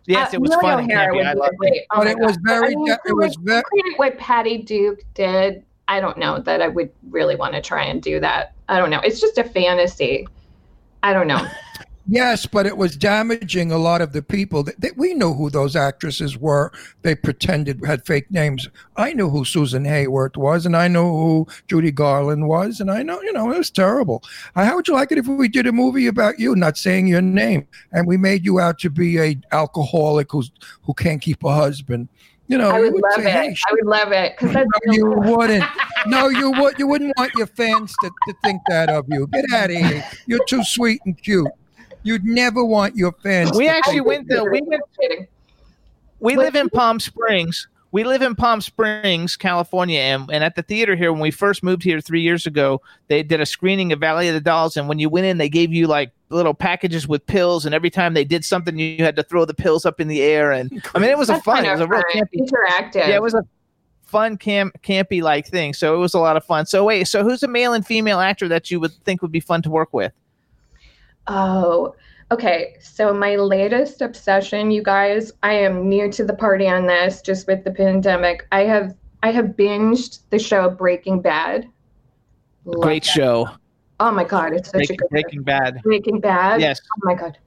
Yes, 0.06 0.32
Uh, 0.32 0.36
it 0.36 0.40
was 0.40 0.50
Amelia 0.50 0.62
fun. 0.76 0.80
and 0.84 0.92
O'Hara 0.92 1.12
campy. 1.12 1.16
would 1.16 1.26
I 1.26 1.32
loved 1.34 1.52
it. 1.52 1.58
great. 1.58 1.82
Oh 1.92 1.98
but 1.98 2.04
my 2.04 2.10
it 2.10 2.18
was 2.18 2.36
very. 2.42 2.66
I 2.72 2.76
mean, 2.76 2.88
it 3.06 3.14
was 3.16 3.36
very. 3.40 3.62
what 3.96 4.18
Patty 4.18 4.58
Duke 4.58 5.00
did. 5.14 5.64
I 5.88 6.00
don't 6.00 6.16
know 6.18 6.38
that 6.40 6.62
I 6.62 6.68
would 6.68 6.90
really 7.10 7.36
want 7.36 7.54
to 7.54 7.60
try 7.60 7.84
and 7.84 8.00
do 8.02 8.18
that. 8.20 8.54
I 8.68 8.78
don't 8.78 8.90
know. 8.90 9.00
It's 9.00 9.20
just 9.20 9.38
a 9.38 9.44
fantasy. 9.44 10.26
I 11.02 11.12
don't 11.12 11.26
know. 11.26 11.46
Yes, 12.08 12.46
but 12.46 12.66
it 12.66 12.76
was 12.76 12.96
damaging 12.96 13.70
a 13.70 13.78
lot 13.78 14.00
of 14.02 14.12
the 14.12 14.22
people. 14.22 14.64
That, 14.64 14.80
that 14.80 14.96
we 14.96 15.14
knew 15.14 15.32
who 15.34 15.50
those 15.50 15.76
actresses 15.76 16.36
were. 16.36 16.72
They 17.02 17.14
pretended 17.14 17.84
had 17.86 18.04
fake 18.04 18.28
names. 18.30 18.68
I 18.96 19.12
knew 19.12 19.30
who 19.30 19.44
Susan 19.44 19.84
Hayworth 19.84 20.36
was, 20.36 20.66
and 20.66 20.76
I 20.76 20.88
know 20.88 21.04
who 21.16 21.46
Judy 21.68 21.92
Garland 21.92 22.48
was, 22.48 22.80
and 22.80 22.90
I 22.90 23.04
know 23.04 23.22
you 23.22 23.32
know 23.32 23.52
it 23.52 23.58
was 23.58 23.70
terrible. 23.70 24.22
Uh, 24.56 24.64
How 24.64 24.74
would 24.76 24.88
you 24.88 24.94
like 24.94 25.12
it 25.12 25.18
if 25.18 25.28
we 25.28 25.48
did 25.48 25.66
a 25.66 25.72
movie 25.72 26.08
about 26.08 26.40
you, 26.40 26.56
not 26.56 26.76
saying 26.76 27.06
your 27.06 27.22
name, 27.22 27.68
and 27.92 28.06
we 28.08 28.16
made 28.16 28.44
you 28.44 28.58
out 28.58 28.80
to 28.80 28.90
be 28.90 29.20
a 29.20 29.36
alcoholic 29.52 30.32
who's 30.32 30.50
who 30.82 30.94
can't 30.94 31.22
keep 31.22 31.44
a 31.44 31.54
husband? 31.54 32.08
You 32.48 32.58
know, 32.58 32.70
I 32.70 32.80
would 32.80 32.94
would 32.94 33.02
love 33.02 33.22
say, 33.22 33.30
it. 33.30 33.30
"Hey, 33.30 33.56
I 33.68 33.72
would 33.72 33.86
love 33.86 34.10
it 34.10 34.36
because 34.36 34.54
no, 34.54 34.92
you 34.92 35.06
wouldn't. 35.16 35.64
No, 36.06 36.28
you 36.28 36.50
would. 36.50 36.78
You 36.80 36.88
wouldn't 36.88 37.16
want 37.16 37.32
your 37.36 37.46
fans 37.46 37.94
to, 38.02 38.10
to 38.26 38.34
think 38.42 38.60
that 38.68 38.90
of 38.90 39.06
you. 39.08 39.28
Get 39.28 39.44
out 39.52 39.70
of 39.70 39.76
here. 39.76 40.04
You're 40.26 40.44
too 40.46 40.64
sweet 40.64 41.00
and 41.06 41.16
cute. 41.22 41.48
You'd 42.02 42.24
never 42.24 42.64
want 42.64 42.96
your 42.96 43.12
fans. 43.12 43.56
We 43.56 43.64
to 43.66 43.70
actually 43.70 44.00
went 44.00 44.28
there. 44.28 44.50
we 44.50 44.60
went 44.62 44.82
we 46.20 46.36
live 46.36 46.54
in 46.54 46.70
Palm 46.70 47.00
Springs. 47.00 47.68
We 47.90 48.04
live 48.04 48.22
in 48.22 48.34
Palm 48.34 48.62
Springs, 48.62 49.36
California, 49.36 50.00
and, 50.00 50.30
and 50.32 50.42
at 50.42 50.54
the 50.54 50.62
theater 50.62 50.96
here, 50.96 51.12
when 51.12 51.20
we 51.20 51.30
first 51.30 51.62
moved 51.62 51.82
here 51.82 52.00
three 52.00 52.22
years 52.22 52.46
ago, 52.46 52.80
they 53.08 53.22
did 53.22 53.40
a 53.40 53.44
screening 53.44 53.92
of 53.92 54.00
Valley 54.00 54.28
of 54.28 54.34
the 54.34 54.40
Dolls, 54.40 54.78
and 54.78 54.88
when 54.88 54.98
you 54.98 55.10
went 55.10 55.26
in, 55.26 55.36
they 55.36 55.50
gave 55.50 55.74
you 55.74 55.86
like 55.86 56.10
little 56.30 56.54
packages 56.54 57.06
with 57.06 57.26
pills, 57.26 57.66
and 57.66 57.74
every 57.74 57.90
time 57.90 58.14
they 58.14 58.24
did 58.24 58.46
something, 58.46 58.78
you 58.78 59.04
had 59.04 59.16
to 59.16 59.22
throw 59.22 59.44
the 59.44 59.52
pills 59.52 59.84
up 59.84 60.00
in 60.00 60.08
the 60.08 60.22
air, 60.22 60.52
and 60.52 60.82
I 60.94 61.00
mean, 61.00 61.10
it 61.10 61.18
was 61.18 61.28
a 61.28 61.38
fun, 61.42 61.64
kind 61.64 61.66
it 61.66 61.72
was 61.72 61.80
a 61.80 61.86
real 61.86 62.02
campy, 62.14 62.38
interactive. 62.38 62.94
yeah, 62.94 63.16
it 63.16 63.22
was 63.22 63.34
a 63.34 63.44
fun 64.04 64.38
camp 64.38 64.80
campy 64.82 65.20
like 65.20 65.46
thing, 65.46 65.74
so 65.74 65.94
it 65.94 65.98
was 65.98 66.14
a 66.14 66.18
lot 66.18 66.38
of 66.38 66.44
fun. 66.44 66.64
So 66.64 66.84
wait, 66.84 67.08
so 67.08 67.22
who's 67.22 67.42
a 67.42 67.48
male 67.48 67.74
and 67.74 67.84
female 67.84 68.20
actor 68.20 68.48
that 68.48 68.70
you 68.70 68.80
would 68.80 68.92
think 69.04 69.20
would 69.20 69.32
be 69.32 69.40
fun 69.40 69.60
to 69.62 69.70
work 69.70 69.92
with? 69.92 70.12
Oh, 71.26 71.94
okay. 72.30 72.76
So 72.80 73.12
my 73.12 73.36
latest 73.36 74.02
obsession, 74.02 74.70
you 74.70 74.82
guys, 74.82 75.32
I 75.42 75.54
am 75.54 75.88
new 75.88 76.10
to 76.12 76.24
the 76.24 76.34
party 76.34 76.68
on 76.68 76.86
this 76.86 77.22
just 77.22 77.46
with 77.46 77.64
the 77.64 77.70
pandemic. 77.70 78.46
I 78.52 78.60
have 78.60 78.94
I 79.22 79.30
have 79.30 79.46
binged 79.56 80.20
the 80.30 80.38
show 80.38 80.68
Breaking 80.68 81.20
Bad. 81.20 81.68
Love 82.64 82.82
Great 82.82 83.04
that. 83.04 83.10
show, 83.10 83.48
Oh 84.00 84.10
my 84.10 84.24
god, 84.24 84.52
it's 84.52 84.68
such 84.68 84.88
Breaking, 84.88 84.94
a 84.94 84.98
good 84.98 85.10
Breaking 85.10 85.42
Bad. 85.42 85.82
Breaking 85.84 86.20
Bad. 86.20 86.60
Yes, 86.60 86.80
Oh 86.84 87.00
my 87.04 87.14
god. 87.14 87.38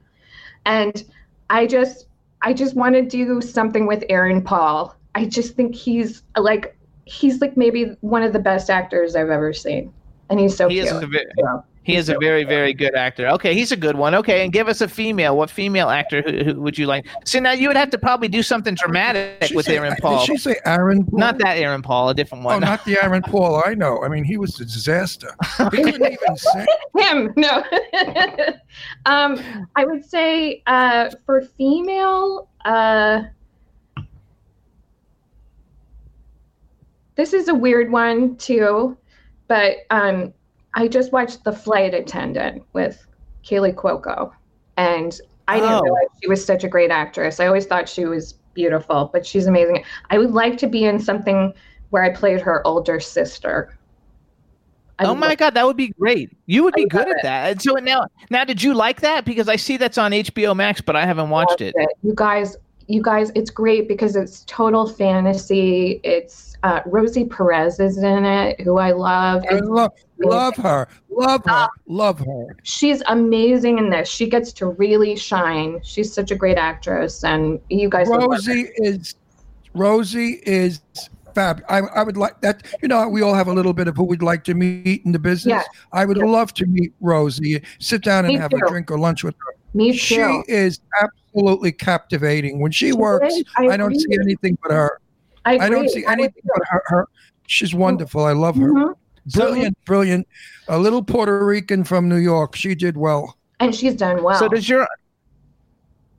And 0.64 1.04
I 1.50 1.66
just 1.66 2.06
I 2.40 2.54
just 2.54 2.74
want 2.74 2.94
to 2.94 3.02
do 3.02 3.40
something 3.40 3.86
with 3.86 4.04
Aaron 4.08 4.42
Paul. 4.42 4.96
I 5.14 5.26
just 5.26 5.54
think 5.54 5.74
he's 5.74 6.22
like 6.36 6.76
he's 7.04 7.40
like 7.42 7.56
maybe 7.56 7.96
one 8.00 8.22
of 8.22 8.32
the 8.32 8.38
best 8.38 8.70
actors 8.70 9.16
I've 9.16 9.30
ever 9.30 9.52
seen. 9.52 9.92
And 10.30 10.40
he's 10.40 10.56
so 10.56 10.68
he 10.68 10.76
cute. 10.76 10.86
is 10.86 10.92
a 10.92 11.08
Yeah. 11.36 11.60
He 11.86 11.94
is 11.94 12.08
a 12.08 12.16
very, 12.20 12.42
very 12.42 12.74
good 12.74 12.96
actor. 12.96 13.28
Okay, 13.28 13.54
he's 13.54 13.70
a 13.70 13.76
good 13.76 13.94
one. 13.96 14.12
Okay, 14.16 14.42
and 14.42 14.52
give 14.52 14.66
us 14.66 14.80
a 14.80 14.88
female. 14.88 15.36
What 15.36 15.48
female 15.50 15.88
actor 15.88 16.20
who, 16.20 16.42
who 16.42 16.60
would 16.62 16.76
you 16.76 16.86
like? 16.86 17.06
So 17.24 17.38
now 17.38 17.52
you 17.52 17.68
would 17.68 17.76
have 17.76 17.90
to 17.90 17.98
probably 17.98 18.26
do 18.26 18.42
something 18.42 18.74
dramatic 18.74 19.44
She 19.44 19.54
with 19.54 19.66
say- 19.66 19.76
Aaron 19.76 19.94
Paul. 20.00 20.18
Did 20.18 20.26
she 20.26 20.36
say 20.36 20.56
Aaron 20.64 21.04
Paul? 21.06 21.20
Not 21.20 21.38
that 21.38 21.58
Aaron 21.58 21.82
Paul, 21.82 22.08
a 22.08 22.14
different 22.14 22.42
Oh, 22.42 22.46
one. 22.48 22.60
not 22.60 22.84
the 22.84 23.00
Aaron 23.00 23.22
Paul 23.26 23.62
I 23.64 23.74
know. 23.74 24.02
I 24.02 24.08
mean, 24.08 24.24
he 24.24 24.36
was 24.36 24.58
a 24.60 24.64
disaster. 24.64 25.28
He 25.70 25.82
couldn't 25.84 25.94
even 26.12 26.36
say. 26.36 26.66
him 26.98 27.32
no 27.36 27.62
um 29.06 29.38
i 29.76 29.84
would 29.84 30.04
say 30.04 30.62
uh 30.66 31.10
for 31.24 31.42
female 31.42 32.48
uh 32.64 33.20
this 37.16 37.32
is 37.32 37.48
a 37.48 37.54
weird 37.54 37.90
one 37.90 38.36
too 38.36 38.96
but 39.48 39.76
um 39.90 40.32
i 40.76 40.86
just 40.86 41.10
watched 41.12 41.42
the 41.44 41.52
flight 41.52 41.92
attendant 41.94 42.62
with 42.72 43.04
kaley 43.44 43.74
cuoco 43.74 44.30
and 44.76 45.20
i 45.48 45.56
didn't 45.58 45.72
Oh. 45.74 45.80
realize 45.82 46.06
she 46.22 46.28
was 46.28 46.44
such 46.44 46.62
a 46.64 46.68
great 46.68 46.90
actress 46.90 47.40
i 47.40 47.46
always 47.46 47.66
thought 47.66 47.88
she 47.88 48.04
was 48.04 48.34
beautiful 48.54 49.10
but 49.12 49.26
she's 49.26 49.46
amazing 49.46 49.84
i 50.10 50.18
would 50.18 50.30
like 50.32 50.56
to 50.58 50.66
be 50.68 50.84
in 50.84 50.98
something 51.00 51.52
where 51.90 52.02
i 52.04 52.10
played 52.10 52.40
her 52.40 52.64
older 52.66 53.00
sister 53.00 53.76
I 54.98 55.04
Oh 55.04 55.14
my 55.14 55.34
god, 55.34 55.52
that 55.52 55.66
would 55.66 55.76
be 55.76 55.88
great. 56.00 56.34
You 56.46 56.64
would 56.64 56.72
I 56.72 56.80
be 56.84 56.86
good 56.86 57.02
at 57.02 57.08
it. 57.18 57.22
that. 57.22 57.50
And 57.50 57.60
so 57.60 57.74
now, 57.74 58.06
now, 58.30 58.44
did 58.44 58.62
you 58.62 58.72
like 58.72 59.02
that? 59.02 59.26
Because 59.26 59.46
I 59.46 59.56
see 59.56 59.76
that's 59.76 59.98
on 59.98 60.12
HBO 60.12 60.56
Max, 60.56 60.80
but 60.80 60.96
I 60.96 61.04
haven't 61.04 61.28
watched 61.28 61.60
it. 61.60 61.74
You 62.02 62.14
guys, 62.14 62.56
you 62.88 63.02
guys, 63.02 63.32
it's 63.34 63.50
great 63.50 63.88
because 63.88 64.16
it's 64.16 64.44
total 64.46 64.86
fantasy. 64.88 66.00
It's 66.04 66.56
uh, 66.62 66.80
Rosie 66.86 67.24
Perez 67.24 67.80
is 67.80 67.98
in 67.98 68.24
it, 68.24 68.60
who 68.60 68.78
I 68.78 68.92
love. 68.92 69.44
I 69.50 69.56
love, 69.56 69.92
love 70.18 70.56
her, 70.56 70.88
love 71.10 71.42
her, 71.46 71.68
love 71.86 72.18
her. 72.20 72.56
She's 72.62 73.02
amazing 73.08 73.78
in 73.78 73.90
this. 73.90 74.08
She 74.08 74.28
gets 74.28 74.52
to 74.54 74.66
really 74.66 75.16
shine. 75.16 75.80
She's 75.82 76.12
such 76.12 76.30
a 76.30 76.34
great 76.36 76.58
actress, 76.58 77.24
and 77.24 77.60
you 77.70 77.88
guys. 77.88 78.08
would 78.08 78.20
love 78.20 78.22
her. 78.22 78.28
Rosie 78.36 78.68
is, 78.76 79.14
Rosie 79.74 80.40
is 80.46 80.80
fab. 81.34 81.62
I, 81.68 81.78
I 81.80 82.02
would 82.02 82.16
like 82.16 82.40
that. 82.40 82.62
You 82.82 82.88
know, 82.88 83.08
we 83.08 83.20
all 83.22 83.34
have 83.34 83.48
a 83.48 83.52
little 83.52 83.74
bit 83.74 83.88
of 83.88 83.96
who 83.96 84.04
we'd 84.04 84.22
like 84.22 84.42
to 84.44 84.54
meet 84.54 85.04
in 85.04 85.12
the 85.12 85.18
business. 85.18 85.52
Yeah. 85.52 85.62
I 85.92 86.04
would 86.04 86.16
Yeah. 86.16 86.24
love 86.24 86.54
to 86.54 86.66
meet 86.66 86.92
Rosie. 87.00 87.62
Sit 87.78 88.02
down 88.02 88.24
and 88.24 88.34
Me 88.34 88.40
have 88.40 88.50
too. 88.50 88.60
a 88.64 88.68
drink 88.68 88.90
or 88.90 88.98
lunch 88.98 89.22
with 89.22 89.34
her. 89.44 89.54
Me 89.74 89.92
too. 89.92 89.98
She 89.98 90.42
is 90.48 90.80
absolutely 91.02 91.25
captivating. 91.78 92.60
When 92.60 92.72
she 92.72 92.86
She 92.88 92.92
works. 92.92 93.34
I, 93.56 93.68
I 93.68 93.76
don't 93.76 93.92
agree. 93.92 93.98
see 93.98 94.18
anything 94.20 94.58
but 94.62 94.72
her. 94.72 95.00
I, 95.44 95.58
I 95.58 95.68
don't 95.68 95.88
see 95.88 96.04
I 96.06 96.12
anything 96.12 96.42
but 96.44 96.62
her. 96.68 96.82
her. 96.86 97.08
She's 97.46 97.74
wonderful. 97.74 98.24
I 98.24 98.32
love 98.32 98.56
her. 98.56 98.72
Mhm. 98.72 98.94
Brilliant, 99.34 99.84
brilliant. 99.84 100.26
A 100.68 100.78
little 100.78 101.02
Puerto 101.02 101.44
Rican 101.44 101.82
from 101.84 102.08
New 102.08 102.16
York. 102.16 102.54
She 102.54 102.74
did 102.74 102.96
well. 102.96 103.36
And 103.60 103.74
she's 103.74 103.94
done 103.94 104.22
well. 104.22 104.38
So 104.38 104.48
does 104.48 104.68
your 104.68 104.86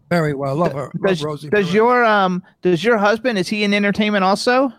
Very 0.09 0.33
well. 0.33 0.55
Love 0.55 0.73
her. 0.73 0.91
Love 0.95 1.07
does, 1.07 1.23
Rosie. 1.23 1.49
does 1.49 1.73
your 1.73 2.03
um 2.05 2.43
does 2.61 2.83
your 2.83 2.97
husband 2.97 3.37
is 3.37 3.47
he 3.47 3.63
in 3.63 3.73
entertainment 3.73 4.23
also? 4.23 4.71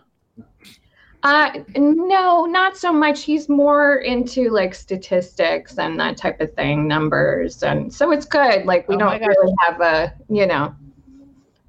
Uh, 1.23 1.51
no, 1.75 2.45
not 2.45 2.77
so 2.77 2.93
much. 2.93 3.23
He's 3.23 3.49
more 3.49 3.97
into 3.97 4.49
like 4.49 4.73
statistics 4.73 5.77
and 5.77 5.99
that 5.99 6.15
type 6.15 6.39
of 6.39 6.53
thing, 6.53 6.87
numbers, 6.87 7.61
and 7.61 7.93
so 7.93 8.11
it's 8.11 8.25
good. 8.25 8.65
Like 8.65 8.87
we 8.87 8.95
Oh 8.95 8.99
don't 8.99 9.21
really 9.21 9.53
have 9.59 9.81
a, 9.81 10.13
you 10.29 10.45
know, 10.45 10.73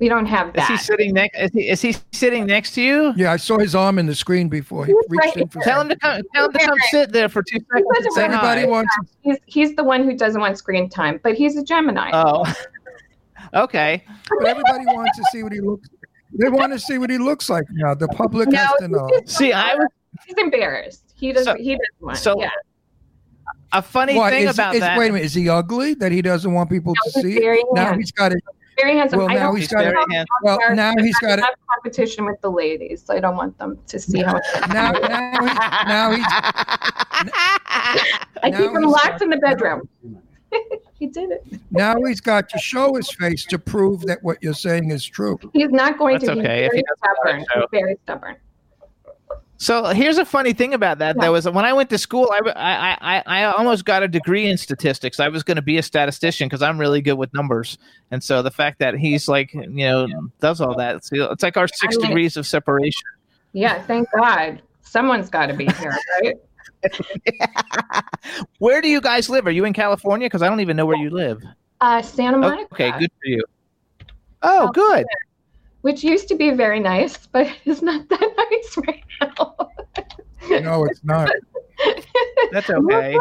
we 0.01 0.09
don't 0.09 0.27
have 0.27 0.57
Is 0.57 0.67
he 0.67 0.77
sitting 0.79 1.13
next? 1.13 1.39
Is 1.39 1.51
he, 1.53 1.69
is 1.69 1.83
he 1.83 1.97
sitting 2.13 2.47
next 2.47 2.73
to 2.73 2.83
you? 2.83 3.13
Yeah, 3.17 3.33
I 3.33 3.37
saw 3.37 3.59
his 3.59 3.75
arm 3.75 3.99
in 3.99 4.07
the 4.07 4.15
screen 4.15 4.49
before 4.49 4.87
he 4.87 4.93
He's 4.93 5.05
reached 5.09 5.25
right 5.27 5.37
in 5.37 5.49
for 5.49 5.63
Tell 5.63 5.81
him 5.81 5.91
to 5.91 5.97
come. 5.97 6.23
Tell 6.35 6.47
him 6.47 6.53
to 6.53 6.59
come 6.59 6.79
sit 6.91 7.13
there 7.13 7.29
for 7.29 7.43
two 7.43 7.59
seconds 7.59 7.71
and 7.73 7.85
doesn't 7.97 8.13
say 8.13 8.23
want 8.23 8.35
Everybody 8.35 8.67
wants. 8.67 8.91
He's 9.21 9.37
he's 9.47 9.77
the 9.77 9.85
one 9.85 10.05
who 10.05 10.17
doesn't 10.17 10.41
want 10.41 10.57
screen 10.57 10.89
time, 10.89 11.21
but 11.23 11.35
he's 11.35 11.57
a 11.57 11.63
Gemini. 11.63 12.11
Oh, 12.15 12.51
okay. 13.55 14.03
But 14.39 14.47
everybody 14.47 14.87
wants 14.87 15.19
to 15.19 15.25
see 15.33 15.43
what 15.43 15.53
he 15.53 15.61
looks. 15.61 15.89
They 16.33 16.49
want 16.49 16.73
to 16.73 16.79
see 16.79 16.99
what 16.99 17.11
he 17.11 17.19
looks 17.19 17.49
like 17.51 17.65
now. 17.73 17.95
The 17.95 18.09
public 18.09 18.49
no, 18.49 18.59
has 18.59 18.71
to 18.81 18.89
know. 18.89 19.09
See, 19.27 19.53
I 19.53 19.75
was 19.75 19.89
he's 20.27 20.37
embarrassed. 20.39 21.13
He 21.17 21.33
doesn't. 21.33 21.57
So- 21.57 21.63
he 21.63 21.71
doesn't 21.73 21.85
want. 22.01 22.19
so- 22.19 22.41
yeah. 22.41 22.51
a 23.73 23.83
funny 23.83 24.15
What, 24.17 24.31
thing 24.33 24.47
is- 24.49 24.55
about 24.55 24.75
is- 24.75 24.81
that. 24.81 24.99
Wait 24.99 25.11
a 25.11 25.13
minute. 25.13 25.25
Is 25.27 25.35
he 25.35 25.49
ugly 25.49 25.95
that 25.95 26.13
he 26.13 26.23
doesn't 26.23 26.53
want 26.53 26.71
people 26.71 26.93
No, 26.95 27.13
to 27.13 27.21
see? 27.29 27.39
very 27.39 27.59
it? 27.59 27.67
Now 27.73 27.95
he's 27.97 28.11
got 28.13 28.33
it. 28.33 28.43
Very 28.79 28.97
handsome. 28.97 29.19
Well, 29.19 29.29
now 29.29 29.53
he's 29.55 29.65
He's 29.65 29.73
got 29.73 29.85
very 29.85 29.97
it. 30.09 30.27
Well, 30.43 30.59
now 30.75 30.95
he's 30.97 31.19
got 31.19 31.39
it. 31.39 31.45
competition 31.75 32.25
with 32.25 32.41
the 32.41 32.51
ladies. 32.51 33.05
I 33.11 33.21
don't 33.21 33.37
want 33.37 33.59
them 33.59 33.79
to 33.89 33.99
see 33.99 34.23
how. 34.23 34.41
Now, 34.71 34.93
now, 34.93 35.31
he's, 35.43 35.55
now 35.87 36.11
he's. 36.13 36.25
I 38.43 38.49
now 38.51 38.57
keep 38.59 38.71
him 38.71 38.83
locked 38.85 39.21
in 39.21 39.29
the 39.29 39.37
bedroom. 39.37 39.87
he 41.01 41.09
did 41.09 41.31
it. 41.31 41.45
Now 41.73 41.97
he's 42.05 42.21
got 42.21 42.49
to 42.51 42.59
show 42.59 42.95
his 42.95 43.11
face 43.11 43.45
to 43.47 43.59
prove 43.59 44.03
that 44.03 44.23
what 44.23 44.39
you're 44.43 44.55
saying 44.55 44.93
is 44.93 45.05
true. 45.05 45.37
He's 45.53 45.71
not 45.71 45.99
going 45.99 46.19
That's 46.21 46.27
to 46.27 46.35
be 46.35 46.41
okay 46.43 46.69
very 46.69 46.83
stubborn. 46.99 47.39
want 47.39 47.49
to 47.49 47.55
show. 47.55 47.61
He's 47.61 47.81
very 47.81 47.97
stubborn. 48.05 48.37
So 49.57 49.85
here's 49.87 50.17
a 50.17 50.25
funny 50.25 50.55
thing 50.55 50.73
about 50.73 50.99
that. 51.01 51.17
Yeah. 51.17 51.23
That 51.25 51.29
was 51.33 51.45
when 51.49 51.67
I 51.67 51.73
went 51.75 51.91
to 51.91 51.99
school. 51.99 52.33
I, 52.33 52.41
I, 52.57 52.99
I, 53.01 53.43
I 53.43 53.45
almost 53.53 53.85
got 53.85 54.03
a 54.03 54.09
degree 54.09 54.47
in 54.49 54.57
statistics. 54.57 55.21
I 55.21 55.29
was 55.29 55.43
going 55.43 55.57
to 55.57 55.63
be 55.63 55.77
a 55.77 55.83
statistician 55.83 56.49
because 56.49 56.63
I'm 56.63 56.79
really 56.79 57.03
good 57.03 57.15
with 57.19 57.33
numbers. 57.35 57.77
And 58.11 58.25
so 58.25 58.41
the 58.41 58.51
fact 58.51 58.79
that 58.79 58.95
he's 58.95 59.29
like, 59.29 59.53
you 59.53 59.67
know, 59.69 60.09
does 60.41 60.63
all 60.63 60.75
that, 60.77 60.97
it's, 60.97 61.11
it's 61.13 61.43
like 61.43 61.59
our 61.59 61.69
six 61.69 61.97
I 61.97 61.99
mean- 61.99 62.09
degrees 62.09 62.37
of 62.39 62.47
separation. 62.47 63.03
Yeah, 63.53 63.83
thank 63.83 64.09
God. 64.17 64.63
Someone's 64.83 65.29
got 65.29 65.47
to 65.47 65.55
be 65.55 65.67
here, 65.67 65.95
right? 66.23 66.37
Where 68.59 68.81
do 68.81 68.89
you 68.89 69.01
guys 69.01 69.29
live? 69.29 69.47
Are 69.47 69.51
you 69.51 69.65
in 69.65 69.73
California? 69.73 70.27
Because 70.27 70.43
I 70.43 70.49
don't 70.49 70.61
even 70.61 70.77
know 70.77 70.87
where 70.87 70.97
you 70.97 71.11
live. 71.11 71.43
Uh, 71.81 72.03
Santa 72.03 72.39
Monica. 72.39 72.73
Okay, 72.73 72.91
good 72.99 73.11
for 73.23 73.29
you. 73.29 73.45
Oh, 74.43 74.71
good. 74.73 75.07
Which 75.83 76.05
used 76.05 76.29
to 76.29 76.35
be 76.35 76.51
very 76.51 76.81
nice, 76.81 77.27
but 77.27 77.51
is 77.65 77.83
not 77.83 78.09
that 78.09 78.21
nice 78.51 78.77
right 78.87 79.05
now. 79.21 79.57
No, 80.61 80.85
it's 80.85 81.05
not. 81.05 81.31
That's 82.53 82.69
I'm 82.69 82.87
okay. 82.87 83.17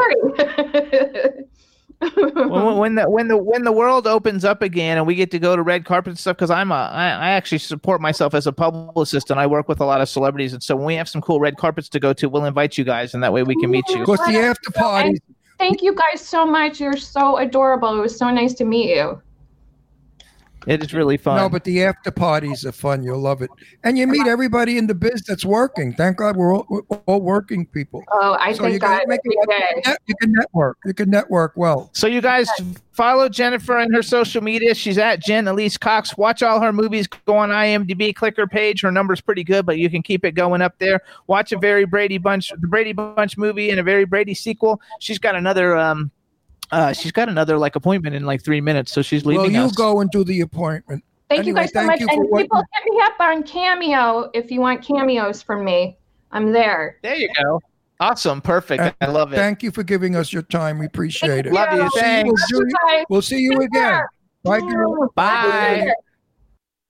Sorry. 2.02 2.32
when, 2.32 2.78
when 2.78 2.96
the 2.96 3.10
when 3.10 3.28
the 3.28 3.38
when 3.38 3.64
the 3.64 3.72
world 3.72 4.08
opens 4.08 4.46
up 4.46 4.62
again 4.62 4.98
and 4.98 5.06
we 5.06 5.16
get 5.16 5.32
to 5.32 5.40
go 5.40 5.56
to 5.56 5.62
red 5.62 5.86
carpet 5.86 6.12
and 6.12 6.20
stuff 6.20 6.38
because 6.38 6.50
I'm 6.50 6.72
a 6.72 6.76
I, 6.76 7.10
I 7.10 7.30
actually 7.32 7.58
support 7.58 8.02
myself 8.02 8.34
as 8.34 8.48
a 8.48 8.54
publicist 8.54 9.32
and 9.32 9.40
I 9.40 9.48
work 9.48 9.68
with 9.68 9.80
a 9.80 9.86
lot 9.86 10.02
of 10.02 10.10
celebrities 10.10 10.54
and 10.54 10.64
so 10.64 10.76
when 10.76 10.86
we 10.86 10.96
have 10.96 11.10
some 11.10 11.22
cool 11.22 11.40
red 11.40 11.58
carpets 11.58 11.90
to 11.90 12.00
go 12.00 12.14
to 12.14 12.30
we'll 12.30 12.46
invite 12.46 12.78
you 12.78 12.84
guys 12.84 13.14
and 13.14 13.24
that 13.24 13.34
way 13.34 13.44
we 13.44 13.56
can 13.60 13.70
meet 13.70 13.88
you. 13.90 14.02
Of 14.02 14.06
course, 14.06 14.22
the 14.26 14.38
after 14.38 14.72
parties. 14.72 15.20
Thank 15.58 15.82
you 15.82 15.94
guys 15.94 16.26
so 16.26 16.46
much. 16.46 16.80
You're 16.80 16.96
so 16.96 17.38
adorable. 17.38 17.98
It 17.98 18.02
was 18.02 18.18
so 18.18 18.30
nice 18.30 18.54
to 18.56 18.66
meet 18.66 18.96
you. 18.96 19.22
It 20.68 20.84
is 20.84 20.94
really 20.94 21.18
fun. 21.18 21.38
No, 21.38 21.50
but 21.50 21.64
the 21.64 21.84
after 21.84 22.12
parties 22.12 22.66
are 22.66 22.72
fun. 22.72 23.02
You'll 23.04 23.20
love 23.20 23.42
it, 23.42 23.50
and 23.84 23.98
you 23.98 24.06
meet 24.08 24.28
everybody 24.28 24.78
in 24.78 24.88
the 24.88 24.96
biz 24.96 25.24
that's 25.28 25.46
working. 25.46 25.94
Thank 25.94 26.18
God 26.18 26.36
we're 26.36 26.54
all, 26.54 26.66
we're 26.70 26.82
all 27.06 27.22
working 27.22 27.66
people. 27.66 28.04
Oh, 28.12 28.36
I 28.40 28.54
So 28.54 28.68
you 28.68 28.78
thank 28.80 29.02
can 29.02 29.10
make 29.10 29.20
every 29.26 29.36
it. 29.58 29.84
day. 29.86 29.96
You 30.08 30.16
can 30.22 30.32
network. 30.34 30.78
You 30.86 30.94
can 30.94 31.10
network 31.10 31.54
well. 31.56 31.90
So 31.94 32.08
you 32.08 32.22
guys 32.22 32.50
follow 32.92 33.30
Jennifer 33.30 33.78
on 33.78 33.92
her 33.94 34.04
social 34.04 34.44
media. 34.44 34.76
She's 34.76 34.98
at 34.98 35.22
Jen 35.22 35.48
Elise 35.48 35.78
Cox. 35.78 36.18
Watch 36.18 36.44
all 36.44 36.60
her 36.60 36.74
movies. 36.74 37.08
Go 37.08 37.38
on 37.38 37.50
IMDb, 37.50 38.14
click 38.14 38.36
her 38.38 38.48
page. 38.48 38.82
Her 38.82 38.92
number's 38.92 39.22
pretty 39.22 39.44
good, 39.44 39.66
but 39.66 39.78
you 39.78 39.90
can 39.90 40.02
keep 40.04 40.26
it 40.26 40.32
going 40.34 40.62
up 40.62 40.78
there. 40.80 41.00
Watch 41.28 41.52
a 41.52 41.58
very 41.58 41.86
Brady 41.86 42.18
Bunch, 42.18 42.50
the 42.60 42.68
Brady 42.68 42.92
Bunch 42.92 43.38
movie, 43.38 43.70
and 43.70 43.80
a 43.80 43.84
very 43.84 44.06
Brady 44.06 44.34
sequel. 44.34 44.82
She's 45.00 45.20
got 45.20 45.36
another. 45.36 45.78
um 45.78 46.12
uh, 46.72 46.94
she's 46.94 47.12
got 47.12 47.30
another 47.30 47.58
like 47.58 47.76
appointment 47.76 48.16
in 48.16 48.26
like 48.26 48.44
three 48.44 48.62
minutes, 48.62 48.92
so 48.92 49.02
she's 49.02 49.26
leaving 49.26 49.42
Well, 49.44 49.52
you 49.52 49.62
us. 49.64 49.72
go 49.76 50.02
and 50.02 50.10
do 50.12 50.24
the 50.24 50.42
appointment. 50.42 51.04
Thank 51.30 51.46
you 51.46 51.54
guys 51.54 51.72
so 51.74 51.84
much. 51.86 52.02
And 52.02 52.10
people 52.10 52.40
you- 52.40 52.48
hit 52.48 52.94
me 52.94 53.02
up 53.04 53.20
on 53.20 53.44
Cameo 53.44 54.32
if 54.34 54.50
you 54.52 54.62
want 54.62 54.82
cameos 54.84 55.42
from 55.42 55.64
me. 55.64 55.98
I'm 56.32 56.52
there. 56.52 56.98
There 57.04 57.16
you 57.16 57.30
go. 57.42 57.62
Awesome, 58.00 58.40
perfect. 58.42 58.82
Uh, 58.82 58.92
I 59.02 59.08
love 59.08 59.34
it. 59.34 59.36
Thank 59.36 59.62
you 59.62 59.72
for 59.72 59.84
giving 59.84 60.16
us 60.16 60.32
your 60.32 60.42
time. 60.44 60.80
We 60.80 60.86
appreciate 60.86 61.46
it. 61.46 61.54
Love 61.54 61.74
you. 61.74 61.90
Thank 61.96 62.28
Thanks. 62.28 62.46
We'll, 62.52 62.62
you 62.62 62.70
see, 62.70 62.76
guys. 62.88 63.06
we'll 63.10 63.22
see 63.22 63.40
you 63.40 63.58
again. 63.62 64.04
Bye, 64.44 64.60
girl. 64.62 65.12
Bye. 65.16 65.92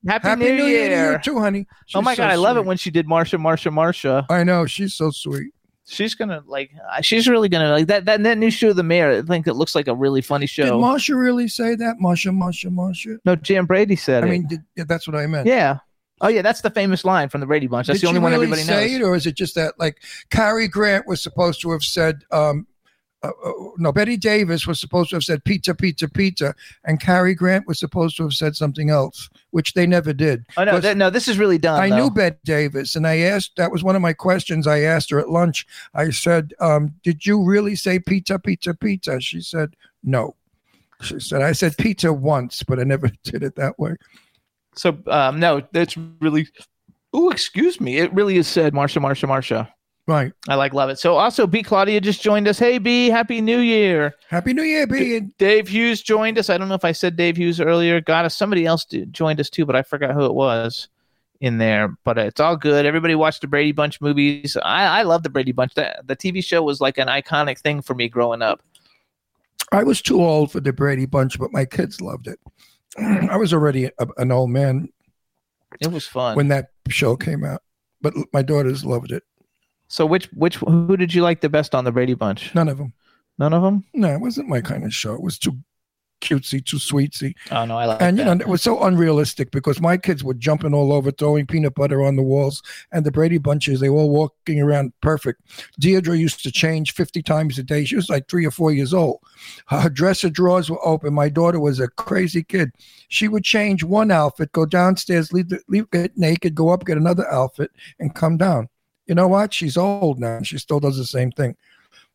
Happy, 0.08 0.28
Happy 0.30 0.40
New, 0.44 0.56
New 0.58 0.66
Year 0.66 0.88
to 0.90 0.96
Year. 0.96 1.12
you 1.14 1.20
too, 1.20 1.40
honey. 1.40 1.68
oh 1.96 2.02
my 2.02 2.14
so 2.16 2.24
god, 2.24 2.32
I 2.32 2.36
love 2.36 2.56
it 2.58 2.64
when 2.66 2.78
she 2.78 2.90
did 2.92 3.08
Marcia, 3.08 3.38
Marcia, 3.38 3.72
Marcia. 3.72 4.26
I 4.30 4.44
know 4.44 4.66
she's 4.66 4.94
so 4.94 5.10
sweet. 5.12 5.52
She's 5.90 6.16
gonna 6.16 6.44
like. 6.46 6.72
uh, 6.92 7.02
She's 7.02 7.28
really 7.28 7.50
gonna 7.50 7.72
like 7.72 7.88
that. 7.88 8.06
That 8.06 8.22
that 8.24 8.38
new 8.38 8.52
show, 8.52 8.74
The 8.74 8.84
Mayor. 8.84 9.12
I 9.12 9.22
think 9.24 9.48
it 9.48 9.56
looks 9.56 9.74
like 9.76 9.88
a 9.88 9.96
really 9.96 10.22
funny 10.22 10.46
show 10.46 10.64
Did. 10.66 10.74
Marcia 10.80 11.16
really 11.16 11.48
say 11.48 11.76
that? 11.76 11.96
Marcia, 12.00 12.32
Marcia, 12.32 12.70
Marcia. 12.70 13.18
no, 13.26 13.36
jan 13.36 13.66
Brady 13.66 13.96
said 13.96 14.24
I 14.24 14.28
it. 14.28 14.30
I 14.30 14.32
mean, 14.34 14.48
did, 14.48 14.60
yeah, 14.76 14.84
that's 14.88 15.08
what 15.08 15.18
I 15.18 15.26
meant. 15.28 15.48
yeah. 15.48 15.80
Oh 16.22 16.28
yeah, 16.28 16.42
that's 16.42 16.60
the 16.62 16.70
famous 16.70 17.06
line 17.06 17.30
from 17.30 17.40
the 17.42 17.48
Brady 17.48 17.68
Bunch. 17.68 17.88
That's 17.88 18.02
Did 18.02 18.06
the 18.08 18.10
only 18.10 18.20
she 18.20 18.24
one 18.24 18.32
really 18.34 18.44
everybody 18.46 18.62
say 18.64 18.92
knows. 18.98 19.02
it, 19.02 19.04
or 19.04 19.16
is 19.16 19.26
it 19.26 19.36
just 19.36 19.56
that 19.56 19.74
like 19.80 20.02
Cary 20.30 20.68
Grant 20.68 21.08
was 21.08 21.24
supposed 21.24 21.62
to 21.62 21.72
have 21.72 21.82
said, 21.82 22.24
um, 22.32 22.68
uh, 23.22 23.32
uh, 23.44 23.52
no, 23.78 23.92
Bette 23.92 24.16
Davis 24.16 24.66
was 24.66 24.80
supposed 24.80 25.10
to 25.10 25.18
have 25.18 25.24
said 25.24 25.44
pizza, 25.44 25.76
pizza, 25.76 26.08
pizza, 26.08 26.56
and 26.86 27.02
Cary 27.02 27.36
Grant 27.36 27.68
was 27.68 27.78
supposed 27.78 28.16
to 28.18 28.24
have 28.24 28.34
said 28.34 28.56
something 28.56 28.90
else, 28.90 29.30
which 29.52 29.74
they 29.74 29.86
never 29.86 30.14
did. 30.14 30.46
Oh 30.56 30.64
no, 30.64 30.80
th- 30.80 30.96
no, 30.96 31.10
this 31.10 31.28
is 31.28 31.38
really 31.38 31.58
done. 31.58 31.82
I 31.82 31.90
though. 31.90 31.98
knew 31.98 32.12
Bette 32.12 32.38
Davis, 32.46 32.96
and 32.96 33.06
I 33.06 33.18
asked. 33.18 33.58
That 33.58 33.72
was 33.72 33.84
one 33.84 33.96
of 33.96 34.02
my 34.02 34.14
questions. 34.14 34.68
I 34.68 34.82
asked 34.82 35.10
her 35.10 35.20
at 35.20 35.30
lunch. 35.30 35.68
I 35.94 36.12
said, 36.12 36.54
um, 36.62 36.94
"Did 37.04 37.26
you 37.26 37.44
really 37.44 37.76
say 37.76 38.00
pizza, 38.00 38.40
pizza, 38.40 38.74
pizza?" 38.74 39.20
She 39.20 39.42
said, 39.42 39.76
"No." 40.04 40.36
She 41.02 41.20
said, 41.20 41.42
"I 41.42 41.52
said 41.52 41.78
pizza 41.78 42.14
once, 42.14 42.64
but 42.64 42.80
I 42.80 42.84
never 42.84 43.10
did 43.24 43.44
it 43.44 43.56
that 43.56 43.78
way." 43.78 43.96
So 44.76 44.98
um, 45.08 45.42
no, 45.42 45.62
that's 45.74 45.98
really. 46.22 46.48
Oh, 47.12 47.32
excuse 47.32 47.82
me. 47.82 47.98
It 47.98 48.14
really 48.14 48.38
is 48.38 48.48
said, 48.48 48.72
Marcia, 48.74 49.00
Marcia, 49.00 49.26
Marcia. 49.26 49.74
Right. 50.10 50.34
I 50.48 50.56
like 50.56 50.74
love 50.74 50.90
it. 50.90 50.98
So 50.98 51.18
also, 51.18 51.46
B 51.46 51.62
Claudia 51.62 52.02
just 52.02 52.20
joined 52.24 52.48
us. 52.48 52.58
Hey 52.58 52.80
B, 52.80 53.10
Happy 53.12 53.42
New 53.42 53.60
Year. 53.60 54.16
Happy 54.28 54.54
New 54.54 54.64
Year, 54.64 54.88
B. 54.88 55.20
Dave 55.38 55.68
Hughes 55.68 56.02
joined 56.02 56.40
us. 56.40 56.50
I 56.50 56.58
don't 56.58 56.68
know 56.68 56.74
if 56.74 56.84
I 56.84 56.94
said 56.94 57.16
Dave 57.16 57.38
Hughes 57.38 57.62
earlier. 57.62 58.02
Got 58.02 58.26
us. 58.26 58.34
Uh, 58.34 58.38
somebody 58.40 58.66
else 58.66 58.86
joined 59.12 59.40
us 59.40 59.52
too, 59.52 59.68
but 59.68 59.76
I 59.76 59.84
forgot 59.84 60.16
who 60.16 60.26
it 60.26 60.34
was 60.34 60.88
in 61.42 61.60
there. 61.60 61.96
But 62.04 62.18
uh, 62.18 62.22
it's 62.22 62.40
all 62.40 62.58
good. 62.58 62.88
Everybody 62.88 63.14
watched 63.14 63.42
the 63.42 63.48
Brady 63.48 63.72
Bunch 63.72 64.02
movies. 64.02 64.58
I, 64.64 65.00
I 65.00 65.04
love 65.04 65.22
the 65.22 65.30
Brady 65.30 65.52
Bunch. 65.52 65.76
The, 65.76 66.02
the 66.04 66.16
TV 66.16 66.44
show 66.44 66.64
was 66.64 66.82
like 66.82 66.98
an 66.98 67.08
iconic 67.08 67.60
thing 67.60 67.84
for 67.84 67.94
me 67.94 68.10
growing 68.10 68.42
up. 68.42 68.64
I 69.72 69.84
was 69.84 70.02
too 70.02 70.24
old 70.24 70.52
for 70.52 70.60
the 70.60 70.74
Brady 70.74 71.06
Bunch, 71.06 71.38
but 71.38 71.54
my 71.54 71.66
kids 71.66 72.02
loved 72.02 72.28
it. 72.28 72.40
I 72.98 73.38
was 73.38 73.54
already 73.54 73.86
a, 73.86 74.08
an 74.18 74.32
old 74.32 74.50
man 74.50 74.90
It 75.80 75.92
was 75.92 76.08
fun. 76.08 76.36
when 76.36 76.48
that 76.48 76.70
show 76.88 77.16
came 77.16 77.46
out, 77.46 77.62
but 78.02 78.16
my 78.34 78.42
daughters 78.42 78.84
loved 78.84 79.12
it. 79.12 79.22
So 79.90 80.06
which 80.06 80.26
which 80.28 80.56
who 80.58 80.96
did 80.96 81.14
you 81.14 81.22
like 81.22 81.42
the 81.42 81.50
best 81.50 81.76
on 81.76 81.84
the 81.84 81.92
Brady 81.92 82.14
Bunch? 82.14 82.54
None 82.56 82.70
of 82.70 82.78
them. 82.78 82.94
None 83.38 83.54
of 83.54 83.64
them. 83.64 83.84
No, 83.94 84.14
it 84.14 84.22
wasn't 84.22 84.50
my 84.50 84.62
kind 84.62 84.84
of 84.86 84.94
show. 84.94 85.14
It 85.14 85.22
was 85.22 85.40
too 85.40 85.58
cutesy, 86.22 86.64
too 86.64 86.78
sweetsy. 86.78 87.34
Oh 87.52 87.66
no, 87.66 87.78
I 87.78 87.86
like 87.86 88.02
and 88.02 88.18
you 88.18 88.24
that. 88.24 88.38
know, 88.38 88.42
it 88.42 88.48
was 88.48 88.62
so 88.62 88.84
unrealistic 88.84 89.52
because 89.52 89.82
my 89.82 89.98
kids 89.98 90.24
were 90.24 90.34
jumping 90.34 90.74
all 90.74 90.94
over, 90.94 91.12
throwing 91.12 91.48
peanut 91.48 91.76
butter 91.76 92.04
on 92.04 92.16
the 92.16 92.24
walls, 92.24 92.62
and 92.92 93.06
the 93.06 93.12
Brady 93.12 93.38
bunches, 93.38 93.80
they 93.80 93.90
were 93.90 94.00
all 94.00 94.10
walking 94.10 94.62
around 94.62 94.94
perfect. 95.02 95.42
Deirdre 95.80 96.18
used 96.18 96.44
to 96.44 96.52
change 96.52 96.94
50 96.94 97.22
times 97.24 97.58
a 97.58 97.64
day. 97.64 97.86
She 97.86 97.96
was 97.96 98.10
like 98.10 98.28
three 98.28 98.46
or 98.46 98.52
four 98.52 98.72
years 98.72 98.94
old. 98.94 99.20
Her 99.68 99.90
dresser 99.90 100.30
drawers 100.30 100.70
were 100.70 100.86
open. 100.86 101.14
My 101.14 101.30
daughter 101.30 101.60
was 101.60 101.80
a 101.80 101.88
crazy 101.88 102.44
kid. 102.44 102.72
She 103.08 103.28
would 103.28 103.44
change 103.44 103.84
one 103.84 104.12
outfit, 104.12 104.52
go 104.52 104.66
downstairs, 104.66 105.34
leave, 105.34 105.50
the, 105.50 105.62
leave 105.68 105.90
get 105.92 106.18
naked, 106.18 106.56
go 106.56 106.70
up, 106.70 106.86
get 106.86 106.98
another 106.98 107.30
outfit, 107.32 107.72
and 108.00 108.14
come 108.14 108.38
down. 108.38 108.70
You 109.10 109.16
know 109.16 109.28
what? 109.28 109.54
She's 109.54 109.76
old 109.76 110.20
now. 110.20 110.42
She 110.44 110.60
still 110.60 110.80
does 110.80 110.96
the 110.96 111.04
same 111.04 111.32
thing. 111.32 111.58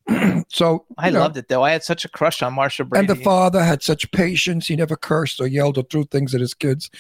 so 0.49 0.85
I 0.97 1.11
know, 1.11 1.19
loved 1.21 1.37
it 1.37 1.49
though. 1.49 1.65
I 1.65 1.73
had 1.73 1.83
such 1.83 2.05
a 2.05 2.09
crush 2.09 2.41
on 2.41 2.53
Marcia 2.53 2.85
Brady. 2.85 3.01
and 3.01 3.09
the 3.09 3.23
father 3.25 3.65
had 3.65 3.83
such 3.83 4.11
patience. 4.13 4.69
He 4.69 4.77
never 4.77 4.97
cursed 4.97 5.41
or 5.41 5.49
yelled 5.49 5.77
or 5.77 5.83
threw 5.83 6.05
things 6.05 6.35
at 6.37 6.41
his 6.41 6.55
kids. 6.55 6.91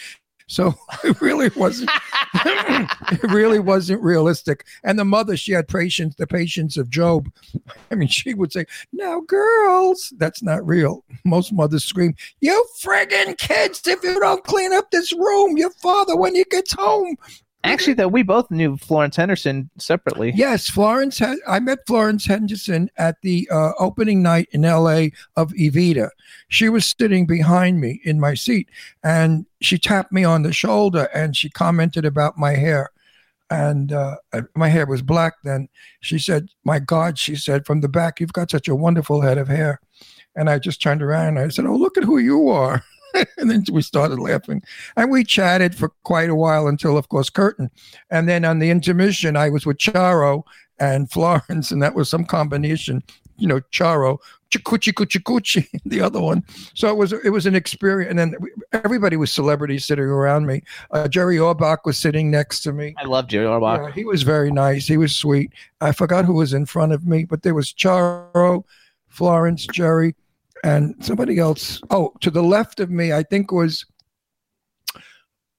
So 0.48 0.74
it 1.04 1.20
really 1.20 1.48
wasn't. 1.54 1.90
it 2.34 3.22
really 3.22 3.60
wasn't 3.60 4.02
realistic. 4.02 4.66
And 4.82 4.98
the 4.98 5.04
mother, 5.04 5.36
she 5.36 5.52
had 5.52 5.68
patience, 5.68 6.16
the 6.16 6.26
patience 6.26 6.76
of 6.76 6.90
Job. 6.90 7.30
I 7.90 7.94
mean, 7.94 8.08
she 8.08 8.34
would 8.34 8.52
say, 8.52 8.66
"Now, 8.92 9.20
girls, 9.20 10.12
that's 10.18 10.42
not 10.42 10.66
real." 10.66 11.04
Most 11.24 11.52
mothers 11.52 11.84
scream, 11.84 12.14
"You 12.40 12.66
friggin' 12.82 13.38
kids! 13.38 13.86
If 13.86 14.02
you 14.02 14.18
don't 14.18 14.42
clean 14.44 14.72
up 14.72 14.90
this 14.90 15.12
room, 15.12 15.56
your 15.56 15.70
father, 15.70 16.16
when 16.16 16.34
he 16.34 16.44
gets 16.50 16.72
home, 16.72 17.16
Actually, 17.64 17.94
though, 17.94 18.08
we 18.08 18.22
both 18.22 18.50
knew 18.50 18.76
Florence 18.76 19.16
Henderson 19.16 19.70
separately. 19.78 20.32
Yes, 20.36 20.68
Florence. 20.68 21.22
I 21.48 21.60
met 21.60 21.86
Florence 21.86 22.26
Henderson 22.26 22.90
at 22.98 23.16
the 23.22 23.48
uh, 23.50 23.72
opening 23.78 24.22
night 24.22 24.48
in 24.52 24.66
L.A. 24.66 25.12
of 25.36 25.50
Evita. 25.52 26.10
She 26.48 26.68
was 26.68 26.94
sitting 26.98 27.26
behind 27.26 27.80
me 27.80 28.02
in 28.04 28.20
my 28.20 28.34
seat, 28.34 28.68
and 29.02 29.46
she 29.62 29.78
tapped 29.78 30.12
me 30.12 30.24
on 30.24 30.42
the 30.42 30.52
shoulder 30.52 31.08
and 31.14 31.34
she 31.34 31.48
commented 31.48 32.04
about 32.04 32.36
my 32.36 32.52
hair. 32.52 32.90
And 33.48 33.92
uh, 33.92 34.16
my 34.54 34.68
hair 34.68 34.86
was 34.86 35.00
black 35.00 35.34
then. 35.42 35.68
She 36.00 36.18
said, 36.18 36.48
"My 36.64 36.78
God," 36.78 37.18
she 37.18 37.34
said, 37.34 37.64
"from 37.64 37.80
the 37.80 37.88
back, 37.88 38.20
you've 38.20 38.32
got 38.32 38.50
such 38.50 38.68
a 38.68 38.74
wonderful 38.74 39.22
head 39.22 39.38
of 39.38 39.48
hair." 39.48 39.80
And 40.36 40.50
I 40.50 40.58
just 40.58 40.82
turned 40.82 41.02
around 41.02 41.38
and 41.38 41.38
I 41.38 41.48
said, 41.48 41.64
"Oh, 41.64 41.76
look 41.76 41.96
at 41.96 42.04
who 42.04 42.18
you 42.18 42.48
are." 42.50 42.82
and 43.38 43.50
then 43.50 43.64
we 43.72 43.82
started 43.82 44.18
laughing 44.18 44.62
and 44.96 45.10
we 45.10 45.24
chatted 45.24 45.74
for 45.74 45.90
quite 46.02 46.28
a 46.28 46.34
while 46.34 46.66
until 46.66 46.96
of 46.98 47.08
course 47.08 47.30
curtain 47.30 47.70
and 48.10 48.28
then 48.28 48.44
on 48.44 48.58
the 48.58 48.70
intermission 48.70 49.36
i 49.36 49.48
was 49.48 49.64
with 49.64 49.78
charo 49.78 50.42
and 50.78 51.10
florence 51.10 51.70
and 51.70 51.82
that 51.82 51.94
was 51.94 52.08
some 52.08 52.24
combination 52.24 53.02
you 53.36 53.46
know 53.46 53.60
charo 53.72 54.18
chikuchi 54.50 54.92
kuchi 54.92 55.20
kuchi 55.22 55.80
the 55.86 56.00
other 56.00 56.20
one 56.20 56.42
so 56.74 56.88
it 56.88 56.96
was 56.96 57.12
it 57.12 57.30
was 57.30 57.46
an 57.46 57.54
experience 57.54 58.10
and 58.10 58.18
then 58.18 58.34
everybody 58.72 59.16
was 59.16 59.30
celebrities 59.30 59.84
sitting 59.84 60.04
around 60.04 60.46
me 60.46 60.62
uh, 60.92 61.06
jerry 61.08 61.36
orbach 61.36 61.78
was 61.84 61.98
sitting 61.98 62.30
next 62.30 62.60
to 62.60 62.72
me 62.72 62.94
I 62.98 63.04
love 63.04 63.28
Jerry 63.28 63.46
Orbach. 63.46 63.86
yeah, 63.86 63.92
he 63.92 64.04
was 64.04 64.22
very 64.22 64.50
nice. 64.50 64.86
He 64.86 64.96
was 64.96 65.14
sweet. 65.14 65.52
I 65.80 65.92
forgot 65.92 66.24
who 66.24 66.34
was 66.34 66.52
in 66.52 66.66
front 66.66 66.92
of 66.92 67.06
me, 67.06 67.24
but 67.24 67.42
there 67.42 67.54
was 67.54 67.72
Charo, 67.72 68.64
Florence, 69.08 69.66
Jerry, 69.66 70.14
and 70.64 70.94
somebody 71.00 71.38
else. 71.38 71.80
Oh, 71.90 72.12
to 72.20 72.30
the 72.30 72.42
left 72.42 72.80
of 72.80 72.90
me, 72.90 73.12
I 73.12 73.22
think 73.22 73.52
was, 73.52 73.86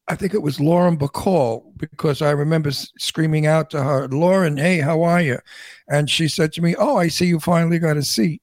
I 0.08 0.16
think 0.16 0.34
it 0.34 0.42
was 0.42 0.60
Lauren 0.60 0.98
Bacall 0.98 1.64
because 1.78 2.22
I 2.22 2.32
remember 2.32 2.72
screaming 2.72 3.46
out 3.48 3.70
to 3.70 3.82
her, 3.82 4.08
"Lauren, 4.10 4.58
hey, 4.58 4.80
how 4.80 5.04
are 5.04 5.22
you?" 5.22 5.40
And 5.88 6.10
she 6.10 6.28
said 6.28 6.52
to 6.54 6.62
me, 6.62 6.76
"Oh, 6.78 6.98
I 6.98 7.08
see 7.08 7.26
you 7.28 7.40
finally 7.40 7.80
got 7.80 7.98
a 7.98 8.04
seat." 8.04 8.42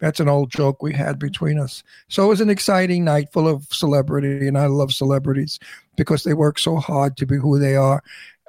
That's 0.00 0.20
an 0.20 0.28
old 0.28 0.50
joke 0.50 0.82
we 0.82 0.94
had 0.94 1.18
between 1.18 1.58
us. 1.58 1.82
So 2.08 2.24
it 2.24 2.28
was 2.28 2.40
an 2.40 2.50
exciting 2.50 3.04
night 3.04 3.32
full 3.32 3.48
of 3.48 3.64
celebrity, 3.70 4.48
and 4.48 4.56
I 4.56 4.66
love 4.66 4.92
celebrities 4.92 5.58
because 5.96 6.24
they 6.24 6.34
work 6.34 6.58
so 6.58 6.76
hard 6.76 7.16
to 7.16 7.26
be 7.26 7.36
who 7.36 7.58
they 7.58 7.76
are 7.76 8.02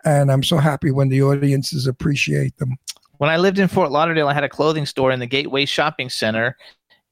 and 0.06 0.32
I'm 0.32 0.44
so 0.44 0.58
happy 0.58 0.92
when 0.92 1.10
the 1.10 1.22
audiences 1.22 1.88
appreciate 1.88 2.58
them. 2.58 2.78
When 3.18 3.30
I 3.30 3.38
lived 3.38 3.60
in 3.60 3.68
Fort 3.68 3.92
Lauderdale, 3.92 4.30
I 4.30 4.34
had 4.34 4.44
a 4.44 4.50
clothing 4.50 4.86
store 4.86 5.12
in 5.12 5.20
the 5.20 5.28
Gateway 5.28 5.66
Shopping 5.66 6.10
Center. 6.10 6.56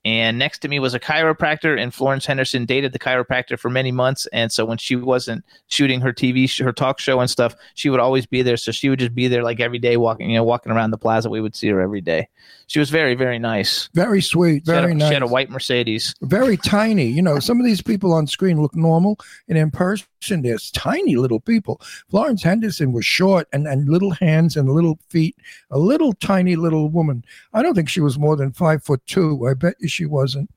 And 0.07 0.39
next 0.39 0.59
to 0.59 0.69
me 0.69 0.79
was 0.79 0.93
a 0.93 1.01
chiropractor, 1.01 1.77
and 1.77 1.93
Florence 1.93 2.25
Henderson 2.25 2.63
dated 2.65 2.93
the 2.93 2.99
chiropractor 2.99 3.59
for 3.59 3.69
many 3.69 3.91
months. 3.91 4.25
And 4.31 4.49
so 4.53 4.63
when 4.63 4.77
she 4.77 4.95
wasn't 4.95 5.43
shooting 5.67 5.99
her 5.99 6.13
TV, 6.13 6.47
her 6.63 6.71
talk 6.71 6.99
show 6.99 7.19
and 7.19 7.29
stuff, 7.29 7.53
she 7.75 7.89
would 7.89 7.99
always 7.99 8.25
be 8.25 8.41
there. 8.41 8.55
So 8.55 8.71
she 8.71 8.87
would 8.87 8.99
just 8.99 9.13
be 9.13 9.27
there 9.27 9.43
like 9.43 9.59
every 9.59 9.79
day, 9.79 9.97
walking, 9.97 10.29
you 10.29 10.37
know, 10.37 10.45
walking 10.45 10.71
around 10.71 10.91
the 10.91 10.97
plaza. 10.97 11.29
We 11.29 11.41
would 11.41 11.57
see 11.57 11.67
her 11.67 11.81
every 11.81 11.99
day. 11.99 12.29
She 12.67 12.79
was 12.79 12.89
very, 12.89 13.15
very 13.15 13.37
nice. 13.37 13.89
Very 13.93 14.21
sweet, 14.21 14.63
She 14.65 14.71
very 14.71 14.93
a- 14.93 14.95
nice. 14.95 15.09
She 15.09 15.13
had 15.13 15.23
a 15.23 15.27
white 15.27 15.49
Mercedes. 15.49 16.15
very 16.21 16.55
tiny. 16.55 17.07
You 17.07 17.21
know, 17.21 17.39
some 17.39 17.59
of 17.59 17.65
these 17.65 17.81
people 17.81 18.13
on 18.13 18.27
screen 18.27 18.61
look 18.61 18.75
normal, 18.77 19.19
and 19.49 19.57
in 19.57 19.71
person, 19.71 20.07
they're 20.21 20.57
tiny 20.73 21.15
little 21.15 21.39
people. 21.39 21.81
Florence 22.09 22.43
Henderson 22.43 22.91
was 22.91 23.05
short 23.05 23.47
and, 23.53 23.67
and 23.67 23.87
little 23.87 24.11
hands 24.11 24.57
and 24.57 24.69
little 24.69 24.99
feet, 25.09 25.35
a 25.71 25.79
little 25.79 26.13
tiny 26.13 26.55
little 26.55 26.89
woman. 26.89 27.23
I 27.53 27.61
don't 27.61 27.75
think 27.75 27.89
she 27.89 28.01
was 28.01 28.17
more 28.17 28.35
than 28.35 28.51
five 28.51 28.83
foot 28.83 29.01
two. 29.07 29.47
I 29.47 29.53
bet 29.53 29.75
you 29.79 29.87
she 29.87 30.05
wasn't. 30.05 30.49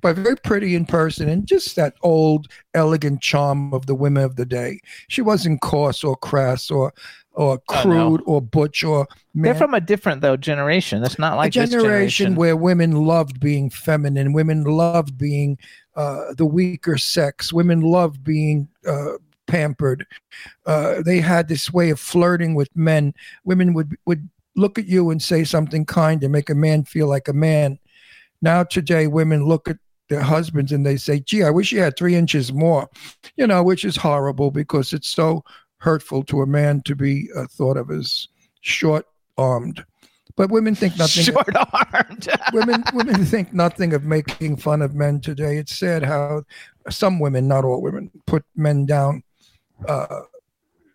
But 0.00 0.16
very 0.16 0.36
pretty 0.36 0.74
in 0.74 0.86
person 0.86 1.28
and 1.28 1.46
just 1.46 1.76
that 1.76 1.94
old, 2.02 2.46
elegant 2.72 3.20
charm 3.20 3.74
of 3.74 3.84
the 3.84 3.94
women 3.94 4.24
of 4.24 4.36
the 4.36 4.46
day. 4.46 4.80
She 5.08 5.20
wasn't 5.20 5.60
coarse 5.60 6.02
or 6.02 6.16
crass 6.16 6.70
or 6.70 6.94
or 7.32 7.58
crude 7.68 8.20
or 8.26 8.42
butch 8.42 8.82
or 8.82 9.06
They're 9.34 9.54
from 9.54 9.74
a 9.74 9.80
different 9.80 10.20
though 10.20 10.36
generation. 10.36 11.00
That's 11.00 11.18
not 11.18 11.36
like 11.36 11.54
a 11.54 11.60
this 11.60 11.70
generation, 11.70 11.88
generation. 11.88 12.34
where 12.36 12.56
women 12.56 12.92
loved 12.92 13.40
being 13.40 13.70
feminine, 13.70 14.32
women 14.32 14.64
loved 14.64 15.16
being 15.16 15.58
uh, 15.96 16.34
the 16.34 16.46
weaker 16.46 16.98
sex, 16.98 17.52
women 17.52 17.80
love 17.80 18.22
being 18.22 18.68
uh, 18.86 19.12
pampered. 19.46 20.06
Uh, 20.66 21.02
they 21.02 21.20
had 21.20 21.48
this 21.48 21.72
way 21.72 21.90
of 21.90 21.98
flirting 21.98 22.54
with 22.54 22.74
men. 22.76 23.12
Women 23.44 23.74
would 23.74 23.96
would 24.06 24.28
look 24.56 24.78
at 24.78 24.86
you 24.86 25.10
and 25.10 25.22
say 25.22 25.44
something 25.44 25.84
kind 25.84 26.20
to 26.20 26.28
make 26.28 26.50
a 26.50 26.54
man 26.54 26.84
feel 26.84 27.08
like 27.08 27.28
a 27.28 27.32
man. 27.32 27.78
Now 28.42 28.64
today, 28.64 29.06
women 29.06 29.44
look 29.44 29.68
at 29.68 29.78
their 30.08 30.22
husbands 30.22 30.72
and 30.72 30.84
they 30.86 30.96
say, 30.96 31.20
"Gee, 31.20 31.42
I 31.42 31.50
wish 31.50 31.72
you 31.72 31.80
had 31.80 31.96
three 31.96 32.14
inches 32.14 32.52
more," 32.52 32.88
you 33.36 33.46
know, 33.46 33.62
which 33.62 33.84
is 33.84 33.96
horrible 33.96 34.50
because 34.50 34.92
it's 34.92 35.08
so 35.08 35.44
hurtful 35.78 36.22
to 36.24 36.42
a 36.42 36.46
man 36.46 36.82
to 36.82 36.94
be 36.94 37.28
uh, 37.34 37.46
thought 37.50 37.76
of 37.76 37.90
as 37.90 38.28
short 38.60 39.06
armed. 39.36 39.84
But 40.40 40.50
women 40.50 40.74
think 40.74 40.96
nothing. 40.96 41.24
Short 41.24 41.54
armed. 41.54 42.28
women 42.54 42.82
women 42.94 43.26
think 43.26 43.52
nothing 43.52 43.92
of 43.92 44.04
making 44.04 44.56
fun 44.56 44.80
of 44.80 44.94
men 44.94 45.20
today. 45.20 45.58
It's 45.58 45.78
sad 45.78 46.02
how 46.02 46.44
some 46.88 47.18
women, 47.18 47.46
not 47.46 47.66
all 47.66 47.82
women, 47.82 48.10
put 48.26 48.42
men 48.56 48.86
down. 48.86 49.22
Uh, 49.86 50.20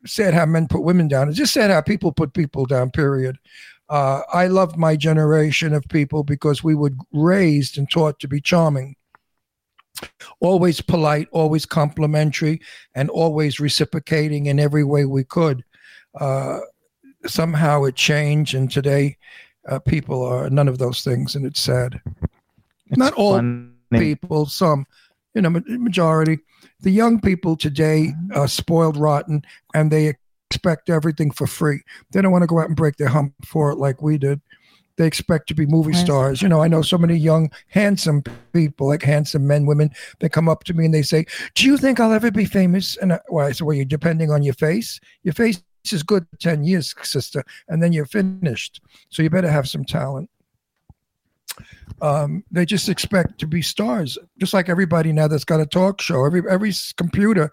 sad 0.03 0.33
how 0.33 0.47
men 0.47 0.67
put 0.67 0.81
women 0.81 1.07
down. 1.07 1.29
It's 1.29 1.37
just 1.37 1.53
sad 1.53 1.69
how 1.69 1.81
people 1.81 2.11
put 2.11 2.33
people 2.33 2.65
down. 2.65 2.89
Period. 2.89 3.37
Uh, 3.87 4.21
I 4.33 4.47
loved 4.47 4.77
my 4.77 4.95
generation 4.95 5.75
of 5.75 5.87
people 5.89 6.23
because 6.23 6.63
we 6.63 6.73
were 6.73 6.93
raised 7.13 7.77
and 7.77 7.87
taught 7.87 8.19
to 8.21 8.27
be 8.27 8.41
charming, 8.41 8.95
always 10.39 10.81
polite, 10.81 11.27
always 11.31 11.67
complimentary, 11.67 12.61
and 12.95 13.11
always 13.11 13.59
reciprocating 13.59 14.47
in 14.47 14.59
every 14.59 14.83
way 14.83 15.05
we 15.05 15.23
could. 15.23 15.63
Uh, 16.19 16.61
somehow 17.28 17.84
it 17.84 17.95
changed, 17.95 18.53
and 18.55 18.71
today 18.71 19.17
uh, 19.69 19.80
people 19.80 20.23
are 20.23 20.49
none 20.49 20.67
of 20.67 20.78
those 20.78 21.03
things, 21.03 21.36
and 21.36 21.45
it's 21.45 21.61
sad. 21.61 22.01
It's 22.88 22.97
Not 22.97 23.13
all 23.13 23.38
funny. 23.38 23.69
people, 23.91 24.45
some, 24.45 24.86
you 25.34 25.41
know, 25.41 25.49
majority. 25.49 26.39
The 26.82 26.91
young 26.91 27.19
people 27.19 27.55
today 27.55 28.13
are 28.34 28.47
spoiled 28.47 28.97
rotten, 28.97 29.43
and 29.73 29.91
they 29.91 30.13
expect 30.51 30.89
everything 30.89 31.32
for 31.32 31.47
free. 31.47 31.82
They 32.11 32.21
don't 32.21 32.32
want 32.32 32.43
to 32.43 32.47
go 32.47 32.59
out 32.59 32.67
and 32.67 32.76
break 32.76 32.97
their 32.97 33.07
hump 33.09 33.34
for 33.43 33.71
it 33.71 33.78
like 33.78 34.01
we 34.01 34.17
did. 34.17 34.41
They 34.97 35.05
expect 35.07 35.47
to 35.49 35.53
be 35.53 35.65
movie 35.65 35.91
stars. 35.91 36.41
You 36.41 36.47
know, 36.47 36.61
I 36.61 36.69
know 36.69 36.82
so 36.82 36.97
many 36.97 37.17
young, 37.17 37.51
handsome 37.67 38.23
people, 38.53 38.88
like 38.88 39.03
handsome 39.03 39.45
men, 39.45 39.65
women, 39.65 39.89
they 40.19 40.30
come 40.30 40.47
up 40.47 40.63
to 40.65 40.73
me 40.73 40.86
and 40.86 40.93
they 40.93 41.01
say, 41.01 41.26
Do 41.53 41.65
you 41.65 41.78
think 41.78 41.99
I'll 41.99 42.13
ever 42.13 42.32
be 42.32 42.45
famous? 42.45 42.95
And 42.97 43.11
I, 43.11 43.19
well, 43.28 43.45
I 43.45 43.51
said, 43.51 43.67
Well, 43.67 43.76
you're 43.76 43.84
depending 43.84 44.32
on 44.32 44.41
your 44.41 44.53
face. 44.53 45.01
Your 45.23 45.34
face 45.34 45.61
is 45.93 46.03
good 46.03 46.25
10 46.39 46.63
years, 46.63 46.93
sister, 47.03 47.43
and 47.67 47.81
then 47.81 47.93
you're 47.93 48.05
finished. 48.05 48.81
So 49.09 49.23
you 49.23 49.29
better 49.29 49.51
have 49.51 49.67
some 49.67 49.86
talent. 49.86 50.29
Um, 52.01 52.43
they 52.51 52.65
just 52.65 52.89
expect 52.89 53.39
to 53.39 53.47
be 53.47 53.61
stars, 53.61 54.17
just 54.38 54.53
like 54.53 54.67
everybody 54.67 55.13
now 55.13 55.27
that's 55.27 55.45
got 55.45 55.61
a 55.61 55.65
talk 55.65 56.01
show. 56.01 56.25
Every 56.25 56.43
every 56.49 56.73
computer, 56.97 57.49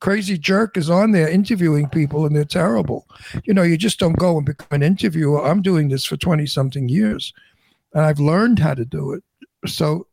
crazy 0.00 0.38
jerk 0.38 0.78
is 0.78 0.88
on 0.88 1.12
there 1.12 1.28
interviewing 1.28 1.88
people, 1.90 2.24
and 2.24 2.34
they're 2.34 2.44
terrible. 2.46 3.06
You 3.44 3.52
know, 3.52 3.62
you 3.62 3.76
just 3.76 3.98
don't 3.98 4.18
go 4.18 4.38
and 4.38 4.46
become 4.46 4.68
an 4.70 4.82
interviewer. 4.82 5.44
I'm 5.44 5.60
doing 5.60 5.88
this 5.88 6.06
for 6.06 6.16
twenty 6.16 6.46
something 6.46 6.88
years, 6.88 7.34
and 7.92 8.06
I've 8.06 8.20
learned 8.20 8.58
how 8.58 8.72
to 8.72 8.86
do 8.86 9.12
it. 9.12 9.22
So 9.68 10.06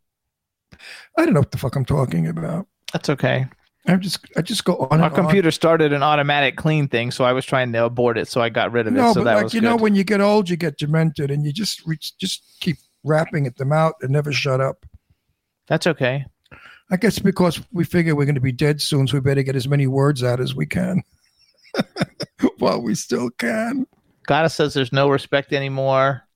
I 1.17 1.23
don't 1.23 1.33
know 1.33 1.41
what 1.41 1.51
the 1.51 1.57
fuck 1.57 1.77
I'm 1.77 1.85
talking 1.85 2.27
about. 2.27 2.67
That's 2.91 3.09
okay. 3.09 3.47
I 3.87 3.95
just 3.95 4.25
I 4.37 4.41
just 4.41 4.63
go 4.63 4.75
on. 4.75 5.01
Our 5.01 5.07
and 5.07 5.13
on. 5.13 5.15
computer 5.15 5.49
started 5.49 5.91
an 5.91 6.03
automatic 6.03 6.55
clean 6.55 6.87
thing, 6.87 7.09
so 7.09 7.23
I 7.23 7.33
was 7.33 7.45
trying 7.45 7.71
to 7.73 7.85
abort 7.85 8.17
it, 8.17 8.27
so 8.27 8.41
I 8.41 8.49
got 8.49 8.71
rid 8.71 8.87
of 8.87 8.93
it. 8.93 8.97
No, 8.97 9.13
so 9.13 9.23
but 9.23 9.43
like 9.43 9.53
you 9.53 9.61
good. 9.61 9.67
know, 9.67 9.75
when 9.75 9.95
you 9.95 10.03
get 10.03 10.21
old, 10.21 10.49
you 10.49 10.55
get 10.55 10.77
demented, 10.77 11.31
and 11.31 11.43
you 11.45 11.51
just 11.51 11.85
reach, 11.85 12.15
just 12.17 12.57
keep 12.59 12.77
rapping 13.03 13.47
at 13.47 13.57
them 13.57 13.71
out 13.71 13.95
and 14.01 14.11
never 14.11 14.31
shut 14.31 14.61
up. 14.61 14.85
That's 15.67 15.87
okay. 15.87 16.25
I 16.91 16.97
guess 16.97 17.17
because 17.17 17.61
we 17.71 17.83
figure 17.83 18.15
we're 18.15 18.25
going 18.25 18.35
to 18.35 18.41
be 18.41 18.51
dead 18.51 18.81
soon, 18.81 19.07
so 19.07 19.15
we 19.15 19.21
better 19.21 19.43
get 19.43 19.55
as 19.55 19.67
many 19.67 19.87
words 19.87 20.23
out 20.23 20.39
as 20.39 20.53
we 20.53 20.65
can 20.65 21.01
while 22.59 22.81
we 22.81 22.93
still 22.95 23.29
can. 23.31 23.87
Gotta 24.27 24.49
says 24.49 24.73
there's 24.73 24.91
no 24.91 25.09
respect 25.09 25.53
anymore. 25.53 26.27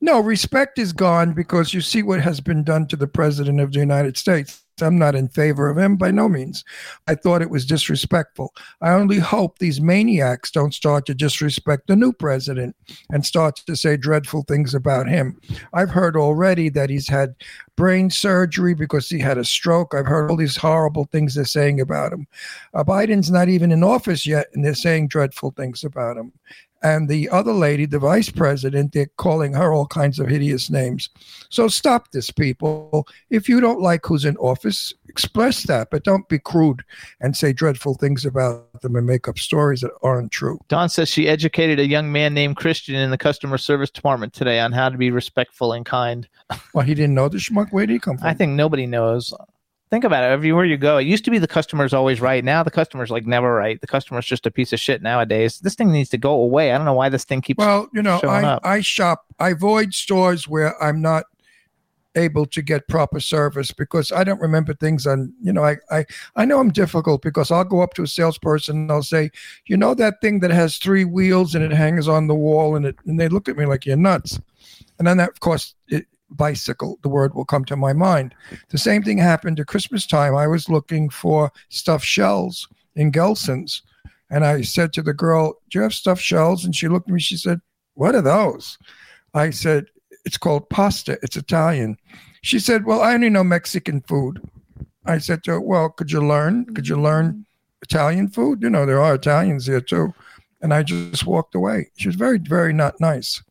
No, 0.00 0.20
respect 0.20 0.78
is 0.78 0.92
gone 0.92 1.34
because 1.34 1.74
you 1.74 1.82
see 1.82 2.02
what 2.02 2.20
has 2.20 2.40
been 2.40 2.64
done 2.64 2.86
to 2.88 2.96
the 2.96 3.06
president 3.06 3.60
of 3.60 3.72
the 3.72 3.80
United 3.80 4.16
States. 4.16 4.64
I'm 4.82 4.98
not 4.98 5.14
in 5.14 5.28
favor 5.28 5.68
of 5.68 5.76
him 5.76 5.96
by 5.96 6.10
no 6.10 6.28
means. 6.28 6.64
I 7.06 7.14
thought 7.14 7.42
it 7.42 7.50
was 7.50 7.66
disrespectful. 7.66 8.54
I 8.80 8.92
only 8.92 9.18
hope 9.18 9.58
these 9.58 9.80
maniacs 9.80 10.50
don't 10.50 10.74
start 10.74 11.06
to 11.06 11.14
disrespect 11.14 11.86
the 11.86 11.96
new 11.96 12.12
president 12.12 12.76
and 13.10 13.24
start 13.24 13.56
to 13.66 13.76
say 13.76 13.98
dreadful 13.98 14.44
things 14.48 14.74
about 14.74 15.08
him. 15.08 15.38
I've 15.74 15.90
heard 15.90 16.16
already 16.16 16.68
that 16.70 16.90
he's 16.90 17.08
had 17.08 17.34
brain 17.76 18.10
surgery 18.10 18.74
because 18.74 19.08
he 19.08 19.18
had 19.18 19.38
a 19.38 19.44
stroke. 19.44 19.94
I've 19.94 20.06
heard 20.06 20.30
all 20.30 20.36
these 20.36 20.56
horrible 20.56 21.04
things 21.04 21.34
they're 21.34 21.44
saying 21.44 21.80
about 21.80 22.12
him. 22.12 22.26
Uh, 22.74 22.84
Biden's 22.84 23.30
not 23.30 23.48
even 23.48 23.72
in 23.72 23.82
office 23.82 24.26
yet, 24.26 24.48
and 24.54 24.64
they're 24.64 24.74
saying 24.74 25.08
dreadful 25.08 25.50
things 25.52 25.84
about 25.84 26.16
him. 26.16 26.32
And 26.82 27.08
the 27.08 27.28
other 27.28 27.52
lady, 27.52 27.84
the 27.84 27.98
vice 27.98 28.30
president, 28.30 28.92
they're 28.92 29.10
calling 29.16 29.52
her 29.52 29.72
all 29.72 29.86
kinds 29.86 30.18
of 30.18 30.28
hideous 30.28 30.70
names. 30.70 31.10
So 31.50 31.68
stop 31.68 32.10
this, 32.12 32.30
people. 32.30 33.06
If 33.28 33.48
you 33.48 33.60
don't 33.60 33.82
like 33.82 34.06
who's 34.06 34.24
in 34.24 34.36
office, 34.38 34.94
express 35.08 35.64
that, 35.64 35.88
but 35.90 36.04
don't 36.04 36.28
be 36.28 36.38
crude 36.38 36.82
and 37.20 37.36
say 37.36 37.52
dreadful 37.52 37.94
things 37.94 38.24
about 38.24 38.80
them 38.80 38.96
and 38.96 39.06
make 39.06 39.28
up 39.28 39.38
stories 39.38 39.80
that 39.82 39.90
aren't 40.02 40.32
true. 40.32 40.58
Dawn 40.68 40.88
says 40.88 41.08
she 41.08 41.28
educated 41.28 41.78
a 41.78 41.86
young 41.86 42.10
man 42.10 42.32
named 42.32 42.56
Christian 42.56 42.94
in 42.94 43.10
the 43.10 43.18
customer 43.18 43.58
service 43.58 43.90
department 43.90 44.32
today 44.32 44.60
on 44.60 44.72
how 44.72 44.88
to 44.88 44.96
be 44.96 45.10
respectful 45.10 45.72
and 45.72 45.84
kind. 45.84 46.28
Well, 46.72 46.84
he 46.84 46.94
didn't 46.94 47.14
know 47.14 47.28
the 47.28 47.38
schmuck. 47.38 47.72
Where 47.72 47.86
did 47.86 47.92
he 47.92 47.98
come 47.98 48.16
from? 48.16 48.26
I 48.26 48.32
think 48.32 48.52
nobody 48.52 48.86
knows. 48.86 49.34
Think 49.90 50.04
about 50.04 50.22
it. 50.22 50.28
Everywhere 50.28 50.64
you 50.64 50.76
go, 50.76 50.98
it 50.98 51.06
used 51.06 51.24
to 51.24 51.32
be 51.32 51.38
the 51.38 51.48
customer's 51.48 51.92
always 51.92 52.20
right. 52.20 52.44
Now 52.44 52.62
the 52.62 52.70
customer's 52.70 53.10
like 53.10 53.26
never 53.26 53.52
right. 53.52 53.80
The 53.80 53.88
customer's 53.88 54.24
just 54.24 54.46
a 54.46 54.50
piece 54.50 54.72
of 54.72 54.78
shit 54.78 55.02
nowadays. 55.02 55.58
This 55.58 55.74
thing 55.74 55.90
needs 55.90 56.10
to 56.10 56.18
go 56.18 56.30
away. 56.30 56.72
I 56.72 56.76
don't 56.76 56.84
know 56.84 56.92
why 56.92 57.08
this 57.08 57.24
thing 57.24 57.40
keeps. 57.40 57.58
Well, 57.58 57.88
you 57.92 58.00
know, 58.00 58.20
I, 58.22 58.44
up. 58.44 58.60
I 58.64 58.80
shop, 58.82 59.24
I 59.40 59.50
avoid 59.50 59.92
stores 59.92 60.46
where 60.46 60.80
I'm 60.80 61.02
not 61.02 61.24
able 62.14 62.46
to 62.46 62.62
get 62.62 62.88
proper 62.88 63.18
service 63.20 63.72
because 63.72 64.12
I 64.12 64.22
don't 64.22 64.40
remember 64.40 64.74
things 64.74 65.06
and 65.06 65.32
you 65.42 65.52
know, 65.52 65.64
I, 65.64 65.76
I, 65.90 66.04
I 66.36 66.44
know 66.44 66.60
I'm 66.60 66.70
difficult 66.70 67.22
because 67.22 67.50
I'll 67.50 67.64
go 67.64 67.80
up 67.80 67.94
to 67.94 68.02
a 68.02 68.06
salesperson 68.06 68.76
and 68.76 68.92
I'll 68.92 69.02
say, 69.02 69.30
you 69.66 69.76
know, 69.76 69.94
that 69.94 70.20
thing 70.20 70.40
that 70.40 70.50
has 70.50 70.76
three 70.76 71.04
wheels 71.04 71.54
and 71.54 71.64
it 71.64 71.72
hangs 71.72 72.08
on 72.08 72.26
the 72.28 72.34
wall 72.34 72.76
and 72.76 72.86
it, 72.86 72.96
and 73.06 73.18
they 73.18 73.28
look 73.28 73.48
at 73.48 73.56
me 73.56 73.66
like 73.66 73.86
you're 73.86 73.96
nuts. 73.96 74.40
And 74.98 75.06
then 75.06 75.16
that, 75.16 75.30
of 75.30 75.40
course, 75.40 75.74
it, 75.88 76.06
bicycle, 76.30 76.98
the 77.02 77.08
word 77.08 77.34
will 77.34 77.44
come 77.44 77.64
to 77.66 77.76
my 77.76 77.92
mind. 77.92 78.34
The 78.70 78.78
same 78.78 79.02
thing 79.02 79.18
happened 79.18 79.60
at 79.60 79.66
Christmas 79.66 80.06
time. 80.06 80.34
I 80.34 80.46
was 80.46 80.68
looking 80.68 81.10
for 81.10 81.52
stuffed 81.68 82.06
shells 82.06 82.68
in 82.96 83.10
Gelson's. 83.10 83.82
And 84.30 84.44
I 84.44 84.62
said 84.62 84.92
to 84.92 85.02
the 85.02 85.12
girl, 85.12 85.54
Do 85.70 85.78
you 85.78 85.82
have 85.82 85.94
stuffed 85.94 86.22
shells? 86.22 86.64
And 86.64 86.74
she 86.74 86.88
looked 86.88 87.08
at 87.08 87.14
me, 87.14 87.20
she 87.20 87.36
said, 87.36 87.60
What 87.94 88.14
are 88.14 88.22
those? 88.22 88.78
I 89.34 89.50
said, 89.50 89.86
It's 90.24 90.38
called 90.38 90.70
pasta. 90.70 91.18
It's 91.22 91.36
Italian. 91.36 91.98
She 92.42 92.58
said, 92.58 92.84
Well, 92.84 93.02
I 93.02 93.14
only 93.14 93.30
know 93.30 93.44
Mexican 93.44 94.00
food. 94.02 94.48
I 95.04 95.18
said 95.18 95.42
to 95.44 95.52
her, 95.52 95.60
Well, 95.60 95.88
could 95.90 96.12
you 96.12 96.24
learn? 96.24 96.66
Could 96.74 96.86
you 96.86 97.00
learn 97.00 97.26
mm-hmm. 97.26 97.40
Italian 97.82 98.28
food? 98.28 98.62
You 98.62 98.70
know, 98.70 98.86
there 98.86 99.00
are 99.00 99.14
Italians 99.14 99.66
here 99.66 99.80
too. 99.80 100.14
And 100.62 100.74
I 100.74 100.82
just 100.82 101.26
walked 101.26 101.54
away. 101.54 101.90
She 101.96 102.08
was 102.08 102.16
very, 102.16 102.38
very 102.38 102.72
not 102.72 103.00
nice. 103.00 103.42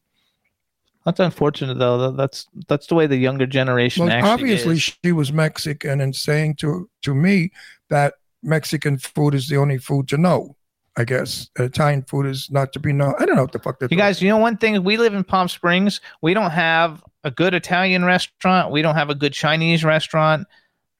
That's 1.09 1.19
unfortunate 1.19 1.79
though. 1.79 2.11
That's 2.11 2.47
that's 2.67 2.85
the 2.85 2.93
way 2.93 3.07
the 3.07 3.17
younger 3.17 3.47
generation 3.47 4.05
Well, 4.05 4.25
obviously 4.25 4.75
is. 4.75 4.93
she 5.03 5.11
was 5.11 5.33
Mexican 5.33 6.01
and 6.01 6.15
saying 6.15 6.55
to 6.57 6.87
to 7.01 7.15
me 7.15 7.51
that 7.89 8.13
Mexican 8.43 8.99
food 8.99 9.33
is 9.33 9.47
the 9.47 9.57
only 9.57 9.79
food 9.79 10.07
to 10.09 10.17
know. 10.17 10.55
I 10.97 11.05
guess 11.05 11.49
Italian 11.57 12.03
food 12.03 12.27
is 12.27 12.51
not 12.51 12.73
to 12.73 12.79
be 12.79 12.93
known. 12.93 13.15
I 13.17 13.25
don't 13.25 13.37
know 13.37 13.41
what 13.43 13.53
the 13.53 13.59
fuck. 13.59 13.79
they're 13.79 13.87
You 13.89 13.97
guys, 13.97 14.21
you 14.21 14.29
know 14.29 14.37
one 14.37 14.57
thing? 14.57 14.83
We 14.83 14.97
live 14.97 15.15
in 15.15 15.23
Palm 15.23 15.47
Springs. 15.47 15.99
We 16.21 16.35
don't 16.35 16.51
have 16.51 17.03
a 17.23 17.31
good 17.31 17.53
Italian 17.55 18.05
restaurant. 18.05 18.71
We 18.71 18.81
don't 18.83 18.95
have 18.95 19.09
a 19.09 19.15
good 19.15 19.33
Chinese 19.33 19.83
restaurant. 19.83 20.45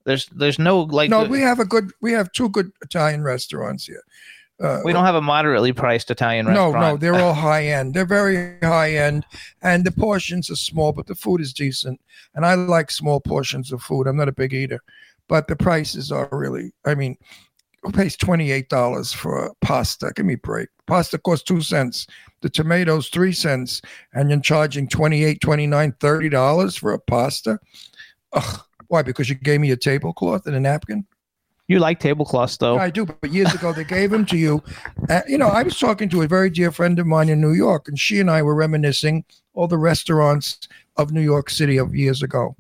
There's 0.06 0.26
there's 0.28 0.58
no 0.58 0.82
like 0.82 1.12
no, 1.12 1.22
good- 1.22 1.30
we 1.32 1.42
have 1.42 1.60
a 1.60 1.66
good. 1.66 1.92
We 2.02 2.14
have 2.14 2.32
two 2.32 2.50
good 2.50 2.72
Italian 2.82 3.22
restaurants 3.22 3.86
here. 3.86 4.02
Uh, 4.62 4.82
we 4.84 4.92
don't 4.92 5.06
have 5.06 5.16
a 5.16 5.22
moderately 5.22 5.72
priced 5.72 6.12
Italian 6.12 6.46
restaurant. 6.46 6.74
no, 6.74 6.80
no, 6.92 6.98
they're 6.98 7.16
all 7.16 7.34
high 7.50 7.66
end. 7.66 7.94
They're 7.94 8.06
very 8.06 8.58
high 8.62 8.94
end, 8.94 9.26
and 9.62 9.86
the 9.86 9.92
portions 9.92 10.50
are 10.50 10.56
small, 10.56 10.92
but 10.92 11.08
the 11.08 11.16
food 11.16 11.40
is 11.40 11.54
decent. 11.54 12.02
And 12.36 12.46
I 12.46 12.56
like 12.56 12.92
small 12.92 13.22
portions 13.22 13.72
of 13.72 13.82
food. 13.82 14.06
I'm 14.06 14.18
not 14.18 14.28
a 14.28 14.34
big 14.34 14.54
eater, 14.54 14.82
but 15.28 15.48
the 15.48 15.56
prices 15.56 16.12
are 16.12 16.28
really. 16.32 16.74
I 16.86 16.96
mean, 16.96 17.18
who 17.84 17.92
pays 17.92 18.18
twenty 18.18 18.52
eight 18.52 18.68
dollars 18.70 19.14
for 19.14 19.46
a 19.46 19.56
pasta? 19.62 20.12
Give 20.16 20.26
me 20.26 20.34
a 20.34 20.38
break. 20.38 20.68
Pasta 20.88 21.18
costs 21.18 21.46
two 21.46 21.62
cents. 21.62 22.06
The 22.42 22.50
tomatoes 22.50 23.10
three 23.10 23.34
cents, 23.34 23.82
and 24.14 24.30
you're 24.30 24.40
charging 24.40 24.88
28 24.88 25.42
29 25.42 25.94
30 26.00 26.30
dollars 26.30 26.76
for 26.76 26.94
a 26.94 27.00
pasta. 27.00 27.60
Ugh. 28.34 28.62
Why? 28.88 29.04
Because 29.04 29.30
you 29.30 29.36
gave 29.36 29.62
me 29.62 29.72
a 29.72 29.78
tablecloth 29.78 30.48
and 30.48 30.56
a 30.56 30.60
napkin. 30.60 31.06
You 31.70 31.78
like 31.78 32.00
tablecloths 32.00 32.58
though. 32.58 32.80
I 32.80 32.90
do, 32.90 33.06
but 33.06 33.32
years 33.32 33.54
ago 33.54 33.72
they 33.72 33.84
gave 33.84 34.10
them 34.10 34.26
to 34.26 34.38
you. 34.38 34.64
Uh, 35.08 35.22
you 35.28 35.38
know, 35.38 35.50
I 35.50 35.62
was 35.62 35.78
talking 35.78 36.10
to 36.10 36.24
a 36.24 36.28
very 36.28 36.50
dear 36.50 36.72
friend 36.72 36.98
of 36.98 37.06
mine 37.06 37.30
in 37.30 37.40
New 37.40 37.54
York, 37.54 37.88
and 37.88 37.98
she 37.98 38.20
and 38.20 38.30
I 38.30 38.42
were 38.42 38.56
reminiscing 38.56 39.24
all 39.54 39.68
the 39.68 39.78
restaurants 39.78 40.68
of 40.98 41.12
New 41.12 41.22
York 41.22 41.52
City 41.52 41.78
of 41.78 41.96
years 41.96 42.24
ago. 42.24 42.56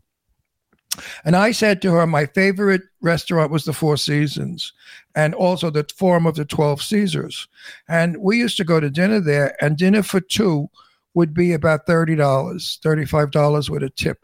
And 1.26 1.36
I 1.36 1.52
said 1.52 1.82
to 1.82 1.92
her, 1.94 2.06
my 2.06 2.28
favorite 2.28 2.84
restaurant 3.02 3.52
was 3.52 3.66
the 3.66 3.74
Four 3.74 3.98
Seasons, 3.98 4.74
and 5.16 5.34
also 5.34 5.72
the 5.72 5.88
Forum 5.98 6.28
of 6.28 6.36
the 6.36 6.46
Twelve 6.46 6.84
Caesars. 6.84 7.48
And 7.88 8.16
we 8.18 8.38
used 8.38 8.58
to 8.58 8.64
go 8.64 8.80
to 8.80 8.92
dinner 8.92 9.20
there, 9.20 9.56
and 9.60 9.76
dinner 9.76 10.04
for 10.04 10.22
two 10.22 10.70
would 11.16 11.34
be 11.34 11.54
about 11.54 11.88
thirty 11.88 12.16
dollars, 12.16 12.78
thirty-five 12.84 13.32
dollars 13.32 13.72
with 13.72 13.82
a 13.82 13.90
tip. 13.90 14.24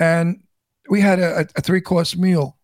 And 0.00 0.42
we 0.90 1.00
had 1.00 1.20
a, 1.20 1.46
a 1.54 1.60
three 1.60 1.80
course 1.80 2.16
meal. 2.16 2.56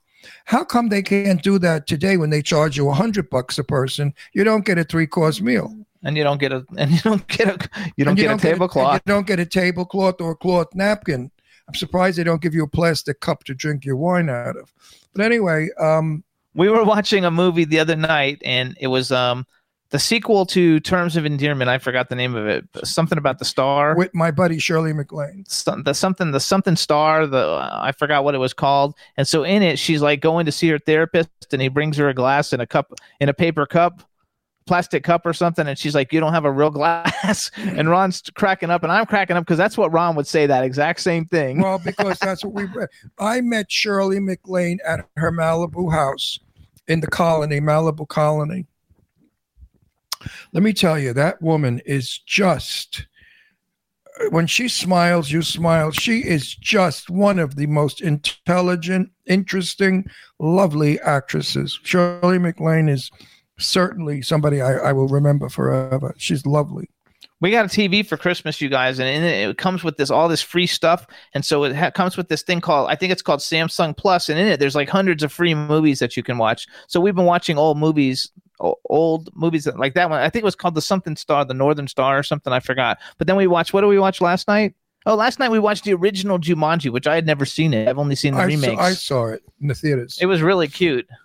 How 0.44 0.64
come 0.64 0.88
they 0.88 1.02
can't 1.02 1.42
do 1.42 1.58
that 1.60 1.86
today 1.86 2.16
when 2.16 2.30
they 2.30 2.42
charge 2.42 2.76
you 2.76 2.88
a 2.90 2.94
hundred 2.94 3.30
bucks 3.30 3.58
a 3.58 3.64
person? 3.64 4.12
You 4.32 4.44
don't 4.44 4.64
get 4.64 4.78
a 4.78 4.84
three 4.84 5.06
course 5.06 5.40
meal. 5.40 5.74
and 6.02 6.16
you 6.16 6.24
don't 6.24 6.40
get 6.40 6.52
a 6.52 6.64
and 6.78 6.90
you 6.90 6.98
don't 7.00 7.26
get 7.28 7.48
a 7.48 7.68
you 7.96 8.04
don't 8.04 8.18
And 8.18 8.18
get 8.18 8.34
a 8.34 8.38
tablecloth. 8.38 9.02
you 9.06 9.12
don't 9.12 9.26
get 9.26 9.38
a 9.40 9.46
tablecloth 9.46 10.20
or 10.20 10.32
a 10.32 10.36
cloth 10.36 10.68
napkin. 10.74 11.30
I'm 11.68 11.74
surprised 11.74 12.18
they 12.18 12.24
don't 12.24 12.42
give 12.42 12.54
you 12.54 12.64
a 12.64 12.68
plastic 12.68 13.20
cup 13.20 13.44
to 13.44 13.54
drink 13.54 13.84
your 13.84 13.96
wine 13.96 14.28
out 14.28 14.56
of. 14.56 14.72
But 15.14 15.24
anyway, 15.24 15.68
um, 15.78 16.24
we 16.54 16.68
were 16.68 16.84
watching 16.84 17.24
a 17.24 17.30
movie 17.30 17.64
the 17.64 17.78
other 17.78 17.96
night 17.96 18.40
and 18.44 18.76
it 18.80 18.88
was 18.88 19.12
um 19.12 19.46
the 19.90 19.98
sequel 19.98 20.46
to 20.46 20.80
Terms 20.80 21.16
of 21.16 21.26
Endearment. 21.26 21.68
I 21.68 21.78
forgot 21.78 22.08
the 22.08 22.14
name 22.14 22.34
of 22.34 22.46
it. 22.46 22.64
Something 22.84 23.18
about 23.18 23.38
the 23.38 23.44
star. 23.44 23.96
with 23.96 24.14
my 24.14 24.30
buddy 24.30 24.58
Shirley 24.58 24.92
MacLaine. 24.92 25.44
some, 25.46 25.82
the 25.82 25.94
something 25.94 26.30
the 26.30 26.40
something 26.40 26.76
star 26.76 27.26
the 27.26 27.38
uh, 27.38 27.80
I 27.82 27.92
forgot 27.92 28.24
what 28.24 28.34
it 28.34 28.38
was 28.38 28.52
called 28.52 28.94
and 29.16 29.26
so 29.26 29.44
in 29.44 29.62
it 29.62 29.78
she's 29.78 30.02
like 30.02 30.20
going 30.20 30.46
to 30.46 30.52
see 30.52 30.68
her 30.68 30.78
therapist 30.78 31.28
and 31.52 31.60
he 31.60 31.68
brings 31.68 31.96
her 31.96 32.08
a 32.08 32.14
glass 32.14 32.52
and 32.52 32.62
a 32.62 32.66
cup 32.66 32.92
in 33.20 33.28
a 33.28 33.34
paper 33.34 33.66
cup 33.66 34.02
plastic 34.66 35.02
cup 35.02 35.26
or 35.26 35.32
something, 35.32 35.66
and 35.66 35.76
she's 35.76 35.96
like, 35.96 36.12
"You 36.12 36.20
don't 36.20 36.32
have 36.32 36.44
a 36.44 36.52
real 36.52 36.70
glass," 36.80 37.50
and 37.56 37.90
Ron's 37.90 38.22
cracking 38.34 38.70
up, 38.70 38.84
and 38.84 38.92
I'm 38.92 39.04
cracking 39.04 39.36
up 39.36 39.44
because 39.44 39.58
that's 39.58 39.76
what 39.76 39.92
Ron 39.92 40.14
would 40.14 40.28
say 40.28 40.46
that 40.46 40.64
exact 40.64 41.00
same 41.00 41.24
thing. 41.24 41.60
Well, 41.60 41.80
because 41.84 42.20
that's 42.20 42.44
what 42.44 42.54
we 42.54 42.64
read. 42.66 42.88
I 43.18 43.40
met 43.40 43.70
Shirley 43.70 44.20
MacLaine 44.20 44.78
at 44.86 45.04
her 45.16 45.32
Malibu 45.32 45.90
house 45.90 46.38
in 46.86 47.00
the 47.00 47.08
colony, 47.08 47.60
Malibu 47.60 48.06
colony. 48.06 48.66
Let 50.52 50.62
me 50.62 50.72
tell 50.72 50.98
you, 50.98 51.12
that 51.12 51.40
woman 51.42 51.80
is 51.84 52.18
just, 52.26 53.06
when 54.30 54.46
she 54.46 54.68
smiles, 54.68 55.30
you 55.30 55.42
smile. 55.42 55.90
She 55.90 56.20
is 56.20 56.54
just 56.54 57.08
one 57.10 57.38
of 57.38 57.56
the 57.56 57.66
most 57.66 58.00
intelligent, 58.00 59.10
interesting, 59.26 60.10
lovely 60.38 61.00
actresses. 61.00 61.78
Shirley 61.82 62.38
MacLaine 62.38 62.88
is 62.88 63.10
certainly 63.58 64.22
somebody 64.22 64.60
I, 64.60 64.74
I 64.74 64.92
will 64.92 65.08
remember 65.08 65.48
forever. 65.48 66.14
She's 66.18 66.46
lovely. 66.46 66.90
we 67.40 67.50
got 67.50 67.64
a 67.64 67.68
TV 67.68 68.06
for 68.06 68.16
Christmas, 68.16 68.60
you 68.60 68.68
guys, 68.68 68.98
and 68.98 69.08
it, 69.08 69.58
comes 69.58 69.82
with 69.82 69.96
this 69.96 70.10
all 70.10 70.28
this 70.28 70.42
free 70.42 70.66
stuff, 70.66 71.06
and 71.34 71.44
so 71.44 71.64
it 71.64 71.74
ha- 71.74 71.90
comes 71.90 72.16
with 72.16 72.28
this 72.28 72.42
thing 72.42 72.60
called 72.60 72.90
I 72.90 72.96
think 72.96 73.12
it's 73.12 73.22
called 73.22 73.40
Samsung 73.40 73.96
Plus, 73.96 74.28
and 74.28 74.38
in 74.38 74.46
it 74.48 74.60
there's 74.60 74.74
like 74.74 74.88
hundreds 74.88 75.22
of 75.22 75.32
free 75.32 75.54
movies 75.54 75.98
that 76.00 76.16
you 76.16 76.22
can 76.22 76.38
watch. 76.38 76.66
So 76.88 77.00
we've 77.00 77.14
been 77.14 77.24
watching 77.24 77.58
old 77.58 77.78
movies, 77.78 78.30
old 78.60 79.30
movies 79.34 79.66
like 79.66 79.94
that 79.94 80.10
one. 80.10 80.20
I 80.20 80.28
think 80.28 80.42
it 80.42 80.44
was 80.44 80.54
called 80.54 80.74
the 80.74 80.82
something 80.82 81.16
Star, 81.16 81.44
the 81.44 81.54
Northern 81.54 81.88
Star, 81.88 82.18
or 82.18 82.22
something. 82.22 82.52
I 82.52 82.60
forgot. 82.60 82.98
But 83.18 83.26
then 83.26 83.36
we 83.36 83.46
watched. 83.46 83.72
What 83.72 83.80
did 83.82 83.88
we 83.88 83.98
watch 83.98 84.20
last 84.20 84.48
night? 84.48 84.74
Oh, 85.06 85.14
last 85.14 85.38
night 85.38 85.50
we 85.50 85.58
watched 85.58 85.84
the 85.84 85.94
original 85.94 86.38
Jumanji, 86.38 86.90
which 86.90 87.06
I 87.06 87.14
had 87.14 87.26
never 87.26 87.46
seen 87.46 87.72
it. 87.72 87.88
I've 87.88 87.98
only 87.98 88.14
seen 88.14 88.34
the 88.34 88.40
I 88.40 88.44
remakes. 88.44 88.76
saw, 88.76 88.82
I 88.82 88.92
saw 88.92 89.26
it 89.28 89.42
in 89.60 89.68
the 89.68 89.74
theaters. 89.74 90.18
It 90.20 90.26
was 90.26 90.42
really 90.42 90.68
cute. 90.68 91.06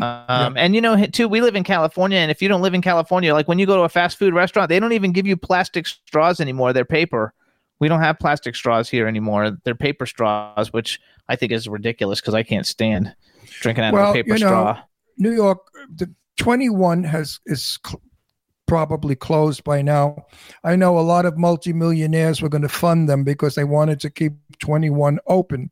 Um, 0.00 0.56
and 0.56 0.74
you 0.74 0.80
know, 0.80 1.04
too, 1.06 1.28
we 1.28 1.42
live 1.42 1.54
in 1.54 1.62
California, 1.62 2.16
and 2.16 2.30
if 2.30 2.40
you 2.40 2.48
don't 2.48 2.62
live 2.62 2.72
in 2.72 2.80
California, 2.80 3.34
like 3.34 3.48
when 3.48 3.58
you 3.58 3.66
go 3.66 3.76
to 3.76 3.82
a 3.82 3.88
fast 3.90 4.18
food 4.18 4.32
restaurant, 4.32 4.70
they 4.70 4.80
don't 4.80 4.92
even 4.94 5.12
give 5.12 5.26
you 5.26 5.36
plastic 5.36 5.86
straws 5.86 6.40
anymore. 6.40 6.72
They're 6.72 6.86
paper. 6.86 7.34
We 7.80 7.88
don't 7.88 8.00
have 8.00 8.18
plastic 8.18 8.56
straws 8.56 8.88
here 8.88 9.06
anymore. 9.06 9.58
They're 9.64 9.74
paper 9.74 10.06
straws, 10.06 10.72
which 10.72 11.00
I 11.28 11.36
think 11.36 11.52
is 11.52 11.68
ridiculous 11.68 12.20
because 12.20 12.32
I 12.32 12.42
can't 12.42 12.66
stand 12.66 13.14
drinking 13.60 13.84
out 13.84 13.92
Well, 13.92 14.04
of 14.04 14.10
a 14.10 14.12
paper 14.14 14.36
you 14.36 14.40
know, 14.40 14.46
straw. 14.48 14.82
New 15.16 15.32
York, 15.32 15.58
the 15.94 16.12
21 16.36 17.04
has 17.04 17.40
is 17.46 17.78
cl- 17.86 18.00
probably 18.66 19.14
closed 19.14 19.62
by 19.64 19.82
now. 19.82 20.26
I 20.62 20.76
know 20.76 20.98
a 20.98 21.00
lot 21.00 21.26
of 21.26 21.38
multimillionaires 21.38 22.40
were 22.40 22.48
going 22.48 22.62
to 22.62 22.68
fund 22.68 23.08
them 23.08 23.24
because 23.24 23.54
they 23.54 23.64
wanted 23.64 24.00
to 24.00 24.10
keep 24.10 24.32
21 24.58 25.18
open. 25.26 25.70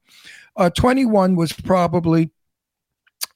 Uh, 0.56 0.70
21 0.70 1.36
was 1.36 1.52
probably 1.52 2.30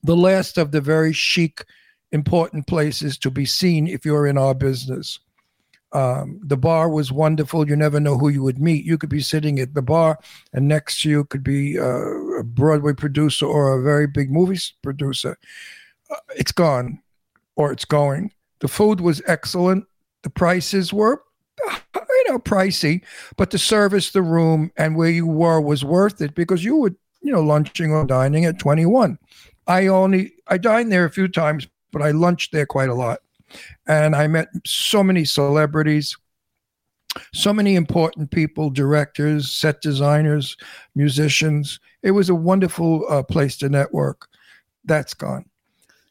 the 0.03 0.17
last 0.17 0.59
of 0.59 0.73
the 0.73 0.81
very 0.81 1.13
chic, 1.13 1.65
important 2.13 2.67
places 2.67 3.19
to 3.19 3.31
be 3.31 3.45
seen 3.45 3.87
if 3.87 4.05
you're 4.05 4.27
in 4.27 4.39
our 4.39 4.55
business. 4.55 5.19
Um, 5.93 6.41
the 6.43 6.57
bar 6.57 6.91
was 6.91 7.11
wonderful. 7.11 7.67
You 7.67 7.77
never 7.77 7.99
know 8.01 8.19
who 8.19 8.29
you 8.29 8.43
would 8.43 8.59
meet. 8.59 8.85
You 8.85 8.99
could 8.99 9.09
be 9.09 9.21
sitting 9.21 9.59
at 9.59 9.73
the 9.73 9.83
bar, 9.83 10.19
and 10.53 10.69
next 10.69 11.01
to 11.03 11.09
you 11.09 11.25
could 11.25 11.43
be 11.43 11.79
uh, 11.79 12.39
a 12.39 12.45
Broadway 12.45 12.93
producer 12.93 13.47
or 13.47 13.79
a 13.79 13.83
very 13.83 14.07
big 14.07 14.31
movie 14.31 14.59
producer 14.83 15.39
it's 16.37 16.53
gone 16.53 17.01
or 17.57 17.73
it's 17.73 17.85
going. 17.85 18.33
The 18.61 18.69
food 18.69 19.01
was 19.01 19.23
excellent. 19.27 19.87
The 20.23 20.31
prices 20.31 20.93
were, 20.93 21.23
you 21.67 22.25
know, 22.29 22.39
pricey, 22.39 23.03
but 23.37 23.51
the 23.51 23.59
service, 23.59 24.11
the 24.11 24.23
room, 24.23 24.71
and 24.77 24.97
where 24.97 25.11
you 25.11 25.27
were 25.27 25.61
was 25.61 25.85
worth 25.85 26.21
it 26.21 26.35
because 26.35 26.65
you 26.65 26.77
were, 26.77 26.95
you 27.23 27.33
know, 27.33 27.43
lunching 27.43 27.93
or 27.93 28.05
dining 28.05 28.45
at 28.45 28.59
21. 28.59 29.19
I 29.67 29.87
only, 29.89 30.33
I 30.49 30.59
dined 30.59 30.93
there 30.93 31.05
a 31.05 31.11
few 31.11 31.29
times, 31.29 31.67
but 31.93 32.03
I 32.03 32.13
lunched 32.13 32.53
there 32.53 32.67
quite 32.67 32.89
a 32.89 32.95
lot. 32.95 33.21
And 33.87 34.17
I 34.17 34.27
met 34.27 34.49
so 34.65 35.03
many 35.03 35.25
celebrities, 35.25 36.17
so 37.33 37.53
many 37.53 37.77
important 37.77 38.31
people, 38.31 38.71
directors, 38.71 39.51
set 39.51 39.81
designers, 39.81 40.57
musicians. 40.95 41.79
It 42.03 42.11
was 42.11 42.29
a 42.29 42.35
wonderful 42.35 43.05
uh, 43.09 43.23
place 43.23 43.57
to 43.59 43.69
network. 43.69 44.29
That's 44.85 45.15
gone 45.15 45.47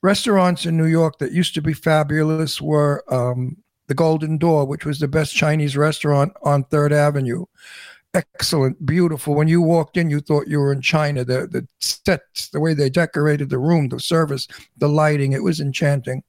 restaurants 0.06 0.66
in 0.66 0.78
New 0.78 0.86
York 0.86 1.18
that 1.18 1.32
used 1.32 1.56
to 1.56 1.62
be 1.62 1.74
fabulous 1.74 2.62
were 2.62 3.04
um, 3.12 3.58
the 3.88 3.96
Golden 3.96 4.38
Door, 4.38 4.68
which 4.68 4.86
was 4.86 5.00
the 5.00 5.08
best 5.08 5.36
Chinese 5.36 5.76
restaurant 5.76 6.32
on 6.44 6.64
Third 6.64 6.94
Avenue. 6.94 7.46
Excellent, 8.14 8.86
beautiful. 8.86 9.36
When 9.36 9.50
you 9.50 9.62
walked 9.62 9.98
in, 9.98 10.10
you 10.10 10.22
thought 10.22 10.48
you 10.48 10.60
were 10.60 10.72
in 10.72 10.82
China. 10.82 11.26
The 11.26 11.48
the 11.48 11.68
sets, 11.80 12.50
the 12.50 12.62
way 12.62 12.74
they 12.74 12.90
decorated 12.90 13.50
the 13.50 13.60
room, 13.60 13.90
the 13.90 14.00
service, 14.00 14.48
the 14.78 14.88
lighting, 14.88 15.34
it 15.34 15.44
was 15.44 15.60
enchanting. 15.60 16.24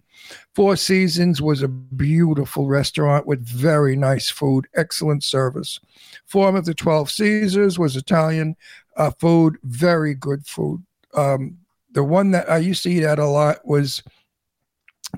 Four 0.54 0.76
Seasons 0.76 1.40
was 1.40 1.62
a 1.62 1.68
beautiful 1.68 2.66
restaurant 2.66 3.26
with 3.26 3.46
very 3.46 3.94
nice 3.94 4.28
food, 4.30 4.66
excellent 4.74 5.22
service. 5.22 5.78
Forum 6.24 6.56
of 6.56 6.64
the 6.64 6.74
Twelve 6.74 7.10
Caesars 7.10 7.78
was 7.78 7.94
Italian 7.94 8.56
uh, 8.96 9.12
food, 9.20 9.58
very 9.62 10.14
good 10.14 10.44
food. 10.46 10.82
Um, 11.14 11.58
the 11.96 12.04
one 12.04 12.32
that 12.32 12.50
I 12.50 12.58
used 12.58 12.82
to 12.82 12.90
eat 12.90 13.04
at 13.04 13.18
a 13.18 13.24
lot 13.24 13.66
was 13.66 14.02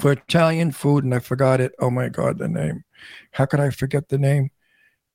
for 0.01 0.12
Italian 0.12 0.70
food, 0.70 1.03
and 1.03 1.12
I 1.12 1.18
forgot 1.18 1.61
it. 1.61 1.72
Oh 1.81 1.91
my 1.91 2.09
God, 2.09 2.39
the 2.39 2.47
name. 2.47 2.85
How 3.33 3.47
could 3.47 3.59
I 3.59 3.70
forget 3.70 4.09
the 4.09 4.16
name? 4.16 4.51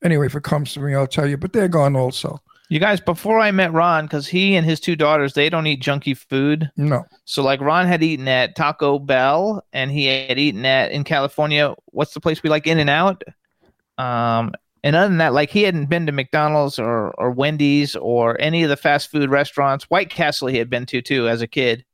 Anyway, 0.03 0.25
if 0.25 0.35
it 0.35 0.43
comes 0.43 0.73
to 0.73 0.81
me, 0.81 0.93
I'll 0.93 1.07
tell 1.07 1.25
you, 1.25 1.37
but 1.37 1.53
they're 1.53 1.69
gone 1.69 1.95
also. 1.95 2.41
You 2.67 2.81
guys, 2.81 2.99
before 2.99 3.39
I 3.39 3.51
met 3.51 3.71
Ron, 3.71 4.07
because 4.07 4.27
he 4.27 4.57
and 4.57 4.65
his 4.65 4.81
two 4.81 4.97
daughters, 4.97 5.35
they 5.35 5.49
don't 5.49 5.65
eat 5.65 5.81
junky 5.81 6.17
food. 6.17 6.69
No. 6.75 7.05
So 7.23 7.41
like 7.41 7.61
Ron 7.61 7.87
had 7.87 8.03
eaten 8.03 8.27
at 8.27 8.57
Taco 8.57 8.99
Bell 8.99 9.65
and 9.71 9.89
he 9.89 10.05
had 10.07 10.37
eaten 10.37 10.65
at 10.65 10.91
in 10.91 11.05
California. 11.05 11.75
What's 11.85 12.13
the 12.13 12.19
place 12.19 12.43
we 12.43 12.49
like? 12.49 12.67
In 12.67 12.79
and 12.79 12.89
Out. 12.89 13.23
Um, 13.97 14.53
and 14.83 14.95
other 14.95 15.07
than 15.07 15.17
that, 15.19 15.33
like 15.33 15.49
he 15.49 15.63
hadn't 15.63 15.85
been 15.89 16.05
to 16.05 16.11
McDonald's 16.11 16.77
or 16.79 17.11
or 17.19 17.31
Wendy's 17.31 17.95
or 17.95 18.39
any 18.39 18.63
of 18.63 18.69
the 18.69 18.77
fast 18.77 19.09
food 19.11 19.29
restaurants. 19.29 19.85
White 19.89 20.09
Castle 20.09 20.47
he 20.49 20.57
had 20.57 20.69
been 20.69 20.85
to 20.87 21.01
too 21.01 21.27
as 21.27 21.41
a 21.41 21.47
kid. 21.47 21.85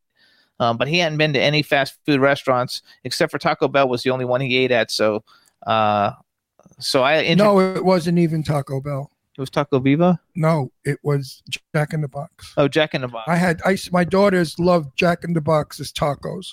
Um, 0.61 0.77
but 0.77 0.89
he 0.89 0.97
hadn't 0.99 1.17
been 1.17 1.31
to 1.33 1.39
any 1.41 1.61
fast 1.61 1.97
food 2.05 2.19
restaurants 2.19 2.81
except 3.05 3.31
for 3.31 3.37
Taco 3.37 3.69
Bell 3.69 3.87
was 3.87 4.03
the 4.03 4.09
only 4.09 4.25
one 4.25 4.41
he 4.41 4.57
ate 4.57 4.71
at. 4.71 4.91
So, 4.91 5.23
uh, 5.65 6.11
so 6.79 7.01
I 7.03 7.21
intro- 7.21 7.45
No, 7.55 7.59
it 7.75 7.85
wasn't 7.85 8.19
even 8.19 8.43
Taco 8.43 8.81
Bell. 8.81 9.09
it 9.37 9.39
was 9.39 9.49
Taco 9.49 9.79
Viva. 9.79 10.19
No, 10.35 10.69
it 10.83 10.99
was 11.01 11.41
Jack 11.73 11.93
in 11.93 12.01
the 12.01 12.09
Box. 12.09 12.53
Oh, 12.57 12.67
Jack 12.67 12.93
in 12.93 13.01
the 13.01 13.07
Box. 13.07 13.23
I 13.29 13.37
had 13.37 13.61
I 13.65 13.77
my 13.93 14.03
daughters 14.03 14.59
loved 14.59 14.97
Jack 14.97 15.23
in 15.23 15.31
the 15.33 15.39
Box's 15.41 15.93
tacos. 15.93 16.47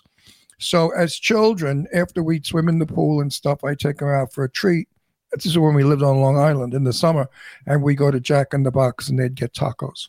So 0.58 0.90
as 0.94 1.16
children, 1.16 1.86
after 1.92 2.22
we'd 2.22 2.46
swim 2.46 2.68
in 2.68 2.78
the 2.78 2.86
pool 2.86 3.20
and 3.20 3.32
stuff, 3.32 3.64
I 3.64 3.74
take 3.74 3.98
them 3.98 4.08
out 4.08 4.32
for 4.32 4.44
a 4.44 4.48
treat. 4.50 4.88
This 5.36 5.46
is 5.46 5.58
when 5.58 5.74
we 5.74 5.84
lived 5.84 6.02
on 6.02 6.20
Long 6.20 6.38
Island 6.38 6.72
in 6.72 6.84
the 6.84 6.92
summer, 6.94 7.28
and 7.66 7.82
we 7.82 7.94
go 7.94 8.10
to 8.10 8.18
Jack 8.18 8.54
in 8.54 8.62
the 8.62 8.70
Box 8.70 9.08
and 9.10 9.18
they'd 9.18 9.34
get 9.34 9.52
tacos. 9.52 10.08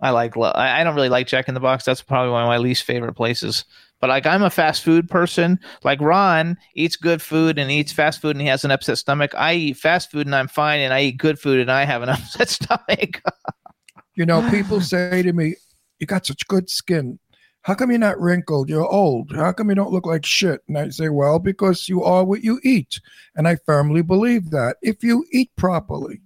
I 0.00 0.10
like. 0.10 0.36
I 0.36 0.84
don't 0.84 0.94
really 0.94 1.08
like 1.08 1.26
Jack 1.26 1.48
in 1.48 1.54
the 1.54 1.60
Box. 1.60 1.84
That's 1.84 2.02
probably 2.02 2.30
one 2.30 2.42
of 2.42 2.48
my 2.48 2.58
least 2.58 2.84
favorite 2.84 3.14
places. 3.14 3.64
But 4.00 4.10
like, 4.10 4.26
I'm 4.26 4.42
a 4.42 4.50
fast 4.50 4.82
food 4.82 5.08
person. 5.08 5.58
Like 5.82 5.98
Ron 6.02 6.58
eats 6.74 6.96
good 6.96 7.22
food 7.22 7.58
and 7.58 7.70
eats 7.70 7.90
fast 7.90 8.20
food, 8.20 8.32
and 8.36 8.42
he 8.42 8.48
has 8.48 8.62
an 8.66 8.70
upset 8.70 8.98
stomach. 8.98 9.32
I 9.34 9.54
eat 9.54 9.78
fast 9.78 10.10
food 10.10 10.26
and 10.26 10.34
I'm 10.34 10.48
fine, 10.48 10.80
and 10.80 10.92
I 10.92 11.04
eat 11.04 11.16
good 11.16 11.38
food 11.38 11.58
and 11.58 11.72
I 11.72 11.84
have 11.84 12.02
an 12.02 12.08
upset 12.10 12.50
stomach. 12.50 13.22
You 14.14 14.26
know, 14.26 14.46
people 14.50 14.82
say 14.82 15.22
to 15.22 15.32
me, 15.32 15.54
"You 15.98 16.06
got 16.06 16.26
such 16.26 16.46
good 16.46 16.68
skin. 16.68 17.18
How 17.64 17.74
come 17.74 17.90
you're 17.90 17.98
not 17.98 18.20
wrinkled? 18.20 18.68
You're 18.68 18.86
old. 18.86 19.34
How 19.34 19.50
come 19.52 19.70
you 19.70 19.74
don't 19.74 19.92
look 19.92 20.06
like 20.06 20.24
shit?" 20.24 20.62
And 20.68 20.78
I 20.78 20.90
say, 20.90 21.08
"Well, 21.08 21.38
because 21.38 21.88
you 21.88 22.02
are 22.04 22.24
what 22.24 22.44
you 22.44 22.60
eat." 22.62 23.00
And 23.36 23.48
I 23.48 23.56
firmly 23.66 24.02
believe 24.02 24.50
that 24.50 24.76
if 24.82 25.02
you 25.02 25.24
eat 25.32 25.50
properly 25.56 26.20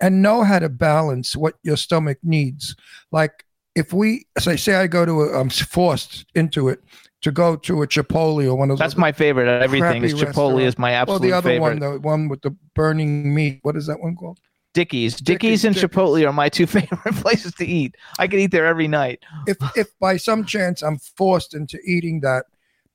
and 0.00 0.22
know 0.22 0.42
how 0.42 0.58
to 0.58 0.68
balance 0.68 1.36
what 1.36 1.54
your 1.62 1.76
stomach 1.76 2.18
needs, 2.22 2.76
like 3.10 3.44
if 3.74 3.92
we, 3.92 4.26
as 4.36 4.48
I 4.48 4.56
say, 4.56 4.74
I 4.74 4.86
go 4.86 5.06
to, 5.06 5.22
a, 5.22 5.40
I'm 5.40 5.50
forced 5.50 6.26
into 6.34 6.68
it 6.68 6.80
to 7.22 7.30
go 7.30 7.56
to 7.56 7.82
a 7.82 7.86
Chipotle 7.86 8.46
or 8.46 8.54
one 8.56 8.70
of 8.70 8.78
those. 8.78 8.80
That's 8.80 8.96
my 8.96 9.12
favorite. 9.12 9.48
of 9.48 9.62
Everything 9.62 10.02
is 10.02 10.14
Chipotle 10.14 10.24
restaurant. 10.24 10.60
is 10.62 10.78
my 10.78 10.92
oh, 10.92 10.96
absolute 10.96 11.20
favorite. 11.20 11.30
well, 11.30 11.30
the 11.30 11.36
other 11.36 11.48
favorite. 11.48 11.60
one, 11.60 11.78
the 11.78 12.00
one 12.00 12.28
with 12.28 12.42
the 12.42 12.56
burning 12.74 13.34
meat. 13.34 13.60
What 13.62 13.76
is 13.76 13.86
that 13.86 14.00
one 14.00 14.16
called? 14.16 14.40
Dickey's, 14.74 15.16
Dickey's, 15.16 15.64
and 15.64 15.74
Dickey's. 15.74 15.90
Chipotle 15.90 16.26
are 16.26 16.32
my 16.32 16.48
two 16.48 16.66
favorite 16.68 17.14
places 17.16 17.52
to 17.54 17.66
eat. 17.66 17.96
I 18.18 18.26
could 18.26 18.40
eat 18.40 18.50
there 18.50 18.66
every 18.66 18.88
night. 18.88 19.22
if 19.46 19.56
if 19.76 19.88
by 19.98 20.16
some 20.16 20.44
chance 20.44 20.82
I'm 20.82 20.98
forced 20.98 21.54
into 21.54 21.78
eating 21.84 22.20
that, 22.20 22.46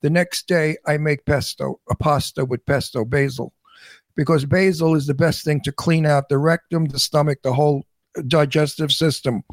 the 0.01 0.09
next 0.09 0.47
day 0.47 0.78
I 0.86 0.97
make 0.97 1.25
pesto, 1.25 1.80
a 1.89 1.95
pasta 1.95 2.45
with 2.45 2.65
pesto 2.65 3.05
basil, 3.05 3.53
because 4.15 4.45
basil 4.45 4.95
is 4.95 5.07
the 5.07 5.13
best 5.13 5.43
thing 5.43 5.61
to 5.61 5.71
clean 5.71 6.05
out 6.05 6.30
the 6.30 6.38
rectum, 6.38 6.86
the 6.86 6.99
stomach, 6.99 7.39
the 7.43 7.53
whole 7.53 7.84
digestive 8.28 8.91
system, 8.91 9.43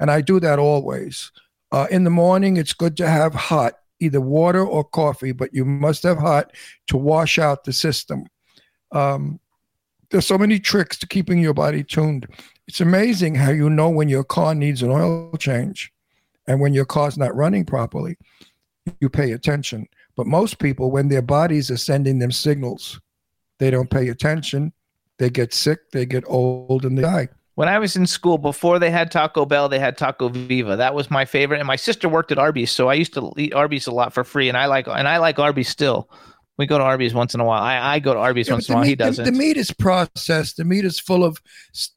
and 0.00 0.10
I 0.10 0.20
do 0.20 0.40
that 0.40 0.58
always. 0.58 1.30
Uh, 1.70 1.86
in 1.90 2.04
the 2.04 2.10
morning, 2.10 2.56
it's 2.56 2.72
good 2.72 2.96
to 2.96 3.08
have 3.08 3.34
hot, 3.34 3.74
either 4.00 4.20
water 4.20 4.64
or 4.64 4.82
coffee, 4.84 5.32
but 5.32 5.52
you 5.52 5.64
must 5.64 6.02
have 6.02 6.18
hot 6.18 6.52
to 6.88 6.96
wash 6.96 7.38
out 7.38 7.64
the 7.64 7.72
system. 7.72 8.24
Um, 8.90 9.38
there's 10.10 10.26
so 10.26 10.38
many 10.38 10.58
tricks 10.58 10.98
to 10.98 11.06
keeping 11.06 11.38
your 11.38 11.54
body 11.54 11.84
tuned. 11.84 12.26
It's 12.66 12.80
amazing 12.80 13.34
how 13.34 13.50
you 13.50 13.68
know 13.70 13.90
when 13.90 14.08
your 14.08 14.24
car 14.24 14.54
needs 14.54 14.82
an 14.82 14.90
oil 14.90 15.36
change 15.38 15.92
and 16.46 16.60
when 16.60 16.74
your 16.74 16.84
car's 16.84 17.18
not 17.18 17.34
running 17.34 17.64
properly, 17.64 18.16
you 19.00 19.08
pay 19.08 19.32
attention. 19.32 19.86
But 20.16 20.26
most 20.26 20.58
people, 20.58 20.90
when 20.90 21.08
their 21.08 21.22
bodies 21.22 21.70
are 21.70 21.76
sending 21.76 22.18
them 22.18 22.32
signals, 22.32 23.00
they 23.58 23.70
don't 23.70 23.90
pay 23.90 24.08
attention. 24.08 24.72
They 25.18 25.30
get 25.30 25.52
sick, 25.52 25.90
they 25.90 26.06
get 26.06 26.24
old, 26.26 26.84
and 26.84 26.96
they 26.96 27.02
die. 27.02 27.28
When 27.54 27.68
I 27.68 27.80
was 27.80 27.96
in 27.96 28.06
school, 28.06 28.38
before 28.38 28.78
they 28.78 28.90
had 28.90 29.10
Taco 29.10 29.44
Bell, 29.44 29.68
they 29.68 29.80
had 29.80 29.98
Taco 29.98 30.28
Viva. 30.28 30.76
That 30.76 30.94
was 30.94 31.10
my 31.10 31.24
favorite. 31.24 31.58
And 31.58 31.66
my 31.66 31.76
sister 31.76 32.08
worked 32.08 32.30
at 32.30 32.38
Arby's, 32.38 32.70
so 32.70 32.88
I 32.88 32.94
used 32.94 33.14
to 33.14 33.32
eat 33.36 33.52
Arby's 33.52 33.88
a 33.88 33.90
lot 33.90 34.12
for 34.12 34.22
free. 34.22 34.48
And 34.48 34.56
I 34.56 34.66
like 34.66 34.86
and 34.86 35.08
I 35.08 35.18
like 35.18 35.40
Arby's 35.40 35.68
still. 35.68 36.08
We 36.58 36.66
go 36.66 36.76
to 36.76 36.84
Arby's 36.84 37.14
once 37.14 37.34
in 37.34 37.40
a 37.40 37.44
while. 37.44 37.62
I, 37.62 37.94
I 37.94 37.98
go 38.00 38.14
to 38.14 38.20
Arby's 38.20 38.48
Yeah, 38.48 38.54
once 38.54 38.68
in 38.68 38.74
a 38.74 38.76
while. 38.76 38.84
the 38.84 38.88
He 38.90 38.96
doesn't. 38.96 39.24
The, 39.24 39.32
meat 39.32 39.56
is 39.56 39.70
processed. 39.70 40.56
The 40.56 40.64
meat 40.64 40.84
is 40.84 40.98
full 40.98 41.24
of 41.24 41.40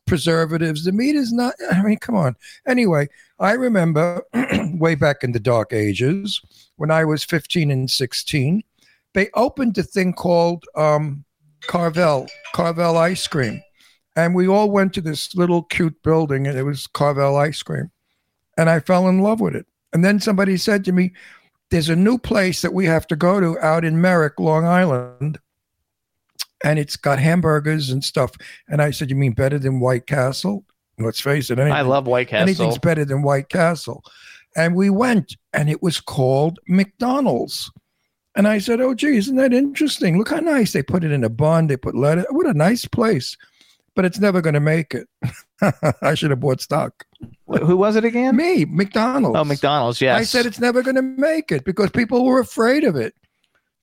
preservatives. 0.06 0.84
The 0.84 0.92
meat 0.92 1.16
is 1.16 1.34
not. 1.34 1.56
I 1.72 1.82
mean, 1.82 1.98
come 1.98 2.16
on. 2.16 2.36
Anyway, 2.68 3.10
I 3.40 3.54
remember 3.54 4.24
way 4.74 4.94
back 4.94 5.24
in 5.24 5.32
the 5.32 5.40
dark 5.40 5.74
ages 5.74 6.42
when 6.78 6.92
I 6.92 7.06
was 7.06 7.24
15 7.24 7.70
and 7.72 7.90
16, 7.90 8.64
they 9.14 9.30
opened 9.36 9.78
a 9.78 9.84
thing 9.84 10.14
called 10.14 10.64
um, 10.76 11.24
Carvel, 11.62 12.28
Carvel 12.54 12.98
ice 12.98 13.28
cream. 13.28 13.62
And 14.16 14.36
we 14.36 14.48
all 14.48 14.70
went 14.72 14.94
to 14.94 15.02
this 15.02 15.36
little 15.36 15.64
cute 15.64 16.02
building 16.04 16.48
and 16.48 16.58
it 16.58 16.64
was 16.64 16.88
Carvel 16.88 17.38
ice 17.38 17.62
cream. 17.64 17.92
And 18.58 18.70
I 18.70 18.80
fell 18.80 19.08
in 19.08 19.20
love 19.20 19.40
with 19.42 19.56
it. 19.56 19.66
And 19.94 20.04
then 20.04 20.20
somebody 20.20 20.58
said 20.58 20.84
to 20.86 20.92
me, 20.92 21.14
There's 21.72 21.90
a 21.90 21.96
new 21.96 22.18
place 22.18 22.62
that 22.62 22.74
we 22.74 22.86
have 22.86 23.08
to 23.08 23.16
go 23.16 23.40
to 23.40 23.58
out 23.60 23.84
in 23.84 24.00
Merrick, 24.00 24.40
Long 24.40 24.66
Island 24.66 25.40
and 26.64 26.80
it's 26.80 26.96
got 26.96 27.20
hamburgers 27.20 27.90
and 27.90 28.04
stuff. 28.04 28.32
And 28.68 28.82
I 28.82 28.92
said, 28.92 29.10
"You 29.10 29.16
mean 29.16 29.34
better 29.34 29.60
than 29.60 29.80
White 29.80 30.08
Castle?" 30.08 30.66
Let's 31.00 31.20
face 31.20 31.50
it, 31.50 31.58
anything, 31.58 31.74
I 31.74 31.82
love 31.82 32.06
White 32.06 32.28
Castle. 32.28 32.44
anything's 32.44 32.78
better 32.78 33.06
than 33.06 33.24
White 33.24 33.50
Castle. 33.50 34.04
And 34.56 34.76
we 34.76 34.90
went, 34.90 35.36
and 35.54 35.70
it 35.70 35.82
was 35.82 36.00
called 36.00 36.60
McDonald's. 36.68 37.72
And 38.36 38.48
I 38.48 38.60
said, 38.60 38.80
"Oh, 38.80 38.94
gee, 38.94 39.18
isn't 39.18 39.36
that 39.38 39.54
interesting? 39.54 40.18
Look 40.18 40.30
how 40.30 40.40
nice 40.40 40.74
they 40.74 40.84
put 40.84 41.04
it 41.04 41.12
in 41.12 41.24
a 41.24 41.30
bun. 41.30 41.68
They 41.68 41.78
put 41.78 41.96
lettuce. 41.96 42.26
What 42.30 42.48
a 42.48 42.54
nice 42.54 42.86
place." 42.86 43.38
But 43.94 44.06
it's 44.06 44.20
never 44.20 44.42
going 44.42 44.54
to 44.54 44.62
make 44.62 44.94
it. 44.94 45.08
I 46.02 46.14
should 46.14 46.30
have 46.30 46.40
bought 46.40 46.62
stock. 46.62 47.06
Wh- 47.46 47.60
Who 47.66 47.78
was 47.78 47.96
it 47.96 48.06
again? 48.06 48.36
Me, 48.36 48.66
McDonald's. 48.66 49.38
Oh, 49.38 49.44
McDonald's. 49.44 50.02
Yes. 50.02 50.20
I 50.20 50.24
said 50.24 50.46
it's 50.46 50.60
never 50.60 50.82
going 50.82 50.96
to 50.96 51.02
make 51.02 51.52
it 51.52 51.64
because 51.66 51.90
people 51.92 52.26
were 52.26 52.40
afraid 52.40 52.84
of 52.84 52.96
it. 52.96 53.14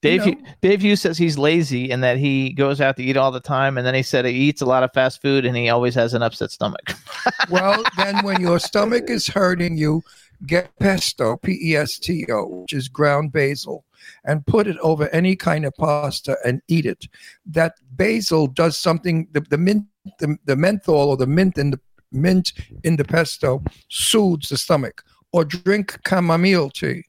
Dave, 0.01 0.24
you 0.26 0.32
Hugh- 0.32 0.43
Dave 0.62 0.80
Hughes 0.80 1.01
says 1.01 1.18
he's 1.18 1.36
lazy 1.36 1.91
and 1.91 2.05
that 2.05 2.18
he 2.18 2.53
goes 2.53 2.80
out 2.80 2.97
to 2.99 3.03
eat 3.03 3.16
all 3.16 3.32
the 3.32 3.41
time, 3.41 3.76
and 3.76 3.84
then 3.86 3.95
he 3.95 4.03
said 4.05 4.24
he 4.24 4.30
eats 4.32 4.62
a 4.62 4.66
lot 4.66 4.84
of 4.84 4.93
fast 4.93 5.20
food 5.20 5.45
and 5.45 5.57
he 5.57 5.68
always 5.70 5.95
has 5.97 6.14
an 6.14 6.22
upset 6.22 6.51
stomach. 6.51 6.80
Well, 7.51 7.82
then 7.97 8.22
when 8.24 8.41
your 8.43 8.59
stomach 8.59 9.09
is 9.09 9.26
hurting 9.26 9.76
you, 9.78 10.03
get 10.47 10.70
pesto, 10.78 11.36
P 11.39 11.59
E 11.62 11.76
S 11.76 11.99
T 11.99 12.26
O, 12.30 12.61
which 12.62 12.72
is 12.74 12.89
ground 12.89 13.32
basil, 13.32 13.84
and 14.24 14.47
put 14.47 14.66
it 14.66 14.76
over 14.82 15.09
any 15.09 15.34
kind 15.34 15.64
of 15.64 15.74
pasta 15.74 16.36
and 16.45 16.61
eat 16.68 16.84
it. 16.84 17.09
That 17.47 17.74
basil 17.93 18.47
does 18.47 18.76
something. 18.76 19.28
The, 19.32 19.41
the 19.41 19.57
mint, 19.59 19.84
the, 20.18 20.36
the 20.45 20.57
menthol 20.57 21.09
or 21.11 21.16
the 21.16 21.26
mint 21.26 21.57
in 21.59 21.70
the 21.70 21.80
mint 22.12 22.52
in 22.84 22.96
the 22.96 23.04
pesto 23.04 23.62
soothes 23.88 24.48
the 24.48 24.56
stomach. 24.56 25.02
Or 25.32 25.44
drink 25.44 25.98
chamomile 26.09 26.70
tea. 26.70 27.04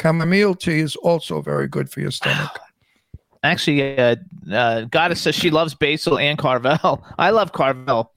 Chamomile 0.00 0.54
tea 0.54 0.80
is 0.80 0.96
also 0.96 1.40
very 1.40 1.68
good 1.68 1.90
for 1.90 2.00
your 2.00 2.10
stomach. 2.10 2.58
Actually, 3.42 3.96
uh, 3.96 4.16
uh, 4.52 4.82
Goddess 4.82 5.22
says 5.22 5.34
she 5.34 5.50
loves 5.50 5.74
basil 5.74 6.18
and 6.18 6.36
Carvel. 6.36 7.02
I 7.18 7.30
love 7.30 7.52
Carvel. 7.52 8.12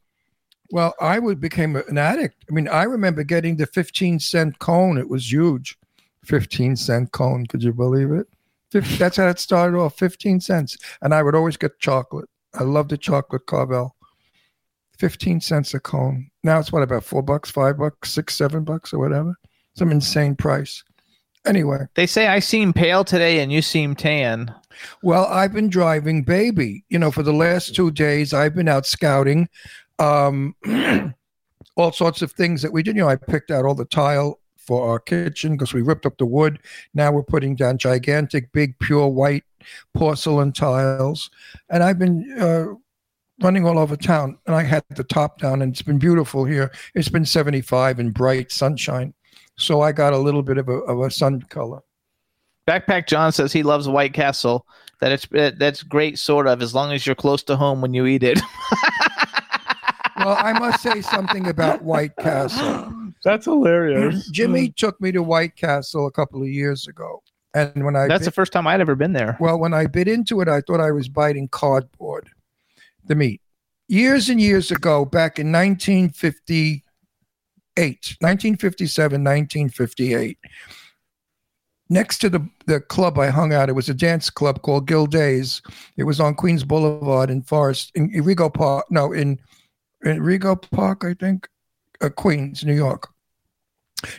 Well, 0.71 0.95
I 0.99 1.19
would 1.19 1.39
became 1.39 1.75
an 1.75 1.97
addict. 1.97 2.45
I 2.49 2.53
mean, 2.53 2.67
I 2.67 2.83
remember 2.83 3.23
getting 3.23 3.55
the 3.57 3.67
15 3.67 4.19
cent 4.19 4.59
cone. 4.59 4.97
It 4.97 5.07
was 5.07 5.31
huge. 5.31 5.77
15 6.25 6.75
cent 6.75 7.11
cone. 7.11 7.45
Could 7.45 7.63
you 7.63 7.73
believe 7.73 8.11
it? 8.11 8.27
That's 8.97 9.17
how 9.17 9.27
it 9.27 9.39
started 9.39 9.77
off 9.77 9.97
15 9.97 10.41
cents. 10.41 10.77
And 11.01 11.13
I 11.13 11.21
would 11.21 11.35
always 11.35 11.57
get 11.57 11.79
chocolate. 11.79 12.27
I 12.55 12.63
love 12.63 12.89
the 12.89 12.97
chocolate 12.97 13.45
Carvel. 13.45 13.92
15 14.97 15.41
cents 15.41 15.73
a 15.73 15.79
cone. 15.79 16.29
Now 16.43 16.59
it's 16.59 16.71
what 16.71 16.83
about 16.83 17.03
four 17.03 17.21
bucks, 17.21 17.49
five 17.49 17.77
bucks, 17.77 18.11
six, 18.11 18.35
seven 18.35 18.63
bucks, 18.63 18.93
or 18.93 18.99
whatever? 18.99 19.35
Some 19.75 19.91
insane 19.91 20.35
price. 20.35 20.83
Anyway, 21.45 21.79
They 21.95 22.07
say 22.07 22.27
I 22.27 22.39
seem 22.39 22.71
pale 22.71 23.03
today 23.03 23.41
and 23.41 23.51
you 23.51 23.61
seem 23.61 23.95
tan. 23.95 24.53
Well, 25.01 25.25
I've 25.25 25.51
been 25.51 25.69
driving 25.69 26.23
baby. 26.23 26.85
You 26.89 26.99
know, 26.99 27.11
for 27.11 27.21
the 27.21 27.33
last 27.33 27.75
two 27.75 27.91
days, 27.91 28.33
I've 28.33 28.55
been 28.55 28.69
out 28.69 28.85
scouting 28.85 29.49
um, 29.99 30.55
all 31.75 31.91
sorts 31.91 32.21
of 32.21 32.31
things 32.31 32.61
that 32.61 32.71
we 32.71 32.81
did. 32.81 32.95
You 32.95 33.03
know, 33.03 33.09
I 33.09 33.17
picked 33.17 33.51
out 33.51 33.65
all 33.65 33.75
the 33.75 33.85
tile 33.85 34.39
for 34.57 34.89
our 34.89 34.99
kitchen 34.99 35.53
because 35.53 35.73
we 35.73 35.81
ripped 35.81 36.05
up 36.05 36.17
the 36.17 36.25
wood. 36.25 36.59
Now 36.93 37.11
we're 37.11 37.23
putting 37.23 37.55
down 37.55 37.77
gigantic, 37.77 38.51
big, 38.53 38.79
pure 38.79 39.07
white 39.07 39.43
porcelain 39.93 40.53
tiles. 40.53 41.29
And 41.69 41.83
I've 41.83 41.99
been 41.99 42.37
uh, 42.39 42.75
running 43.43 43.65
all 43.65 43.77
over 43.77 43.95
town. 43.95 44.37
And 44.47 44.55
I 44.55 44.63
had 44.63 44.83
the 44.89 45.03
top 45.03 45.39
down, 45.39 45.61
and 45.61 45.71
it's 45.71 45.81
been 45.81 45.99
beautiful 45.99 46.45
here. 46.45 46.71
It's 46.95 47.09
been 47.09 47.25
75 47.25 47.99
and 47.99 48.13
bright 48.13 48.51
sunshine. 48.51 49.13
So 49.57 49.81
I 49.81 49.91
got 49.91 50.13
a 50.13 50.17
little 50.17 50.43
bit 50.43 50.57
of 50.57 50.67
a, 50.69 50.73
of 50.73 50.99
a 51.01 51.11
sun 51.11 51.41
color. 51.43 51.81
Backpack 52.67 53.07
John 53.07 53.31
says 53.31 53.51
he 53.51 53.61
loves 53.63 53.87
White 53.87 54.13
Castle. 54.13 54.65
That 55.01 55.11
it's 55.11 55.27
that- 55.31 55.59
that's 55.59 55.83
great, 55.83 56.17
sort 56.17 56.47
of, 56.47 56.61
as 56.61 56.73
long 56.73 56.91
as 56.93 57.05
you're 57.05 57.15
close 57.15 57.43
to 57.43 57.57
home 57.57 57.81
when 57.81 57.93
you 57.93 58.05
eat 58.05 58.23
it. 58.23 58.39
Well, 60.17 60.37
I 60.39 60.53
must 60.53 60.81
say 60.81 61.01
something 61.01 61.47
about 61.47 61.83
White 61.83 62.15
Castle. 62.17 62.93
That's 63.23 63.45
hilarious. 63.45 64.27
Jimmy 64.29 64.69
mm. 64.69 64.75
took 64.75 64.99
me 65.01 65.11
to 65.11 65.23
White 65.23 65.55
Castle 65.55 66.07
a 66.07 66.11
couple 66.11 66.41
of 66.41 66.47
years 66.47 66.87
ago, 66.87 67.21
and 67.53 67.83
when 67.83 67.95
I 67.95 68.07
That's 68.07 68.21
bit, 68.21 68.25
the 68.25 68.31
first 68.31 68.53
time 68.53 68.67
I'd 68.67 68.81
ever 68.81 68.95
been 68.95 69.13
there. 69.13 69.37
well, 69.39 69.57
when 69.57 69.73
I 69.73 69.87
bit 69.87 70.07
into 70.07 70.41
it, 70.41 70.47
I 70.47 70.61
thought 70.61 70.79
I 70.79 70.91
was 70.91 71.09
biting 71.09 71.47
cardboard, 71.49 72.29
the 73.05 73.15
meat. 73.15 73.41
Years 73.87 74.29
and 74.29 74.39
years 74.39 74.71
ago, 74.71 75.05
back 75.05 75.39
in 75.39 75.51
1958, 75.51 76.83
1957, 77.75 79.23
1958, 79.23 80.37
next 81.89 82.19
to 82.19 82.29
the, 82.29 82.47
the 82.65 82.79
club 82.79 83.19
I 83.19 83.29
hung 83.29 83.53
out, 83.53 83.69
it 83.69 83.73
was 83.73 83.89
a 83.89 83.93
dance 83.93 84.29
club 84.29 84.61
called 84.61 84.87
Gil 84.87 85.05
Days. 85.05 85.61
It 85.97 86.03
was 86.03 86.19
on 86.19 86.35
Queens 86.35 86.63
Boulevard 86.63 87.29
in 87.29 87.41
Forest, 87.43 87.91
in, 87.95 88.09
in 88.13 88.23
Rego 88.23 88.53
Park, 88.53 88.85
no, 88.89 89.11
in, 89.11 89.39
in 90.03 90.19
Rego 90.19 90.59
Park, 90.71 91.03
I 91.03 91.13
think, 91.13 91.47
uh, 92.01 92.09
Queens, 92.09 92.63
New 92.63 92.75
York. 92.75 93.09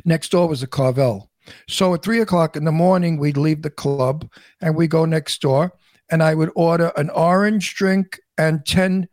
Next 0.05 0.31
door 0.31 0.49
was 0.49 0.63
a 0.63 0.67
Carvel. 0.67 1.31
So 1.69 1.95
at 1.95 2.03
three 2.03 2.21
o'clock 2.21 2.57
in 2.57 2.65
the 2.65 2.73
morning, 2.73 3.19
we'd 3.19 3.37
leave 3.37 3.63
the 3.63 3.71
club 3.71 4.31
and 4.61 4.75
we 4.75 4.87
go 4.87 5.05
next 5.05 5.41
door, 5.43 5.73
and 6.11 6.23
I 6.23 6.35
would 6.35 6.51
order 6.55 6.93
an 6.97 7.11
orange 7.11 7.75
drink 7.75 8.19
and 8.39 8.65
10 8.67 9.09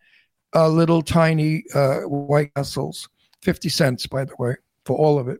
uh, 0.55 0.67
little 0.67 1.01
tiny 1.01 1.63
uh, 1.73 2.01
White 2.01 2.53
Castles, 2.55 3.07
50 3.41 3.69
cents, 3.69 4.07
by 4.07 4.25
the 4.25 4.35
way, 4.37 4.55
for 4.85 4.97
all 4.97 5.19
of 5.19 5.27
it. 5.27 5.39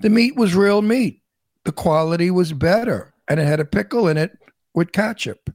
The 0.00 0.10
meat 0.10 0.36
was 0.36 0.54
real 0.54 0.82
meat. 0.82 1.22
The 1.64 1.72
quality 1.72 2.30
was 2.30 2.52
better, 2.52 3.12
and 3.28 3.40
it 3.40 3.46
had 3.46 3.60
a 3.60 3.64
pickle 3.64 4.08
in 4.08 4.16
it 4.16 4.32
with 4.74 4.92
ketchup. 4.92 5.50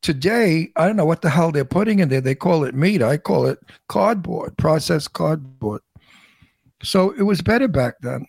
Today, 0.00 0.70
I 0.76 0.86
don't 0.86 0.96
know 0.96 1.04
what 1.04 1.22
the 1.22 1.30
hell 1.30 1.52
they're 1.52 1.64
putting 1.64 1.98
in 2.00 2.08
there. 2.08 2.20
They 2.20 2.34
call 2.34 2.64
it 2.64 2.74
meat. 2.74 3.02
I 3.02 3.18
call 3.18 3.46
it 3.46 3.58
cardboard, 3.88 4.56
processed 4.56 5.12
cardboard. 5.12 5.82
So 6.82 7.10
it 7.12 7.22
was 7.22 7.40
better 7.40 7.68
back 7.68 7.94
then. 8.00 8.26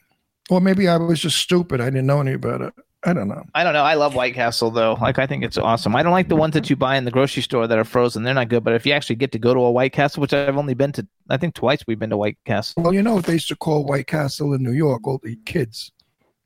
Or 0.50 0.62
maybe 0.62 0.88
I 0.88 0.98
was 0.98 1.20
just 1.20 1.38
stupid. 1.38 1.82
I 1.82 1.86
didn't 1.86 2.06
know 2.06 2.22
any 2.22 2.36
better. 2.36 2.72
I 3.06 3.14
don't 3.14 3.28
know. 3.28 3.44
I 3.54 3.64
don't 3.64 3.74
know. 3.74 3.84
I 3.84 3.96
love 3.96 4.16
White 4.16 4.34
Castle 4.34 4.72
though. 4.72 4.94
Like 5.02 5.20
I 5.20 5.28
think 5.28 5.44
it's 5.44 5.58
awesome. 5.58 5.96
I 5.96 6.04
don't 6.04 6.14
like 6.14 6.30
the 6.30 6.36
ones 6.36 6.54
that 6.54 6.70
you 6.70 6.76
buy 6.76 6.96
in 6.96 7.04
the 7.04 7.12
grocery 7.12 7.44
store 7.44 7.68
that 7.68 7.78
are 7.78 7.84
frozen. 7.84 8.24
They're 8.24 8.34
not 8.34 8.50
good. 8.50 8.64
But 8.64 8.74
if 8.74 8.86
you 8.86 8.94
actually 8.94 9.18
get 9.18 9.32
to 9.34 9.40
go 9.40 9.54
to 9.54 9.60
a 9.60 9.72
White 9.72 9.92
Castle, 9.92 10.22
which 10.22 10.34
I've 10.34 10.58
only 10.58 10.74
been 10.74 10.94
to, 10.94 11.08
I 11.30 11.38
think 11.38 11.54
twice 11.54 11.84
we've 11.86 12.00
been 12.00 12.12
to 12.12 12.18
White 12.18 12.38
Castle. 12.46 12.82
Well, 12.82 12.94
you 12.94 13.02
know 13.02 13.16
what 13.16 13.26
they 13.26 13.34
used 13.34 13.50
to 13.50 13.56
call 13.56 13.86
White 13.86 14.08
Castle 14.08 14.54
in 14.54 14.64
New 14.64 14.72
York, 14.72 15.06
all 15.06 15.20
the 15.22 15.38
kids? 15.46 15.92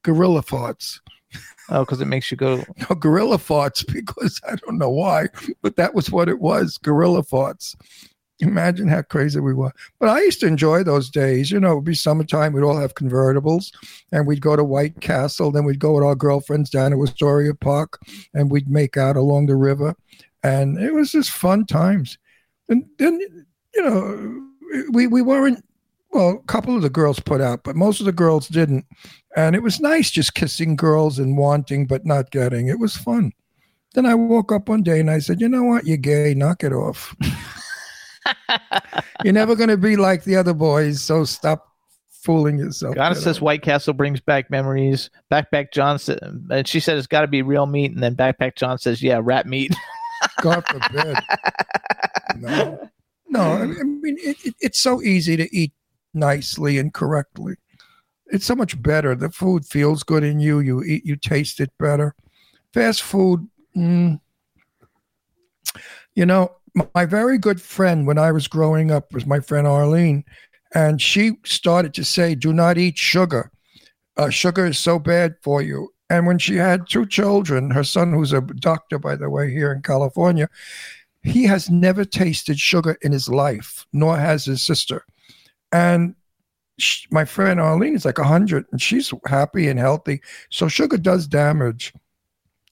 Gorilla 0.04 0.42
farts. 0.42 1.00
Oh, 1.70 1.82
because 1.82 2.00
it 2.00 2.06
makes 2.06 2.32
you 2.32 2.38
go. 2.38 2.64
No, 2.90 2.96
gorilla 2.96 3.38
farts 3.38 3.86
because 3.94 4.40
I 4.50 4.56
don't 4.56 4.78
know 4.78 4.90
why, 4.90 5.28
but 5.62 5.76
that 5.76 5.94
was 5.94 6.10
what 6.10 6.30
it 6.30 6.40
was 6.40 6.78
gorilla 6.78 7.24
farts. 7.24 7.76
Imagine 8.40 8.88
how 8.88 9.02
crazy 9.02 9.40
we 9.40 9.54
were. 9.54 9.72
But 10.00 10.10
I 10.10 10.22
used 10.22 10.40
to 10.42 10.48
enjoy 10.48 10.84
those 10.84 11.10
days. 11.10 11.50
You 11.50 11.60
know, 11.60 11.72
it 11.72 11.76
would 11.76 11.84
be 11.86 11.96
summertime. 11.96 12.54
We'd 12.54 12.64
all 12.64 12.78
have 12.78 12.94
convertibles 12.94 13.72
and 14.12 14.28
we'd 14.28 14.42
go 14.42 14.56
to 14.56 14.64
White 14.64 15.02
Castle. 15.02 15.52
Then 15.52 15.66
we'd 15.66 15.80
go 15.80 15.94
with 15.94 16.04
our 16.04 16.16
girlfriends 16.16 16.70
down 16.70 16.92
to 16.92 17.04
Astoria 17.04 17.56
Park 17.56 18.00
and 18.34 18.52
we'd 18.52 18.70
make 18.70 18.96
out 18.96 19.16
along 19.16 19.48
the 19.48 19.56
river. 19.56 19.96
And 20.44 20.78
it 20.78 20.94
was 20.94 21.12
just 21.12 21.32
fun 21.32 21.66
times. 21.66 22.20
And 22.70 22.86
then, 23.00 23.20
you 23.74 23.84
know, 23.84 24.48
we, 24.92 25.08
we 25.08 25.22
weren't, 25.24 25.64
well, 26.12 26.40
a 26.44 26.48
couple 26.48 26.76
of 26.76 26.84
the 26.84 26.90
girls 26.90 27.20
put 27.20 27.42
out, 27.42 27.64
but 27.64 27.76
most 27.76 28.00
of 28.00 28.06
the 28.06 28.12
girls 28.12 28.48
didn't. 28.48 28.86
And 29.36 29.56
it 29.56 29.64
was 29.64 29.80
nice 29.80 30.12
just 30.12 30.36
kissing 30.36 30.76
girls 30.76 31.18
and 31.18 31.38
wanting 31.38 31.88
but 31.88 32.06
not 32.06 32.30
getting. 32.30 32.68
It 32.68 32.80
was 32.80 32.96
fun. 32.96 33.32
Then 33.96 34.06
I 34.06 34.14
woke 34.14 34.52
up 34.52 34.70
one 34.70 34.84
day 34.84 35.00
and 35.00 35.10
I 35.10 35.20
said, 35.20 35.42
you 35.42 35.50
know 35.50 35.64
what? 35.64 35.88
You're 35.88 35.98
gay. 35.98 36.36
Knock 36.36 36.64
it 36.64 36.72
off. 36.72 37.16
You're 39.24 39.34
never 39.34 39.56
going 39.56 39.70
to 39.70 39.78
be 39.78 39.96
like 39.96 40.24
the 40.24 40.36
other 40.36 40.54
boys. 40.54 41.02
So 41.02 41.24
stop 41.24 41.68
fooling 42.12 42.58
yourself. 42.58 42.96
Goddess 42.96 43.20
you 43.20 43.24
says. 43.24 43.42
White 43.42 43.62
Castle 43.62 43.94
brings 43.94 44.20
back 44.20 44.50
memories. 44.50 45.10
Backpack 45.32 45.72
John 45.74 46.00
said, 46.00 46.20
and 46.50 46.68
she 46.68 46.80
said 46.80 46.98
it's 46.98 47.08
got 47.08 47.22
to 47.22 47.28
be 47.28 47.42
real 47.42 47.66
meat. 47.66 47.92
And 47.92 48.04
then 48.04 48.16
Backpack 48.16 48.56
John 48.56 48.78
says, 48.78 49.02
yeah, 49.02 49.20
rat 49.22 49.48
meat. 49.48 49.76
God 50.42 50.66
forbid. 50.68 51.18
no, 52.38 52.90
no. 53.30 53.42
I 53.42 53.66
mean, 53.66 54.18
it, 54.20 54.38
it, 54.46 54.56
it's 54.60 54.80
so 54.80 55.02
easy 55.02 55.38
to 55.38 55.56
eat 55.56 55.74
nicely 56.14 56.78
and 56.78 56.94
correctly. 56.94 57.56
It's 58.28 58.46
so 58.46 58.56
much 58.56 58.82
better. 58.82 59.16
The 59.16 59.30
food 59.30 59.66
feels 59.66 60.04
good 60.04 60.24
in 60.24 60.40
you. 60.40 60.60
You 60.60 60.84
eat. 60.84 61.06
You 61.06 61.16
taste 61.16 61.60
it 61.60 61.72
better. 61.80 62.14
Fast 62.74 63.04
food. 63.04 63.48
mm, 63.76 64.20
you 66.16 66.26
know, 66.26 66.52
my 66.94 67.06
very 67.06 67.38
good 67.38 67.62
friend 67.62 68.06
when 68.06 68.18
I 68.18 68.32
was 68.32 68.48
growing 68.48 68.92
up 68.92 69.14
was 69.14 69.26
my 69.26 69.40
friend 69.40 69.68
Arlene, 69.68 70.24
and 70.74 71.02
she 71.02 71.34
started 71.46 71.94
to 71.96 72.04
say, 72.04 72.36
"Do 72.36 72.54
not 72.54 72.78
eat 72.78 72.98
sugar. 72.98 73.52
Uh, 74.18 74.30
sugar 74.30 74.66
is 74.66 74.78
so 74.78 75.00
bad 75.00 75.36
for 75.42 75.62
you." 75.62 75.94
And 76.10 76.26
when 76.26 76.38
she 76.38 76.56
had 76.56 76.88
two 76.88 77.06
children, 77.06 77.72
her 77.72 77.84
son, 77.84 78.14
who's 78.14 78.34
a 78.34 78.42
doctor, 78.42 78.98
by 78.98 79.16
the 79.16 79.30
way, 79.30 79.52
here 79.52 79.72
in 79.72 79.82
California, 79.82 80.50
he 81.22 81.44
has 81.44 81.70
never 81.70 82.06
tasted 82.06 82.60
sugar 82.60 82.98
in 83.02 83.12
his 83.12 83.28
life, 83.28 83.86
nor 83.92 84.18
has 84.18 84.46
his 84.46 84.62
sister. 84.62 85.04
And 85.72 86.16
sh 86.80 87.08
my 87.12 87.26
friend 87.26 87.60
Arlene 87.60 87.96
is 87.96 88.06
like 88.06 88.20
100 88.20 88.66
and 88.72 88.82
she's 88.82 89.12
happy 89.26 89.68
and 89.68 89.80
healthy. 89.80 90.22
So 90.50 90.68
sugar 90.68 90.98
does 90.98 91.28
damage, 91.28 91.94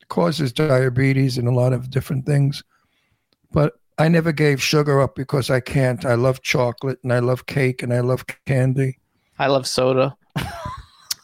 causes 0.08 0.54
diabetes 0.54 1.38
and 1.38 1.48
a 1.48 1.52
lot 1.52 1.74
of 1.74 1.90
different 1.90 2.26
things. 2.26 2.64
But 3.52 3.74
I 3.98 4.08
never 4.10 4.32
gave 4.32 4.62
sugar 4.62 5.02
up 5.02 5.16
because 5.16 5.50
I 5.50 5.60
can't. 5.62 6.06
I 6.06 6.16
love 6.16 6.42
chocolate 6.42 7.00
and 7.04 7.14
I 7.14 7.20
love 7.20 7.46
cake 7.46 7.82
and 7.82 7.94
I 7.94 8.02
love 8.02 8.26
candy. 8.46 9.00
I 9.40 9.48
love 9.48 9.68
soda. 9.68 10.16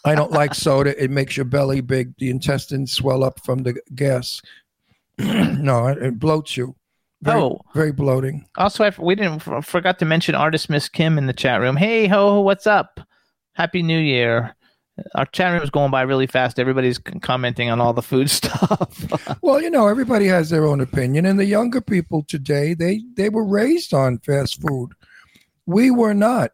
I 0.05 0.15
don't 0.15 0.32
like 0.32 0.55
soda. 0.55 1.01
It 1.01 1.11
makes 1.11 1.36
your 1.38 1.45
belly 1.45 1.82
big. 1.82 2.13
The 2.17 2.30
intestines 2.30 2.91
swell 2.91 3.24
up 3.24 3.39
from 3.43 3.63
the 3.63 3.80
gas. 3.93 4.41
no, 5.17 5.88
it, 5.88 5.97
it 6.01 6.19
bloats 6.19 6.55
you. 6.57 6.76
Very, 7.22 7.39
Oh. 7.39 7.61
very 7.76 7.91
bloating. 7.91 8.47
Also, 8.57 8.84
I, 8.84 8.91
we 8.97 9.13
didn't 9.15 9.41
forgot 9.63 9.99
to 9.99 10.05
mention 10.05 10.34
artist 10.34 10.69
Miss 10.72 10.89
Kim 10.89 11.17
in 11.19 11.28
the 11.28 11.34
chat 11.34 11.61
room. 11.61 11.76
Hey 11.76 12.07
ho, 12.07 12.39
what's 12.41 12.65
up? 12.65 12.99
Happy 13.53 13.84
New 13.84 13.99
Year. 13.99 14.55
Our 15.16 15.26
chat 15.28 15.54
room 15.54 15.64
is 15.64 15.70
going 15.70 15.92
by 15.92 16.02
really 16.02 16.28
fast. 16.28 16.60
Everybody's 16.60 17.00
commenting 17.22 17.70
on 17.70 17.80
all 17.80 17.94
the 17.94 18.02
food 18.02 18.30
stuff. 18.30 19.38
Well, 19.42 19.62
you 19.62 19.70
know, 19.70 19.88
everybody 19.88 20.28
has 20.28 20.50
their 20.50 20.66
own 20.66 20.82
opinion, 20.82 21.26
and 21.26 21.39
the 21.39 21.46
younger 21.46 21.82
people 21.82 22.24
today 22.24 22.74
they 22.74 23.02
they 23.16 23.30
were 23.30 23.46
raised 23.46 23.94
on 23.94 24.20
fast 24.20 24.62
food. 24.62 24.92
We 25.66 25.92
were 25.92 26.14
not. 26.14 26.52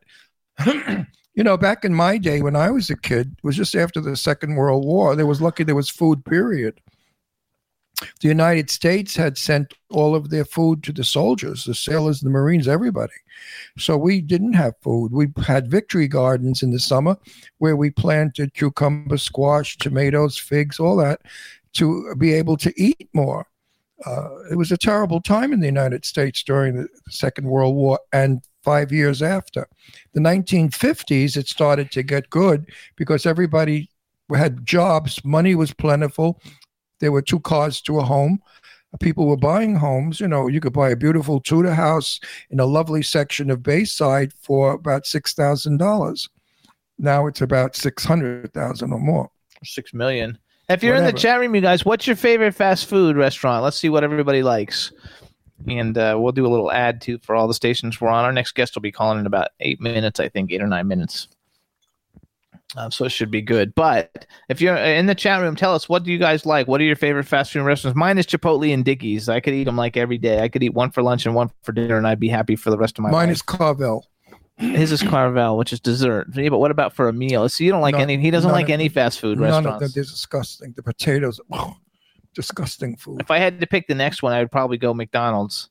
you 0.66 1.44
know, 1.44 1.58
back 1.58 1.84
in 1.84 1.94
my 1.94 2.18
day 2.18 2.42
when 2.42 2.56
I 2.56 2.72
was 2.72 2.90
a 2.90 2.98
kid, 2.98 3.36
it 3.38 3.44
was 3.44 3.56
just 3.56 3.76
after 3.76 4.02
the 4.02 4.16
Second 4.16 4.56
World 4.56 4.86
War. 4.86 5.16
There 5.16 5.28
was 5.28 5.42
lucky 5.42 5.64
there 5.64 5.76
was 5.76 5.90
food. 5.90 6.24
Period. 6.26 6.80
The 8.22 8.28
United 8.28 8.70
States 8.70 9.16
had 9.16 9.38
sent 9.38 9.74
all 9.90 10.16
of 10.16 10.30
their 10.30 10.46
food 10.46 10.84
to 10.84 10.94
the 10.94 11.04
soldiers, 11.04 11.66
the 11.66 11.74
sailors, 11.74 12.22
the 12.22 12.30
Marines, 12.30 12.68
everybody. 12.68 13.14
So 13.78 13.98
we 13.98 14.22
didn't 14.22 14.54
have 14.54 14.76
food. 14.82 15.12
We 15.12 15.28
had 15.44 15.72
victory 15.72 16.08
gardens 16.08 16.62
in 16.62 16.72
the 16.72 16.80
summer 16.80 17.18
where 17.58 17.76
we 17.76 17.90
planted 17.90 18.54
cucumber, 18.54 19.18
squash, 19.18 19.78
tomatoes, 19.78 20.38
figs, 20.38 20.80
all 20.80 20.98
that 20.98 21.22
to 21.74 22.16
be 22.16 22.34
able 22.34 22.58
to 22.58 22.74
eat 22.82 23.10
more. 23.14 23.48
Uh, 24.06 24.30
it 24.52 24.56
was 24.56 24.72
a 24.72 24.78
terrible 24.78 25.20
time 25.20 25.52
in 25.52 25.60
the 25.60 25.66
United 25.66 26.06
States 26.06 26.44
during 26.44 26.76
the 26.76 26.88
Second 27.10 27.48
World 27.48 27.76
War 27.76 28.00
and 28.14 28.44
five 28.64 28.92
years 28.92 29.22
after. 29.22 29.68
The 30.14 30.20
1950s, 30.20 31.36
it 31.36 31.48
started 31.48 31.90
to 31.92 32.04
get 32.04 32.30
good 32.30 32.70
because 32.96 33.26
everybody 33.26 33.90
had 34.36 34.66
jobs, 34.66 35.24
money 35.24 35.56
was 35.56 35.74
plentiful. 35.74 36.42
There 37.00 37.12
were 37.12 37.22
two 37.22 37.40
cars 37.40 37.82
to 37.82 38.00
a 38.00 38.04
home. 38.04 38.42
People 39.00 39.28
were 39.28 39.38
buying 39.38 39.76
homes. 39.76 40.20
You 40.20 40.28
know, 40.28 40.48
you 40.48 40.60
could 40.60 40.74
buy 40.74 40.90
a 40.90 40.96
beautiful 40.96 41.40
Tudor 41.40 41.74
house 41.74 42.20
in 42.50 42.60
a 42.60 42.66
lovely 42.66 43.04
section 43.04 43.52
of 43.52 43.62
Bayside 43.62 44.34
for 44.34 44.72
about 44.72 45.06
six 45.06 45.34
thousand 45.34 45.78
dollars. 45.78 46.30
Now 46.98 47.28
it's 47.28 47.42
about 47.42 47.76
six 47.76 48.04
hundred 48.04 48.52
thousand 48.54 48.94
or 48.94 49.00
more. 49.00 49.30
Six 49.64 49.94
million. 49.94 50.38
If 50.70 50.84
you're 50.84 50.96
in 50.96 51.06
the 51.06 51.14
chat 51.14 51.40
room, 51.40 51.56
you 51.56 51.62
guys, 51.62 51.86
what's 51.86 52.08
your 52.08 52.16
favorite 52.16 52.54
fast 52.54 52.88
food 52.88 53.16
restaurant? 53.16 53.64
Let's 53.64 53.78
see 53.78 53.90
what 53.90 54.04
everybody 54.04 54.44
likes. 54.44 54.92
And 55.68 55.98
uh, 55.98 56.18
we'll 56.20 56.32
do 56.32 56.46
a 56.46 56.50
little 56.50 56.72
ad 56.72 57.02
too 57.02 57.20
for 57.20 57.36
all 57.36 57.48
the 57.48 57.54
stations 57.54 58.02
we're 58.02 58.10
on. 58.10 58.26
Our 58.26 58.34
next 58.34 58.54
guest 58.54 58.76
will 58.76 58.82
be 58.82 58.92
calling 58.92 59.20
in 59.20 59.26
about 59.26 59.50
eight 59.60 59.80
minutes, 59.80 60.20
I 60.20 60.30
think, 60.30 60.52
eight 60.52 60.62
or 60.62 60.68
nine 60.68 60.88
minutes. 60.88 61.28
Um, 62.78 62.92
so 62.92 63.06
it 63.06 63.10
should 63.10 63.32
be 63.32 63.42
good. 63.42 63.74
But 63.74 64.28
if 64.50 64.62
you're 64.62 64.76
in 64.78 65.08
the 65.08 65.16
chat 65.16 65.42
room, 65.42 65.56
tell 65.56 65.74
us 65.74 65.90
what 65.90 66.04
do 66.04 66.12
you 66.12 66.20
guys 66.20 66.46
like? 66.46 66.68
What 66.68 66.80
are 66.80 66.84
your 66.84 66.96
favorite 66.96 67.24
fast 67.26 67.52
food 67.52 67.64
restaurants? 67.64 67.98
Mine 67.98 68.18
is 68.20 68.28
Chipotle 68.28 68.72
and 68.74 68.86
Dickey's. 68.86 69.28
I 69.30 69.40
could 69.40 69.54
eat 69.56 69.64
them 69.64 69.76
like 69.78 69.98
every 69.98 70.18
day. 70.20 70.42
I 70.42 70.48
could 70.48 70.62
eat 70.62 70.74
one 70.76 70.92
for 70.92 71.02
lunch 71.02 71.26
and 71.26 71.34
one 71.34 71.50
for 71.64 71.72
dinner, 71.72 71.98
and 71.98 72.08
I'd 72.08 72.20
be 72.20 72.30
happy 72.30 72.56
for 72.56 72.70
the 72.70 72.78
rest 72.78 72.98
of 73.00 73.04
my 73.04 73.10
Mine 73.10 73.14
life. 73.14 73.28
Mine 73.28 73.32
is 73.34 73.42
Carvel. 73.42 74.06
His 74.58 74.92
is 74.92 75.04
Carvel, 75.04 75.56
which 75.58 75.72
is 75.74 75.80
dessert. 75.80 76.28
Yeah, 76.36 76.50
but 76.50 76.58
what 76.60 76.72
about 76.72 76.94
for 76.94 77.08
a 77.08 77.14
meal? 77.14 77.48
So 77.50 77.64
you 77.64 77.72
don't 77.72 77.82
like 77.82 77.94
None- 77.94 78.02
any? 78.02 78.18
He 78.18 78.32
doesn't 78.32 78.52
like 78.52 78.66
of- 78.66 78.72
any 78.72 78.90
fast 78.90 79.20
food 79.20 79.38
None 79.40 79.50
of 79.50 79.54
restaurants. 79.66 79.80
them. 79.82 79.92
They're 79.94 80.04
disgusting. 80.04 80.74
The 80.76 80.84
potatoes, 80.84 81.40
disgusting 82.34 82.96
food. 82.98 83.22
If 83.22 83.32
I 83.32 83.40
had 83.40 83.60
to 83.62 83.68
pick 83.68 83.88
the 83.88 83.96
next 83.96 84.22
one, 84.24 84.34
I 84.34 84.40
would 84.40 84.52
probably 84.52 84.78
go 84.78 84.94
McDonald's. 84.94 85.70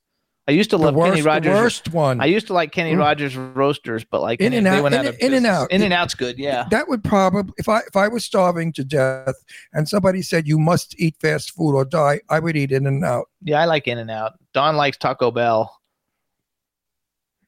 I 0.49 0.53
used 0.53 0.70
to 0.70 0.76
love 0.76 0.94
Kenny 0.94 1.11
worst, 1.11 1.22
the 1.22 1.28
Rogers. 1.28 1.53
worst 1.55 1.92
one. 1.92 2.20
I 2.20 2.26
used 2.26 2.47
to 2.47 2.53
like 2.53 2.70
Kenny 2.70 2.92
Mm. 2.94 2.99
Rogers 2.99 3.36
roasters, 3.36 4.05
but 4.05 4.22
like 4.22 4.40
In 4.40 4.53
and 4.53 4.64
out- 4.66 4.82
went 4.84 4.94
in- 4.94 5.01
out 5.01 5.07
of 5.07 5.18
in 5.18 5.34
and 5.34 5.44
out. 5.44 5.72
In 5.72 5.82
and 5.82 5.92
out's 5.92 6.14
good. 6.14 6.38
Yeah. 6.38 6.66
that 6.70 6.86
would 6.88 7.03
probably 7.03 7.53
if 7.59 7.68
I 7.68 7.80
if 7.80 7.97
I 7.97 8.07
was 8.07 8.24
starving 8.24 8.72
to 8.74 8.84
death 8.84 9.34
and 9.72 9.88
somebody 9.88 10.22
said 10.22 10.47
you 10.47 10.59
must 10.61 10.94
eat 11.01 11.16
fast 11.20 11.51
food 11.51 11.74
or 11.74 11.84
die, 11.84 12.20
I 12.30 12.38
would 12.38 12.57
eat 12.57 12.70
in 12.70 12.86
and 12.86 13.05
out. 13.05 13.28
Yeah, 13.42 13.61
I 13.61 13.64
like 13.64 13.88
In 13.88 13.99
and 13.99 14.11
Out. 14.11 14.34
Don 14.55 14.76
likes 14.76 14.97
Taco 14.97 15.30
Bell. 15.32 15.72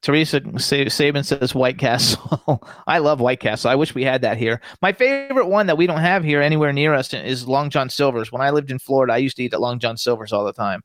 Teresa 0.01 0.41
Sa- 0.59 0.77
Saban 0.87 1.25
says 1.25 1.55
White 1.55 1.79
Castle. 1.79 2.63
I 2.87 2.99
love 2.99 3.21
White 3.21 3.41
Castle. 3.41 3.71
I 3.71 3.75
wish 3.75 3.95
we 3.95 4.05
had 4.05 4.23
that 4.23 4.39
here. 4.39 4.61
My 4.81 4.93
favorite 4.93 5.47
one 5.49 5.67
that 5.67 5.77
we 5.77 5.87
don't 5.89 5.99
have 5.99 6.23
here 6.23 6.41
anywhere 6.41 6.73
near 6.73 6.95
us 6.95 7.13
is 7.13 7.49
Long 7.49 7.69
John 7.69 7.91
Silver's. 7.91 8.31
When 8.31 8.41
I 8.43 8.51
lived 8.51 8.71
in 8.71 8.79
Florida, 8.79 9.13
I 9.15 9.17
used 9.17 9.37
to 9.39 9.43
eat 9.43 9.55
at 9.55 9.61
Long 9.61 9.81
John 9.81 9.97
Silver's 9.97 10.33
all 10.33 10.45
the 10.45 10.53
time. 10.53 10.83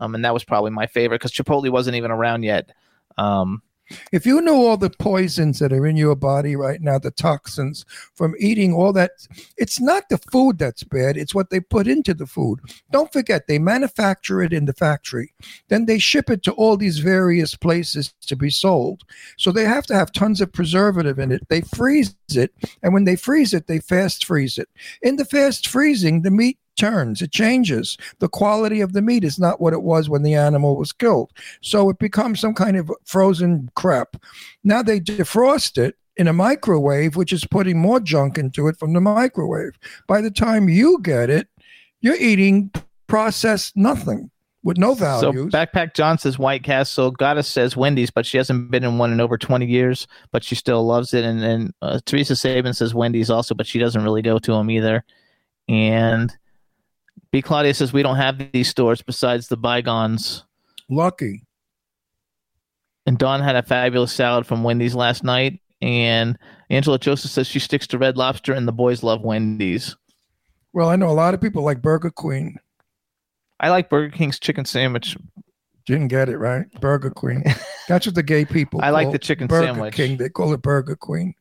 Um, 0.00 0.14
and 0.14 0.24
that 0.24 0.34
was 0.34 0.44
probably 0.44 0.70
my 0.70 0.86
favorite 0.86 1.20
because 1.20 1.32
Chipotle 1.32 1.70
wasn't 1.70 1.96
even 1.96 2.10
around 2.10 2.42
yet. 2.42 2.72
Um, 3.18 3.62
If 4.12 4.24
you 4.24 4.40
knew 4.40 4.54
all 4.54 4.76
the 4.76 4.90
poisons 4.90 5.58
that 5.58 5.72
are 5.72 5.84
in 5.84 5.96
your 5.96 6.14
body 6.14 6.54
right 6.54 6.80
now, 6.80 6.98
the 7.00 7.10
toxins 7.10 7.84
from 8.14 8.36
eating 8.38 8.72
all 8.72 8.92
that, 8.92 9.10
it's 9.56 9.80
not 9.80 10.08
the 10.08 10.18
food 10.30 10.58
that's 10.58 10.84
bad, 10.84 11.16
it's 11.16 11.34
what 11.34 11.50
they 11.50 11.58
put 11.58 11.88
into 11.88 12.14
the 12.14 12.26
food. 12.26 12.60
Don't 12.92 13.12
forget, 13.12 13.48
they 13.48 13.58
manufacture 13.58 14.42
it 14.42 14.52
in 14.52 14.66
the 14.66 14.72
factory. 14.72 15.34
Then 15.70 15.86
they 15.86 15.98
ship 15.98 16.30
it 16.30 16.44
to 16.44 16.52
all 16.52 16.76
these 16.76 17.00
various 17.00 17.56
places 17.56 18.14
to 18.28 18.36
be 18.36 18.48
sold. 18.48 19.02
So 19.36 19.50
they 19.50 19.64
have 19.64 19.86
to 19.86 19.94
have 19.96 20.12
tons 20.12 20.40
of 20.40 20.52
preservative 20.52 21.18
in 21.18 21.32
it. 21.32 21.48
They 21.48 21.62
freeze 21.62 22.14
it, 22.32 22.54
and 22.84 22.94
when 22.94 23.06
they 23.06 23.16
freeze 23.16 23.52
it, 23.52 23.66
they 23.66 23.80
fast 23.80 24.24
freeze 24.24 24.56
it. 24.56 24.68
In 25.02 25.16
the 25.16 25.24
fast 25.24 25.66
freezing, 25.66 26.22
the 26.22 26.30
meat 26.30 26.59
turns, 26.80 27.20
it 27.20 27.30
changes. 27.30 27.98
The 28.18 28.28
quality 28.28 28.80
of 28.80 28.94
the 28.94 29.02
meat 29.02 29.22
is 29.22 29.38
not 29.38 29.60
what 29.60 29.74
it 29.74 29.82
was 29.82 30.08
when 30.08 30.22
the 30.22 30.34
animal 30.34 30.76
was 30.76 30.92
killed. 30.92 31.30
So 31.60 31.90
it 31.90 31.98
becomes 31.98 32.40
some 32.40 32.54
kind 32.54 32.76
of 32.76 32.90
frozen 33.04 33.70
crap. 33.76 34.16
Now 34.64 34.82
they 34.82 34.98
defrost 34.98 35.76
it 35.76 35.96
in 36.16 36.26
a 36.26 36.32
microwave, 36.32 37.16
which 37.16 37.32
is 37.32 37.44
putting 37.44 37.78
more 37.78 38.00
junk 38.00 38.38
into 38.38 38.66
it 38.66 38.78
from 38.78 38.94
the 38.94 39.00
microwave. 39.00 39.78
By 40.06 40.20
the 40.20 40.30
time 40.30 40.68
you 40.68 40.98
get 41.02 41.30
it, 41.30 41.48
you're 42.00 42.16
eating 42.16 42.72
processed 43.06 43.76
nothing 43.76 44.30
with 44.62 44.78
no 44.78 44.94
So. 44.94 45.32
Backpack 45.32 45.94
John 45.94 46.18
says 46.18 46.38
White 46.38 46.62
Castle. 46.62 47.10
Goddess 47.10 47.48
says 47.48 47.76
Wendy's, 47.76 48.10
but 48.10 48.26
she 48.26 48.36
hasn't 48.36 48.70
been 48.70 48.84
in 48.84 48.98
one 48.98 49.12
in 49.12 49.20
over 49.20 49.38
20 49.38 49.66
years, 49.66 50.06
but 50.32 50.44
she 50.44 50.54
still 50.54 50.86
loves 50.86 51.14
it. 51.14 51.24
And 51.24 51.42
then 51.42 51.72
uh, 51.82 52.00
Teresa 52.06 52.34
Saban 52.34 52.74
says 52.74 52.94
Wendy's 52.94 53.30
also, 53.30 53.54
but 53.54 53.66
she 53.66 53.78
doesn't 53.78 54.02
really 54.02 54.22
go 54.22 54.38
to 54.38 54.52
them 54.52 54.70
either. 54.70 55.04
And 55.68 56.36
B. 57.32 57.42
Claudia 57.42 57.74
says 57.74 57.92
we 57.92 58.02
don't 58.02 58.16
have 58.16 58.52
these 58.52 58.68
stores 58.68 59.02
besides 59.02 59.48
the 59.48 59.56
bygones. 59.56 60.44
Lucky. 60.88 61.44
And 63.06 63.18
Dawn 63.18 63.40
had 63.40 63.56
a 63.56 63.62
fabulous 63.62 64.12
salad 64.12 64.46
from 64.46 64.62
Wendy's 64.62 64.94
last 64.94 65.24
night. 65.24 65.60
And 65.80 66.38
Angela 66.68 66.98
Joseph 66.98 67.30
says 67.30 67.46
she 67.46 67.58
sticks 67.58 67.86
to 67.88 67.98
Red 67.98 68.16
Lobster, 68.16 68.52
and 68.52 68.68
the 68.68 68.72
boys 68.72 69.02
love 69.02 69.22
Wendy's. 69.22 69.96
Well, 70.72 70.88
I 70.88 70.96
know 70.96 71.08
a 71.08 71.12
lot 71.12 71.34
of 71.34 71.40
people 71.40 71.62
like 71.62 71.80
Burger 71.80 72.10
Queen. 72.10 72.58
I 73.58 73.70
like 73.70 73.88
Burger 73.88 74.14
King's 74.14 74.38
chicken 74.38 74.64
sandwich. 74.64 75.16
Didn't 75.86 76.08
get 76.08 76.28
it 76.28 76.38
right. 76.38 76.70
Burger 76.80 77.10
Queen. 77.10 77.42
That's 77.88 78.06
what 78.06 78.14
the 78.14 78.22
gay 78.22 78.44
people. 78.44 78.80
I 78.84 78.90
like 78.90 79.10
the 79.10 79.18
chicken 79.18 79.46
Burger 79.46 79.66
sandwich. 79.66 79.94
King. 79.94 80.16
They 80.16 80.28
call 80.28 80.52
it 80.52 80.62
Burger 80.62 80.96
Queen. 80.96 81.34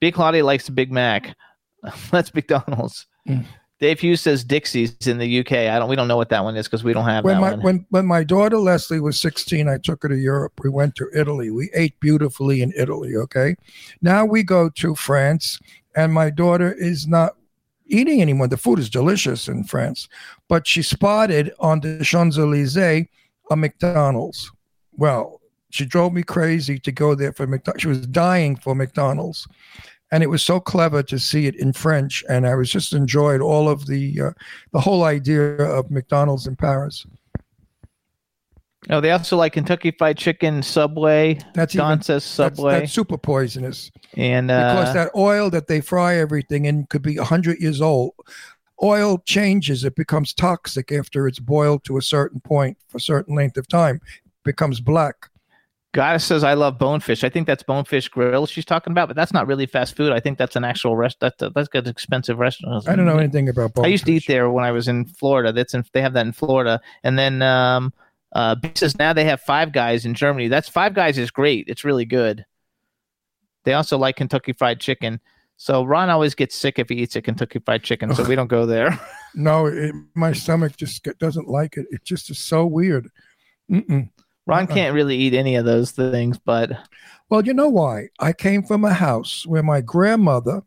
B. 0.00 0.12
Claudia 0.12 0.44
likes 0.44 0.66
the 0.66 0.72
Big 0.72 0.92
Mac. 0.92 1.34
That's 2.10 2.34
McDonald's. 2.34 3.06
Mm. 3.28 3.46
Dave 3.78 4.00
Hughes 4.00 4.22
says 4.22 4.42
Dixie's 4.42 5.06
in 5.06 5.18
the 5.18 5.40
UK. 5.40 5.52
I 5.52 5.78
don't. 5.78 5.88
We 5.88 5.96
don't 5.96 6.08
know 6.08 6.16
what 6.16 6.30
that 6.30 6.42
one 6.42 6.56
is 6.56 6.66
because 6.66 6.82
we 6.82 6.94
don't 6.94 7.04
have 7.04 7.24
when 7.24 7.34
that 7.34 7.40
my 7.40 7.50
one. 7.50 7.62
when 7.62 7.86
when 7.90 8.06
my 8.06 8.24
daughter 8.24 8.56
Leslie 8.56 9.00
was 9.00 9.20
16, 9.20 9.68
I 9.68 9.76
took 9.78 10.02
her 10.02 10.08
to 10.08 10.16
Europe. 10.16 10.54
We 10.64 10.70
went 10.70 10.94
to 10.96 11.08
Italy. 11.14 11.50
We 11.50 11.70
ate 11.74 11.98
beautifully 12.00 12.62
in 12.62 12.72
Italy. 12.74 13.16
Okay, 13.16 13.54
now 14.00 14.24
we 14.24 14.42
go 14.42 14.70
to 14.70 14.94
France, 14.94 15.60
and 15.94 16.12
my 16.12 16.30
daughter 16.30 16.72
is 16.72 17.06
not 17.06 17.36
eating 17.86 18.22
anymore. 18.22 18.48
The 18.48 18.56
food 18.56 18.78
is 18.78 18.88
delicious 18.88 19.46
in 19.46 19.64
France, 19.64 20.08
but 20.48 20.66
she 20.66 20.80
spotted 20.82 21.52
on 21.60 21.80
the 21.80 22.02
Champs 22.02 22.38
Elysees 22.38 23.08
a 23.50 23.56
McDonald's. 23.56 24.50
Well, 24.92 25.40
she 25.70 25.84
drove 25.84 26.14
me 26.14 26.22
crazy 26.22 26.78
to 26.78 26.92
go 26.92 27.14
there 27.14 27.32
for 27.32 27.46
McDonald's. 27.46 27.82
She 27.82 27.88
was 27.88 28.06
dying 28.06 28.56
for 28.56 28.74
McDonald's. 28.74 29.46
And 30.12 30.22
it 30.22 30.28
was 30.28 30.42
so 30.42 30.60
clever 30.60 31.02
to 31.02 31.18
see 31.18 31.46
it 31.46 31.56
in 31.56 31.72
French, 31.72 32.22
and 32.28 32.46
I 32.46 32.54
was 32.54 32.70
just 32.70 32.92
enjoyed 32.92 33.40
all 33.40 33.68
of 33.68 33.86
the 33.86 34.20
uh, 34.20 34.30
the 34.72 34.80
whole 34.80 35.02
idea 35.02 35.56
of 35.56 35.90
McDonald's 35.90 36.46
in 36.46 36.54
Paris. 36.54 37.04
oh, 38.88 39.00
they 39.00 39.10
also 39.10 39.36
like 39.36 39.54
Kentucky 39.54 39.90
Fried 39.90 40.16
Chicken, 40.16 40.62
Subway. 40.62 41.40
That's 41.54 41.74
Don 41.74 41.92
even, 41.92 42.02
says 42.02 42.36
that's, 42.36 42.56
Subway, 42.56 42.80
that's 42.80 42.92
super 42.92 43.18
poisonous 43.18 43.90
and 44.16 44.46
because 44.46 44.90
uh, 44.90 44.92
that 44.92 45.10
oil 45.16 45.50
that 45.50 45.66
they 45.66 45.80
fry 45.80 46.16
everything 46.16 46.64
in 46.64 46.86
could 46.86 47.02
be 47.02 47.16
hundred 47.16 47.58
years 47.60 47.80
old. 47.80 48.12
Oil 48.82 49.18
changes; 49.24 49.84
it 49.84 49.96
becomes 49.96 50.32
toxic 50.32 50.92
after 50.92 51.26
it's 51.26 51.38
boiled 51.38 51.84
to 51.84 51.98
a 51.98 52.02
certain 52.02 52.40
point 52.40 52.78
for 52.88 52.98
a 52.98 53.00
certain 53.00 53.34
length 53.34 53.56
of 53.56 53.68
time. 53.68 53.96
It 54.24 54.32
becomes 54.44 54.80
black. 54.80 55.30
Goddess 55.96 56.26
says 56.26 56.44
I 56.44 56.52
love 56.52 56.78
Bonefish. 56.78 57.24
I 57.24 57.30
think 57.30 57.46
that's 57.46 57.62
Bonefish 57.62 58.10
Grill 58.10 58.44
she's 58.44 58.66
talking 58.66 58.90
about, 58.90 59.08
but 59.08 59.16
that's 59.16 59.32
not 59.32 59.46
really 59.46 59.64
fast 59.64 59.96
food. 59.96 60.12
I 60.12 60.20
think 60.20 60.36
that's 60.36 60.54
an 60.54 60.62
actual 60.62 60.94
rest. 60.94 61.16
That's 61.20 61.40
a, 61.40 61.48
that's 61.48 61.70
an 61.72 61.88
expensive 61.88 62.38
restaurant. 62.38 62.86
I 62.86 62.94
don't 62.94 63.06
know 63.06 63.16
anything 63.16 63.48
about. 63.48 63.72
Bonefish. 63.72 63.88
I 63.88 63.92
used 63.92 64.04
to 64.04 64.12
eat 64.12 64.24
there 64.28 64.50
when 64.50 64.62
I 64.62 64.72
was 64.72 64.88
in 64.88 65.06
Florida. 65.06 65.54
That's 65.54 65.72
in 65.72 65.84
they 65.94 66.02
have 66.02 66.12
that 66.12 66.26
in 66.26 66.32
Florida, 66.32 66.82
and 67.02 67.18
then 67.18 67.40
um, 67.40 67.94
uh, 68.32 68.56
B 68.56 68.70
says 68.74 68.98
now 68.98 69.14
they 69.14 69.24
have 69.24 69.40
Five 69.40 69.72
Guys 69.72 70.04
in 70.04 70.12
Germany. 70.12 70.48
That's 70.48 70.68
Five 70.68 70.92
Guys 70.92 71.16
is 71.16 71.30
great. 71.30 71.64
It's 71.66 71.82
really 71.82 72.04
good. 72.04 72.44
They 73.64 73.72
also 73.72 73.96
like 73.96 74.16
Kentucky 74.16 74.52
Fried 74.52 74.80
Chicken. 74.80 75.18
So 75.56 75.82
Ron 75.82 76.10
always 76.10 76.34
gets 76.34 76.54
sick 76.54 76.78
if 76.78 76.90
he 76.90 76.96
eats 76.96 77.16
a 77.16 77.22
Kentucky 77.22 77.60
Fried 77.64 77.82
Chicken, 77.82 78.14
so 78.14 78.22
we 78.24 78.36
don't 78.36 78.48
go 78.48 78.66
there. 78.66 79.00
No, 79.38 79.66
it, 79.66 79.94
my 80.14 80.32
stomach 80.32 80.78
just 80.78 81.06
doesn't 81.18 81.46
like 81.46 81.76
it. 81.76 81.84
It 81.90 82.02
just 82.04 82.30
is 82.30 82.38
so 82.38 82.64
weird. 82.64 83.10
Mm-mm. 83.70 84.08
Ron 84.46 84.64
Uh-uh. 84.64 84.74
can't 84.74 84.94
really 84.94 85.16
eat 85.16 85.34
any 85.34 85.56
of 85.56 85.64
those 85.64 85.90
things, 85.90 86.38
but 86.38 86.70
Well, 87.28 87.44
you 87.44 87.52
know 87.52 87.68
why? 87.68 88.08
I 88.20 88.32
came 88.32 88.62
from 88.62 88.84
a 88.84 88.92
house 88.92 89.44
where 89.46 89.62
my 89.62 89.80
grandmother 89.80 90.62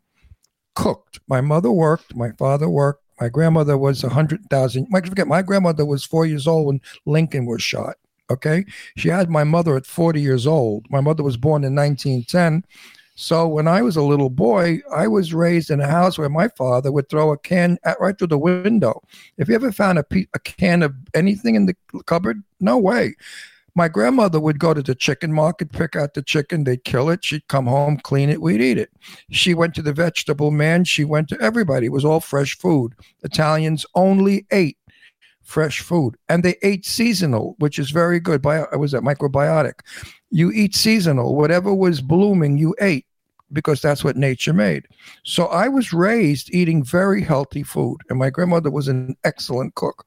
cooked. 0.74 1.20
My 1.26 1.40
mother 1.40 1.70
worked. 1.72 2.14
My 2.14 2.32
father 2.32 2.68
worked. 2.68 3.02
My 3.20 3.28
grandmother 3.28 3.76
was 3.76 4.04
a 4.04 4.08
hundred 4.08 4.44
thousand. 4.50 4.88
I 4.94 5.00
forget. 5.00 5.26
My 5.26 5.42
grandmother 5.42 5.84
was 5.84 6.04
four 6.04 6.26
years 6.26 6.46
old 6.46 6.66
when 6.66 6.80
Lincoln 7.06 7.46
was 7.46 7.62
shot. 7.62 7.96
Okay, 8.30 8.64
she 8.96 9.08
had 9.08 9.28
my 9.28 9.44
mother 9.44 9.76
at 9.76 9.86
forty 9.86 10.20
years 10.20 10.46
old. 10.46 10.86
My 10.90 11.00
mother 11.00 11.22
was 11.22 11.36
born 11.36 11.64
in 11.64 11.74
nineteen 11.74 12.24
ten. 12.24 12.64
So 13.16 13.46
when 13.46 13.68
I 13.68 13.82
was 13.82 13.96
a 13.96 14.02
little 14.02 14.30
boy, 14.30 14.80
I 14.94 15.06
was 15.06 15.34
raised 15.34 15.70
in 15.70 15.80
a 15.80 15.86
house 15.86 16.16
where 16.16 16.30
my 16.30 16.48
father 16.48 16.90
would 16.90 17.10
throw 17.10 17.32
a 17.32 17.36
can 17.36 17.76
at, 17.84 18.00
right 18.00 18.16
through 18.16 18.28
the 18.28 18.38
window. 18.38 19.02
If 19.36 19.48
you 19.48 19.54
ever 19.54 19.72
found 19.72 19.98
a, 19.98 20.02
pe- 20.02 20.28
a 20.32 20.38
can 20.38 20.82
of 20.82 20.94
anything 21.12 21.54
in 21.54 21.66
the 21.66 21.76
cupboard, 22.06 22.42
no 22.60 22.78
way. 22.78 23.16
My 23.74 23.88
grandmother 23.88 24.40
would 24.40 24.58
go 24.58 24.74
to 24.74 24.82
the 24.82 24.94
chicken 24.94 25.32
market, 25.32 25.72
pick 25.72 25.96
out 25.96 26.14
the 26.14 26.22
chicken, 26.22 26.64
they'd 26.64 26.84
kill 26.84 27.08
it, 27.10 27.24
she'd 27.24 27.46
come 27.48 27.66
home, 27.66 27.98
clean 27.98 28.28
it, 28.28 28.42
we'd 28.42 28.60
eat 28.60 28.78
it. 28.78 28.90
She 29.30 29.54
went 29.54 29.74
to 29.74 29.82
the 29.82 29.92
vegetable 29.92 30.50
man, 30.50 30.84
she 30.84 31.04
went 31.04 31.28
to 31.28 31.40
everybody. 31.40 31.86
It 31.86 31.92
was 31.92 32.04
all 32.04 32.20
fresh 32.20 32.58
food. 32.58 32.94
Italians 33.22 33.86
only 33.94 34.46
ate 34.50 34.76
fresh 35.42 35.80
food 35.80 36.16
and 36.28 36.42
they 36.42 36.56
ate 36.62 36.86
seasonal, 36.86 37.56
which 37.58 37.78
is 37.78 37.90
very 37.90 38.20
good. 38.20 38.40
Bio, 38.40 38.66
was 38.78 38.92
that 38.92 39.02
microbiotic? 39.02 39.80
You 40.30 40.50
eat 40.52 40.74
seasonal, 40.74 41.34
whatever 41.34 41.74
was 41.74 42.00
blooming, 42.00 42.56
you 42.56 42.74
ate 42.80 43.06
because 43.52 43.80
that's 43.80 44.04
what 44.04 44.16
nature 44.16 44.52
made. 44.52 44.86
So 45.24 45.46
I 45.46 45.68
was 45.68 45.92
raised 45.92 46.50
eating 46.52 46.82
very 46.82 47.22
healthy 47.22 47.62
food, 47.62 47.98
and 48.08 48.18
my 48.18 48.30
grandmother 48.30 48.70
was 48.70 48.88
an 48.88 49.16
excellent 49.24 49.74
cook. 49.74 50.06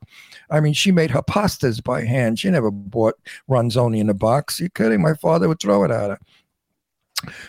I 0.49 0.59
mean, 0.59 0.73
she 0.73 0.91
made 0.91 1.11
her 1.11 1.21
pastas 1.21 1.83
by 1.83 2.03
hand. 2.03 2.39
She 2.39 2.49
never 2.49 2.71
bought 2.71 3.15
ronzoni 3.49 3.99
in 3.99 4.09
a 4.09 4.13
box. 4.13 4.59
You 4.59 4.69
kidding? 4.69 5.01
My 5.01 5.13
father 5.15 5.47
would 5.47 5.59
throw 5.59 5.83
it 5.83 5.91
at 5.91 6.11
her. 6.11 6.19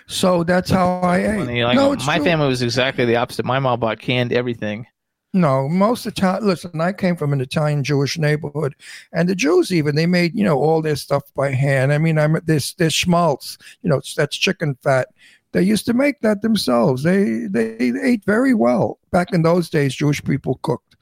So 0.06 0.44
that's 0.44 0.70
how 0.70 1.00
I 1.00 1.18
ate. 1.18 1.64
like, 1.64 1.76
no, 1.76 1.94
my 2.06 2.16
true. 2.16 2.24
family 2.24 2.46
was 2.46 2.62
exactly 2.62 3.04
the 3.04 3.16
opposite. 3.16 3.44
My 3.44 3.58
mom 3.58 3.80
bought 3.80 3.98
canned 3.98 4.32
everything. 4.32 4.86
No, 5.32 5.68
most 5.68 6.06
of 6.06 6.14
the 6.14 6.20
time, 6.20 6.44
listen, 6.44 6.80
I 6.80 6.92
came 6.92 7.16
from 7.16 7.32
an 7.32 7.40
Italian 7.40 7.82
Jewish 7.82 8.16
neighborhood, 8.16 8.76
and 9.12 9.28
the 9.28 9.34
Jews 9.34 9.72
even 9.72 9.96
they 9.96 10.06
made 10.06 10.32
you 10.32 10.44
know 10.44 10.56
all 10.56 10.80
their 10.80 10.94
stuff 10.94 11.24
by 11.34 11.50
hand. 11.50 11.92
I 11.92 11.98
mean, 11.98 12.18
I'm 12.18 12.38
this 12.44 12.74
this 12.74 12.94
schmaltz, 12.94 13.58
you 13.82 13.90
know, 13.90 14.00
that's 14.16 14.36
chicken 14.36 14.78
fat. 14.80 15.08
They 15.54 15.62
used 15.62 15.86
to 15.86 15.94
make 15.94 16.20
that 16.22 16.42
themselves. 16.42 17.04
They 17.04 17.46
they 17.48 17.92
ate 18.02 18.24
very 18.24 18.54
well 18.54 18.98
back 19.12 19.32
in 19.32 19.42
those 19.42 19.70
days. 19.70 19.94
Jewish 19.94 20.22
people 20.22 20.58
cooked. 20.62 20.96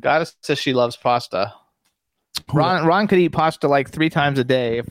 Goddess 0.00 0.36
says 0.42 0.60
she 0.60 0.72
loves 0.72 0.96
pasta. 0.96 1.52
Ron 2.52 2.86
Ron 2.86 3.08
could 3.08 3.18
eat 3.18 3.30
pasta 3.30 3.66
like 3.66 3.90
three 3.90 4.08
times 4.08 4.38
a 4.38 4.44
day. 4.44 4.78
If, 4.78 4.86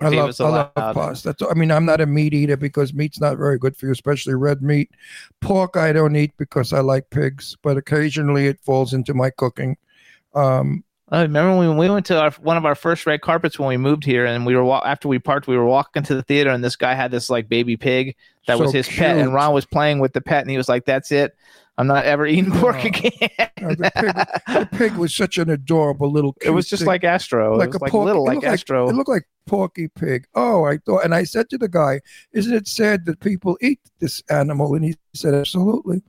I 0.00 0.10
he 0.10 0.16
love, 0.16 0.26
was 0.28 0.40
I 0.40 0.48
love 0.48 0.74
pasta. 0.74 1.34
That's, 1.36 1.50
I 1.50 1.54
mean, 1.54 1.72
I'm 1.72 1.84
not 1.84 2.00
a 2.00 2.06
meat 2.06 2.34
eater 2.34 2.56
because 2.56 2.94
meat's 2.94 3.20
not 3.20 3.36
very 3.36 3.58
good 3.58 3.76
for 3.76 3.86
you, 3.86 3.92
especially 3.92 4.34
red 4.34 4.62
meat. 4.62 4.92
Pork 5.40 5.76
I 5.76 5.92
don't 5.92 6.14
eat 6.14 6.32
because 6.36 6.72
I 6.72 6.80
like 6.80 7.10
pigs, 7.10 7.56
but 7.62 7.76
occasionally 7.76 8.46
it 8.46 8.60
falls 8.60 8.92
into 8.92 9.12
my 9.12 9.30
cooking. 9.30 9.76
Um, 10.36 10.84
I 11.12 11.22
remember 11.22 11.56
when 11.58 11.76
we 11.76 11.90
went 11.90 12.06
to 12.06 12.18
our, 12.20 12.30
one 12.40 12.56
of 12.56 12.64
our 12.64 12.74
first 12.74 13.04
red 13.06 13.20
carpets 13.20 13.58
when 13.58 13.68
we 13.68 13.76
moved 13.76 14.02
here, 14.04 14.24
and 14.24 14.46
we 14.46 14.56
were 14.56 14.64
wa- 14.64 14.82
after 14.84 15.08
we 15.08 15.18
parked, 15.18 15.46
we 15.46 15.56
were 15.58 15.66
walking 15.66 16.02
to 16.04 16.14
the 16.14 16.22
theater, 16.22 16.50
and 16.50 16.64
this 16.64 16.74
guy 16.74 16.94
had 16.94 17.10
this 17.10 17.28
like 17.28 17.48
baby 17.50 17.76
pig 17.76 18.16
that 18.46 18.58
was 18.58 18.70
So 18.70 18.78
his 18.78 18.88
pet, 18.88 19.18
and. 19.18 19.34
Ron 19.34 19.52
was 19.52 19.66
playing 19.66 19.98
with 20.00 20.14
the 20.14 20.22
pet, 20.22 20.40
and 20.40 20.50
he 20.50 20.56
was 20.56 20.68
like, 20.70 20.86
"That's 20.86 21.12
it, 21.12 21.36
I'm 21.76 21.86
not 21.86 22.06
ever 22.06 22.26
eating 22.26 22.50
pork 22.52 22.76
Oh. 22.82 22.86
again." 22.86 23.12
uh, 23.38 23.74
the, 23.74 23.90
pig, 23.94 24.14
the 24.56 24.68
pig 24.76 24.92
was 24.94 25.14
such 25.14 25.36
an 25.38 25.50
adorable 25.50 26.10
little. 26.10 26.34
it 26.40 26.50
was 26.50 26.66
just 26.66 26.80
thing. 26.80 26.86
like 26.88 27.04
Astro, 27.04 27.60
it 27.60 27.66
was 27.66 27.80
like 27.80 27.90
pork- 27.92 28.06
little 28.06 28.24
like 28.24 28.42
Astro. 28.42 28.88
it 28.88 28.94
looked 28.94 29.10
like 29.10 29.24
Porky 29.46 29.88
Pig. 29.88 30.24
Oh, 30.34 30.64
I 30.64 30.78
thought, 30.78 31.04
and 31.04 31.14
I 31.14 31.24
said 31.24 31.50
to 31.50 31.58
the 31.58 31.68
guy, 31.68 32.00
"Isn't 32.32 32.54
it 32.54 32.66
sad 32.66 33.04
that 33.04 33.20
people 33.20 33.58
eat 33.60 33.80
this 33.98 34.22
animal?" 34.30 34.74
And 34.74 34.82
he 34.84 34.96
said, 35.14 35.34
"Absolutely." 35.34 36.02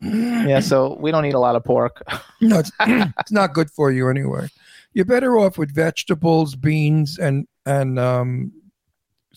Yeah, 0.00 0.60
so 0.60 0.96
we 1.00 1.10
don't 1.10 1.24
eat 1.24 1.34
a 1.34 1.38
lot 1.38 1.56
of 1.56 1.64
pork. 1.64 2.02
No, 2.40 2.58
it's, 2.58 2.70
it's 3.20 3.32
not 3.32 3.54
good 3.54 3.70
for 3.70 3.90
you 3.90 4.10
anyway. 4.10 4.48
You're 4.92 5.06
better 5.06 5.38
off 5.38 5.56
with 5.56 5.74
vegetables, 5.74 6.54
beans, 6.54 7.18
and 7.18 7.46
and 7.64 7.98
um, 7.98 8.52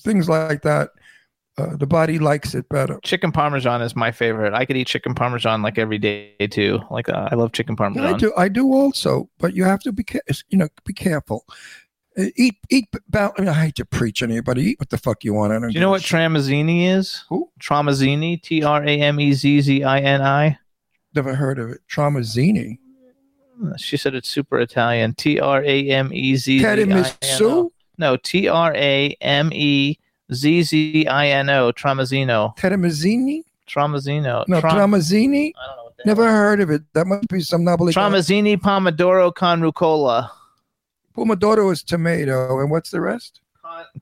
things 0.02 0.28
like 0.28 0.62
that. 0.64 0.90
Uh, 1.58 1.76
the 1.76 1.88
body 1.88 2.20
likes 2.20 2.54
it 2.54 2.70
better. 2.70 3.00
chicken 3.04 3.32
parmesan 3.32 3.82
is 3.82 3.96
my 3.96 4.12
favorite. 4.12 4.54
I 4.54 4.66
could 4.66 4.78
eat 4.78 4.86
chicken 4.88 5.16
parmesan 5.16 5.64
like 5.64 5.80
every 5.80 5.98
day 5.98 6.36
too. 6.52 6.80
Like 6.92 7.10
uh, 7.10 7.30
I 7.32 7.36
love 7.36 7.52
chicken 7.52 7.76
parmesan. 7.76 8.06
I 8.06 8.18
do, 8.18 8.32
I 8.38 8.48
do 8.48 8.74
also, 8.74 9.28
but 9.40 9.56
you 9.56 9.64
have 9.64 9.80
to 9.80 9.92
be, 9.92 10.04
ca- 10.04 10.20
you 10.50 10.58
know, 10.58 10.68
be 10.86 10.94
careful. 10.94 11.46
Uh, 12.18 12.26
Eat, 12.36 12.56
eat. 12.70 12.88
ba- 13.10 13.32
I, 13.38 13.42
mean, 13.42 13.50
I 13.50 13.54
hate 13.54 13.76
to 13.76 13.86
preach 13.86 14.24
on 14.24 14.32
anybody. 14.32 14.72
Eat 14.72 14.80
what 14.80 14.90
the 14.90 14.98
fuck 14.98 15.24
you 15.24 15.34
want. 15.34 15.54
I 15.54 15.60
don't 15.60 15.70
Do 15.70 15.74
you 15.76 15.80
know 15.80 15.90
what 15.92 16.02
shit. 16.02 16.18
Tramazzini 16.20 16.88
is? 16.88 17.24
Who? 17.30 17.50
Tramazzini, 17.62 18.42
T 18.42 18.64
R 18.64 18.84
A 18.84 19.00
M 19.02 19.20
E 19.20 19.34
Z 19.34 19.62
Z 19.62 19.84
I 19.84 20.00
N 20.00 20.22
I. 20.22 20.58
Never 21.14 21.36
heard 21.36 21.60
of 21.60 21.70
it. 21.70 21.80
Tramazzini. 21.90 22.80
She 23.78 23.98
said 23.98 24.14
it's 24.16 24.30
super 24.30 24.60
Italian. 24.60 25.14
T 25.16 25.40
R 25.40 25.64
A 25.64 25.90
M 25.90 26.12
E 26.14 26.36
Z 26.36 26.60
Z 26.60 26.66
I 26.66 26.76
N 26.82 27.06
O. 27.42 27.72
No, 28.00 28.18
T 28.18 28.48
R 28.48 28.74
A 28.76 29.16
M 29.22 29.50
E 29.54 29.98
Z 30.34 30.62
Z 30.64 31.08
I 31.08 31.28
N 31.30 31.50
O. 31.50 31.72
Tramazzino. 31.72 32.56
Tiramizzini. 32.58 33.44
Tramazzino. 33.68 34.48
No, 34.48 34.62
Tram- 34.62 34.76
Tramazzini. 34.76 35.52
I 35.56 35.68
don't 35.68 35.78
know 35.78 35.84
what 35.84 35.98
that 35.98 36.06
Never 36.06 36.24
heard 36.26 36.62
of 36.62 36.70
it. 36.70 36.82
That 36.94 37.06
must 37.06 37.28
be 37.28 37.42
some 37.42 37.64
nobly. 37.64 37.94
Tramazzini 37.94 38.58
Pomodoro 38.58 39.34
con 39.34 39.62
rucola. 39.62 40.30
Pomodoro 41.18 41.72
is 41.72 41.82
tomato, 41.82 42.60
and 42.60 42.70
what's 42.70 42.92
the 42.92 43.02
rest? 43.02 43.42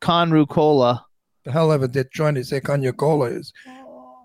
Con 0.01 0.31
rucola. 0.31 1.01
The 1.45 1.51
hell 1.51 1.71
of 1.71 1.81
it. 1.81 1.93
They're 1.93 2.03
trying 2.03 2.35
to 2.35 2.43
say 2.43 2.59
cognac 2.59 2.97
cola 2.97 3.27
is. 3.27 3.53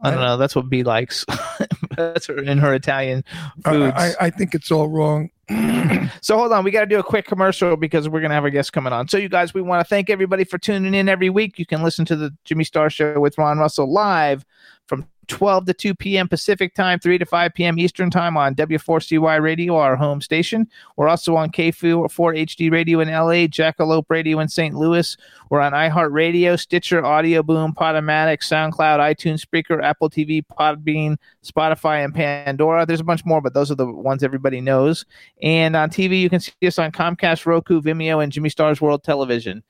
I 0.03 0.11
don't 0.11 0.21
know. 0.21 0.37
That's 0.37 0.57
what 0.57 0.69
B 0.69 0.83
likes. 0.83 1.25
That's 1.97 2.27
her, 2.27 2.39
in 2.39 2.59
her 2.59 2.75
Italian 2.75 3.23
I, 3.65 3.71
foods. 3.71 3.93
I, 3.97 4.15
I 4.21 4.31
think 4.31 4.55
it's 4.55 4.71
all 4.71 4.89
wrong. 4.89 5.31
So 6.23 6.37
hold 6.37 6.53
on, 6.53 6.65
we 6.65 6.71
got 6.71 6.81
to 6.81 6.87
do 6.87 6.99
a 6.99 7.03
quick 7.03 7.27
commercial 7.27 7.77
because 7.77 8.09
we're 8.09 8.21
gonna 8.21 8.35
have 8.35 8.45
a 8.45 8.51
guest 8.51 8.73
coming 8.73 8.93
on. 8.93 9.09
So 9.09 9.17
you 9.17 9.29
guys, 9.29 9.55
we 9.55 9.63
want 9.63 9.81
to 9.81 9.89
thank 9.89 10.11
everybody 10.11 10.45
for 10.45 10.59
tuning 10.59 10.93
in 10.93 11.09
every 11.09 11.31
week. 11.31 11.59
You 11.59 11.65
can 11.65 11.83
listen 11.83 12.05
to 12.07 12.17
the 12.17 12.37
Jimmy 12.45 12.65
Star 12.65 12.91
Show 12.91 13.19
with 13.21 13.39
Ron 13.39 13.59
Russell 13.59 13.91
live 13.91 14.45
from 14.91 15.07
12 15.29 15.67
to 15.67 15.73
2 15.73 15.95
p.m. 15.95 16.27
Pacific 16.27 16.75
time, 16.75 16.99
3 16.99 17.17
to 17.17 17.25
5 17.25 17.55
p.m. 17.55 17.79
Eastern 17.79 18.11
time 18.11 18.37
on 18.37 18.57
W4CY 18.57 19.41
Radio, 19.41 19.77
our 19.77 19.95
home 19.95 20.21
station. 20.21 20.67
We're 20.97 21.07
also 21.07 21.37
on 21.37 21.53
KFU 21.53 22.11
4 22.11 22.35
HD 22.35 22.73
Radio 22.73 22.99
in 22.99 23.09
LA, 23.09 23.47
Jackalope 23.47 24.07
Radio 24.09 24.41
in 24.41 24.49
St. 24.49 24.75
Louis. 24.75 25.17
We're 25.49 25.61
on 25.61 25.73
iHeartRadio, 25.73 26.59
Stitcher, 26.59 27.05
Audio 27.05 27.45
Boom, 27.45 27.73
Podomatic, 27.73 28.41
SoundCloud, 28.41 28.99
iTunes 28.99 29.47
Spreaker, 29.47 29.81
Apple 29.81 30.11
TV, 30.11 30.43
Podbean, 30.45 31.17
Spotify, 31.45 32.05
and 32.05 32.13
Pandora. 32.13 32.85
There's 32.85 32.99
a 32.99 33.05
bunch 33.05 33.25
more, 33.25 33.41
but 33.41 33.55
those 33.55 33.71
are 33.71 33.77
the 33.77 33.87
ones 33.87 34.25
everybody 34.25 34.61
knows. 34.61 35.07
And 35.41 35.77
on 35.77 35.91
TV, 35.91 36.21
you 36.21 36.29
can 36.29 36.41
see 36.41 36.53
us 36.65 36.81
on 36.81 36.91
Comcast, 36.91 37.47
Roku, 37.47 37.81
Vimeo, 37.81 38.21
and 38.21 38.33
Jimmy 38.33 38.49
Stars 38.49 38.81
World 38.81 39.05
Television. 39.05 39.63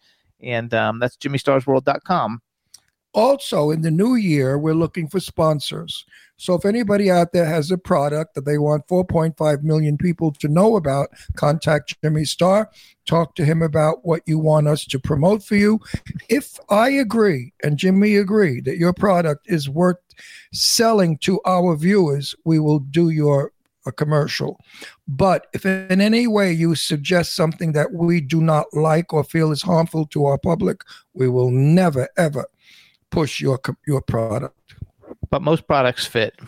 And 0.43 0.73
um, 0.73 0.99
that's 0.99 1.19
jimmystarsworld.com. 1.19 2.41
Also, 3.13 3.71
in 3.71 3.83
the 3.83 3.91
new 3.91 4.15
year, 4.15 4.57
we're 4.57 4.75
looking 4.75 5.09
for 5.09 5.19
sponsors. 5.19 6.05
So 6.37 6.55
if 6.55 6.65
anybody 6.65 7.11
out 7.11 7.33
there 7.33 7.45
has 7.45 7.71
a 7.71 7.77
product 7.77 8.35
that 8.35 8.47
they 8.47 8.57
want 8.57 8.87
4.5 8.89 9.63
million 9.63 9.99
people 9.99 10.33
to 10.33 10.49
know 10.49 10.77
about, 10.77 11.11
contact 11.37 12.01
Jimmy 12.03 12.25
Star. 12.25 12.71
Talk 13.05 13.35
to 13.35 13.45
him 13.45 13.61
about 13.61 14.07
what 14.07 14.23
you 14.27 14.39
want 14.39 14.69
us 14.69 14.85
to 14.87 14.99
promote 14.99 15.43
for 15.43 15.57
you. 15.57 15.81
If 16.29 16.59
I 16.71 16.91
agree 16.91 17.53
and 17.63 17.77
Jimmy 17.77 18.17
agree 18.17 18.61
that 18.63 18.79
your 18.79 18.93
product 18.93 19.51
is 19.51 19.69
worth 19.69 19.99
selling 20.53 21.19
to 21.19 21.41
our 21.45 21.77
viewers, 21.77 22.35
we 22.45 22.59
will 22.59 22.79
do 22.79 23.11
your 23.11 23.53
a 23.87 23.93
commercial. 23.93 24.61
But 25.09 25.47
if 25.53 25.65
in 25.65 26.01
any 26.01 26.27
way 26.27 26.53
you 26.53 26.75
suggest 26.75 27.35
something 27.35 27.73
that 27.73 27.93
we 27.93 28.21
do 28.21 28.41
not 28.41 28.67
like 28.73 29.13
or 29.13 29.25
feel 29.25 29.53
is 29.53 29.63
harmful 29.63 30.07
to 30.09 30.27
our 30.27 30.39
public, 30.39 30.83
we 31.15 31.29
will 31.29 31.51
never 31.51 32.09
ever 32.17 32.47
push 33.11 33.41
your 33.41 33.61
your 33.87 34.01
product. 34.01 34.57
But 35.31 35.43
most 35.43 35.67
products 35.67 36.07
fit, 36.07 36.39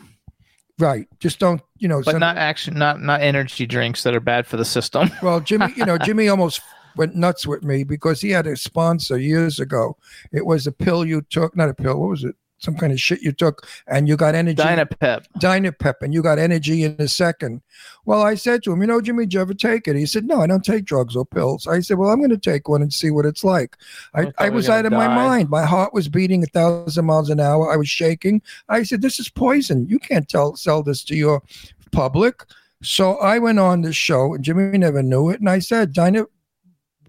Right. 0.83 1.07
Just 1.21 1.39
don't, 1.39 1.63
you 1.79 1.87
know, 1.87 2.03
but 2.03 2.19
not 2.19 2.37
action, 2.37 2.75
not 2.75 3.01
not 3.01 3.21
energy 3.21 3.67
drinks 3.67 4.03
that 4.03 4.17
are 4.17 4.21
bad 4.21 4.49
for 4.49 4.57
the 4.57 4.65
system. 4.65 5.11
Well, 5.23 5.41
Jimmy, 5.41 5.73
you 5.77 5.85
know, 5.85 5.97
Jimmy 6.05 6.29
almost 6.29 6.61
went 6.97 7.15
nuts 7.15 7.47
with 7.47 7.63
me 7.63 7.85
because 7.85 8.21
he 8.21 8.31
had 8.31 8.49
a 8.49 8.57
sponsor 8.57 9.17
years 9.17 9.61
ago. 9.61 9.97
It 10.33 10.45
was 10.45 10.67
a 10.67 10.73
pill 10.73 11.05
you 11.05 11.23
took, 11.31 11.57
not 11.57 11.69
a 11.69 11.75
pill. 11.75 12.01
What 12.01 12.11
was 12.11 12.25
it? 12.25 12.35
Some 12.63 12.77
kind 12.77 12.93
of 12.93 13.01
shit 13.01 13.23
you 13.23 13.33
took, 13.33 13.67
and 13.89 14.07
you 14.07 14.17
got 14.17 14.35
energy. 14.37 14.63
Dynapep. 14.63 15.27
Dynapep, 15.39 15.95
and 16.01 16.15
you 16.15 16.23
got 16.23 16.39
energy 16.39 16.85
in 16.85 16.95
a 16.99 17.09
second. 17.09 17.61
Well, 18.05 18.23
I 18.23 18.37
said 18.37 18.63
to 18.63 18.73
him, 18.73 18.81
you 18.81 18.87
know, 18.87 19.01
Jimmy, 19.01 19.25
did 19.25 19.35
you 19.35 19.41
ever 19.41 19.55
take 19.55 19.89
it? 19.89 19.97
He 19.97 20.07
said, 20.07 20.27
no, 20.27 20.41
I 20.41 20.47
don't 20.47 20.65
take 20.65 20.85
drugs 20.85 21.17
or 21.17 21.27
pills. 21.27 21.67
I 21.67 21.81
said, 21.81 21.99
well, 21.99 22.11
I'm 22.11 22.19
going 22.19 22.31
to 22.31 22.39
take 22.39 22.69
one 22.69 22.81
and 22.81 22.93
see 22.93 23.11
what 23.11 23.27
it's 23.27 23.43
like. 23.43 23.77
I, 24.15 24.27
I 24.39 24.47
I 24.47 24.49
was 24.49 24.69
out 24.69 24.87
of 24.87 24.93
my 24.93 25.09
mind. 25.09 25.51
My 25.51 25.65
heart 25.65 25.93
was 25.93 26.09
beating 26.09 26.43
a 26.43 26.47
thousand 26.47 27.05
miles 27.05 27.31
an 27.31 27.41
hour. 27.41 27.73
I 27.73 27.77
was 27.77 27.89
shaking. 27.89 28.43
I 28.69 28.85
said, 28.85 29.03
this 29.03 29.19
is 29.19 29.29
poison. 29.29 29.89
You 29.89 29.99
can't 29.99 30.29
tell 30.29 30.55
sell 30.57 30.83
this 30.83 31.03
to 31.05 31.17
your 31.17 31.43
public. 31.91 32.45
So 32.83 33.17
I 33.19 33.39
went 33.39 33.59
on 33.59 33.83
this 33.83 33.97
show, 33.97 34.35
and 34.35 34.45
Jimmy 34.45 34.79
never 34.79 35.03
knew 35.03 35.31
it. 35.31 35.41
And 35.41 35.49
I 35.49 35.61
said, 35.61 35.93
Dyna 35.93 36.27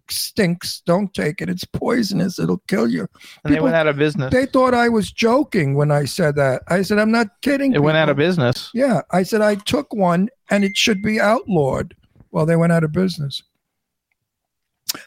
stinks. 0.09 0.81
Don't 0.85 1.13
take 1.13 1.41
it. 1.41 1.49
It's 1.49 1.65
poisonous. 1.65 2.39
It'll 2.39 2.61
kill 2.67 2.89
you. 2.89 3.07
And 3.43 3.53
they 3.53 3.59
went 3.59 3.75
out 3.75 3.87
of 3.87 3.97
business. 3.97 4.31
They 4.31 4.45
thought 4.45 4.73
I 4.73 4.89
was 4.89 5.11
joking 5.11 5.75
when 5.75 5.91
I 5.91 6.05
said 6.05 6.35
that. 6.35 6.63
I 6.67 6.81
said, 6.81 6.99
I'm 6.99 7.11
not 7.11 7.27
kidding. 7.41 7.73
It 7.73 7.83
went 7.83 7.97
out 7.97 8.09
of 8.09 8.17
business. 8.17 8.69
Yeah. 8.73 9.01
I 9.11 9.23
said, 9.23 9.41
I 9.41 9.55
took 9.55 9.93
one 9.93 10.29
and 10.49 10.63
it 10.63 10.77
should 10.77 11.01
be 11.01 11.19
outlawed. 11.19 11.95
Well, 12.31 12.45
they 12.45 12.55
went 12.55 12.73
out 12.73 12.83
of 12.83 12.91
business. 12.91 13.43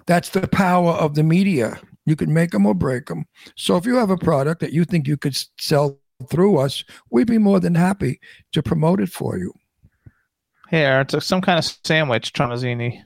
That's 0.06 0.30
the 0.30 0.48
power 0.48 0.92
of 0.92 1.14
the 1.14 1.22
media. 1.22 1.78
You 2.04 2.16
can 2.16 2.32
make 2.32 2.52
them 2.52 2.66
or 2.66 2.74
break 2.74 3.06
them. 3.06 3.26
So 3.56 3.76
if 3.76 3.84
you 3.84 3.96
have 3.96 4.10
a 4.10 4.16
product 4.16 4.60
that 4.60 4.72
you 4.72 4.84
think 4.84 5.06
you 5.06 5.16
could 5.16 5.36
sell 5.58 5.98
through 6.28 6.58
us, 6.58 6.84
we'd 7.10 7.26
be 7.26 7.38
more 7.38 7.60
than 7.60 7.74
happy 7.74 8.20
to 8.52 8.62
promote 8.62 9.00
it 9.00 9.10
for 9.10 9.38
you. 9.38 9.52
Here, 10.70 11.00
it's 11.00 11.14
a, 11.14 11.20
some 11.20 11.40
kind 11.40 11.58
of 11.58 11.64
sandwich, 11.84 12.32
Tromazzini. 12.32 13.02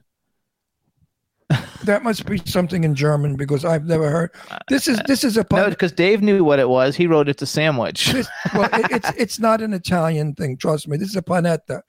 That 1.84 2.02
must 2.04 2.26
be 2.26 2.40
something 2.44 2.84
in 2.84 2.94
German 2.94 3.36
because 3.36 3.64
I've 3.64 3.86
never 3.86 4.10
heard. 4.10 4.30
This 4.68 4.86
is 4.86 5.00
this 5.06 5.24
is 5.24 5.36
a 5.36 5.46
No, 5.50 5.70
because 5.70 5.92
Dave 5.92 6.22
knew 6.22 6.44
what 6.44 6.58
it 6.58 6.68
was. 6.68 6.94
He 6.94 7.06
wrote 7.06 7.28
it's 7.28 7.42
a 7.42 7.46
sandwich. 7.46 8.12
This- 8.12 8.28
well, 8.54 8.68
it, 8.72 8.90
it's 8.90 9.10
it's 9.16 9.38
not 9.38 9.60
an 9.60 9.72
Italian 9.72 10.34
thing. 10.34 10.56
Trust 10.56 10.88
me. 10.88 10.96
This 10.96 11.08
is 11.08 11.16
a 11.16 11.22
panetta. 11.22 11.82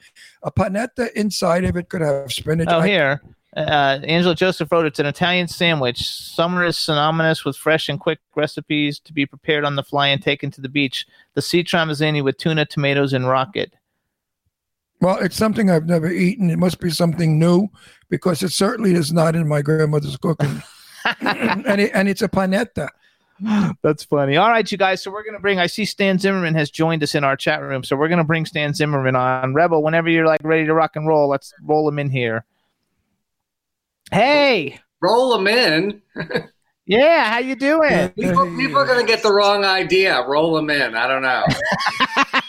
A 0.44 0.52
panetta 0.52 1.12
inside 1.14 1.66
of 1.66 1.76
it 1.76 1.90
could 1.90 2.02
have 2.02 2.32
spinach. 2.32 2.70
Oh, 2.72 2.80
I- 2.80 2.88
here. 2.88 3.22
Uh, 3.56 4.00
Angela 4.06 4.34
Joseph 4.34 4.72
wrote 4.72 4.86
it's 4.86 5.00
an 5.00 5.06
Italian 5.06 5.46
sandwich. 5.46 6.08
Summer 6.08 6.64
is 6.64 6.78
synonymous 6.78 7.44
with 7.44 7.58
fresh 7.58 7.90
and 7.90 8.00
quick 8.00 8.20
recipes 8.34 8.98
to 9.02 9.12
be 9.12 9.26
prepared 9.26 9.66
on 9.66 9.76
the 9.76 9.84
fly 9.84 10.08
and 10.08 10.24
taken 10.24 10.50
to 10.52 10.62
the 10.62 10.70
beach. 10.70 11.06
The 11.34 11.42
sea 11.42 11.62
tromazzini 11.62 12.24
with 12.24 12.38
tuna, 12.38 12.66
tomatoes, 12.66 13.12
and 13.12 13.28
rocket. 13.28 13.74
Well, 15.02 15.18
it's 15.18 15.36
something 15.36 15.70
I've 15.70 15.88
never 15.88 16.10
eaten. 16.10 16.50
It 16.50 16.60
must 16.60 16.80
be 16.80 16.92
something 16.92 17.40
new 17.40 17.68
because 18.10 18.44
it 18.44 18.52
certainly 18.52 18.94
is 18.94 19.12
not 19.12 19.36
in 19.36 19.48
my 19.48 19.62
grandmother's 19.62 20.16
cooking. 20.18 20.62
and 21.22 21.82
it, 21.82 21.92
and 21.94 22.08
it's 22.08 22.22
a 22.22 22.30
panetta. 22.30 22.88
That's 23.82 24.04
funny. 24.04 24.38
All 24.38 24.50
right, 24.50 24.72
you 24.72 24.78
guys. 24.78 25.02
So 25.02 25.10
we're 25.10 25.24
gonna 25.24 25.40
bring. 25.40 25.58
I 25.58 25.66
see 25.66 25.86
Stan 25.86 26.20
Zimmerman 26.20 26.54
has 26.54 26.70
joined 26.70 27.02
us 27.02 27.16
in 27.16 27.24
our 27.24 27.36
chat 27.36 27.62
room. 27.64 27.84
So 27.84 27.96
we're 27.96 28.10
gonna 28.10 28.24
bring 28.24 28.46
Stan 28.46 28.76
Zimmerman 28.76 29.16
on. 29.16 29.56
Rebel, 29.56 29.82
whenever 29.82 30.10
you're 30.10 30.28
like 30.28 30.42
ready 30.44 30.66
to 30.66 30.74
rock 30.76 30.96
and 30.96 31.08
roll, 31.08 31.28
let's 31.28 31.52
roll 31.64 31.88
him 31.90 31.98
in 31.98 32.12
here. 32.12 32.46
Hey, 34.12 34.80
roll 35.02 35.34
him 35.36 35.48
in. 35.48 36.02
yeah, 36.86 37.32
how 37.32 37.40
you 37.40 37.56
doing? 37.56 38.10
People, 38.10 38.46
people 38.58 38.78
are 38.78 38.86
going 38.86 39.04
to 39.04 39.10
get 39.10 39.24
the 39.24 39.32
wrong 39.32 39.64
idea. 39.64 40.22
Roll 40.28 40.58
him 40.58 40.70
in. 40.70 40.96
I 40.96 41.08
don't 41.08 41.22
know. 41.22 41.46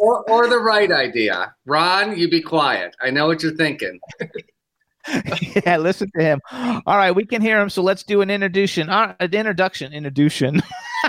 or, 0.00 0.28
or 0.30 0.48
the 0.48 0.58
right 0.58 0.90
idea. 0.90 1.54
Ron, 1.66 2.16
you 2.18 2.28
be 2.30 2.40
quiet. 2.40 2.94
I 3.02 3.10
know 3.10 3.26
what 3.26 3.42
you're 3.42 3.54
thinking. 3.56 3.98
yeah, 5.64 5.76
listen 5.76 6.10
to 6.16 6.22
him. 6.22 6.40
All 6.52 6.96
right, 6.96 7.12
we 7.12 7.24
can 7.24 7.40
hear 7.40 7.60
him. 7.60 7.70
So 7.70 7.82
let's 7.82 8.02
do 8.02 8.22
an 8.22 8.30
introduction. 8.30 8.88
Uh, 8.88 9.14
an 9.20 9.32
introduction. 9.32 9.92
Introduction. 9.92 10.60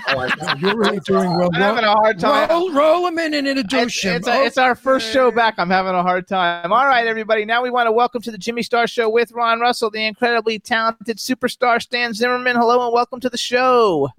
Oh, 0.09 0.29
You're 0.59 0.77
really 0.77 0.99
doing 1.05 1.33
well. 1.35 1.49
I'm 1.53 1.61
having 1.61 1.83
a 1.83 1.91
hard 1.91 2.19
time. 2.19 2.47
Roll, 2.49 2.71
roll 2.71 3.03
them 3.05 3.17
in 3.17 3.33
and 3.33 3.47
It's, 3.47 3.59
introduce 3.61 4.01
him. 4.03 4.15
it's, 4.17 4.27
a- 4.27 4.43
it's 4.45 4.57
our 4.59 4.75
first 4.75 5.11
show 5.11 5.31
back. 5.31 5.55
I'm 5.57 5.69
having 5.71 5.95
a 5.95 6.03
hard 6.03 6.27
time. 6.27 6.71
All 6.71 6.85
right, 6.85 7.07
everybody. 7.07 7.45
Now 7.45 7.63
we 7.63 7.71
want 7.71 7.87
to 7.87 7.91
welcome 7.91 8.21
to 8.21 8.29
the 8.31 8.37
Jimmy 8.37 8.61
Star 8.61 8.85
Show 8.85 9.09
with 9.09 9.31
Ron 9.31 9.59
Russell, 9.59 9.89
the 9.89 10.05
incredibly 10.05 10.59
talented 10.59 11.17
superstar 11.17 11.81
Stan 11.81 12.13
Zimmerman. 12.13 12.55
Hello 12.55 12.85
and 12.85 12.93
welcome 12.93 13.19
to 13.21 13.29
the 13.29 13.37
show. 13.37 14.09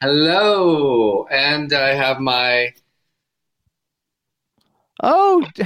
Hello. 0.00 1.26
And 1.30 1.72
I 1.72 1.94
have 1.94 2.18
my. 2.18 2.72
Oh, 5.02 5.44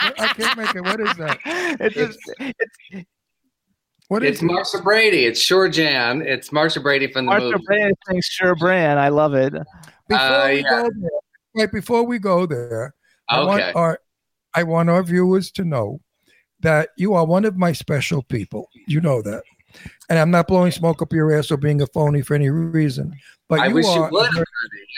I 0.00 0.28
can't 0.36 0.56
make 0.56 0.74
it. 0.74 0.82
What 0.82 1.00
is 1.00 1.16
that? 1.16 1.38
it's, 1.80 1.94
just- 1.94 2.18
it's 2.38 3.06
What 4.08 4.22
is 4.22 4.32
It's 4.36 4.42
Marcia 4.42 4.78
Brady. 4.82 5.24
It's 5.26 5.40
Sure 5.40 5.68
Jan. 5.68 6.22
It's 6.22 6.52
Marcia 6.52 6.80
Brady 6.80 7.06
from 7.12 7.26
the 7.26 7.30
Martha 7.30 7.46
movie. 7.46 7.64
Brand 7.66 7.94
saying 8.08 8.22
sure 8.24 8.54
brand. 8.56 8.98
I 8.98 9.08
love 9.08 9.34
it. 9.34 9.52
Before 10.08 10.24
Uh, 10.24 10.48
we 10.48 10.56
yeah. 10.62 10.62
go 10.70 10.82
there, 11.00 11.10
wait, 11.54 11.72
before 11.72 12.02
we 12.04 12.18
go 12.18 12.46
there, 12.46 12.94
I 13.28 13.42
want 13.44 13.60
Okay. 13.62 13.72
our 13.72 13.98
I 14.54 14.62
want 14.62 14.88
our 14.88 15.02
viewers 15.02 15.50
to 15.52 15.64
know 15.64 16.00
that 16.60 16.88
you 16.96 17.14
are 17.14 17.24
one 17.26 17.44
of 17.44 17.56
my 17.56 17.72
special 17.72 18.22
people. 18.22 18.68
You 18.86 19.00
know 19.00 19.20
that. 19.22 19.42
And 20.10 20.18
I'm 20.18 20.30
not 20.30 20.48
blowing 20.48 20.72
smoke 20.72 21.02
up 21.02 21.12
your 21.12 21.36
ass 21.36 21.50
or 21.50 21.56
being 21.58 21.82
a 21.82 21.86
phony 21.88 22.22
for 22.22 22.34
any 22.34 22.48
reason. 22.50 23.14
But 23.48 23.60
I 23.60 23.66
you 23.66 23.74
wish 23.74 23.84
you 23.86 23.90
are 23.92 24.10
would. 24.10 24.30
a 24.30 24.32
very- 24.34 24.46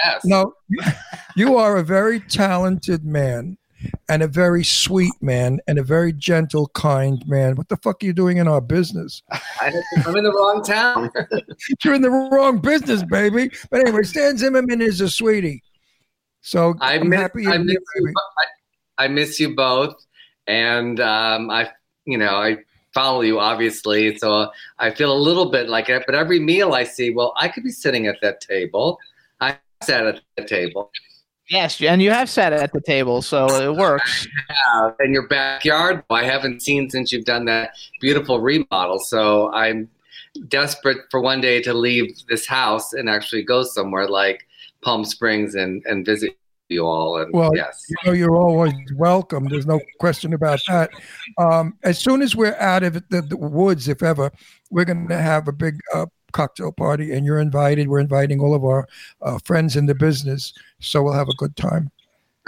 Yes. 0.04 0.24
no, 0.24 0.54
you 1.36 1.56
are 1.56 1.76
a 1.76 1.82
very 1.82 2.20
talented 2.20 3.04
man 3.04 3.58
and 4.08 4.22
a 4.22 4.28
very 4.28 4.62
sweet 4.64 5.12
man 5.20 5.58
and 5.66 5.78
a 5.78 5.82
very 5.82 6.12
gentle, 6.12 6.68
kind 6.74 7.22
man. 7.26 7.56
What 7.56 7.68
the 7.68 7.76
fuck 7.78 8.02
are 8.02 8.06
you 8.06 8.12
doing 8.12 8.36
in 8.38 8.46
our 8.48 8.60
business? 8.60 9.22
I, 9.30 9.72
I'm 10.06 10.16
in 10.16 10.24
the 10.24 10.32
wrong 10.32 10.62
town. 10.62 11.10
You're 11.84 11.94
in 11.94 12.02
the 12.02 12.10
wrong 12.10 12.58
business, 12.58 13.02
baby. 13.04 13.50
But 13.70 13.80
anyway, 13.80 14.02
Stan 14.04 14.36
Zimmerman 14.38 14.80
is 14.80 15.00
a 15.00 15.08
sweetie. 15.08 15.62
So 16.42 16.74
I 16.80 16.94
I'm 16.94 17.08
miss, 17.08 17.20
happy 17.20 17.46
I 17.46 17.58
miss 17.58 17.76
you. 17.96 18.14
I, 18.98 19.04
I 19.04 19.08
miss 19.08 19.38
you 19.40 19.54
both, 19.54 19.94
and 20.46 20.98
um, 21.00 21.50
I, 21.50 21.70
you 22.06 22.16
know, 22.18 22.36
I 22.36 22.58
follow 22.94 23.20
you 23.22 23.38
obviously, 23.38 24.16
so 24.18 24.50
I 24.78 24.90
feel 24.90 25.12
a 25.12 25.18
little 25.18 25.50
bit 25.50 25.68
like 25.68 25.88
it. 25.88 26.04
But 26.06 26.14
every 26.14 26.40
meal 26.40 26.74
I 26.74 26.84
see, 26.84 27.10
well, 27.10 27.32
I 27.36 27.48
could 27.48 27.64
be 27.64 27.70
sitting 27.70 28.06
at 28.06 28.16
that 28.22 28.40
table. 28.40 28.98
I 29.40 29.56
sat 29.82 30.06
at 30.06 30.20
the 30.36 30.44
table. 30.44 30.90
Yes, 31.48 31.82
and 31.82 32.00
you 32.00 32.12
have 32.12 32.30
sat 32.30 32.52
at 32.52 32.72
the 32.72 32.80
table, 32.80 33.22
so 33.22 33.46
it 33.48 33.76
works. 33.76 34.28
Uh, 34.72 34.92
in 35.00 35.12
your 35.12 35.26
backyard, 35.26 36.04
I 36.10 36.22
haven't 36.22 36.62
seen 36.62 36.88
since 36.90 37.10
you've 37.10 37.24
done 37.24 37.44
that 37.46 37.72
beautiful 38.00 38.40
remodel. 38.40 39.00
So 39.00 39.52
I'm 39.52 39.88
desperate 40.46 40.98
for 41.10 41.20
one 41.20 41.40
day 41.40 41.60
to 41.62 41.74
leave 41.74 42.14
this 42.28 42.46
house 42.46 42.92
and 42.92 43.10
actually 43.10 43.42
go 43.42 43.64
somewhere 43.64 44.08
like 44.08 44.46
Palm 44.82 45.04
Springs 45.04 45.56
and 45.56 45.82
and 45.86 46.06
visit 46.06 46.36
you 46.70 46.86
all. 46.86 47.18
And 47.18 47.32
Well, 47.32 47.50
yes, 47.54 47.84
You 47.88 47.96
know, 48.04 48.12
you're 48.12 48.36
always 48.36 48.72
welcome. 48.96 49.46
There's 49.48 49.66
no 49.66 49.80
question 49.98 50.32
about 50.32 50.60
that. 50.68 50.90
Um, 51.38 51.76
as 51.82 51.98
soon 51.98 52.22
as 52.22 52.36
we're 52.36 52.56
out 52.56 52.82
of 52.82 52.94
the, 53.08 53.22
the 53.22 53.36
woods, 53.36 53.88
if 53.88 54.02
ever, 54.02 54.30
we're 54.70 54.84
going 54.84 55.08
to 55.08 55.18
have 55.18 55.48
a 55.48 55.52
big 55.52 55.80
uh, 55.94 56.06
cocktail 56.32 56.72
party, 56.72 57.12
and 57.12 57.26
you're 57.26 57.40
invited. 57.40 57.88
We're 57.88 58.00
inviting 58.00 58.40
all 58.40 58.54
of 58.54 58.64
our 58.64 58.88
uh, 59.22 59.38
friends 59.44 59.76
in 59.76 59.86
the 59.86 59.94
business, 59.94 60.52
so 60.78 61.02
we'll 61.02 61.12
have 61.12 61.28
a 61.28 61.34
good 61.34 61.56
time. 61.56 61.90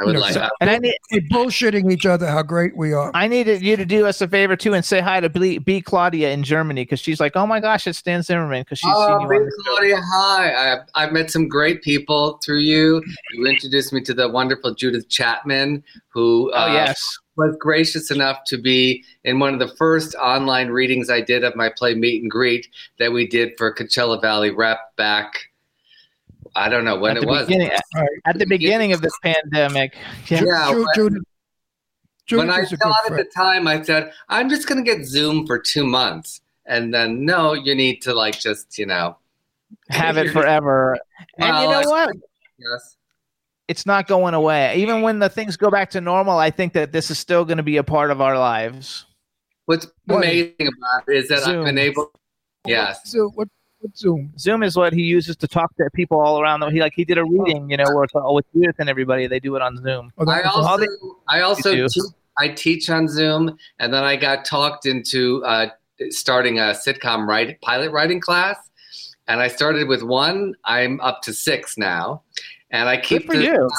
I 0.00 0.04
would 0.04 0.08
You 0.08 0.14
know, 0.14 0.20
like 0.20 0.32
so- 0.32 0.40
that. 0.40 0.52
And 0.60 0.70
I 0.70 0.78
need 0.78 0.94
We're 1.12 1.20
bullshitting 1.30 1.92
each 1.92 2.06
other 2.06 2.26
how 2.26 2.42
great 2.42 2.74
we 2.76 2.92
are. 2.94 3.10
I 3.14 3.28
needed 3.28 3.60
you 3.62 3.76
to 3.76 3.84
do 3.84 4.06
us 4.06 4.20
a 4.22 4.26
favor 4.28 4.56
too 4.56 4.72
and 4.72 4.82
say 4.84 5.00
hi 5.00 5.20
to 5.20 5.28
B, 5.28 5.58
B 5.58 5.82
Claudia 5.82 6.30
in 6.30 6.42
Germany 6.44 6.82
because 6.82 6.98
she's 6.98 7.20
like, 7.20 7.36
oh 7.36 7.46
my 7.46 7.60
gosh, 7.60 7.86
it's 7.86 7.98
Stan 7.98 8.22
Zimmerman 8.22 8.62
because 8.62 8.78
she's 8.78 8.90
seen 8.90 8.94
Oh, 8.96 9.08
you 9.08 9.14
on 9.16 9.28
Big 9.28 9.38
show. 9.40 9.72
Claudia, 9.74 10.00
hi. 10.14 10.52
I, 10.72 10.78
I've 10.94 11.12
met 11.12 11.30
some 11.30 11.46
great 11.46 11.82
people 11.82 12.40
through 12.44 12.60
you. 12.60 13.02
You 13.34 13.46
introduced 13.46 13.92
me 13.92 14.00
to 14.02 14.14
the 14.14 14.28
wonderful 14.30 14.74
Judith 14.74 15.08
Chapman, 15.10 15.84
who 16.08 16.50
uh, 16.52 16.66
Oh 16.68 16.72
yes, 16.72 16.98
was 17.36 17.54
gracious 17.60 18.10
enough 18.10 18.38
to 18.46 18.56
be 18.58 19.04
in 19.24 19.38
one 19.40 19.52
of 19.52 19.60
the 19.60 19.74
first 19.76 20.14
online 20.14 20.68
readings 20.68 21.10
I 21.10 21.20
did 21.20 21.44
of 21.44 21.54
my 21.54 21.70
play 21.76 21.94
Meet 21.94 22.22
and 22.22 22.30
Greet 22.30 22.66
that 22.98 23.12
we 23.12 23.26
did 23.26 23.52
for 23.58 23.74
Coachella 23.74 24.20
Valley 24.22 24.50
Rep 24.50 24.78
back. 24.96 25.32
I 26.54 26.68
don't 26.68 26.84
know 26.84 26.96
when 26.98 27.12
at 27.12 27.16
it 27.18 27.20
the 27.20 27.26
was. 27.26 27.46
beginning, 27.46 27.70
at 28.26 28.38
the 28.38 28.46
beginning 28.46 28.92
of 28.92 29.00
this 29.00 29.12
pandemic. 29.22 29.94
Yeah. 30.28 30.42
Yeah, 30.44 30.70
Ju- 30.72 30.84
but- 30.84 30.94
Judith, 30.94 31.22
Judith 32.26 32.46
when 32.48 32.54
I 32.56 32.60
is 32.60 32.72
a 32.72 32.76
thought 32.76 33.10
at 33.10 33.16
the 33.16 33.24
time, 33.24 33.66
I 33.66 33.82
said, 33.82 34.12
I'm 34.28 34.48
just 34.48 34.68
going 34.68 34.82
to 34.82 34.88
get 34.88 35.04
Zoom 35.06 35.46
for 35.46 35.58
two 35.58 35.84
months. 35.86 36.40
And 36.66 36.92
then, 36.94 37.24
no, 37.24 37.54
you 37.54 37.74
need 37.74 38.02
to, 38.02 38.14
like, 38.14 38.38
just, 38.38 38.78
you 38.78 38.86
know. 38.86 39.16
have 39.90 40.16
it 40.18 40.30
forever. 40.32 40.98
And 41.38 41.48
you 41.48 41.70
know 41.70 41.80
I- 41.80 41.86
what? 41.86 42.16
Yes. 42.58 42.96
It's 43.68 43.86
not 43.86 44.06
going 44.06 44.34
away. 44.34 44.76
Even 44.76 45.00
when 45.02 45.18
the 45.18 45.28
things 45.30 45.56
go 45.56 45.70
back 45.70 45.90
to 45.90 46.00
normal, 46.00 46.36
I 46.38 46.50
think 46.50 46.74
that 46.74 46.92
this 46.92 47.10
is 47.10 47.18
still 47.18 47.44
going 47.44 47.56
to 47.56 47.62
be 47.62 47.78
a 47.78 47.82
part 47.84 48.10
of 48.10 48.20
our 48.20 48.38
lives. 48.38 49.06
What's 49.66 49.86
What? 50.06 50.18
amazing 50.18 50.54
about 50.60 51.08
it 51.08 51.16
is 51.16 51.28
that 51.28 51.44
Zoom. 51.44 51.60
I've 51.60 51.64
been 51.66 51.78
able. 51.78 52.10
Yes. 52.66 53.00
So 53.04 53.30
what? 53.34 53.48
What 53.82 53.96
Zoom? 53.98 54.32
Zoom 54.38 54.62
is 54.62 54.76
what 54.76 54.92
he 54.92 55.02
uses 55.02 55.36
to 55.38 55.48
talk 55.48 55.74
to 55.76 55.90
people 55.92 56.20
all 56.20 56.40
around. 56.40 56.60
The, 56.60 56.68
he 56.68 56.80
like 56.80 56.92
he 56.94 57.04
did 57.04 57.18
a 57.18 57.24
reading, 57.24 57.68
you 57.68 57.76
know, 57.76 57.84
where 57.92 58.04
it's 58.04 58.14
all 58.14 58.32
with 58.34 58.44
Judith 58.54 58.76
and 58.78 58.88
everybody. 58.88 59.26
They 59.26 59.40
do 59.40 59.56
it 59.56 59.62
on 59.62 59.76
Zoom. 59.76 60.12
Oh, 60.18 60.30
I 60.30 60.38
was- 60.38 60.46
all 60.54 60.64
also, 60.64 60.78
they- 60.86 60.88
I 61.28 61.40
also, 61.40 61.88
te- 61.88 62.00
I 62.38 62.48
teach 62.48 62.88
on 62.90 63.08
Zoom, 63.08 63.56
and 63.80 63.92
then 63.92 64.04
I 64.04 64.14
got 64.14 64.44
talked 64.44 64.86
into 64.86 65.44
uh, 65.44 65.66
starting 66.10 66.60
a 66.60 66.74
sitcom 66.86 67.26
write, 67.26 67.60
pilot 67.60 67.90
writing 67.90 68.20
class, 68.20 68.56
and 69.26 69.40
I 69.40 69.48
started 69.48 69.88
with 69.88 70.04
one. 70.04 70.54
I'm 70.64 71.00
up 71.00 71.22
to 71.22 71.32
six 71.32 71.76
now, 71.76 72.22
and 72.70 72.88
I 72.88 72.94
Good 72.96 73.04
keep 73.04 73.26
for 73.26 73.36
the 73.36 73.42
you. 73.42 73.70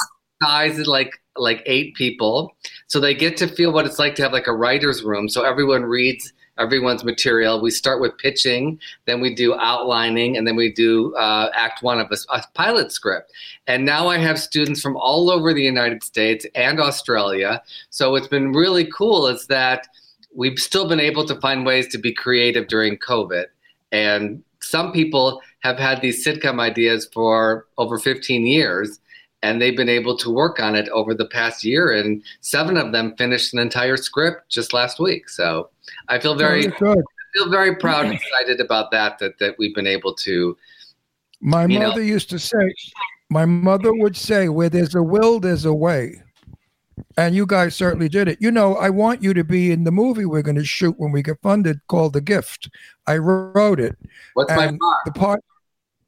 size 0.42 0.78
is 0.78 0.86
like 0.86 1.12
like 1.36 1.62
eight 1.64 1.94
people, 1.94 2.54
so 2.88 3.00
they 3.00 3.14
get 3.14 3.38
to 3.38 3.46
feel 3.48 3.72
what 3.72 3.86
it's 3.86 3.98
like 3.98 4.16
to 4.16 4.22
have 4.22 4.32
like 4.34 4.48
a 4.48 4.52
writer's 4.54 5.02
room. 5.02 5.30
So 5.30 5.44
everyone 5.44 5.82
reads 5.82 6.30
everyone's 6.58 7.04
material. 7.04 7.60
We 7.60 7.70
start 7.70 8.00
with 8.00 8.16
pitching, 8.18 8.78
then 9.06 9.20
we 9.20 9.34
do 9.34 9.54
outlining, 9.54 10.36
and 10.36 10.46
then 10.46 10.56
we 10.56 10.72
do 10.72 11.14
uh, 11.16 11.50
act 11.54 11.82
one 11.82 12.00
of 12.00 12.10
a, 12.10 12.16
a 12.32 12.42
pilot 12.54 12.92
script. 12.92 13.32
And 13.66 13.84
now 13.84 14.08
I 14.08 14.18
have 14.18 14.38
students 14.38 14.80
from 14.80 14.96
all 14.96 15.30
over 15.30 15.52
the 15.52 15.62
United 15.62 16.02
States 16.02 16.46
and 16.54 16.80
Australia. 16.80 17.62
So 17.90 18.12
what's 18.12 18.28
been 18.28 18.52
really 18.52 18.90
cool 18.90 19.26
is 19.26 19.46
that 19.48 19.88
we've 20.34 20.58
still 20.58 20.88
been 20.88 21.00
able 21.00 21.24
to 21.26 21.40
find 21.40 21.64
ways 21.64 21.88
to 21.88 21.98
be 21.98 22.12
creative 22.12 22.68
during 22.68 22.98
COVID. 22.98 23.46
And 23.92 24.42
some 24.60 24.92
people 24.92 25.40
have 25.60 25.78
had 25.78 26.00
these 26.00 26.26
sitcom 26.26 26.60
ideas 26.60 27.08
for 27.12 27.66
over 27.78 27.98
15 27.98 28.46
years, 28.46 28.98
and 29.42 29.60
they've 29.60 29.76
been 29.76 29.88
able 29.88 30.16
to 30.18 30.30
work 30.30 30.58
on 30.58 30.74
it 30.74 30.88
over 30.88 31.14
the 31.14 31.26
past 31.26 31.64
year. 31.64 31.92
And 31.92 32.22
seven 32.40 32.76
of 32.76 32.92
them 32.92 33.14
finished 33.16 33.52
an 33.52 33.60
entire 33.60 33.96
script 33.96 34.48
just 34.48 34.72
last 34.72 34.98
week. 34.98 35.28
So 35.28 35.70
I 36.08 36.18
feel 36.18 36.34
very, 36.34 36.62
Very 36.62 36.76
good. 36.78 37.04
feel 37.34 37.50
very 37.50 37.76
proud 37.76 38.06
and 38.06 38.14
excited 38.14 38.60
about 38.60 38.90
that, 38.90 39.18
that, 39.18 39.38
that 39.38 39.56
we've 39.58 39.74
been 39.74 39.86
able 39.86 40.14
to. 40.14 40.56
My 41.40 41.66
you 41.66 41.78
know. 41.78 41.88
mother 41.88 42.02
used 42.02 42.30
to 42.30 42.38
say, 42.38 42.74
my 43.30 43.44
mother 43.44 43.92
would 43.92 44.16
say, 44.16 44.48
where 44.48 44.68
there's 44.68 44.94
a 44.94 45.02
will, 45.02 45.40
there's 45.40 45.64
a 45.64 45.74
way. 45.74 46.22
And 47.16 47.34
you 47.34 47.46
guys 47.46 47.74
certainly 47.74 48.08
did 48.08 48.28
it. 48.28 48.38
You 48.40 48.50
know, 48.50 48.76
I 48.76 48.90
want 48.90 49.22
you 49.22 49.34
to 49.34 49.44
be 49.44 49.72
in 49.72 49.84
the 49.84 49.90
movie 49.90 50.24
we're 50.24 50.42
going 50.42 50.56
to 50.56 50.64
shoot 50.64 50.94
when 50.98 51.10
we 51.10 51.22
get 51.22 51.40
funded 51.42 51.80
called 51.88 52.12
The 52.12 52.20
Gift. 52.20 52.70
I 53.06 53.16
wrote 53.18 53.80
it. 53.80 53.96
What's 54.34 54.50
my 54.50 54.66
part? 54.66 55.00
the 55.04 55.12
part, 55.12 55.44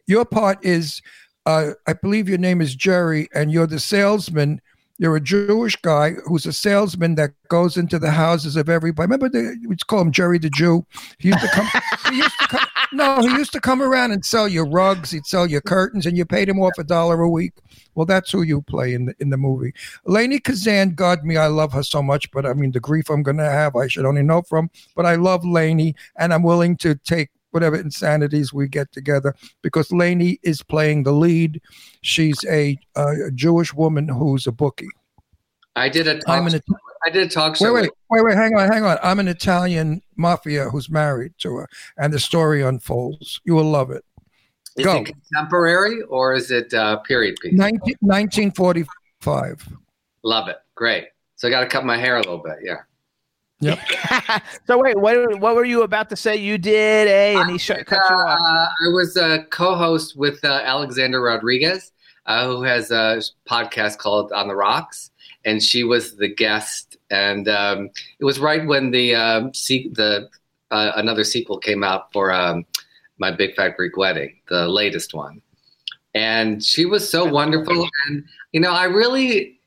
your 0.07 0.25
part 0.25 0.65
is, 0.65 1.03
uh, 1.45 1.71
I 1.87 1.95
believe 1.95 2.29
your 2.29 2.39
name 2.39 2.61
is 2.61 2.75
Jerry, 2.75 3.29
and 3.35 3.51
you're 3.51 3.67
the 3.67 3.81
salesman. 3.81 4.61
You're 4.99 5.17
a 5.17 5.21
Jewish 5.21 5.77
guy 5.77 6.13
who's 6.27 6.47
a 6.47 6.53
salesman 6.53 7.17
that 7.17 7.33
goes 7.49 7.77
into 7.77 7.99
the 7.99 8.11
houses 8.11 8.57
of 8.57 8.69
everybody. 8.69 9.07
Remember, 9.07 9.29
the, 9.29 9.57
we 9.69 9.77
call 9.77 10.01
him 10.01 10.13
Jerry 10.13 10.39
the 10.39 10.49
Jew. 10.51 10.87
He 11.19 11.29
used 11.29 11.41
to 11.41 11.49
come. 11.49 11.69
he 12.11 12.17
used 12.17 12.39
to 12.41 12.49
come. 12.49 12.67
No, 12.93 13.21
he 13.21 13.29
used 13.29 13.53
to 13.53 13.61
come 13.61 13.83
around 13.83 14.13
and 14.13 14.25
sell 14.25 14.49
you 14.49 14.63
rugs. 14.63 15.11
He'd 15.11 15.27
sell 15.27 15.47
you 15.47 15.61
curtains, 15.61 16.07
and 16.07 16.17
you 16.17 16.25
paid 16.25 16.49
him 16.49 16.61
off 16.61 16.79
a 16.79 16.85
dollar 16.85 17.21
a 17.21 17.29
week. 17.29 17.53
Well, 17.95 18.07
that's 18.07 18.31
who 18.31 18.43
you 18.43 18.63
play 18.63 18.95
in 18.95 19.07
the 19.07 19.15
in 19.19 19.31
the 19.31 19.37
movie. 19.37 19.75
Lainie 20.07 20.43
Kazan, 20.43 20.95
God 20.95 21.25
me, 21.25 21.37
I 21.37 21.49
love 21.49 21.73
her 21.73 21.83
so 21.83 22.03
much, 22.03 22.31
but 22.31 22.47
I 22.47 22.55
mean 22.55 22.73
the 22.73 22.81
grief 22.81 23.11
I'm 23.11 23.23
going 23.23 23.39
to 23.39 23.51
have, 23.51 23.75
I 23.77 23.89
should 23.89 24.07
only 24.07 24.23
know 24.23 24.43
from. 24.43 24.71
But 24.95 25.05
I 25.05 25.17
love 25.17 25.43
Lainie, 25.43 25.95
and 26.17 26.33
I'm 26.33 26.43
willing 26.43 26.77
to 26.79 26.95
take 26.95 27.31
whatever 27.57 27.77
insanities 27.77 28.53
we 28.53 28.69
get 28.69 28.93
together 28.93 29.35
because 29.63 29.89
Lainie 29.89 30.39
is 30.43 30.63
playing 30.63 31.05
the 31.05 31.13
lead. 31.13 31.63
She's 32.03 32.37
a, 32.45 32.77
a 32.97 33.31
Jewish 33.35 33.73
woman 33.73 34.07
who's 34.09 34.47
a 34.47 34.53
bookie. 34.53 34.91
I 35.75 35.89
did 35.89 36.07
a 36.07 36.19
talk 36.19 36.29
I'm 36.29 36.47
an. 36.47 36.61
I 37.07 37.11
did 37.11 37.27
a 37.27 37.31
talk. 37.31 37.59
Wait, 37.59 37.71
wait, 37.71 37.91
wait, 38.11 38.25
wait, 38.25 38.37
hang 38.37 38.55
on, 38.55 38.71
hang 38.71 38.85
on. 38.85 38.99
I'm 39.03 39.19
an 39.21 39.29
Italian 39.29 40.03
mafia 40.17 40.69
who's 40.69 40.91
married 40.91 41.33
to 41.39 41.57
her, 41.57 41.69
and 41.97 42.13
the 42.13 42.19
story 42.21 42.61
unfolds. 42.61 43.41
You 43.45 43.55
will 43.55 43.71
love 43.71 43.91
it. 43.91 44.05
Is 44.77 44.85
Go. 44.85 44.99
it 44.99 45.07
contemporary 45.07 46.03
or 46.03 46.35
is 46.35 46.51
it 46.51 46.75
uh, 46.75 46.99
period 46.99 47.37
piece? 47.41 47.55
19, 47.55 47.97
1945. 48.01 49.73
Love 50.23 50.49
it. 50.49 50.59
Great. 50.75 51.07
So 51.37 51.49
I 51.49 51.51
got 51.51 51.61
to 51.61 51.67
cut 51.67 51.87
my 51.87 51.97
hair 51.97 52.17
a 52.17 52.21
little 52.21 52.43
bit. 52.43 52.59
Yeah. 52.63 52.81
so 54.67 54.79
wait, 54.79 54.99
what 54.99 55.41
what 55.41 55.55
were 55.55 55.65
you 55.65 55.83
about 55.83 56.11
to 56.11 56.17
say? 56.17 56.37
You 56.37 56.59
did 56.59 57.09
a, 57.09 57.37
and 57.37 57.51
he 57.51 57.59
shut, 57.59 57.87
cut 57.87 58.01
you 58.09 58.17
off. 58.17 58.39
Uh, 58.39 58.69
I 58.87 58.89
was 58.93 59.17
a 59.17 59.45
co-host 59.51 60.17
with 60.17 60.45
uh, 60.45 60.61
Alexander 60.63 61.23
Rodriguez, 61.23 61.93
uh, 62.27 62.47
who 62.47 62.63
has 62.63 62.91
a 62.91 63.23
podcast 63.49 63.97
called 63.99 64.31
On 64.33 64.49
the 64.49 64.55
Rocks, 64.55 65.11
and 65.45 65.63
she 65.63 65.85
was 65.85 66.17
the 66.17 66.29
guest. 66.29 66.99
And 67.11 67.49
um, 67.49 67.91
it 68.19 68.25
was 68.25 68.39
right 68.39 68.67
when 68.67 68.91
the 68.91 69.15
um, 69.15 69.55
se- 69.55 69.91
the 69.93 70.29
uh, 70.71 70.93
another 70.97 71.25
sequel 71.25 71.59
came 71.59 71.83
out 71.83 72.13
for 72.13 72.33
um, 72.33 72.67
my 73.19 73.31
Big 73.31 73.55
Fat 73.55 73.77
Greek 73.77 73.97
Wedding, 73.97 74.37
the 74.49 74.69
latest 74.69 75.15
one. 75.15 75.41
And 76.15 76.63
she 76.63 76.85
was 76.85 77.09
so 77.09 77.25
wonderful, 77.25 77.89
and 78.07 78.25
you 78.53 78.61
know, 78.61 78.73
I 78.73 78.85
really 78.85 79.61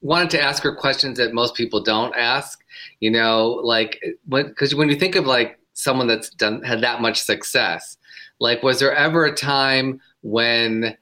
wanted 0.00 0.30
to 0.30 0.40
ask 0.40 0.62
her 0.62 0.74
questions 0.74 1.18
that 1.18 1.32
most 1.32 1.54
people 1.54 1.82
don't 1.82 2.14
ask. 2.16 2.62
You 3.00 3.10
know, 3.10 3.60
like 3.62 4.02
when 4.26 4.48
because 4.48 4.74
when 4.74 4.88
you 4.88 4.96
think 4.96 5.16
of 5.16 5.26
like 5.26 5.58
someone 5.74 6.06
that's 6.06 6.30
done 6.30 6.62
had 6.62 6.80
that 6.82 7.00
much 7.00 7.20
success, 7.20 7.96
like 8.40 8.62
was 8.62 8.80
there 8.80 8.94
ever 8.94 9.24
a 9.26 9.34
time 9.34 10.00
when 10.22 10.96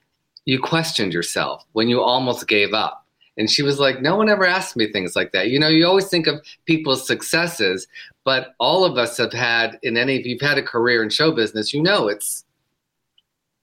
you 0.44 0.60
questioned 0.60 1.12
yourself, 1.12 1.64
when 1.72 1.88
you 1.88 2.02
almost 2.02 2.46
gave 2.48 2.74
up? 2.74 3.00
And 3.36 3.50
she 3.50 3.62
was 3.62 3.80
like, 3.80 4.00
no 4.00 4.14
one 4.14 4.28
ever 4.28 4.44
asked 4.46 4.76
me 4.76 4.92
things 4.92 5.16
like 5.16 5.32
that. 5.32 5.48
You 5.48 5.58
know, 5.58 5.66
you 5.66 5.86
always 5.86 6.06
think 6.08 6.28
of 6.28 6.40
people's 6.66 7.04
successes, 7.04 7.88
but 8.24 8.54
all 8.60 8.84
of 8.84 8.96
us 8.96 9.16
have 9.16 9.32
had 9.32 9.78
in 9.82 9.96
any 9.96 10.16
if 10.16 10.24
you've 10.26 10.40
had 10.40 10.56
a 10.56 10.62
career 10.62 11.02
in 11.02 11.10
show 11.10 11.32
business, 11.32 11.74
you 11.74 11.82
know 11.82 12.06
it's 12.06 12.44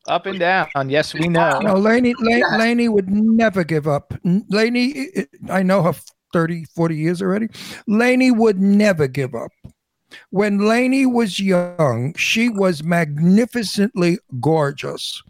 Up 0.08 0.26
and 0.26 0.40
down. 0.40 0.68
Yes, 0.90 1.14
we 1.14 1.28
know. 1.30 1.60
No, 1.60 1.76
Lainie, 1.76 2.16
La- 2.20 2.58
Lainie 2.58 2.90
would 2.90 3.10
never 3.10 3.64
give 3.64 3.88
up. 3.88 4.14
Lainie, 4.26 5.28
I- 5.50 5.60
I 5.60 5.64
know 5.64 5.84
her 5.84 5.94
30, 6.34 6.66
40 6.76 6.96
years 6.96 7.22
already. 7.22 7.48
Lainie 7.88 8.36
would 8.36 8.60
never 8.60 9.08
give 9.08 9.36
up. 9.36 9.52
When 10.30 10.60
Lainie 10.60 11.12
was 11.12 11.40
young, 11.40 12.14
she 12.16 12.50
was 12.50 12.84
magnificently 12.84 14.20
gorgeous. 14.40 15.22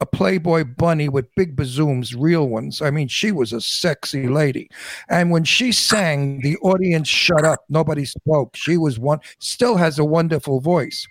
A 0.00 0.06
Playboy 0.06 0.64
bunny 0.64 1.08
with 1.08 1.34
big 1.36 1.56
bazooms, 1.56 2.14
real 2.14 2.48
ones. 2.48 2.82
I 2.82 2.90
mean, 2.90 3.08
she 3.08 3.32
was 3.32 3.54
a 3.54 3.62
sexy 3.62 4.28
lady. 4.28 4.68
And 5.08 5.30
when 5.30 5.44
she 5.44 5.72
sang, 5.72 6.42
the 6.42 6.58
audience 6.58 7.08
shut 7.08 7.46
up. 7.46 7.60
Nobody 7.70 8.04
spoke. 8.04 8.54
She 8.56 8.76
was 8.76 8.98
one, 8.98 9.20
still 9.38 9.76
has 9.76 9.98
a 9.98 10.04
wonderful 10.04 10.60
voice. 10.60 11.06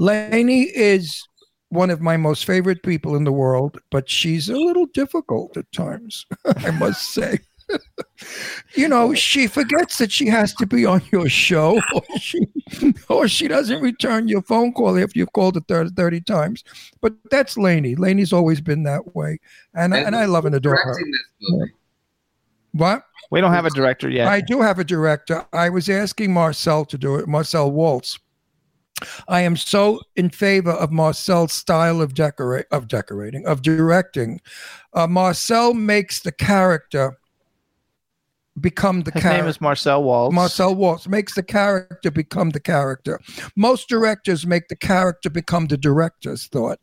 Lainie 0.00 0.70
is 0.74 1.22
one 1.68 1.90
of 1.90 2.00
my 2.00 2.16
most 2.16 2.44
favorite 2.44 2.82
people 2.82 3.16
in 3.16 3.24
the 3.24 3.32
world, 3.32 3.78
but 3.90 4.08
she's 4.08 4.48
a 4.48 4.56
little 4.56 4.86
difficult 4.86 5.56
at 5.56 5.70
times, 5.72 6.26
I 6.44 6.70
must 6.72 7.12
say. 7.12 7.38
you 8.74 8.88
know, 8.88 9.14
she 9.14 9.46
forgets 9.46 9.98
that 9.98 10.12
she 10.12 10.26
has 10.26 10.54
to 10.54 10.66
be 10.66 10.86
on 10.86 11.02
your 11.10 11.28
show, 11.28 11.80
or 11.94 12.18
she, 12.18 12.46
or 13.08 13.28
she 13.28 13.48
doesn't 13.48 13.80
return 13.80 14.28
your 14.28 14.42
phone 14.42 14.72
call 14.72 14.96
if 14.96 15.14
you've 15.16 15.32
called 15.32 15.56
her 15.56 15.62
30, 15.62 15.90
30 15.90 16.20
times. 16.22 16.64
But 17.00 17.14
that's 17.30 17.56
Lainie. 17.56 17.96
Lainie's 17.96 18.32
always 18.32 18.60
been 18.60 18.82
that 18.84 19.14
way. 19.14 19.38
And, 19.74 19.94
I 19.94 19.98
and 19.98 20.16
I 20.16 20.26
love 20.26 20.44
and 20.44 20.54
adore 20.54 20.76
her. 20.76 20.94
directing. 20.94 21.72
What? 22.72 23.04
We 23.30 23.40
don't 23.40 23.52
have 23.52 23.66
a 23.66 23.70
director 23.70 24.08
yet. 24.10 24.26
I 24.26 24.40
do 24.40 24.60
have 24.60 24.78
a 24.78 24.84
director. 24.84 25.46
I 25.52 25.68
was 25.68 25.88
asking 25.88 26.32
Marcel 26.32 26.84
to 26.86 26.98
do 26.98 27.16
it, 27.16 27.28
Marcel 27.28 27.70
Walz. 27.70 28.18
I 29.28 29.40
am 29.40 29.56
so 29.56 30.00
in 30.16 30.30
favor 30.30 30.70
of 30.70 30.92
Marcel's 30.92 31.52
style 31.52 32.00
of 32.00 32.14
decorate 32.14 32.66
of 32.70 32.88
decorating 32.88 33.46
of 33.46 33.62
directing. 33.62 34.40
Uh, 34.92 35.06
Marcel 35.06 35.74
makes 35.74 36.20
the 36.20 36.32
character 36.32 37.16
become 38.60 39.02
the 39.02 39.10
His 39.12 39.22
character. 39.22 39.42
name 39.42 39.50
is 39.50 39.60
Marcel 39.60 40.02
Walz. 40.04 40.34
Marcel 40.34 40.74
Walz 40.74 41.08
makes 41.08 41.34
the 41.34 41.42
character 41.42 42.10
become 42.10 42.50
the 42.50 42.60
character. 42.60 43.20
Most 43.56 43.88
directors 43.88 44.46
make 44.46 44.68
the 44.68 44.76
character 44.76 45.28
become 45.30 45.66
the 45.66 45.76
director's 45.76 46.46
thought. 46.46 46.78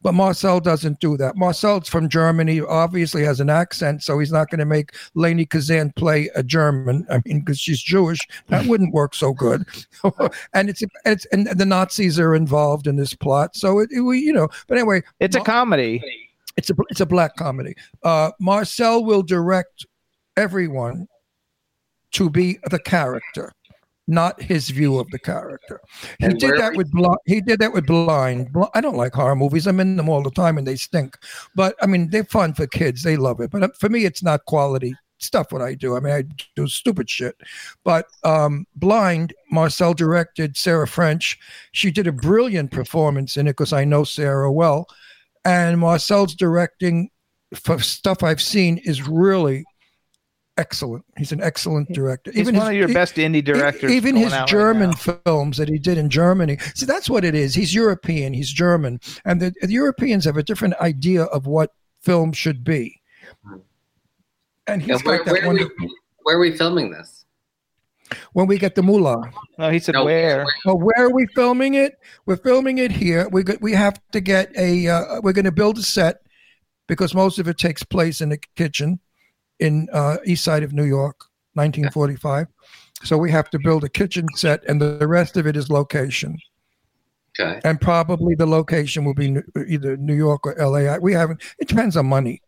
But 0.00 0.12
Marcel 0.14 0.60
doesn't 0.60 1.00
do 1.00 1.16
that. 1.16 1.36
Marcel's 1.36 1.88
from 1.88 2.08
Germany, 2.08 2.60
obviously 2.60 3.24
has 3.24 3.40
an 3.40 3.50
accent, 3.50 4.04
so 4.04 4.16
he's 4.20 4.30
not 4.30 4.48
going 4.48 4.60
to 4.60 4.64
make 4.64 4.90
Lainie 5.16 5.44
Kazan 5.44 5.92
play 5.96 6.30
a 6.36 6.42
German. 6.44 7.04
I 7.10 7.20
mean, 7.26 7.40
because 7.40 7.58
she's 7.58 7.82
Jewish, 7.82 8.20
that 8.46 8.64
wouldn't 8.66 8.94
work 8.94 9.12
so 9.16 9.32
good. 9.32 9.64
and 10.54 10.70
it's 10.70 10.84
it's 11.04 11.24
and 11.32 11.48
the 11.48 11.66
Nazis 11.66 12.20
are 12.20 12.32
involved 12.36 12.86
in 12.86 12.94
this 12.94 13.12
plot, 13.12 13.56
so 13.56 13.80
it, 13.80 13.90
it 13.90 14.02
we 14.02 14.20
you 14.20 14.32
know. 14.32 14.46
But 14.68 14.78
anyway, 14.78 15.02
It's 15.18 15.34
a 15.34 15.40
comedy. 15.40 16.00
it's 16.56 16.70
a 16.70 16.74
it's 16.90 17.00
a 17.00 17.06
black 17.06 17.34
comedy. 17.34 17.74
Uh, 18.04 18.30
Marcel 18.38 19.04
will 19.04 19.24
direct 19.24 19.84
everyone 20.36 21.06
to 22.12 22.30
be 22.30 22.58
the 22.70 22.78
character, 22.78 23.52
not 24.06 24.40
his 24.40 24.70
view 24.70 24.98
of 24.98 25.08
the 25.10 25.18
character. 25.18 25.80
He 26.18 26.26
And 26.26 26.38
did 26.38 26.58
that 26.58 26.76
with 26.76 26.90
Bl- 26.92 27.14
he 27.26 27.40
did 27.40 27.58
that 27.60 27.72
with 27.72 27.86
Blind. 27.86 28.52
Bl- 28.52 28.64
I 28.74 28.80
don't 28.80 28.96
like 28.96 29.14
horror 29.14 29.36
movies. 29.36 29.66
I'm 29.66 29.80
in 29.80 29.96
them 29.96 30.08
all 30.08 30.22
the 30.22 30.30
time 30.30 30.58
and 30.58 30.66
they 30.66 30.76
stink. 30.76 31.16
But 31.54 31.74
I 31.80 31.86
mean, 31.86 32.10
they're 32.10 32.24
fun 32.24 32.54
for 32.54 32.66
kids. 32.66 33.02
They 33.02 33.16
love 33.16 33.40
it. 33.40 33.50
But 33.50 33.62
uh, 33.62 33.68
for 33.78 33.88
me, 33.88 34.04
it's 34.04 34.22
not 34.22 34.44
quality 34.46 34.94
stuff 35.18 35.52
what 35.52 35.62
I 35.62 35.74
do. 35.74 35.96
I 35.96 36.00
mean, 36.00 36.12
I 36.12 36.24
do 36.56 36.66
stupid 36.66 37.08
shit. 37.08 37.36
But 37.84 38.06
um, 38.24 38.66
Blind, 38.76 39.32
Marcel 39.50 39.94
directed 39.94 40.56
Sarah 40.56 40.88
French. 40.88 41.38
She 41.70 41.90
did 41.90 42.06
a 42.06 42.12
brilliant 42.12 42.70
performance 42.70 43.36
in 43.36 43.46
it 43.46 43.52
because 43.52 43.72
I 43.72 43.84
know 43.84 44.04
Sarah 44.04 44.52
well. 44.52 44.86
And 45.44 45.78
Marcel's 45.78 46.34
directing 46.34 47.10
for 47.54 47.80
stuff 47.80 48.22
I've 48.22 48.40
seen 48.42 48.78
is 48.78 49.06
really 49.06 49.64
excellent. 50.62 51.04
He's 51.18 51.32
an 51.32 51.42
excellent 51.42 51.92
director. 51.92 52.30
He's 52.32 52.46
one 52.46 52.54
his- 52.54 52.64
of 52.68 52.72
your 52.74 52.90
e- 52.90 52.94
best 52.94 53.16
indie 53.16 53.44
directors. 53.44 53.90
even 53.90 54.14
his 54.16 54.32
out 54.32 54.40
right 54.40 54.48
German 54.48 54.92
films 54.94 55.56
that 55.58 55.68
he 55.68 55.78
did 55.78 55.98
in 55.98 56.08
Germany. 56.08 56.56
See, 56.74 56.86
that's 56.86 57.10
what 57.10 57.24
it 57.24 57.34
is. 57.34 57.54
He's 57.54 57.74
European. 57.74 58.32
He's 58.32 58.50
German, 58.52 59.00
and 59.24 59.40
the, 59.42 59.52
the 59.60 59.72
Europeans 59.72 60.24
have 60.24 60.36
a 60.36 60.42
different 60.42 60.74
idea 60.80 61.24
of 61.24 61.46
what 61.46 61.70
film 62.00 62.32
should 62.32 62.62
be. 62.64 63.00
And 64.66 64.80
he's 64.82 64.96
And 64.96 65.04
where, 65.04 65.18
got 65.18 65.26
that 65.26 65.32
where, 65.32 65.40
are 65.42 65.52
we, 65.54 65.60
wonderful. 65.64 65.88
where 66.22 66.36
are 66.36 66.40
we 66.40 66.56
filming 66.56 66.90
this? 66.92 67.24
When 68.34 68.46
we 68.46 68.58
get 68.58 68.74
the 68.74 68.82
mullah, 68.82 69.30
No, 69.58 69.70
he 69.70 69.78
said 69.78 69.94
No, 69.94 70.04
where? 70.04 70.44
well, 70.66 70.78
where 70.78 71.06
are 71.06 71.10
we 71.12 71.26
filming 71.34 71.74
it? 71.74 71.94
We're 72.26 72.36
filming 72.36 72.78
it 72.78 72.92
here. 72.92 73.28
We 73.32 73.42
we 73.60 73.72
have 73.72 74.00
to 74.12 74.20
get 74.20 74.52
a. 74.56 74.86
Uh, 74.88 75.20
we're 75.22 75.32
going 75.32 75.46
to 75.46 75.52
build 75.52 75.78
a 75.78 75.82
set 75.82 76.16
because 76.88 77.14
most 77.14 77.38
of 77.38 77.48
it 77.48 77.56
takes 77.58 77.82
place 77.82 78.20
in 78.20 78.28
the 78.28 78.38
kitchen 78.56 79.00
in 79.58 79.88
uh, 79.92 80.18
east 80.24 80.44
side 80.44 80.62
of 80.62 80.72
New 80.72 80.84
York, 80.84 81.26
1945. 81.54 82.46
So 83.04 83.18
we 83.18 83.30
have 83.30 83.50
to 83.50 83.58
build 83.58 83.84
a 83.84 83.88
kitchen 83.88 84.26
set, 84.34 84.64
and 84.68 84.80
the, 84.80 84.96
the 84.98 85.08
rest 85.08 85.36
of 85.36 85.46
it 85.46 85.56
is 85.56 85.70
location. 85.70 86.38
Okay. 87.40 87.60
and 87.64 87.80
probably 87.80 88.34
the 88.34 88.44
location 88.44 89.06
will 89.06 89.14
be 89.14 89.30
New- 89.30 89.42
either 89.66 89.96
New 89.96 90.14
York 90.14 90.46
or 90.46 90.54
LA. 90.58 90.98
We 90.98 91.14
haven't. 91.14 91.42
It 91.58 91.68
depends 91.68 91.96
on 91.96 92.06
money. 92.06 92.42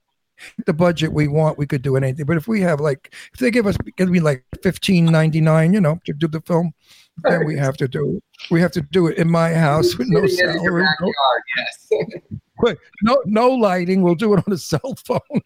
The 0.66 0.74
budget 0.74 1.12
we 1.12 1.26
want, 1.26 1.56
we 1.58 1.66
could 1.66 1.80
do 1.80 1.96
anything. 1.96 2.26
But 2.26 2.36
if 2.36 2.48
we 2.48 2.60
have 2.60 2.80
like, 2.80 3.14
if 3.32 3.40
they 3.40 3.50
give 3.50 3.66
us, 3.66 3.76
give 3.96 4.10
me 4.10 4.20
like 4.20 4.44
fifteen 4.62 5.06
ninety 5.06 5.40
nine, 5.40 5.72
you 5.72 5.80
know, 5.80 6.00
to 6.04 6.12
do 6.12 6.28
the 6.28 6.40
film, 6.42 6.74
then 7.22 7.46
we 7.46 7.56
have 7.56 7.76
to 7.78 7.88
do 7.88 8.16
it. 8.16 8.24
We 8.50 8.60
have 8.60 8.72
to 8.72 8.82
do 8.82 9.06
it 9.06 9.16
in 9.16 9.30
my 9.30 9.54
house 9.54 9.96
with 9.96 10.08
no 10.08 10.26
Sitting 10.26 10.56
in 10.56 10.62
your 10.62 10.84
salary, 10.84 10.86
no, 11.00 11.12
yes. 11.56 12.76
no, 13.02 13.22
no 13.26 13.48
lighting. 13.50 14.02
We'll 14.02 14.16
do 14.16 14.34
it 14.34 14.44
on 14.46 14.52
a 14.52 14.58
cell 14.58 14.96
phone, 15.06 15.40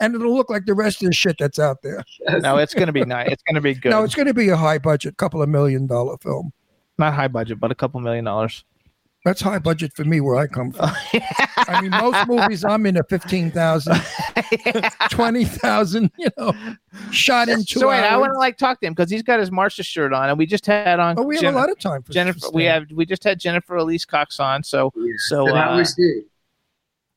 and 0.00 0.14
it'll 0.14 0.34
look 0.34 0.50
like 0.50 0.64
the 0.66 0.74
rest 0.74 1.02
of 1.02 1.06
the 1.06 1.14
shit 1.14 1.36
that's 1.38 1.58
out 1.58 1.82
there. 1.82 2.02
No, 2.40 2.56
it's 2.56 2.74
going 2.74 2.86
to 2.86 2.92
be 2.92 3.04
nice. 3.04 3.28
It's 3.30 3.42
going 3.42 3.54
to 3.54 3.60
be 3.60 3.74
good. 3.74 3.90
No, 3.90 4.02
it's 4.02 4.14
going 4.14 4.26
to 4.26 4.34
be 4.34 4.48
a 4.48 4.56
high 4.56 4.78
budget, 4.78 5.16
couple 5.16 5.42
of 5.42 5.48
million 5.48 5.86
dollar 5.86 6.16
film. 6.18 6.52
not 6.98 7.14
high 7.14 7.28
budget, 7.28 7.60
but 7.60 7.70
a 7.70 7.74
couple 7.74 8.00
million 8.00 8.24
dollars. 8.24 8.64
That's 9.24 9.42
high 9.42 9.58
budget 9.58 9.92
for 9.94 10.04
me 10.04 10.22
where 10.22 10.36
I 10.36 10.46
come 10.46 10.72
from. 10.72 10.90
I 11.58 11.82
mean, 11.82 11.90
most 11.90 12.26
movies 12.26 12.64
I'm 12.64 12.86
in 12.86 12.96
are 12.96 13.04
15,000, 13.04 13.94
20,000, 15.10 16.10
you 16.16 16.28
know, 16.38 16.54
shot 17.10 17.50
in 17.50 17.62
two 17.64 17.80
so 17.80 17.88
wait, 17.88 18.00
I 18.00 18.16
want 18.16 18.32
to 18.32 18.38
like 18.38 18.56
talk 18.56 18.80
to 18.80 18.86
him 18.86 18.94
because 18.94 19.10
he's 19.10 19.22
got 19.22 19.38
his 19.38 19.50
Marcia 19.50 19.82
shirt 19.82 20.14
on, 20.14 20.30
and 20.30 20.38
we 20.38 20.46
just 20.46 20.64
had 20.64 20.98
on. 21.00 21.16
oh, 21.18 21.24
we 21.24 21.36
have 21.36 21.52
a 21.52 21.56
lot 21.56 21.70
of 21.70 21.78
time 21.78 22.02
for 22.02 22.12
Jennifer. 22.12 22.48
We 22.54 22.64
have 22.64 22.86
we 22.92 23.04
just 23.04 23.22
had 23.22 23.38
Jennifer 23.38 23.76
Elise 23.76 24.06
Cox 24.06 24.40
on, 24.40 24.62
so 24.62 24.90
so 25.28 25.46
And 25.46 25.56
how 25.56 25.74
uh, 25.74 25.76
was 25.76 25.94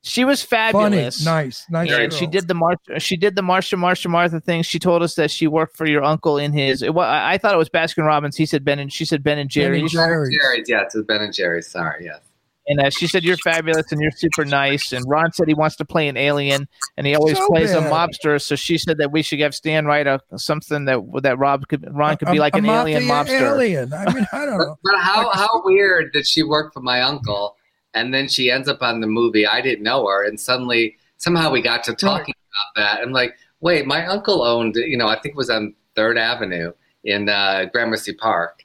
she? 0.04 0.12
she 0.12 0.26
was 0.26 0.44
Funny, 0.44 0.74
fabulous. 0.98 1.26
nice, 1.26 1.66
nice. 1.70 1.90
And 1.90 2.12
girl. 2.12 2.20
she 2.20 2.28
did 2.28 2.48
the 2.48 2.54
Marcia, 2.54 3.00
she 3.00 3.18
did 3.18 3.36
the 3.36 3.42
Marcia 3.42 3.78
Marcia 3.78 4.10
Martha 4.10 4.40
thing. 4.40 4.62
She 4.62 4.78
told 4.78 5.02
us 5.02 5.16
that 5.16 5.32
she 5.32 5.48
worked 5.48 5.76
for 5.76 5.88
your 5.88 6.04
uncle 6.04 6.38
in 6.38 6.54
his. 6.54 6.84
Well, 6.84 7.08
I 7.10 7.34
I 7.34 7.38
thought 7.38 7.54
it 7.56 7.58
was 7.58 7.70
Baskin 7.70 8.06
Robbins. 8.06 8.36
He 8.38 8.46
said 8.46 8.64
Ben 8.64 8.78
and 8.80 8.94
she 8.94 9.06
said 9.06 9.24
Ben 9.24 9.40
and 9.40 9.50
Ben 9.56 9.72
and 9.74 9.90
Jerry's, 9.90 9.92
Jerry's. 9.92 10.38
Jerry's, 10.38 10.70
yeah, 10.70 10.82
it's 10.84 10.96
Ben 11.08 11.22
and 11.22 11.34
Jerry's. 11.34 11.68
Sorry, 11.68 12.06
yes. 12.06 12.20
and 12.68 12.80
uh, 12.80 12.90
she 12.90 13.08
said 13.08 13.24
you're 13.24 13.38
fabulous 13.38 13.92
and 13.92 14.02
you're 14.02 14.12
super 14.12 14.46
nice. 14.46 14.92
And 14.94 15.04
Ron 15.08 15.32
said 15.34 15.48
he 15.48 15.54
wants 15.54 15.76
to 15.78 15.86
play 15.86 16.08
an 16.08 16.18
alien, 16.18 16.68
and 16.98 17.08
he 17.08 17.16
always 17.16 17.38
So 17.38 17.48
plays 17.48 17.72
a 17.72 17.82
mobster. 17.82 18.42
So 18.42 18.56
she 18.56 18.78
said 18.78 18.98
that 19.00 19.12
we 19.12 19.22
should 19.22 19.40
have 19.40 19.56
Stan 19.56 19.86
write 19.86 20.08
a 20.08 20.20
something 20.38 20.86
that 20.86 21.00
that 21.24 21.40
Rob 21.40 21.68
could 21.68 21.86
Ron 21.94 22.18
could 22.18 22.30
be 22.30 22.40
like 22.40 22.56
a 22.56 22.60
an 22.60 22.66
alien 22.66 23.06
mafia 23.06 23.40
mobster. 23.40 23.52
Alien. 23.54 23.94
I 23.94 24.14
mean, 24.14 24.28
I 24.32 24.46
don't 24.46 24.60
know. 24.60 24.78
But 24.84 24.96
how 25.00 25.30
how 25.32 25.62
weird 25.66 26.12
that 26.14 26.26
she 26.28 26.44
worked 26.44 26.74
for 26.74 26.82
my 26.82 27.02
uncle, 27.02 27.56
and 27.94 28.14
then 28.14 28.28
she 28.28 28.52
ends 28.52 28.68
up 28.68 28.82
on 28.82 29.02
the 29.02 29.08
movie. 29.08 29.46
I 29.46 29.62
didn't 29.62 29.84
know 29.84 30.08
her, 30.08 30.26
and 30.26 30.40
suddenly 30.40 30.98
somehow 31.18 31.52
we 31.52 31.62
got 31.62 31.84
to 31.86 31.94
talking 31.96 32.36
about 32.76 32.84
that. 32.84 33.02
I'm 33.02 33.12
like, 33.12 33.36
wait, 33.62 33.86
my 33.86 34.06
uncle 34.06 34.44
owned, 34.44 34.76
you 34.76 34.98
know, 34.98 35.08
I 35.08 35.20
think 35.20 35.34
it 35.34 35.38
was 35.38 35.50
on 35.50 35.76
Third 35.96 36.18
Avenue 36.18 36.74
in 37.04 37.30
uh, 37.30 37.66
Gramercy 37.72 38.14
Park, 38.14 38.64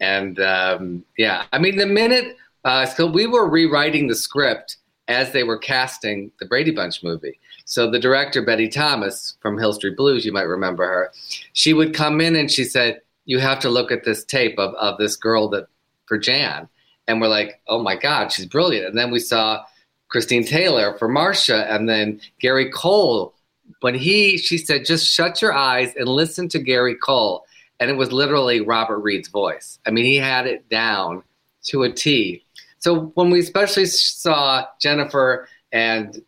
and 0.00 0.40
um, 0.40 1.04
yeah, 1.18 1.44
I 1.52 1.58
mean, 1.58 1.76
the 1.76 1.86
minute 1.86 2.36
uh, 2.64 2.86
so 2.86 3.06
we 3.06 3.26
were 3.26 3.48
rewriting 3.48 4.06
the 4.06 4.14
script 4.14 4.76
as 5.08 5.32
they 5.32 5.42
were 5.42 5.58
casting 5.58 6.30
the 6.38 6.46
Brady 6.46 6.70
Bunch 6.70 7.02
movie. 7.02 7.38
So 7.64 7.90
the 7.90 7.98
director 7.98 8.42
Betty 8.42 8.68
Thomas 8.68 9.36
from 9.40 9.58
Hill 9.58 9.72
Street 9.72 9.96
Blues, 9.96 10.24
you 10.24 10.32
might 10.32 10.42
remember 10.42 10.84
her, 10.84 11.12
she 11.52 11.72
would 11.72 11.94
come 11.94 12.20
in 12.20 12.36
and 12.36 12.50
she 12.50 12.64
said, 12.64 13.00
"You 13.24 13.38
have 13.38 13.60
to 13.60 13.70
look 13.70 13.90
at 13.90 14.04
this 14.04 14.24
tape 14.24 14.58
of, 14.58 14.74
of 14.74 14.98
this 14.98 15.16
girl 15.16 15.48
that 15.50 15.66
for 16.06 16.18
Jan," 16.18 16.68
and 17.10 17.20
we're 17.20 17.28
like, 17.28 17.60
"Oh 17.66 17.82
my 17.82 17.96
God, 17.96 18.32
she's 18.32 18.46
brilliant!" 18.46 18.86
And 18.86 18.98
then 18.98 19.10
we 19.10 19.18
saw 19.18 19.64
Christine 20.08 20.44
Taylor 20.44 20.96
for 20.98 21.08
Marcia, 21.08 21.70
and 21.72 21.88
then 21.88 22.20
Gary 22.40 22.70
Cole. 22.70 23.34
When 23.80 23.94
he, 23.94 24.36
she 24.38 24.58
said, 24.58 24.84
"Just 24.84 25.06
shut 25.06 25.42
your 25.42 25.52
eyes 25.52 25.94
and 25.96 26.08
listen 26.08 26.48
to 26.50 26.58
Gary 26.58 26.94
Cole," 26.94 27.44
and 27.78 27.90
it 27.90 27.94
was 27.94 28.12
literally 28.12 28.60
Robert 28.60 28.98
Reed's 28.98 29.28
voice. 29.28 29.78
I 29.86 29.90
mean, 29.90 30.04
he 30.04 30.16
had 30.16 30.46
it 30.46 30.68
down 30.68 31.22
to 31.64 31.82
a 31.82 31.92
T. 31.92 32.44
So 32.78 33.12
when 33.14 33.30
we 33.30 33.40
especially 33.40 33.86
saw 33.86 34.64
Jennifer 34.80 35.48
and 35.72 36.22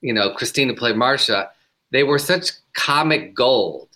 you 0.00 0.12
know 0.12 0.30
Christina 0.34 0.74
play 0.74 0.92
Marcia, 0.92 1.50
they 1.90 2.04
were 2.04 2.18
such 2.18 2.52
comic 2.74 3.34
gold 3.34 3.88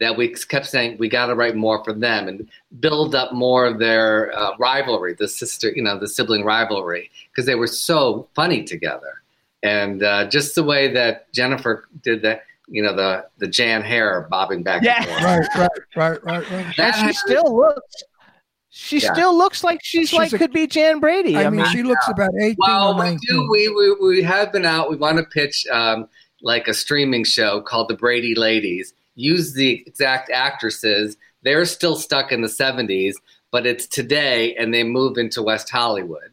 that 0.00 0.16
we 0.16 0.28
kept 0.28 0.66
saying 0.66 0.96
we 0.98 1.08
got 1.08 1.26
to 1.26 1.34
write 1.34 1.54
more 1.56 1.82
for 1.84 1.92
them 1.92 2.26
and 2.28 2.48
build 2.80 3.14
up 3.14 3.32
more 3.32 3.64
of 3.66 3.78
their 3.78 4.36
uh, 4.36 4.50
rivalry, 4.58 5.14
the 5.14 5.28
sister, 5.28 5.70
you 5.74 5.82
know, 5.82 5.98
the 5.98 6.08
sibling 6.08 6.44
rivalry, 6.44 7.10
because 7.30 7.46
they 7.46 7.54
were 7.54 7.66
so 7.68 8.28
funny 8.34 8.64
together. 8.64 9.22
And 9.62 10.02
uh, 10.02 10.28
just 10.28 10.54
the 10.56 10.64
way 10.64 10.92
that 10.92 11.32
Jennifer 11.32 11.88
did 12.02 12.22
that, 12.22 12.42
you 12.68 12.82
know, 12.82 12.94
the 12.94 13.26
the 13.38 13.46
Jan 13.46 13.82
hair 13.82 14.26
bobbing 14.30 14.62
back 14.62 14.82
Yeah. 14.82 15.04
and 15.06 15.46
forth. 15.46 15.48
Right, 15.56 15.70
right, 15.96 16.24
right, 16.24 16.50
right, 16.50 16.50
right. 16.50 16.78
and 16.80 16.94
she 16.96 17.12
still 17.14 17.56
looks. 17.56 18.02
She 18.76 18.98
Yeah. 18.98 19.12
still 19.12 19.38
looks 19.38 19.62
like 19.62 19.78
she's, 19.84 20.08
She's 20.08 20.18
like 20.18 20.32
a- 20.32 20.38
could 20.38 20.52
be 20.52 20.66
Jan 20.66 20.98
Brady. 20.98 21.36
I 21.36 21.48
mean, 21.48 21.64
she 21.66 21.84
looks 21.84 22.08
about 22.08 22.30
18 22.40 22.56
Well, 22.58 23.00
or 23.00 23.04
we 23.04 23.16
do. 23.18 23.48
We, 23.48 23.68
we 23.68 23.94
we 24.08 24.22
have 24.24 24.50
been 24.52 24.64
out. 24.64 24.90
We 24.90 24.96
want 24.96 25.18
to 25.18 25.24
pitch 25.24 25.64
um, 25.68 26.08
like 26.42 26.66
a 26.66 26.74
streaming 26.74 27.22
show 27.24 27.60
called 27.60 27.88
The 27.88 27.94
Brady 27.96 28.34
Ladies. 28.34 28.92
Use 29.14 29.52
the 29.52 29.82
exact 29.86 30.30
actresses. 30.30 31.16
They're 31.42 31.64
still 31.64 31.96
stuck 31.96 32.32
in 32.32 32.40
the 32.40 32.48
'70s, 32.48 33.14
but 33.50 33.66
it's 33.66 33.86
today, 33.86 34.54
and 34.56 34.72
they 34.72 34.82
move 34.82 35.18
into 35.18 35.42
West 35.42 35.70
Hollywood. 35.70 36.30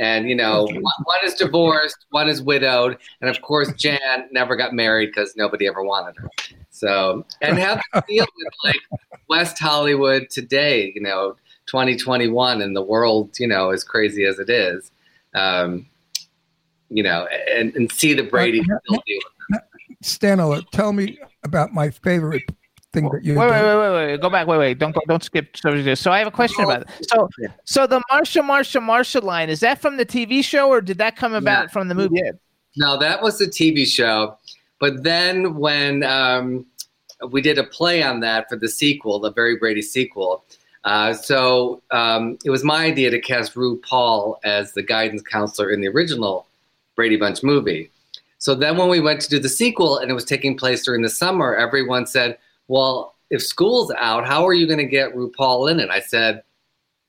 And 0.00 0.28
you 0.28 0.34
know, 0.34 0.64
one, 0.64 0.82
one 1.04 1.18
is 1.24 1.34
divorced, 1.34 2.06
one 2.10 2.28
is 2.28 2.42
widowed, 2.42 2.98
and 3.20 3.30
of 3.30 3.40
course, 3.42 3.72
Jan 3.74 4.28
never 4.32 4.56
got 4.56 4.72
married 4.72 5.06
because 5.06 5.34
nobody 5.36 5.68
ever 5.68 5.82
wanted 5.82 6.16
her. 6.16 6.30
So, 6.70 7.24
and 7.40 7.56
have 7.58 7.80
to 7.94 8.04
deal 8.08 8.26
with 8.36 8.54
like 8.64 8.80
West 9.28 9.58
Hollywood 9.58 10.30
today. 10.30 10.92
You 10.94 11.02
know, 11.02 11.36
2021 11.66 12.62
and 12.62 12.74
the 12.74 12.82
world, 12.82 13.38
you 13.38 13.46
know, 13.46 13.70
as 13.70 13.84
crazy 13.84 14.24
as 14.24 14.38
it 14.38 14.50
is, 14.50 14.90
um, 15.34 15.86
you 16.88 17.02
know, 17.02 17.26
and, 17.50 17.74
and 17.74 17.90
see 17.90 18.14
the 18.14 18.22
Brady 18.22 18.60
Uh, 18.60 19.58
still 20.02 20.38
Stanola, 20.38 20.68
tell 20.70 20.92
me 20.92 21.18
about 21.44 21.72
my 21.72 21.90
favorite 21.90 22.42
thing 22.92 23.08
that 23.10 23.24
you 23.24 23.34
Wait, 23.38 23.50
wait, 23.50 23.62
wait, 23.62 23.76
wait, 23.76 24.06
wait. 24.10 24.20
Go 24.20 24.30
back. 24.30 24.46
Wait, 24.46 24.58
wait. 24.58 24.78
Don't. 24.78 24.96
Don't 25.06 25.22
skip. 25.22 25.56
So, 25.56 25.94
so 25.94 26.10
I 26.10 26.18
have 26.18 26.28
a 26.28 26.30
question 26.30 26.64
about 26.64 26.82
it. 26.82 26.88
So, 27.10 27.28
so 27.64 27.86
the 27.86 28.02
Marcia, 28.10 28.42
Marcia, 28.42 28.80
Marcia 28.80 29.20
line 29.20 29.50
is 29.50 29.60
that 29.60 29.80
from 29.80 29.96
the 29.96 30.06
TV 30.06 30.42
show 30.42 30.68
or 30.68 30.80
did 30.80 30.98
that 30.98 31.16
come 31.16 31.34
about 31.34 31.64
Yeah. 31.64 31.70
from 31.70 31.88
the 31.88 31.94
movie? 31.94 32.20
No, 32.76 32.98
that 32.98 33.22
was 33.22 33.38
the 33.38 33.46
TV 33.46 33.86
show. 33.86 34.38
But 34.80 35.02
then 35.04 35.56
when 35.56 36.02
um, 36.02 36.66
we 37.30 37.40
did 37.40 37.58
a 37.58 37.64
play 37.64 38.02
on 38.02 38.20
that 38.20 38.48
for 38.48 38.56
the 38.56 38.68
sequel, 38.68 39.20
the 39.20 39.32
Very 39.32 39.56
Brady 39.56 39.82
sequel, 39.82 40.44
uh, 40.84 41.14
so 41.14 41.82
um, 41.92 42.36
it 42.44 42.50
was 42.50 42.62
my 42.62 42.84
idea 42.84 43.10
to 43.10 43.20
cast 43.20 43.54
RuPaul 43.54 44.36
as 44.44 44.72
the 44.72 44.82
guidance 44.82 45.22
counselor 45.22 45.70
in 45.70 45.80
the 45.80 45.88
original 45.88 46.46
Brady 46.96 47.16
Bunch 47.16 47.42
movie. 47.42 47.90
So 48.44 48.54
then 48.54 48.76
when 48.76 48.90
we 48.90 49.00
went 49.00 49.22
to 49.22 49.30
do 49.30 49.38
the 49.38 49.48
sequel 49.48 49.96
and 49.96 50.10
it 50.10 50.14
was 50.14 50.26
taking 50.26 50.54
place 50.54 50.84
during 50.84 51.00
the 51.00 51.08
summer, 51.08 51.56
everyone 51.56 52.06
said, 52.06 52.36
Well, 52.68 53.14
if 53.30 53.42
school's 53.42 53.90
out, 53.96 54.26
how 54.26 54.46
are 54.46 54.52
you 54.52 54.66
going 54.66 54.80
to 54.80 54.84
get 54.84 55.14
RuPaul 55.14 55.70
in 55.70 55.80
it? 55.80 55.88
I 55.88 56.00
said, 56.00 56.42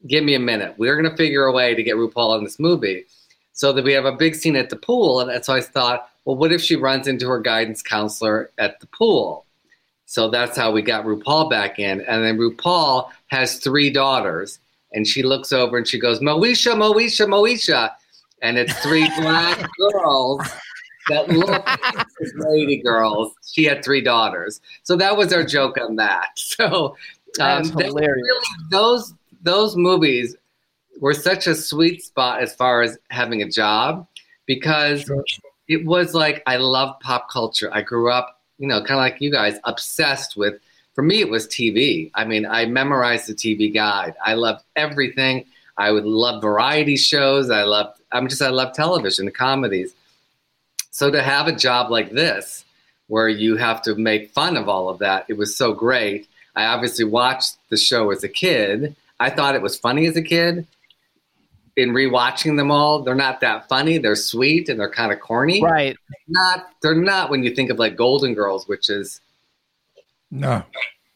Give 0.07 0.23
me 0.23 0.35
a 0.35 0.39
minute. 0.39 0.75
We're 0.77 0.95
going 0.95 1.11
to 1.11 1.17
figure 1.17 1.43
a 1.43 1.51
way 1.51 1.75
to 1.75 1.83
get 1.83 1.97
RuPaul 1.97 2.37
in 2.37 2.45
this 2.45 2.57
movie. 2.57 3.03
So 3.51 3.73
that 3.73 3.83
we 3.83 3.91
have 3.91 4.05
a 4.05 4.13
big 4.13 4.33
scene 4.33 4.55
at 4.55 4.69
the 4.69 4.77
pool. 4.77 5.19
And 5.19 5.43
so 5.43 5.53
I 5.53 5.59
thought, 5.59 6.09
well, 6.23 6.37
what 6.37 6.53
if 6.53 6.61
she 6.61 6.77
runs 6.77 7.05
into 7.05 7.27
her 7.27 7.41
guidance 7.41 7.81
counselor 7.81 8.49
at 8.57 8.79
the 8.79 8.87
pool? 8.87 9.45
So 10.05 10.29
that's 10.29 10.55
how 10.55 10.71
we 10.71 10.83
got 10.83 11.03
RuPaul 11.03 11.49
back 11.49 11.79
in. 11.79 11.99
And 11.99 12.23
then 12.23 12.37
RuPaul 12.37 13.09
has 13.27 13.57
three 13.57 13.89
daughters. 13.89 14.59
And 14.93 15.05
she 15.05 15.21
looks 15.21 15.51
over 15.51 15.75
and 15.75 15.85
she 15.85 15.99
goes, 15.99 16.21
Moesha, 16.21 16.75
Moesha, 16.75 17.27
Moesha. 17.27 17.91
And 18.41 18.57
it's 18.57 18.73
three 18.79 19.09
black 19.17 19.67
girls 19.77 20.41
that 21.09 21.29
look 21.29 21.49
like 21.49 22.07
lady 22.35 22.77
girls. 22.77 23.33
She 23.51 23.63
had 23.65 23.83
three 23.83 24.01
daughters. 24.01 24.61
So 24.83 24.95
that 24.97 25.15
was 25.17 25.31
our 25.33 25.43
joke 25.45 25.77
on 25.79 25.95
that. 25.97 26.29
So 26.37 26.95
um, 27.41 27.63
That's 27.63 27.71
that 27.71 27.85
hilarious. 27.87 28.23
really, 28.23 28.45
those 28.71 29.13
those 29.43 29.75
movies 29.75 30.35
were 31.01 31.13
such 31.13 31.47
a 31.47 31.53
sweet 31.55 32.01
spot 32.01 32.41
as 32.41 32.55
far 32.55 32.81
as 32.81 32.97
having 33.09 33.41
a 33.41 33.49
job 33.49 34.07
because 34.45 35.01
Sure. 35.01 35.23
it 35.67 35.85
was 35.85 36.13
like 36.13 36.41
I 36.47 36.55
love 36.57 36.97
pop 37.01 37.29
culture. 37.29 37.69
I 37.73 37.81
grew 37.81 38.09
up, 38.09 38.39
you 38.57 38.67
know, 38.67 38.79
kind 38.79 38.91
of 38.91 38.97
like 38.97 39.17
you 39.19 39.31
guys, 39.31 39.57
obsessed 39.65 40.37
with. 40.37 40.55
For 40.93 41.01
me, 41.03 41.19
it 41.19 41.29
was 41.29 41.45
TV. 41.47 42.09
I 42.15 42.23
mean, 42.23 42.45
I 42.45 42.65
memorized 42.67 43.27
the 43.27 43.33
TV 43.33 43.73
guide. 43.73 44.13
I 44.25 44.35
loved 44.35 44.63
everything. 44.77 45.43
I 45.77 45.91
would 45.91 46.05
love 46.05 46.41
variety 46.41 46.95
shows. 46.95 47.49
I 47.49 47.63
loved. 47.63 47.99
I'm 48.13 48.29
just. 48.29 48.41
I 48.41 48.47
love 48.49 48.73
television, 48.73 49.25
the 49.25 49.31
comedies. 49.31 49.93
So 50.95 51.11
to 51.11 51.21
have 51.21 51.47
a 51.49 51.51
job 51.51 51.91
like 51.91 52.11
this, 52.11 52.63
where 53.07 53.27
you 53.27 53.57
have 53.57 53.81
to 53.81 53.95
make 53.95 54.31
fun 54.31 54.55
of 54.55 54.69
all 54.69 54.87
of 54.87 54.99
that, 54.99 55.25
it 55.27 55.33
was 55.33 55.57
so 55.57 55.73
great. 55.73 56.25
I 56.55 56.67
obviously 56.67 57.03
watched 57.03 57.57
the 57.67 57.75
show 57.75 58.11
as 58.11 58.23
a 58.23 58.29
kid. 58.29 58.95
I 59.19 59.29
thought 59.29 59.55
it 59.55 59.61
was 59.61 59.77
funny 59.77 60.05
as 60.05 60.15
a 60.15 60.21
kid. 60.21 60.65
In 61.75 61.89
rewatching 61.89 62.55
them 62.55 62.71
all, 62.71 63.01
they're 63.03 63.13
not 63.13 63.41
that 63.41 63.67
funny. 63.67 63.97
They're 63.97 64.15
sweet 64.15 64.69
and 64.69 64.79
they're 64.79 64.89
kind 64.89 65.11
of 65.11 65.19
corny. 65.19 65.61
Right. 65.61 65.97
Not 66.29 66.67
they're 66.81 66.95
not 66.95 67.29
when 67.29 67.43
you 67.43 67.53
think 67.53 67.71
of 67.71 67.77
like 67.77 67.97
Golden 67.97 68.33
Girls, 68.33 68.65
which 68.65 68.89
is 68.89 69.19
No, 70.31 70.63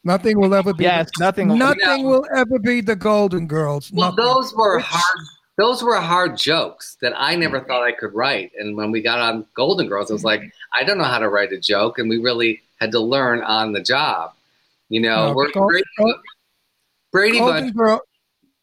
nothing 0.04 0.38
will 0.42 0.54
ever 0.54 0.74
be. 0.74 0.84
Yes. 0.84 1.10
Nothing. 1.20 1.58
Nothing 1.58 2.04
will 2.04 2.26
ever 2.36 2.60
be 2.60 2.82
the 2.82 2.98
Golden 2.98 3.48
Girls. 3.48 3.94
well, 3.94 4.10
Nothing. 4.10 4.26
those 4.26 4.54
were 4.54 4.80
hard. 4.80 5.28
Those 5.60 5.84
were 5.84 6.00
hard 6.00 6.38
jokes 6.38 6.96
that 7.02 7.12
I 7.18 7.36
never 7.36 7.60
mm. 7.60 7.68
thought 7.68 7.84
I 7.84 7.92
could 7.92 8.14
write. 8.14 8.54
And 8.58 8.78
when 8.78 8.92
we 8.92 9.02
got 9.02 9.20
on 9.20 9.46
Golden 9.56 9.90
Girls, 9.90 10.10
I 10.10 10.14
was 10.14 10.24
like, 10.24 10.40
mm-hmm. 10.40 10.80
I 10.82 10.86
don't 10.86 10.98
know 10.98 11.04
how 11.04 11.20
to 11.20 11.28
write 11.28 11.52
a 11.52 11.60
joke, 11.60 12.00
and 12.00 12.10
we 12.10 12.18
really 12.18 12.62
had 12.80 12.94
to 12.94 13.00
learn 13.02 13.42
on 13.42 13.74
the 13.74 13.82
job. 13.82 14.32
You 14.88 15.02
know, 15.02 15.28
No, 15.28 15.34
we're 15.34 15.52
Gol- 15.52 15.68
Brady, 15.68 15.86
Brady 17.12 17.40
Golden 17.40 17.64
Bunch. 17.66 17.76
Girl. 17.76 18.02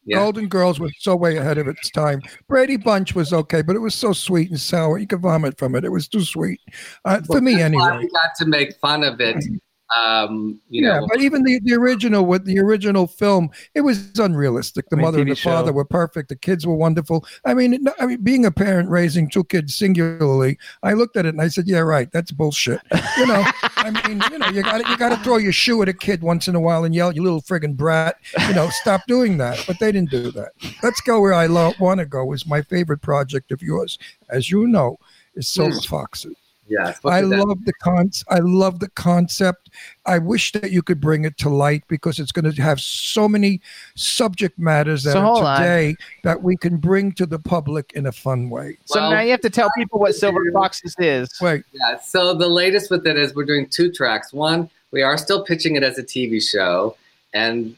Yeah. 0.05 0.17
Golden 0.17 0.47
Girls 0.47 0.79
was 0.79 0.91
so 0.97 1.15
way 1.15 1.37
ahead 1.37 1.59
of 1.59 1.67
its 1.67 1.91
time. 1.91 2.21
Brady 2.47 2.77
Bunch 2.77 3.13
was 3.13 3.31
okay, 3.31 3.61
but 3.61 3.75
it 3.75 3.79
was 3.79 3.93
so 3.93 4.11
sweet 4.11 4.49
and 4.49 4.59
sour. 4.59 4.97
You 4.97 5.05
could 5.05 5.21
vomit 5.21 5.59
from 5.59 5.75
it. 5.75 5.85
It 5.85 5.91
was 5.91 6.07
too 6.07 6.23
sweet. 6.23 6.61
Uh, 7.05 7.21
for 7.27 7.41
me, 7.41 7.61
anyway. 7.61 7.97
we 7.99 8.09
got 8.09 8.31
to 8.39 8.45
make 8.45 8.75
fun 8.77 9.03
of 9.03 9.21
it. 9.21 9.35
Mm-hmm. 9.35 9.55
Um, 9.95 10.59
you 10.69 10.85
yeah, 10.85 10.99
know, 10.99 11.07
but 11.07 11.21
even 11.21 11.43
the, 11.43 11.61
the 11.63 11.73
original 11.73 12.25
with 12.25 12.43
the 12.43 12.59
original 12.59 13.07
film, 13.07 13.49
it 13.73 13.81
was 13.81 14.19
unrealistic. 14.19 14.89
The 14.89 14.95
I 14.95 14.97
mean, 14.97 15.05
mother 15.05 15.19
and 15.19 15.29
TV 15.29 15.35
the 15.35 15.41
father 15.41 15.71
were 15.71 15.85
perfect. 15.85 16.27
The 16.27 16.35
kids 16.35 16.67
were 16.67 16.75
wonderful. 16.75 17.25
I 17.45 17.53
mean, 17.53 17.87
I 17.99 18.05
mean, 18.05 18.21
being 18.21 18.45
a 18.45 18.51
parent 18.51 18.89
raising 18.89 19.29
two 19.29 19.45
kids 19.45 19.75
singularly, 19.75 20.57
I 20.83 20.91
looked 20.93 21.15
at 21.15 21.25
it 21.25 21.29
and 21.29 21.41
I 21.41 21.47
said, 21.47 21.67
"Yeah, 21.67 21.79
right. 21.79 22.11
That's 22.11 22.31
bullshit." 22.31 22.81
You 23.17 23.27
know, 23.27 23.43
I 23.77 23.91
mean, 23.91 24.21
you 24.29 24.39
know, 24.39 24.49
you 24.49 24.61
got 24.61 24.83
to 24.83 24.89
you 24.89 24.97
got 24.97 25.09
to 25.09 25.23
throw 25.23 25.37
your 25.37 25.53
shoe 25.53 25.81
at 25.81 25.89
a 25.89 25.93
kid 25.93 26.21
once 26.21 26.49
in 26.49 26.55
a 26.55 26.59
while 26.59 26.83
and 26.83 26.93
yell, 26.93 27.13
"You 27.13 27.23
little 27.23 27.41
friggin' 27.41 27.77
brat!" 27.77 28.17
You 28.47 28.55
know, 28.55 28.69
stop 28.69 29.01
doing 29.07 29.37
that. 29.37 29.63
But 29.67 29.79
they 29.79 29.93
didn't 29.93 30.11
do 30.11 30.31
that. 30.31 30.51
Let's 30.83 30.99
go 30.99 31.21
where 31.21 31.33
I 31.33 31.45
lo- 31.45 31.73
want 31.79 32.01
to 32.01 32.05
go. 32.05 32.33
Is 32.33 32.45
my 32.45 32.61
favorite 32.61 33.01
project 33.01 33.53
of 33.53 33.61
yours, 33.61 33.97
as 34.29 34.51
you 34.51 34.67
know, 34.67 34.97
is 35.35 35.47
Silver 35.47 35.79
Foxes. 35.79 36.35
Yes. 36.69 36.99
look 37.03 37.13
I 37.13 37.19
at 37.23 37.29
that. 37.29 37.45
love 37.45 37.65
the 37.65 37.73
con. 37.73 38.11
I 38.29 38.39
love 38.39 38.79
the 38.79 38.89
concept. 38.91 39.69
I 40.05 40.17
wish 40.17 40.51
that 40.53 40.71
you 40.71 40.81
could 40.81 40.99
bring 41.01 41.25
it 41.25 41.37
to 41.39 41.49
light 41.49 41.83
because 41.87 42.19
it's 42.19 42.31
going 42.31 42.51
to 42.51 42.61
have 42.61 42.79
so 42.79 43.27
many 43.27 43.61
subject 43.95 44.57
matters 44.59 45.03
that 45.03 45.13
So 45.13 45.19
are 45.19 45.25
hold 45.25 45.43
on. 45.43 45.59
today 45.59 45.95
that 46.23 46.41
we 46.41 46.55
can 46.57 46.77
bring 46.77 47.11
to 47.13 47.25
the 47.25 47.39
public 47.39 47.91
in 47.93 48.05
a 48.05 48.11
fun 48.11 48.49
way. 48.49 48.77
So 48.85 48.99
Well- 48.99 49.11
now 49.11 49.19
you 49.21 49.31
have 49.31 49.41
to 49.41 49.49
tell 49.49 49.69
people 49.77 49.99
what 49.99 50.15
Silver 50.15 50.39
Foxes 50.53 50.95
is. 50.99 51.29
Wait, 51.41 51.63
Yeah. 51.73 51.99
So 51.99 52.33
the 52.33 52.47
latest 52.47 52.89
with 52.91 53.05
it 53.07 53.17
is 53.17 53.33
we're 53.35 53.45
doing 53.45 53.67
two 53.69 53.91
tracks. 53.91 54.31
One, 54.33 54.69
we 54.91 55.01
are 55.01 55.17
still 55.17 55.43
pitching 55.43 55.75
it 55.75 55.83
as 55.83 55.97
a 55.97 56.03
TV 56.03 56.39
show, 56.39 56.95
and 57.33 57.75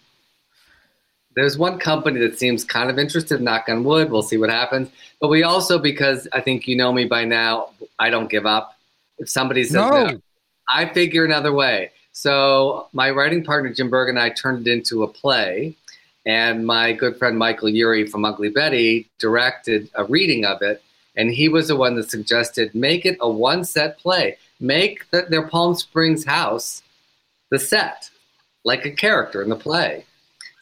there's 1.36 1.58
one 1.58 1.80
company 1.80 2.20
that 2.20 2.38
seems 2.38 2.64
kind 2.66 2.90
of 2.90 3.00
interested. 3.00 3.42
Knock 3.42 3.66
on 3.70 3.84
wood. 3.84 4.12
We'll 4.12 4.24
see 4.24 4.38
what 4.38 4.50
happens. 4.50 4.90
But 5.22 5.30
we 5.30 5.44
also, 5.44 5.80
because 5.80 6.28
I 6.34 6.42
think 6.42 6.68
you 6.68 6.76
know 6.76 6.92
me 6.92 7.06
by 7.06 7.24
now, 7.24 7.70
I 7.98 8.10
don't 8.10 8.30
give 8.30 8.46
up. 8.46 8.76
If 9.20 9.30
somebody 9.30 9.64
says 9.64 9.74
No. 9.74 10.08
no, 10.08 10.22
I 10.70 10.86
figure 10.86 11.26
another 11.26 11.54
way. 11.54 11.92
So 12.12 12.88
my 12.94 13.12
writing 13.12 13.44
partner 13.44 13.72
Jim 13.74 13.90
Berg 13.90 14.10
and 14.10 14.20
I 14.20 14.30
turned 14.30 14.68
it 14.68 14.72
into 14.72 15.04
a 15.04 15.08
play, 15.08 15.76
and 16.26 16.66
my 16.66 16.94
good 16.94 17.18
friend 17.18 17.38
Michael 17.38 17.70
Urie 17.70 18.08
from 18.08 18.26
Ugly 18.26 18.50
Betty 18.50 19.10
directed 19.20 19.90
a 19.96 20.04
reading 20.06 20.46
of 20.46 20.62
it, 20.62 20.82
and 21.16 21.32
he 21.32 21.50
was 21.50 21.68
the 21.68 21.76
one 21.76 21.96
that 21.96 22.10
suggested 22.10 22.74
make 22.74 23.06
it 23.06 23.18
a 23.22 23.30
one 23.30 23.64
set 23.64 23.98
play. 24.00 24.38
Make 24.60 25.10
the, 25.12 25.26
their 25.30 25.48
Palm 25.48 25.76
Springs 25.76 26.26
house 26.26 26.84
the 27.50 27.60
set, 27.60 28.10
like 28.66 28.86
a 28.86 28.92
character 28.92 29.42
in 29.42 29.50
the 29.50 29.56
play. 29.56 30.06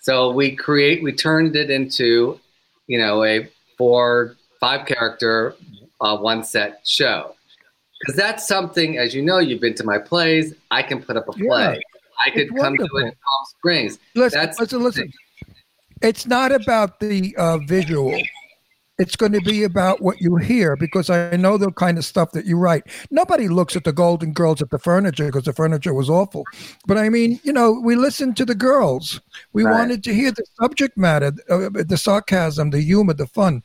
So 0.01 0.31
we 0.31 0.55
create, 0.55 1.03
we 1.03 1.11
turned 1.11 1.55
it 1.55 1.69
into, 1.69 2.39
you 2.85 2.97
know, 2.97 3.23
a 3.23 3.49
four, 3.77 4.35
five 4.59 4.85
character, 4.85 5.55
uh, 5.99 6.17
one 6.17 6.43
set 6.43 6.81
show. 6.85 7.35
Because 7.99 8.15
that's 8.15 8.47
something, 8.47 8.97
as 8.97 9.13
you 9.15 9.21
know, 9.21 9.39
you've 9.39 9.61
been 9.61 9.73
to 9.75 9.83
my 9.83 9.97
plays. 9.97 10.53
I 10.71 10.83
can 10.83 11.01
put 11.01 11.17
up 11.17 11.27
a 11.29 11.33
Yeah. 11.37 11.47
play. 11.47 11.81
I 12.25 12.29
could 12.31 12.47
It's 12.51 12.61
come 12.61 12.75
to 12.77 12.83
it 12.83 13.01
in 13.05 13.11
Palm 13.11 13.45
Springs. 13.57 13.99
listen, 14.15 14.39
That's- 14.39 14.59
listen, 14.59 14.81
listen. 14.83 15.11
It's 16.01 16.25
not 16.27 16.51
about 16.51 16.99
the 16.99 17.35
uh, 17.37 17.57
visual. 17.59 18.15
It's 18.99 19.15
going 19.15 19.31
to 19.33 19.41
be 19.41 19.63
about 19.63 20.01
what 20.01 20.19
you 20.21 20.35
hear 20.37 20.75
because 20.75 21.11
I 21.11 21.35
know 21.35 21.57
the 21.57 21.71
kind 21.71 21.99
of 21.99 22.05
stuff 22.05 22.31
that 22.31 22.45
you 22.45 22.57
write. 22.57 22.83
Nobody 23.11 23.47
looks 23.47 23.75
at 23.75 23.83
the 23.83 23.93
Golden 23.93 24.33
Girls 24.33 24.59
at 24.59 24.71
the 24.71 24.79
furniture 24.79 25.27
because 25.27 25.43
the 25.43 25.53
furniture 25.53 25.93
was 25.93 26.09
awful. 26.09 26.43
But 26.87 26.97
I 26.97 27.09
mean, 27.09 27.39
you 27.43 27.53
know, 27.53 27.71
we 27.71 27.95
listened 27.95 28.37
to 28.37 28.45
the 28.45 28.55
girls. 28.55 29.21
We 29.53 29.63
Right. 29.63 29.71
wanted 29.73 30.03
to 30.05 30.13
hear 30.15 30.31
the 30.31 30.43
subject 30.59 30.97
matter, 30.97 31.31
uh, 31.49 31.69
the 31.73 31.97
sarcasm, 31.97 32.71
the 32.71 32.81
humor, 32.81 33.13
the 33.13 33.27
fun. 33.27 33.61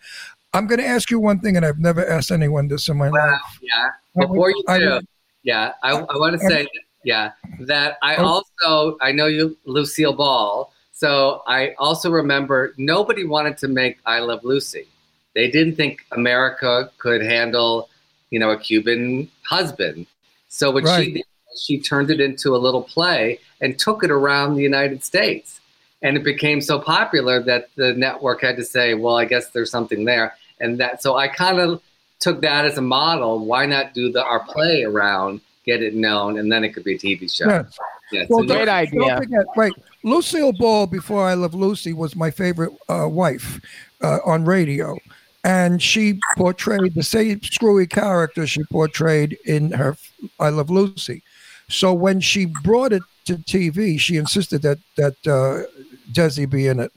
I'm 0.54 0.66
going 0.66 0.80
to 0.80 0.86
ask 0.86 1.10
you 1.10 1.18
one 1.18 1.40
thing, 1.40 1.56
and 1.56 1.64
I've 1.64 1.78
never 1.78 2.06
asked 2.06 2.30
anyone 2.30 2.68
this 2.68 2.88
in 2.88 2.96
my 2.98 3.08
Well, 3.10 3.26
life. 3.26 3.40
yeah. 3.62 3.90
I 4.16 4.20
Before 4.26 4.50
you 4.50 4.62
I 4.68 4.78
do, 4.78 4.90
would- 4.90 5.06
yeah, 5.42 5.72
I, 5.82 5.92
I 5.92 6.16
want 6.18 6.38
to 6.40 6.46
say, 6.46 6.68
yeah, 7.04 7.32
that 7.60 7.96
I 8.02 8.16
Oh. 8.16 8.42
also 8.64 8.96
I 9.00 9.12
know 9.12 9.26
you, 9.26 9.56
Lucille 9.64 10.12
Ball. 10.12 10.72
So 10.92 11.42
I 11.48 11.74
also 11.78 12.10
remember 12.10 12.74
nobody 12.76 13.24
wanted 13.24 13.56
to 13.58 13.68
make 13.68 13.98
I 14.06 14.20
Love 14.20 14.44
Lucy. 14.44 14.86
They 15.34 15.50
didn't 15.50 15.74
think 15.76 16.04
America 16.12 16.90
could 16.98 17.22
handle, 17.22 17.88
you 18.30 18.38
know, 18.38 18.50
a 18.50 18.58
Cuban 18.58 19.28
husband. 19.42 20.06
So 20.48 20.70
what 20.70 20.84
Right. 20.84 21.04
she 21.06 21.12
did, 21.14 21.24
she 21.58 21.80
turned 21.80 22.10
it 22.10 22.20
into 22.20 22.54
a 22.54 22.58
little 22.58 22.82
play 22.82 23.40
and 23.62 23.76
took 23.78 24.04
it 24.04 24.10
around 24.10 24.54
the 24.54 24.62
United 24.62 25.02
States. 25.02 25.60
And 26.02 26.16
it 26.16 26.22
became 26.24 26.60
so 26.60 26.78
popular 26.78 27.42
that 27.44 27.70
the 27.76 27.94
network 27.94 28.42
had 28.42 28.56
to 28.58 28.64
say, 28.64 28.94
well, 28.94 29.16
I 29.16 29.24
guess 29.24 29.48
there's 29.50 29.70
something 29.70 30.04
there. 30.04 30.34
And 30.62 30.78
that, 30.80 31.02
so 31.02 31.16
I 31.16 31.28
kind 31.28 31.58
of 31.58 31.82
took 32.20 32.40
that 32.40 32.64
as 32.64 32.78
a 32.78 32.82
model. 32.82 33.44
Why 33.44 33.66
not 33.66 33.92
do 33.92 34.10
the, 34.10 34.24
our 34.24 34.40
play 34.44 34.84
around, 34.84 35.40
get 35.66 35.82
it 35.82 35.94
known, 35.94 36.38
and 36.38 36.50
then 36.50 36.64
it 36.64 36.70
could 36.70 36.84
be 36.84 36.94
a 36.94 36.98
TV 36.98 37.30
show. 37.30 37.48
Yes. 37.48 37.78
Yeah, 38.12 38.24
Well, 38.28 38.40
so 38.40 38.46
Great 38.46 38.66
don't, 38.66 38.68
idea. 38.68 39.00
Don't 39.00 39.18
forget, 39.18 39.46
wait, 39.56 39.72
Lucille 40.02 40.52
Ball 40.52 40.86
before 40.86 41.26
I 41.26 41.34
Love 41.34 41.54
Lucy 41.54 41.92
was 41.92 42.14
my 42.14 42.30
favorite 42.30 42.72
uh, 42.88 43.08
wife 43.08 43.60
uh, 44.02 44.18
on 44.24 44.44
radio, 44.44 44.98
and 45.44 45.82
she 45.82 46.20
portrayed 46.36 46.94
the 46.94 47.02
same 47.02 47.42
screwy 47.42 47.86
character 47.86 48.46
she 48.46 48.64
portrayed 48.64 49.38
in 49.44 49.72
her 49.72 49.96
I 50.38 50.50
Love 50.50 50.70
Lucy. 50.70 51.22
So 51.68 51.94
when 51.94 52.20
she 52.20 52.44
brought 52.44 52.92
it 52.92 53.02
to 53.24 53.36
TV, 53.36 53.98
she 53.98 54.16
insisted 54.16 54.62
that 54.62 54.78
that 54.96 55.16
uh, 55.26 55.66
Desi 56.12 56.48
be 56.48 56.66
in 56.66 56.80
it. 56.80 56.92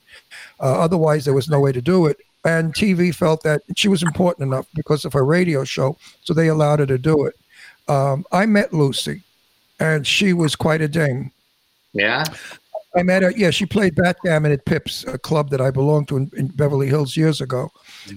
Uh, 0.59 0.79
otherwise, 0.79 1.23
there 1.23 1.33
was 1.33 1.49
no 1.49 1.59
way 1.59 1.71
to 1.71 1.81
do 1.81 2.07
it. 2.07 2.17
And 2.45 2.73
TV 2.73 3.13
felt 3.13 3.43
that 3.43 3.63
she 3.75 3.87
was 3.87 4.03
important 4.03 4.47
enough 4.47 4.67
because 4.75 5.03
of 5.03 5.13
her 5.13 5.25
radio 5.25 5.63
show, 5.63 5.97
so 6.23 6.33
they 6.33 6.47
allowed 6.47 6.79
her 6.79 6.85
to 6.85 6.97
do 6.97 7.25
it. 7.25 7.35
Um, 7.87 8.25
I 8.31 8.45
met 8.45 8.71
Lucy, 8.71 9.23
and 9.79 10.05
she 10.05 10.31
was 10.31 10.55
quite 10.55 10.81
a 10.81 10.87
dame. 10.87 11.31
Yeah. 11.93 12.23
I 12.95 13.03
met 13.03 13.23
her. 13.23 13.31
Yeah, 13.31 13.49
she 13.49 13.65
played 13.65 13.95
backgammon 13.95 14.51
at 14.53 14.63
Pips, 14.65 15.03
a 15.05 15.17
club 15.17 15.49
that 15.49 15.59
I 15.59 15.69
belonged 15.69 16.07
to 16.09 16.17
in, 16.17 16.31
in 16.37 16.47
Beverly 16.47 16.87
Hills 16.87 17.17
years 17.17 17.41
ago. 17.41 17.69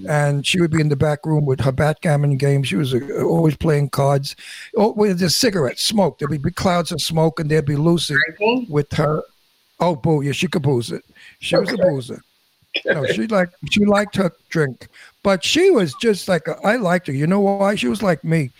And 0.08 0.46
she 0.46 0.60
would 0.60 0.70
be 0.70 0.80
in 0.80 0.88
the 0.88 0.96
back 0.96 1.26
room 1.26 1.44
with 1.46 1.60
her 1.60 1.72
backgammon 1.72 2.36
game. 2.36 2.62
She 2.62 2.76
was 2.76 2.94
uh, 2.94 3.00
always 3.24 3.56
playing 3.56 3.90
cards. 3.90 4.36
Oh, 4.76 4.92
with 4.92 5.18
the 5.18 5.30
cigarette 5.30 5.80
smoke. 5.80 6.18
There'd 6.18 6.42
be 6.42 6.50
clouds 6.52 6.92
of 6.92 7.00
smoke, 7.00 7.40
and 7.40 7.50
there'd 7.50 7.66
be 7.66 7.76
Lucy 7.76 8.14
with 8.68 8.92
her. 8.92 9.22
Oh, 9.80 9.96
boo! 9.96 10.22
Yeah, 10.22 10.32
she 10.32 10.48
could 10.48 10.62
booze 10.62 10.92
it. 10.92 11.04
She 11.40 11.56
was 11.56 11.72
a 11.72 11.76
boozer. 11.76 12.20
No, 12.84 13.04
she 13.06 13.26
liked 13.26 13.54
she 13.70 13.84
liked 13.84 14.16
her 14.16 14.32
drink, 14.50 14.88
but 15.22 15.44
she 15.44 15.70
was 15.70 15.94
just 16.00 16.28
like 16.28 16.46
I 16.64 16.76
liked 16.76 17.06
her. 17.06 17.12
You 17.12 17.26
know 17.26 17.40
why? 17.40 17.74
She 17.74 17.88
was 17.88 18.02
like 18.02 18.22
me. 18.24 18.50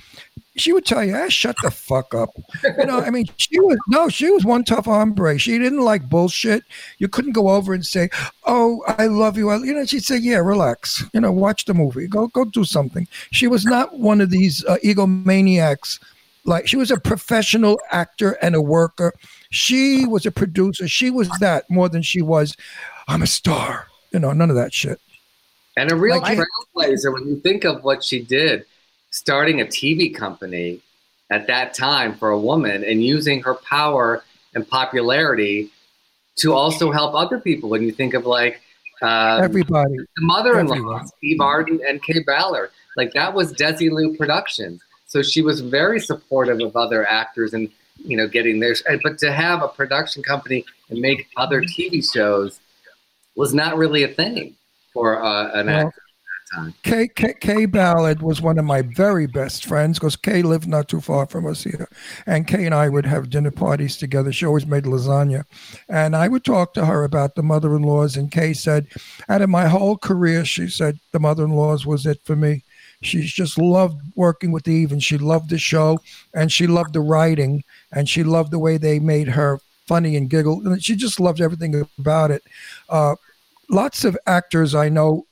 She 0.57 0.73
would 0.73 0.85
tell 0.85 1.05
you, 1.05 1.15
"Ah, 1.15 1.29
shut 1.29 1.57
the 1.63 1.71
fuck 1.71 2.15
up." 2.15 2.31
You 2.65 2.87
know, 2.87 3.01
I 3.01 3.11
mean, 3.11 3.27
she 3.37 3.61
was 3.61 3.79
no, 3.89 4.09
she 4.09 4.31
was 4.31 4.45
one 4.45 4.65
tough 4.65 4.87
hombre. 4.87 5.39
She 5.39 5.59
didn't 5.59 5.83
like 5.83 6.09
bullshit. 6.09 6.65
You 6.99 7.09
couldn't 7.09 7.33
go 7.33 7.51
over 7.51 7.75
and 7.75 7.87
say, 7.87 8.09
"Oh, 8.45 8.83
I 8.87 9.07
love 9.07 9.37
you." 9.37 9.51
I, 9.51 9.59
you 9.59 9.75
know, 9.75 9.85
she'd 9.85 10.05
say, 10.05 10.17
"Yeah, 10.17 10.39
relax. 10.39 11.05
You 11.13 11.21
know, 11.21 11.31
watch 11.31 11.67
the 11.67 11.75
movie. 11.75 12.09
Go, 12.09 12.27
go 12.29 12.45
do 12.45 12.65
something." 12.65 13.07
She 13.31 13.47
was 13.47 13.65
not 13.65 13.99
one 13.99 14.21
of 14.21 14.31
these 14.31 14.65
uh, 14.65 14.79
egomaniacs. 14.83 16.01
Like 16.45 16.67
she 16.67 16.77
was 16.77 16.91
a 16.91 16.99
professional 16.99 17.79
actor 17.93 18.33
and 18.43 18.55
a 18.55 18.63
worker. 18.63 19.13
She 19.51 20.07
was 20.07 20.27
a 20.27 20.31
producer. 20.31 20.89
She 20.89 21.11
was 21.11 21.29
that 21.41 21.69
more 21.71 21.89
than 21.89 22.03
she 22.03 22.23
was. 22.23 22.57
I'm 23.07 23.23
a 23.23 23.27
star. 23.27 23.88
You 24.13 24.19
know, 24.19 24.33
none 24.33 24.51
of 24.51 24.57
that 24.57 24.73
shit. 24.73 25.01
And 25.77 25.93
a 25.93 25.97
real 25.97 26.19
Like- 26.21 26.39
trailblazer 26.39 27.13
when 27.13 27.29
you 27.29 27.37
think 27.41 27.65
of 27.65 27.85
what 27.85 28.03
she 28.03 28.21
did, 28.23 28.65
starting 29.11 29.61
a 29.61 29.65
TV 29.65 30.11
company 30.15 30.81
at 31.31 31.47
that 31.47 31.75
time 31.75 32.15
for 32.17 32.31
a 32.31 32.39
woman 32.39 32.85
and 32.85 33.03
using 33.05 33.43
her 33.43 33.55
power 33.55 34.25
and 34.55 34.67
popularity 34.69 35.71
to 36.37 36.53
also 36.55 36.91
help 36.91 37.15
other 37.15 37.39
people. 37.39 37.69
When 37.69 37.83
you 37.83 37.93
think 37.93 38.15
of 38.15 38.27
like 38.27 38.61
um, 39.03 39.43
Everybody. 39.45 39.97
the 40.17 40.23
mother-in-law, 40.23 40.75
everyone. 40.75 41.07
Steve 41.07 41.41
Arden 41.41 41.81
and 41.87 42.03
Kaye 42.03 42.25
Ballard, 42.27 42.71
like 42.97 43.13
that 43.13 43.33
was 43.33 43.53
Desilu 43.53 44.17
Productions. 44.19 44.81
So 45.07 45.23
she 45.23 45.41
was 45.41 45.61
very 45.61 46.01
supportive 46.01 46.61
of 46.61 46.75
other 46.77 47.07
actors 47.09 47.55
and 47.55 47.71
you 47.99 48.17
know 48.17 48.27
getting 48.27 48.59
theirs. 48.59 48.83
But 49.03 49.19
to 49.19 49.33
have 49.33 49.63
a 49.63 49.69
production 49.69 50.23
company 50.23 50.65
and 50.91 50.99
make 51.01 51.29
other 51.37 51.63
TV 51.63 52.03
shows 52.03 52.59
was 53.39 53.55
not 53.55 53.77
really 53.77 54.03
a 54.03 54.09
thing 54.09 54.57
for 54.93 55.23
uh, 55.23 55.53
an 55.53 55.69
Well, 55.69 55.87
actor 55.87 55.87
at 55.87 56.51
that 56.51 56.57
time. 56.57 56.75
Kaye, 56.83 57.09
Kaye, 57.15 57.35
Kaye 57.41 57.67
Ballard 57.67 58.21
was 58.21 58.43
one 58.43 58.59
of 58.59 58.65
my 58.65 58.83
very 58.83 59.29
best 59.29 59.65
friends 59.65 59.97
because 59.97 60.17
Kaye 60.17 60.43
lived 60.43 60.67
not 60.67 60.89
too 60.89 61.01
far 61.01 61.25
from 61.25 61.47
us 61.47 61.63
here. 61.63 61.89
And 62.27 62.49
Kaye 62.49 62.67
and 62.67 62.75
I 62.75 62.89
would 62.89 63.07
have 63.07 63.31
dinner 63.31 63.53
parties 63.53 63.97
together. 63.97 64.33
She 64.33 64.45
always 64.45 64.67
made 64.67 64.85
lasagna. 64.85 65.45
And 65.89 66.17
I 66.17 66.27
would 66.27 66.45
talk 66.45 66.75
to 66.75 66.85
her 66.85 67.05
about 67.05 67.37
the 67.37 67.45
mother 67.45 67.77
in 67.77 67.83
laws. 67.83 68.17
And 68.17 68.33
Kaye 68.33 68.55
said, 68.55 68.89
out 69.29 69.41
of 69.41 69.49
my 69.49 69.69
whole 69.69 69.97
career, 69.97 70.45
she 70.45 70.69
said, 70.69 70.99
the 71.13 71.21
mother 71.21 71.45
in 71.45 71.53
laws 71.53 71.87
was 71.87 72.07
it 72.07 72.21
for 72.25 72.35
me. 72.35 72.65
She 73.03 73.23
just 73.23 73.57
loved 73.57 74.01
working 74.17 74.51
with 74.51 74.67
Eve 74.67 74.91
and 74.91 75.01
she 75.01 75.17
loved 75.17 75.51
the 75.51 75.59
show 75.59 76.01
and 76.35 76.51
she 76.51 76.67
loved 76.67 76.93
the 76.93 77.01
writing 77.01 77.63
and 77.93 78.09
she 78.09 78.25
loved 78.25 78.51
the 78.51 78.59
way 78.59 78.79
they 78.79 78.99
made 78.99 79.29
her 79.29 79.61
funny 79.87 80.17
and 80.17 80.29
giggle. 80.29 80.67
And 80.67 80.83
she 80.83 80.97
just 80.97 81.21
loved 81.21 81.41
everything 81.41 81.87
about 81.99 82.33
it. 82.33 82.43
Uh, 82.89 83.15
lots 83.69 84.05
of 84.05 84.17
actors 84.27 84.75
I 84.75 84.89
know 84.89 85.25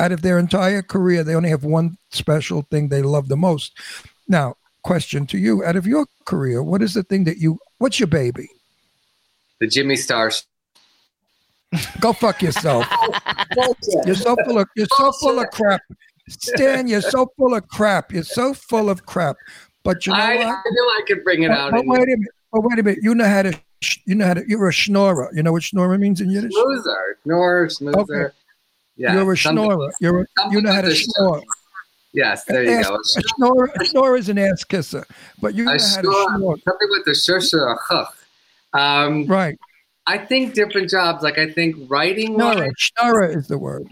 out 0.00 0.12
of 0.12 0.22
their 0.22 0.38
entire 0.38 0.82
career, 0.82 1.24
they 1.24 1.34
only 1.34 1.48
have 1.50 1.64
one 1.64 1.96
special 2.10 2.62
thing 2.70 2.88
they 2.88 3.02
love 3.02 3.28
the 3.28 3.36
most. 3.36 3.76
Now, 4.28 4.54
question 4.82 5.26
to 5.28 5.38
you: 5.38 5.64
Out 5.64 5.76
of 5.76 5.86
your 5.86 6.06
career, 6.24 6.62
what 6.62 6.82
is 6.82 6.94
the 6.94 7.02
thing 7.02 7.24
that 7.24 7.38
you? 7.38 7.58
What's 7.78 7.98
your 7.98 8.06
baby? 8.06 8.48
The 9.60 9.66
Jimmy 9.66 9.96
Star. 9.96 10.30
Go 12.00 12.12
fuck 12.12 12.42
yourself. 12.42 12.86
Oh, 13.60 13.74
you're 14.04 14.14
so 14.14 14.36
full 14.44 14.58
of 14.58 14.68
you're 14.76 14.86
so 14.98 15.10
full 15.12 15.40
of 15.40 15.50
crap, 15.50 15.80
Stan. 16.28 16.86
You're 16.86 17.00
so 17.00 17.32
full 17.38 17.54
of 17.54 17.66
crap. 17.68 18.12
You're 18.12 18.22
so 18.22 18.52
full 18.52 18.90
of 18.90 19.06
crap. 19.06 19.36
But 19.84 20.06
you 20.06 20.12
know 20.12 20.18
I, 20.18 20.34
I 20.34 20.46
what? 20.46 20.58
knew 20.70 20.82
I 20.98 21.02
could 21.06 21.24
bring 21.24 21.42
it 21.44 21.48
But, 21.48 21.58
out. 21.58 21.70
but 21.72 21.86
wait 21.86 22.02
a 22.02 22.06
minute. 22.06 22.28
But 22.52 22.60
wait 22.64 22.78
a 22.78 22.82
minute. 22.82 22.98
You 23.02 23.14
know 23.14 23.24
how 23.24 23.42
to. 23.42 23.58
You 24.04 24.14
know 24.16 24.26
how 24.26 24.34
to. 24.34 24.44
You're 24.48 24.68
a 24.68 24.72
schnorrer. 24.72 25.28
You 25.34 25.42
know 25.42 25.52
what 25.52 25.62
schnorrer 25.62 25.98
means 25.98 26.20
in 26.20 26.30
Yiddish? 26.30 26.52
Schmoozer, 26.52 27.14
snore, 27.22 27.66
schmoozer. 27.68 27.96
Okay. 28.26 28.34
Yeah, 28.96 29.14
You're 29.14 29.32
a 29.32 29.36
schnorrer. 29.36 29.90
You're 30.00 30.20
a, 30.22 30.26
you 30.50 30.60
know 30.60 30.72
how 30.72 30.80
to 30.80 30.94
snore. 30.94 31.42
Yes, 32.12 32.44
there 32.44 32.64
you 32.64 32.70
Ass- 32.72 32.88
go. 32.88 32.94
A 32.96 33.22
schnorrer, 33.22 33.68
a 33.76 33.84
schnorrer 33.84 34.18
is 34.18 34.28
an 34.28 34.38
ass 34.38 34.64
kisser, 34.64 35.06
but 35.40 35.54
you 35.54 35.64
know 35.64 35.70
A 35.70 35.74
how 35.74 35.78
to 35.78 35.84
snore, 35.84 36.36
snore. 36.36 36.56
something 36.64 36.88
with 36.90 37.04
the 37.04 37.12
shusha 37.12 37.76
chuch. 37.88 38.08
Um, 38.72 39.26
Right. 39.26 39.56
I 40.06 40.18
think 40.18 40.54
different 40.54 40.88
jobs. 40.90 41.22
Like 41.22 41.38
I 41.38 41.50
think 41.52 41.76
writing 41.88 42.34
Schnorrer. 42.34 42.56
wise, 42.66 42.72
Schnorrer 42.78 43.36
is 43.36 43.46
the 43.46 43.58
word. 43.58 43.86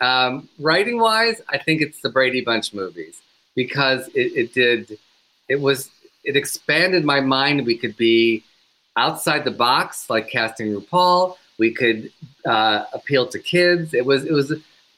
um, 0.00 0.48
writing 0.60 1.00
wise, 1.00 1.40
I 1.48 1.58
think 1.58 1.80
it's 1.82 2.00
the 2.02 2.10
Brady 2.10 2.42
Bunch 2.42 2.72
movies 2.74 3.20
because 3.56 4.06
it, 4.08 4.32
it 4.36 4.54
did. 4.54 4.98
It 5.48 5.60
was 5.60 5.90
it 6.22 6.36
expanded 6.36 7.04
my 7.04 7.20
mind. 7.20 7.64
We 7.66 7.76
could 7.78 7.96
be 7.96 8.44
outside 8.96 9.44
the 9.44 9.50
box, 9.50 10.08
like 10.10 10.28
casting 10.28 10.74
RuPaul. 10.74 11.36
We 11.58 11.72
could 11.72 12.12
uh, 12.46 12.84
appeal 12.92 13.26
to 13.28 13.38
kids. 13.38 13.94
It 13.94 14.04
was 14.04 14.24
it 14.24 14.32
was 14.32 14.52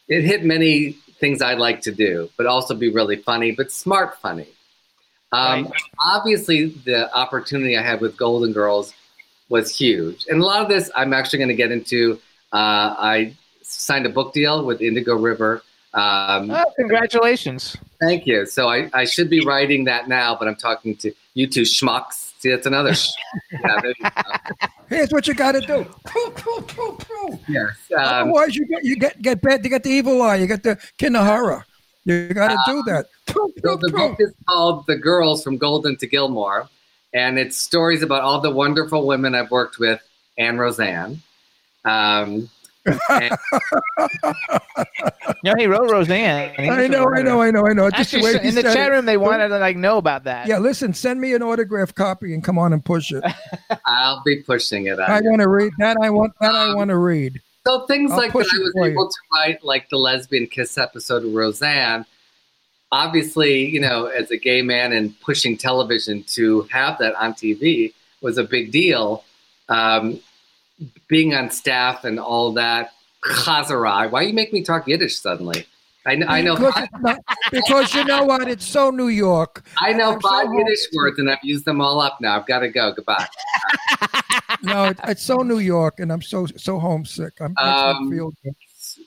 it 0.09 0.23
hit 0.25 0.45
many 0.45 0.93
things 1.21 1.43
I'd 1.43 1.59
like 1.59 1.81
to 1.83 1.93
do, 1.93 2.31
but 2.37 2.47
also 2.47 2.75
be 2.75 2.91
really 2.91 3.17
funny, 3.17 3.53
but 3.53 3.71
smart 3.73 4.19
funny. 4.21 4.49
Um, 5.33 5.71
Obviously, 6.01 6.67
the 6.87 7.13
opportunity 7.15 7.77
I 7.77 7.83
had 7.83 8.01
with 8.01 8.17
Golden 8.17 8.53
Girls 8.53 8.95
was 9.49 9.77
huge, 9.77 10.27
and 10.29 10.41
a 10.41 10.45
lot 10.45 10.63
of 10.63 10.69
this 10.69 10.91
I'm 10.97 11.13
actually 11.13 11.39
going 11.41 11.49
to 11.51 11.55
get 11.55 11.71
into. 11.71 12.19
Uh, 12.53 12.97
I 12.99 13.35
signed 13.63 14.07
a 14.07 14.09
book 14.11 14.33
deal 14.33 14.65
with 14.65 14.81
Indigo 14.81 15.15
River. 15.17 15.63
Um, 15.95 16.51
Oh, 16.51 16.65
congratulations. 16.77 17.77
Thank 18.01 18.27
you. 18.27 18.47
So 18.47 18.69
I, 18.69 18.89
I 18.95 19.05
should 19.05 19.29
be 19.29 19.45
writing 19.45 19.85
that 19.85 20.09
now, 20.09 20.35
but 20.35 20.49
I'm 20.49 20.57
talking 20.57 20.97
to 20.97 21.13
you 21.35 21.47
two 21.47 21.63
schmucks. 21.63 22.28
See, 22.39 22.51
that's 22.51 22.67
another. 22.67 22.95
yeah, 23.53 23.81
there 23.83 23.95
you 23.99 24.11
go. 24.11 24.69
Here's 24.89 25.11
what 25.11 25.27
you 25.27 25.35
got 25.35 25.53
to 25.53 25.61
do. 25.61 25.85
Pooh, 26.05 26.31
pooh, 26.31 26.63
pooh, 26.63 26.97
pooh. 26.97 27.39
yes. 27.49 27.71
Um, 27.97 28.31
Otherwise, 28.31 28.55
you 28.55 28.67
get 28.67 28.85
you 28.85 28.97
get 28.97 29.21
get 29.21 29.43
bad. 29.43 29.65
You 29.65 29.71
get 29.71 29.83
the 29.83 29.91
evil 29.91 30.23
eye. 30.23 30.37
You 30.37 30.47
get 30.47 30.63
the 30.63 30.77
kinahara. 30.99 31.65
You 32.05 32.29
got 32.33 32.49
to 32.49 32.59
do 32.67 32.83
that. 32.85 33.07
Pooh, 33.27 33.53
so 33.63 33.77
the 33.77 33.91
pooh. 33.91 33.97
book 33.97 34.17
is 34.21 34.33
called 34.49 34.87
"The 34.87 34.97
Girls 34.97 35.43
from 35.43 35.59
Golden 35.59 35.97
to 35.97 36.07
Gilmore," 36.07 36.69
and 37.13 37.39
it's 37.39 37.57
stories 37.57 38.03
about 38.03 38.23
all 38.23 38.41
the 38.41 38.51
wonderful 38.51 39.07
women 39.07 39.35
I've 39.35 39.51
worked 39.51 39.79
with 39.79 40.01
and 40.39 40.59
Roseanne. 40.59 41.21
Um, 41.85 42.49
No, 45.45 45.55
he 45.57 45.67
wrote 45.67 45.91
Roseanne. 45.91 46.53
He 46.57 46.69
I 46.69 46.87
know, 46.89 47.09
I 47.15 47.23
know. 47.23 47.41
I 47.41 47.51
know, 47.51 47.67
I 47.67 47.73
know. 47.73 47.91
Just 47.91 48.11
the 48.11 48.19
Actually, 48.19 48.35
way 48.41 48.49
in 48.49 48.55
the 48.55 48.63
said 48.63 48.75
chat 48.75 48.89
it. 48.89 48.95
room, 48.95 49.05
they 49.05 49.17
wanted 49.17 49.49
to 49.49 49.59
like 49.59 49.77
know 49.77 49.99
about 49.99 50.25
that. 50.25 50.47
Yeah, 50.49 50.59
listen. 50.59 50.93
Send 50.95 51.21
me 51.21 51.33
an 51.35 51.43
autograph 51.43 51.95
copy 51.95 52.35
and 52.35 52.43
come 52.43 52.59
on 52.59 52.73
and 52.73 52.85
push 52.85 53.13
it. 53.13 53.23
I'll 53.87 54.23
be 54.25 54.43
pushing 54.43 54.87
it. 54.87 54.99
I 54.99 55.21
want 55.21 55.41
to 55.41 55.49
read 55.49 55.73
that. 55.79 55.97
I 56.03 56.11
want 56.11 56.33
that. 56.41 56.55
I 56.55 56.75
want 56.75 56.89
to 56.89 56.97
read. 56.97 57.41
So 57.67 57.87
things 57.87 58.11
I'll 58.11 58.19
like 58.19 58.33
that 58.33 58.39
I 58.39 58.39
was 58.39 58.73
for 58.73 58.87
you. 58.87 58.93
able 58.93 59.09
to 59.09 59.17
write, 59.35 59.63
like 59.63 59.89
the 59.91 59.97
lesbian 59.99 60.47
kiss 60.49 60.77
episode 60.77 61.25
of 61.25 61.33
Roseanne. 61.33 62.05
Obviously, 62.91 63.67
you 63.67 63.81
know, 63.81 64.07
as 64.07 64.31
a 64.31 64.39
gay 64.39 64.63
man 64.63 64.93
and 64.93 65.19
pushing 65.21 65.57
television 65.57 66.23
to 66.25 66.63
have 66.63 66.99
that 66.99 67.15
on 67.17 67.35
TV 67.35 67.93
was 68.23 68.39
a 68.39 68.45
big 68.45 68.73
deal. 68.73 69.25
Um, 69.69 70.21
being 71.09 71.35
on 71.35 71.51
staff 71.51 72.05
and 72.05 72.19
all 72.21 72.53
that. 72.53 72.93
Chazarai. 73.25 74.11
Why 74.11 74.23
you 74.23 74.33
make 74.33 74.53
me 74.53 74.63
talk 74.63 74.87
Yiddish 74.87 75.19
suddenly? 75.19 75.67
I, 76.07 76.13
I 76.27 76.41
know 76.41 76.57
because, 76.57 76.89
not, 77.01 77.19
because 77.51 77.95
you 77.95 78.05
know 78.05 78.25
what? 78.25 78.49
It's 78.49 78.65
so 78.65 78.91
New 78.91 79.09
York. 79.09 79.65
I 79.79 79.93
know 79.93 80.13
I'm 80.15 80.21
five 80.21 80.47
home- 80.47 80.59
Yiddish 80.59 80.87
words 80.95 81.19
and 81.19 81.29
I've 81.29 81.39
used 81.43 81.65
them 81.65 81.81
all 81.81 82.01
up 82.01 82.19
now. 82.21 82.37
I've 82.39 82.47
got 82.47 82.61
to 82.61 82.69
go. 82.69 82.93
Goodbye. 82.93 83.27
No, 84.63 84.87
it, 84.87 84.99
it's 85.07 85.23
so 85.23 85.37
New 85.37 85.59
York, 85.59 86.01
and 86.01 86.11
I'm 86.11 86.23
so 86.23 86.47
so 86.47 86.79
homesick. 86.81 87.35
I'm 87.41 87.55
Um, 87.59 88.11
feel 88.11 88.33
good. 88.43 88.55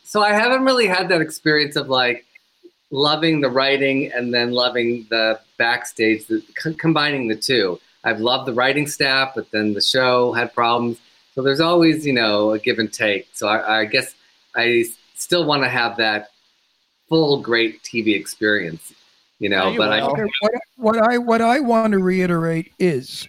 so 0.03 0.21
I 0.21 0.31
haven't 0.33 0.63
really 0.63 0.87
had 0.87 1.09
that 1.09 1.19
experience 1.19 1.75
of 1.75 1.89
like 1.89 2.25
loving 2.91 3.41
the 3.41 3.49
writing 3.49 4.11
and 4.13 4.33
then 4.33 4.51
loving 4.51 5.07
the 5.09 5.39
backstage, 5.57 6.25
the, 6.27 6.41
c- 6.57 6.75
combining 6.75 7.27
the 7.27 7.35
two. 7.35 7.79
I've 8.03 8.19
loved 8.21 8.47
the 8.47 8.53
writing 8.53 8.87
staff, 8.87 9.31
but 9.35 9.49
then 9.51 9.73
the 9.73 9.81
show 9.81 10.31
had 10.31 10.53
problems. 10.53 10.99
So 11.33 11.41
there's 11.41 11.61
always, 11.61 12.05
you 12.05 12.13
know, 12.13 12.51
a 12.51 12.59
give 12.59 12.79
and 12.79 12.91
take. 12.91 13.27
So 13.33 13.47
I, 13.47 13.81
I 13.81 13.85
guess 13.85 14.15
I 14.55 14.85
still 15.15 15.45
want 15.45 15.63
to 15.63 15.69
have 15.69 15.97
that 15.97 16.29
full 17.07 17.41
great 17.41 17.81
TV 17.83 18.15
experience, 18.15 18.93
you 19.39 19.49
know. 19.49 19.71
you 19.71 19.77
but 19.77 19.93
I. 19.93 20.01
Okay, 20.01 20.23
what, 20.41 20.51
what 20.77 20.97
I 20.97 21.17
what 21.17 21.41
I 21.41 21.59
want 21.59 21.93
to 21.93 21.99
reiterate 21.99 22.71
is 22.79 23.27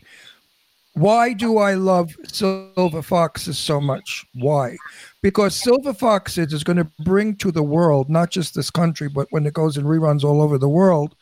Why 0.94 1.32
do 1.32 1.58
I 1.58 1.74
love 1.74 2.14
Silver 2.24 3.02
Foxes 3.02 3.58
so 3.58 3.80
much? 3.80 4.26
Why? 4.34 4.76
Because 5.22 5.54
Silver 5.54 5.94
Foxes 5.94 6.52
is 6.52 6.64
going 6.64 6.76
to 6.76 6.90
bring 7.00 7.36
to 7.36 7.50
the 7.50 7.62
world, 7.62 8.10
not 8.10 8.30
just 8.30 8.54
this 8.54 8.70
country, 8.70 9.08
but 9.08 9.26
when 9.30 9.46
it 9.46 9.54
goes 9.54 9.78
in 9.78 9.84
reruns 9.84 10.22
all 10.22 10.42
over 10.42 10.58
the 10.58 10.68
world, 10.68 11.14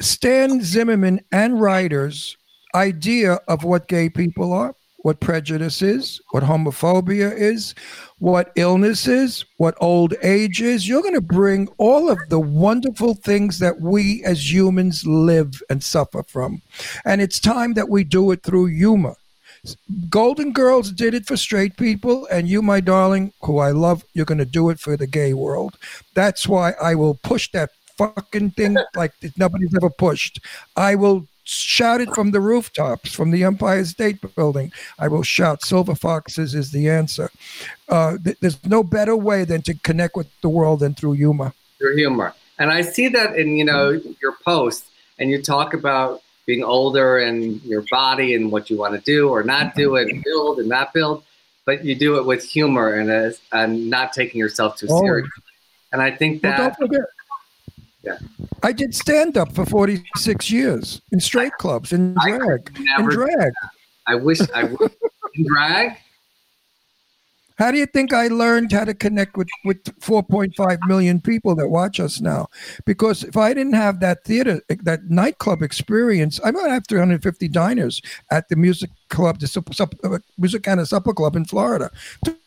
Stan 0.00 0.60
Zimmerman 0.62 1.20
and 1.32 1.60
writers' 1.60 2.36
idea 2.74 3.38
of 3.48 3.64
what 3.64 3.88
gay 3.88 4.10
people 4.10 4.52
are, 4.52 4.74
what 5.04 5.20
prejudice 5.20 5.82
is, 5.82 6.18
what 6.30 6.42
homophobia 6.42 7.30
is, 7.36 7.74
what 8.20 8.52
illness 8.56 9.06
is, 9.06 9.44
what 9.58 9.74
old 9.78 10.14
age 10.22 10.62
is. 10.62 10.88
You're 10.88 11.02
going 11.02 11.12
to 11.12 11.20
bring 11.20 11.68
all 11.76 12.10
of 12.10 12.18
the 12.30 12.40
wonderful 12.40 13.14
things 13.14 13.58
that 13.58 13.82
we 13.82 14.24
as 14.24 14.50
humans 14.50 15.06
live 15.06 15.62
and 15.68 15.84
suffer 15.84 16.22
from. 16.22 16.62
And 17.04 17.20
it's 17.20 17.38
time 17.38 17.74
that 17.74 17.90
we 17.90 18.02
do 18.02 18.30
it 18.30 18.42
through 18.42 18.66
humor. 18.68 19.14
Golden 20.08 20.54
Girls 20.54 20.90
did 20.90 21.12
it 21.12 21.26
for 21.26 21.36
straight 21.36 21.76
people, 21.76 22.26
and 22.32 22.48
you, 22.48 22.62
my 22.62 22.80
darling, 22.80 23.34
who 23.42 23.58
I 23.58 23.72
love, 23.72 24.06
you're 24.14 24.24
going 24.24 24.38
to 24.38 24.46
do 24.46 24.70
it 24.70 24.80
for 24.80 24.96
the 24.96 25.06
gay 25.06 25.34
world. 25.34 25.76
That's 26.14 26.48
why 26.48 26.72
I 26.82 26.94
will 26.94 27.16
push 27.16 27.50
that 27.52 27.68
fucking 27.98 28.52
thing 28.52 28.78
like 28.94 29.12
nobody's 29.36 29.74
ever 29.76 29.90
pushed. 29.90 30.40
I 30.76 30.94
will 30.94 31.28
shout 31.44 32.00
it 32.00 32.08
from 32.14 32.30
the 32.32 32.40
rooftops, 32.40 33.12
from 33.14 33.30
the 33.30 33.44
Empire 33.44 33.84
State 33.84 34.18
Building. 34.34 34.72
I 34.98 35.08
will 35.08 35.22
shout, 35.22 35.62
Silver 35.62 35.94
Foxes 35.94 36.54
is 36.54 36.72
the 36.72 36.88
answer. 36.88 37.30
Uh, 37.88 38.16
th- 38.22 38.38
there's 38.40 38.64
no 38.66 38.82
better 38.82 39.14
way 39.16 39.44
than 39.44 39.62
to 39.62 39.74
connect 39.74 40.16
with 40.16 40.28
the 40.40 40.48
world 40.48 40.80
than 40.80 40.94
through 40.94 41.12
humor. 41.12 41.52
Your 41.80 41.96
humor, 41.96 42.34
and 42.58 42.70
I 42.70 42.80
see 42.82 43.08
that 43.08 43.36
in 43.36 43.56
you 43.56 43.64
know 43.64 44.00
your 44.22 44.34
posts, 44.44 44.88
and 45.18 45.30
you 45.30 45.42
talk 45.42 45.74
about 45.74 46.22
being 46.46 46.62
older 46.64 47.18
and 47.18 47.62
your 47.62 47.82
body 47.90 48.34
and 48.34 48.50
what 48.52 48.68
you 48.70 48.76
want 48.76 48.94
to 48.94 49.00
do 49.00 49.28
or 49.30 49.42
not 49.42 49.74
do 49.74 49.96
and 49.96 50.22
build 50.24 50.58
and 50.58 50.68
not 50.68 50.92
build, 50.92 51.22
but 51.64 51.84
you 51.84 51.94
do 51.94 52.16
it 52.18 52.26
with 52.26 52.44
humor 52.44 52.92
and 52.94 53.10
as, 53.10 53.40
and 53.52 53.88
not 53.88 54.12
taking 54.12 54.38
yourself 54.38 54.76
too 54.76 54.86
Oh. 54.90 55.00
seriously. 55.00 55.30
And 55.92 56.02
I 56.02 56.10
think 56.10 56.42
Well, 56.42 56.52
that 56.52 56.76
don't 56.78 56.88
forget. 56.88 57.06
Yeah. 58.04 58.18
I 58.62 58.72
did 58.72 58.94
stand 58.94 59.36
up 59.36 59.54
for 59.54 59.64
46 59.64 60.50
years 60.50 61.00
in 61.12 61.20
straight 61.20 61.52
clubs, 61.58 61.92
in 61.92 62.14
drag. 62.14 62.76
In 62.98 63.06
drag. 63.06 63.52
I 64.06 64.14
wish 64.14 64.40
I 64.54 64.64
would 64.64 64.92
in 65.34 65.46
drag. 65.46 65.96
How 67.56 67.70
do 67.70 67.78
you 67.78 67.86
think 67.86 68.12
I 68.12 68.26
learned 68.26 68.72
how 68.72 68.84
to 68.84 68.94
connect 68.94 69.36
with, 69.36 69.48
with 69.64 69.82
4.5 70.00 70.78
million 70.88 71.20
people 71.20 71.54
that 71.54 71.68
watch 71.68 72.00
us 72.00 72.20
now? 72.20 72.48
Because 72.84 73.22
if 73.22 73.36
I 73.36 73.54
didn't 73.54 73.74
have 73.74 74.00
that 74.00 74.24
theater, 74.24 74.60
that 74.68 75.04
nightclub 75.08 75.62
experience, 75.62 76.40
I 76.44 76.50
might 76.50 76.70
have 76.70 76.84
350 76.88 77.46
diners 77.48 78.02
at 78.32 78.48
the 78.48 78.56
music 78.56 78.90
club, 79.08 79.38
the 79.38 79.46
sup, 79.46 79.72
sup, 79.72 79.94
uh, 80.02 80.18
Musicana 80.40 80.84
Supper 80.84 81.12
Club 81.14 81.36
in 81.36 81.44
Florida. 81.44 81.90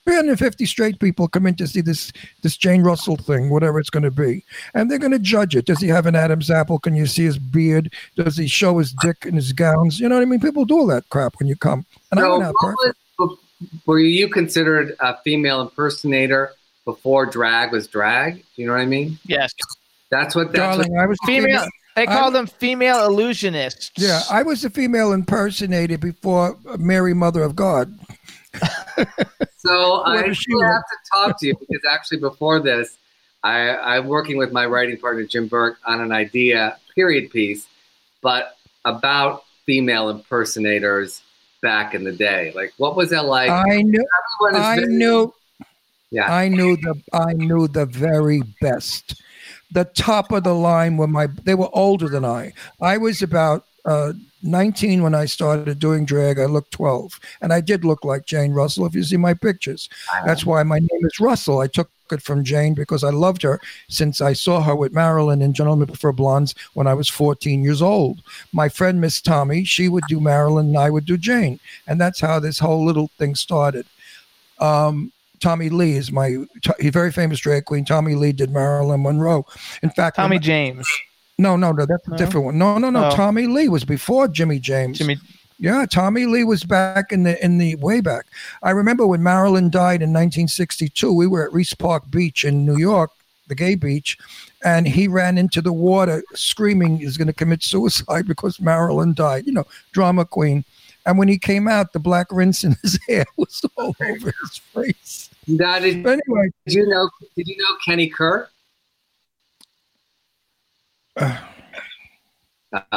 350 0.03 0.65
straight 0.65 0.99
people 0.99 1.27
come 1.29 1.45
in 1.47 1.55
to 1.55 1.67
see 1.67 1.81
this 1.81 2.11
this 2.41 2.57
Jane 2.57 2.81
Russell 2.83 3.15
thing, 3.17 3.49
whatever 3.49 3.79
it's 3.79 3.89
going 3.89 4.03
to 4.03 4.11
be, 4.11 4.43
and 4.73 4.89
they're 4.91 4.97
going 4.99 5.11
to 5.11 5.19
judge 5.19 5.55
it. 5.55 5.65
Does 5.65 5.79
he 5.79 5.87
have 5.87 6.05
an 6.05 6.15
Adam's 6.15 6.49
apple? 6.51 6.79
Can 6.79 6.95
you 6.95 7.05
see 7.05 7.23
his 7.23 7.37
beard? 7.37 7.93
Does 8.15 8.35
he 8.37 8.47
show 8.47 8.77
his 8.77 8.93
dick 9.01 9.25
in 9.25 9.35
his 9.35 9.51
gowns? 9.53 9.99
You 9.99 10.07
know 10.09 10.15
what 10.15 10.21
I 10.21 10.25
mean? 10.25 10.39
People 10.39 10.65
do 10.65 10.79
all 10.79 10.87
that 10.87 11.09
crap 11.09 11.33
when 11.39 11.47
you 11.47 11.55
come, 11.55 11.85
and 12.11 12.19
I 12.19 12.23
So 12.23 12.31
went 12.31 12.43
out 12.43 12.53
what 12.59 12.75
perfect. 12.77 12.97
was- 12.97 13.06
were 13.85 13.99
you 13.99 14.29
considered 14.29 14.95
a 14.99 15.17
female 15.23 15.61
impersonator 15.61 16.51
before 16.85 17.25
drag 17.25 17.71
was 17.71 17.87
drag? 17.87 18.35
Do 18.35 18.43
you 18.61 18.67
know 18.67 18.73
what 18.73 18.81
I 18.81 18.85
mean? 18.85 19.19
Yes. 19.25 19.53
That's 20.09 20.35
what 20.35 20.51
that's 20.53 20.77
Darling, 20.77 20.97
I 20.97 21.05
was 21.05 21.17
a 21.23 21.27
Female. 21.27 21.65
They 21.95 22.03
I- 22.03 22.05
call 22.05 22.29
them 22.31 22.45
female 22.45 22.97
illusionists. 23.09 23.91
Yeah, 23.97 24.21
I 24.29 24.43
was 24.43 24.63
a 24.63 24.69
female 24.69 25.13
impersonator 25.13 25.97
before 25.97 26.55
Mary, 26.77 27.13
Mother 27.15 27.41
of 27.43 27.55
God. 27.55 27.97
so 29.57 30.03
I 30.03 30.17
Whoever 30.19 30.33
she 30.33 30.41
actually 30.41 30.55
was. 30.55 30.63
have 30.63 30.83
to 30.83 30.97
talk 31.11 31.39
to 31.39 31.47
you 31.47 31.55
because 31.59 31.81
actually 31.89 32.19
before 32.19 32.59
this, 32.59 32.97
I, 33.43 33.75
I'm 33.75 34.07
working 34.07 34.37
with 34.37 34.51
my 34.51 34.65
writing 34.65 34.97
partner 34.97 35.23
Jim 35.23 35.47
Burke 35.47 35.77
on 35.85 36.01
an 36.01 36.11
idea 36.11 36.77
period 36.95 37.31
piece, 37.31 37.67
but 38.21 38.57
about 38.85 39.43
female 39.65 40.09
impersonators 40.09 41.21
back 41.61 41.93
in 41.93 42.03
the 42.03 42.11
day. 42.11 42.51
Like, 42.55 42.73
what 42.77 42.95
was 42.95 43.09
that 43.11 43.25
like? 43.25 43.49
I 43.49 43.81
knew, 43.81 44.05
I 44.53 44.79
knew, 44.79 45.33
Yeah. 46.11 46.33
I 46.33 46.47
knew 46.47 46.77
the, 46.77 47.01
I 47.13 47.33
knew 47.33 47.67
the 47.67 47.85
very 47.85 48.41
best. 48.61 49.21
The 49.71 49.85
top 49.85 50.31
of 50.31 50.43
the 50.43 50.53
line 50.53 50.97
were 50.97 51.07
my. 51.07 51.27
They 51.27 51.55
were 51.55 51.69
older 51.73 52.07
than 52.07 52.23
I. 52.23 52.53
I 52.79 52.97
was 52.97 53.21
about 53.21 53.65
uh, 53.83 54.13
19 54.41 55.03
when 55.03 55.13
I 55.13 55.25
started 55.25 55.79
doing 55.79 56.05
drag. 56.05 56.39
I 56.39 56.45
looked 56.45 56.71
12, 56.71 57.19
and 57.41 57.51
I 57.51 57.59
did 57.59 57.83
look 57.83 58.05
like 58.05 58.25
Jane 58.25 58.53
Russell. 58.53 58.85
If 58.85 58.95
you 58.95 59.03
see 59.03 59.17
my 59.17 59.33
pictures, 59.33 59.89
that's 60.25 60.45
why 60.45 60.63
my 60.63 60.79
name 60.79 61.05
is 61.05 61.19
Russell. 61.19 61.59
I 61.59 61.67
took 61.67 61.89
it 62.11 62.21
from 62.21 62.43
Jane 62.43 62.73
because 62.73 63.03
I 63.03 63.09
loved 63.09 63.41
her 63.43 63.59
since 63.89 64.21
I 64.21 64.33
saw 64.33 64.61
her 64.61 64.75
with 64.75 64.93
Marilyn 64.93 65.41
in 65.41 65.53
Gentlemen 65.53 65.87
Prefer 65.87 66.11
Blondes 66.11 66.55
when 66.73 66.87
I 66.87 66.93
was 66.93 67.09
14 67.09 67.63
years 67.63 67.81
old. 67.81 68.21
My 68.53 68.69
friend 68.69 68.99
Miss 69.01 69.21
Tommy, 69.21 69.63
she 69.63 69.89
would 69.89 70.03
do 70.07 70.19
Marilyn 70.19 70.67
and 70.67 70.77
I 70.77 70.89
would 70.89 71.05
do 71.05 71.17
Jane. 71.17 71.59
And 71.87 71.99
that's 71.99 72.19
how 72.19 72.39
this 72.39 72.59
whole 72.59 72.85
little 72.85 73.09
thing 73.17 73.35
started. 73.35 73.85
Um, 74.59 75.11
Tommy 75.39 75.69
Lee 75.69 75.93
is 75.97 76.11
my 76.11 76.35
he's 76.79 76.91
very 76.91 77.11
famous 77.11 77.39
drag 77.39 77.65
queen. 77.65 77.85
Tommy 77.85 78.15
Lee 78.15 78.31
did 78.31 78.49
Marilyn 78.49 79.03
Monroe. 79.03 79.45
In 79.83 79.89
fact, 79.91 80.15
Tommy 80.15 80.39
James. 80.39 80.87
no, 81.37 81.55
no, 81.55 81.71
no, 81.71 81.85
that's 81.85 82.07
No? 82.07 82.15
a 82.15 82.17
different 82.17 82.45
one. 82.45 82.57
No, 82.57 82.77
no, 82.79 82.89
no. 82.89 83.05
Oh. 83.09 83.15
Tommy 83.15 83.45
Lee 83.45 83.69
was 83.69 83.85
before 83.85 84.27
Jimmy 84.27 84.59
James. 84.59 84.97
Jimmy. 84.97 85.17
Yeah, 85.59 85.85
Tommy 85.89 86.25
Lee 86.25 86.43
was 86.43 86.63
back 86.63 87.11
in 87.11 87.23
the 87.23 87.43
in 87.43 87.57
the 87.57 87.75
way 87.75 87.99
back. 87.99 88.27
I 88.61 88.71
remember 88.71 89.07
when 89.07 89.23
Marilyn 89.23 89.69
died 89.69 90.01
in 90.01 90.09
1962. 90.09 91.11
We 91.11 91.25
were 91.25 91.47
at 91.47 91.51
Riis 91.51 91.77
Park 91.77 92.09
Beach 92.11 92.45
in 92.45 92.65
New 92.65 92.77
York, 92.77 93.09
the 93.47 93.55
gay 93.55 93.73
beach, 93.73 94.17
and 94.63 94.87
he 94.87 95.07
ran 95.07 95.37
into 95.37 95.61
the 95.61 95.73
water 95.73 96.23
screaming 96.35 96.97
he's 96.97 97.17
going 97.17 97.27
to 97.27 97.33
commit 97.33 97.63
suicide 97.63 98.27
because 98.27 98.59
Marilyn 98.59 99.13
died. 99.15 99.47
You 99.47 99.53
know, 99.53 99.65
drama 99.93 100.25
queen. 100.25 100.63
And 101.07 101.17
when 101.17 101.29
he 101.29 101.39
came 101.39 101.67
out, 101.69 101.93
the 101.93 101.99
black 101.99 102.27
rinse 102.31 102.63
in 102.63 102.75
his 102.83 102.99
hair 103.07 103.25
was 103.37 103.63
all 103.77 103.95
over 104.01 104.33
his 104.41 104.57
face. 104.57 105.29
Now, 105.47 105.79
did, 105.79 106.03
But 106.03 106.19
anyway, 106.27 106.51
did 106.65 106.75
you 106.75 106.87
know? 106.87 107.09
Did 107.35 107.47
you 107.47 107.57
know 107.57 107.77
Kenny 107.83 108.09
Kerr? 108.09 108.47
Uh, 111.15 111.37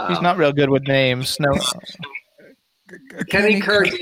He's 0.08 0.20
not 0.20 0.36
real 0.36 0.52
good 0.52 0.68
with 0.68 0.82
names. 0.82 1.38
No. 1.40 1.52
Kenny. 3.28 3.60
Did, 3.60 3.94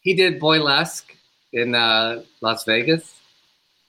he 0.00 0.14
did 0.14 0.40
Boylesque 0.40 1.04
in 1.52 1.74
uh, 1.74 2.22
Las 2.40 2.64
Vegas. 2.64 3.14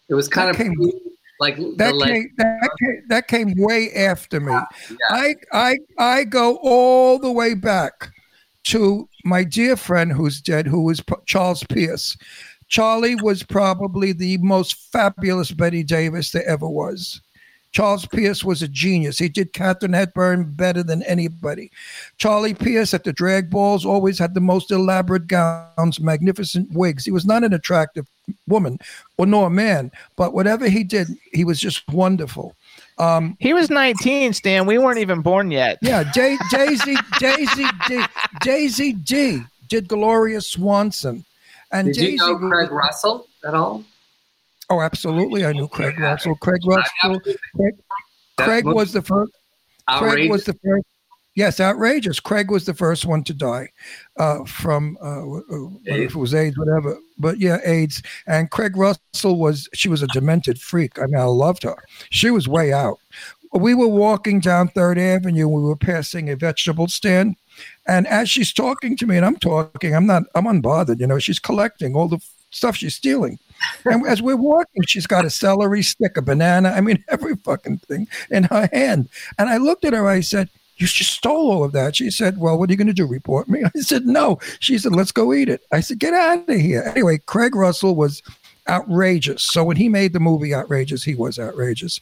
It 0.10 0.14
was 0.16 0.28
kind 0.28 0.48
That 0.48 0.60
of 0.62 0.66
came- 0.66 0.92
like 1.40 1.56
That 1.78 1.94
the 1.94 2.06
came, 2.06 2.30
that 2.38 2.70
came 2.80 3.04
that 3.08 3.28
came 3.28 3.54
way 3.56 3.92
after 3.94 4.40
me. 4.42 4.52
Yeah. 4.52 4.66
I 5.10 5.36
I 5.54 5.78
I 5.98 6.24
go 6.26 6.58
all 6.62 7.18
the 7.18 7.32
way 7.32 7.54
back 7.54 8.12
to 8.66 9.08
my 9.24 9.44
dear 9.46 9.78
friend 9.78 10.12
who's 10.12 10.42
dead, 10.42 10.68
who 10.68 10.84
was 10.84 11.00
P- 11.00 11.16
Charles 11.26 11.64
Pierce. 11.70 12.18
Charlie 12.68 13.16
was 13.16 13.42
probably 13.42 14.12
the 14.12 14.38
most 14.40 14.74
fabulous 14.92 15.52
Bette 15.52 15.84
Davis 15.84 16.32
there 16.32 16.46
ever 16.48 16.68
was. 16.68 17.22
Charles 17.72 18.06
Pierce 18.08 18.44
was 18.44 18.62
a 18.64 18.68
genius. 18.68 19.20
He 19.20 19.30
did 19.30 19.54
Katharine 19.54 19.94
Hepburn 19.94 20.52
better 20.54 20.82
than 20.82 21.04
anybody. 21.04 21.72
Charlie 22.18 22.56
Pierce 22.56 22.94
at 22.96 23.04
the 23.04 23.14
drag 23.14 23.50
balls 23.52 23.86
always 23.86 24.18
had 24.18 24.34
the 24.34 24.42
most 24.42 24.72
elaborate 24.72 25.28
gowns, 25.28 26.00
magnificent 26.00 26.72
wigs. 26.72 27.06
He 27.06 27.12
was 27.12 27.26
not 27.26 27.44
an 27.44 27.54
attractive 27.54 28.08
woman 28.48 28.80
or 29.18 29.26
nor 29.28 29.48
a 29.48 29.50
man, 29.52 29.92
but 30.16 30.34
whatever 30.34 30.68
he 30.68 30.84
did, 30.84 31.10
he 31.32 31.44
was 31.44 31.60
just 31.60 31.88
wonderful. 31.90 32.56
Um, 32.98 33.38
He 33.40 33.54
was 33.54 33.70
19, 33.70 34.34
Stan. 34.34 34.66
We 34.66 34.78
weren't 34.80 35.00
even 35.00 35.22
born 35.22 35.52
yet. 35.52 35.78
yeah, 35.82 36.04
da- 36.12 36.38
Daisy, 36.52 36.96
Daisy 37.20 37.66
D, 37.88 38.04
Daisy 38.42 38.94
D 38.94 39.42
did 39.70 39.88
Gloria 39.88 40.42
Swanson, 40.42 41.24
and 41.72 41.88
did 41.88 41.94
Daisy. 41.96 42.12
you 42.14 42.18
know 42.18 42.34
was- 42.34 42.50
Craig 42.52 42.72
Russell 42.72 43.28
at 43.48 43.54
all? 43.54 43.84
Oh, 44.70 44.82
absolutely, 44.82 45.46
I 45.46 45.54
knew 45.54 45.68
Craig 45.68 46.00
Russell. 46.00 46.36
Craig 46.36 46.62
Russell. 46.66 47.20
Craig, 47.56 47.76
Craig 48.38 48.66
was 48.66 48.94
the 48.94 49.02
first. 49.02 49.32
Craig 49.88 50.04
outrageous. 50.04 50.32
was 50.32 50.44
the 50.46 50.54
first. 50.54 50.86
Yes, 51.36 51.60
outrageous. 51.60 52.20
Craig 52.20 52.52
was 52.52 52.66
the 52.66 52.74
first 52.74 53.06
one 53.06 53.24
to 53.24 53.34
die 53.34 53.70
uh, 54.18 54.44
from 54.46 54.98
uh, 55.02 55.22
uh, 55.22 55.70
if 55.86 56.12
it 56.12 56.16
was 56.16 56.34
AIDS, 56.34 56.58
whatever. 56.58 56.98
But 57.18 57.40
yeah, 57.40 57.60
AIDS. 57.64 58.04
And 58.28 58.52
Craig 58.52 58.76
Russell 58.76 59.38
was 59.38 59.70
she 59.74 59.90
was 59.90 60.04
a 60.04 60.08
demented 60.08 60.60
freak. 60.60 61.00
I 61.00 61.06
mean, 61.06 61.16
I 61.16 61.24
loved 61.24 61.64
her. 61.64 61.78
She 62.10 62.30
was 62.30 62.48
way 62.48 62.74
out. 62.74 63.00
We 63.54 63.74
were 63.74 63.88
walking 63.88 64.40
down 64.40 64.68
Third 64.68 65.00
Avenue. 65.00 65.48
We 65.48 65.64
were 65.64 65.76
passing 65.76 66.30
a 66.30 66.36
vegetable 66.36 66.88
stand, 66.88 67.36
and 67.88 68.06
as 68.06 68.30
she's 68.30 68.54
talking 68.54 68.96
to 68.98 69.08
me, 69.08 69.18
and 69.18 69.26
I'm 69.26 69.38
talking, 69.38 69.96
I'm 69.96 70.06
not, 70.06 70.24
I'm 70.36 70.46
unbothered. 70.46 71.00
You 71.00 71.08
know, 71.08 71.20
she's 71.20 71.40
collecting 71.40 71.96
all 71.96 72.08
the 72.08 72.20
stuff 72.52 72.76
she's 72.76 72.96
stealing. 72.96 73.40
And 73.86 74.06
as 74.08 74.22
we're 74.22 74.36
walking, 74.36 74.84
she's 74.88 75.08
got 75.08 75.26
a 75.26 75.30
celery 75.30 75.84
stick, 75.84 76.18
a 76.18 76.22
banana. 76.22 76.70
I 76.70 76.82
mean, 76.82 77.04
every 77.10 77.36
fucking 77.36 77.80
thing 77.80 78.08
in 78.30 78.44
her 78.44 78.70
hand. 78.72 79.10
And 79.38 79.50
I 79.50 79.58
looked 79.58 79.86
at 79.86 79.94
her. 79.94 80.08
I 80.08 80.22
said, 80.22 80.50
You 80.78 80.88
just 80.88 81.14
stole 81.14 81.52
all 81.52 81.64
of 81.64 81.72
that. 81.74 81.96
She 81.96 82.10
said, 82.12 82.38
Well, 82.38 82.58
what 82.58 82.70
are 82.70 82.74
you 82.74 82.78
going 82.78 82.88
to 82.88 82.94
do? 82.94 83.08
Report 83.08 83.48
me? 83.48 83.64
I 83.76 83.80
said, 83.80 84.06
No. 84.06 84.40
She 84.60 84.78
said, 84.78 84.96
Let's 84.96 85.12
go 85.12 85.34
eat 85.34 85.50
it. 85.50 85.62
I 85.72 85.82
said, 85.82 86.00
Get 86.00 86.14
out 86.14 86.50
of 86.50 86.60
here. 86.60 86.84
Anyway, 86.86 87.20
Craig 87.26 87.56
Russell 87.56 87.96
was 87.96 88.22
outrageous. 88.68 89.44
So 89.44 89.64
when 89.64 89.78
he 89.78 89.90
made 89.90 90.14
the 90.14 90.20
movie 90.20 90.54
Outrageous, 90.54 91.04
he 91.04 91.16
was 91.16 91.40
outrageous. 91.40 92.00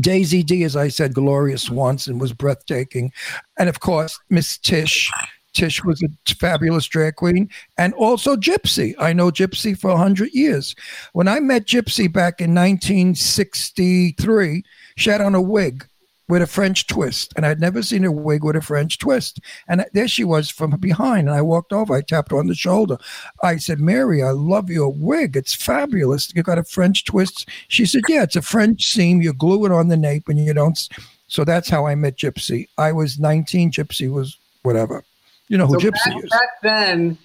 Daisy 0.00 0.42
D, 0.42 0.64
as 0.64 0.74
I 0.74 0.88
said, 0.88 1.14
Gloria 1.14 1.58
Swanson 1.58 2.18
was 2.18 2.32
breathtaking. 2.32 3.12
And 3.58 3.68
of 3.68 3.80
course, 3.80 4.18
Miss 4.30 4.58
Tish. 4.58 5.10
Tish 5.52 5.84
was 5.84 6.02
a 6.02 6.08
fabulous 6.34 6.86
drag 6.86 7.16
queen 7.16 7.50
and 7.78 7.94
also 7.94 8.36
Gypsy. 8.36 8.94
I 8.98 9.12
know 9.12 9.30
Gypsy 9.30 9.78
for 9.78 9.90
100 9.90 10.32
years. 10.32 10.74
When 11.12 11.28
I 11.28 11.40
met 11.40 11.66
Gypsy 11.66 12.10
back 12.12 12.40
in 12.40 12.54
1963, 12.54 14.64
she 14.96 15.10
had 15.10 15.20
on 15.20 15.34
a 15.34 15.42
wig 15.42 15.86
with 16.28 16.40
a 16.40 16.46
French 16.46 16.86
twist. 16.86 17.34
And 17.36 17.44
I'd 17.44 17.60
never 17.60 17.82
seen 17.82 18.04
a 18.04 18.12
wig 18.12 18.42
with 18.42 18.56
a 18.56 18.62
French 18.62 18.98
twist. 18.98 19.40
And 19.68 19.84
there 19.92 20.08
she 20.08 20.24
was 20.24 20.48
from 20.48 20.70
behind. 20.80 21.28
And 21.28 21.36
I 21.36 21.42
walked 21.42 21.74
over, 21.74 21.94
I 21.94 22.00
tapped 22.00 22.30
her 22.30 22.38
on 22.38 22.46
the 22.46 22.54
shoulder. 22.54 22.96
I 23.42 23.58
said, 23.58 23.80
Mary, 23.80 24.22
I 24.22 24.30
love 24.30 24.70
your 24.70 24.90
wig. 24.90 25.36
It's 25.36 25.54
fabulous. 25.54 26.34
You 26.34 26.42
got 26.42 26.58
a 26.58 26.64
French 26.64 27.04
twist. 27.04 27.46
She 27.68 27.84
said, 27.84 28.02
Yeah, 28.08 28.22
it's 28.22 28.36
a 28.36 28.42
French 28.42 28.86
seam. 28.86 29.20
You 29.20 29.34
glue 29.34 29.66
it 29.66 29.72
on 29.72 29.88
the 29.88 29.96
nape 29.96 30.28
and 30.28 30.38
you 30.38 30.54
don't. 30.54 30.88
So 31.26 31.44
that's 31.44 31.68
how 31.68 31.86
I 31.86 31.94
met 31.94 32.16
Gypsy. 32.16 32.68
I 32.78 32.92
was 32.92 33.18
19, 33.18 33.72
Gypsy 33.72 34.10
was 34.10 34.38
whatever. 34.62 35.04
You 35.52 35.58
know 35.58 35.66
who 35.66 35.74
So 35.78 35.80
Gypsy 35.90 35.92
back, 36.14 36.24
is. 36.24 36.30
back 36.30 36.48
then, 36.62 37.18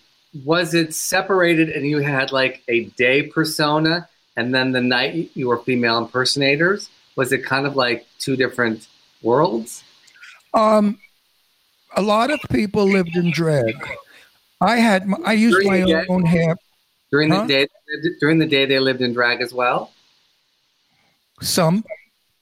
was 0.44 0.74
it 0.74 0.94
separated 0.94 1.70
and 1.70 1.88
you 1.88 2.00
had 2.00 2.34
like 2.34 2.62
a 2.68 2.84
day 2.98 3.24
persona 3.24 4.10
and 4.36 4.54
then 4.54 4.74
the 4.74 4.82
night 4.82 5.32
you 5.34 5.48
were 5.48 5.60
female 5.60 5.98
impersonators? 5.98 6.90
Was 7.16 7.32
it 7.32 7.46
kind 7.46 7.66
of 7.66 7.78
like 7.78 8.06
two 8.20 8.36
different 8.36 8.88
worlds? 9.22 9.82
Um, 10.54 11.00
a 11.96 12.02
lot 12.02 12.30
of 12.30 12.42
people 12.52 12.84
lived 12.84 13.16
in 13.16 13.32
drag. 13.32 13.74
I 14.60 14.76
had 14.76 15.08
my, 15.08 15.18
I 15.24 15.32
used 15.32 15.62
During 15.62 15.86
my 15.86 15.86
day? 15.88 16.06
own 16.10 16.26
hair. 16.26 16.58
During 17.10 17.30
Huh? 17.32 17.44
the 17.44 17.48
day, 17.48 17.68
during 18.20 18.40
the 18.40 18.46
day 18.46 18.66
they 18.66 18.80
lived 18.82 19.00
in 19.02 19.14
drag 19.14 19.40
as 19.40 19.54
well. 19.54 19.94
Some, 21.42 21.86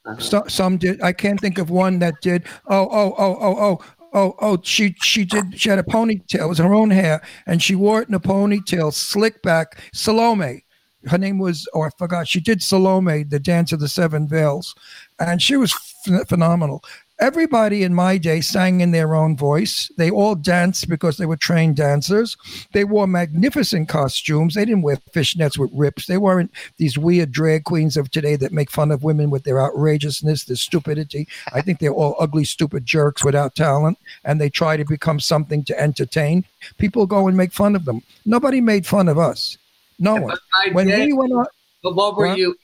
Uh-huh. 0.05 0.19
so, 0.19 0.43
some 0.47 0.77
did. 0.77 1.01
I 1.01 1.13
can't 1.13 1.39
think 1.39 1.57
of 1.57 1.69
one 1.69 1.99
that 1.99 2.15
did. 2.21 2.43
Oh, 2.67 2.87
oh, 2.91 3.13
oh, 3.17 3.37
oh, 3.39 3.55
oh, 3.67 3.85
oh, 4.15 4.35
oh. 4.41 4.57
She 4.63 4.95
she 5.01 5.25
did. 5.25 5.59
She 5.59 5.69
had 5.69 5.79
a 5.79 5.83
ponytail. 5.83 6.41
It 6.41 6.47
was 6.47 6.57
her 6.57 6.73
own 6.73 6.89
hair, 6.89 7.21
and 7.45 7.61
she 7.61 7.75
wore 7.75 8.01
it 8.01 8.09
in 8.09 8.15
a 8.15 8.19
ponytail, 8.19 8.93
slick 8.93 9.41
back. 9.43 9.79
Salome. 9.93 10.63
Her 11.07 11.19
name 11.19 11.37
was, 11.37 11.67
oh, 11.75 11.83
I 11.83 11.89
forgot. 11.99 12.27
She 12.27 12.39
did 12.39 12.63
Salome, 12.63 13.23
the 13.23 13.39
Dance 13.39 13.71
of 13.71 13.79
the 13.79 13.87
Seven 13.87 14.27
Veils, 14.27 14.73
and 15.19 15.39
she 15.39 15.55
was 15.55 15.71
ph- 16.05 16.27
phenomenal. 16.27 16.83
Everybody 17.19 17.83
in 17.83 17.93
my 17.93 18.17
day 18.17 18.41
sang 18.41 18.81
in 18.81 18.91
their 18.91 19.15
own 19.15 19.37
voice. 19.37 19.89
They 19.95 20.11
all 20.11 20.35
danced 20.35 20.89
because 20.89 21.15
they 21.15 21.25
were 21.25 21.37
trained 21.37 21.77
dancers. 21.77 22.35
They 22.73 22.83
wore 22.83 23.07
magnificent 23.07 23.87
costumes. 23.87 24.53
They 24.53 24.65
didn't 24.65 24.81
wear 24.81 24.97
fishnets 25.13 25.57
with 25.57 25.71
rips. 25.73 26.07
They 26.07 26.17
weren't 26.17 26.51
these 26.77 26.97
weird 26.97 27.31
drag 27.31 27.63
queens 27.63 27.95
of 27.95 28.11
today 28.11 28.35
that 28.35 28.51
make 28.51 28.69
fun 28.69 28.91
of 28.91 29.03
women 29.03 29.29
with 29.29 29.45
their 29.45 29.61
outrageousness, 29.61 30.43
their 30.43 30.57
stupidity. 30.57 31.25
I 31.53 31.61
think 31.61 31.79
they're 31.79 31.93
all 31.93 32.17
ugly, 32.19 32.43
stupid 32.43 32.85
jerks 32.85 33.23
without 33.23 33.55
talent, 33.55 33.97
and 34.25 34.41
they 34.41 34.49
try 34.49 34.75
to 34.75 34.83
become 34.83 35.21
something 35.21 35.63
to 35.65 35.79
entertain. 35.79 36.43
People 36.77 37.05
go 37.05 37.29
and 37.29 37.37
make 37.37 37.53
fun 37.53 37.77
of 37.77 37.85
them. 37.85 38.01
Nobody 38.25 38.59
made 38.59 38.85
fun 38.85 39.07
of 39.07 39.17
us. 39.17 39.57
No 39.99 40.15
one. 40.15 40.37
When 40.73 40.87
day, 40.87 41.05
we 41.05 41.13
went 41.13 41.31
on, 41.31 41.45
but 41.81 41.95
what 41.95 42.17
were 42.17 42.27
What? 42.27 42.37
you? 42.37 42.57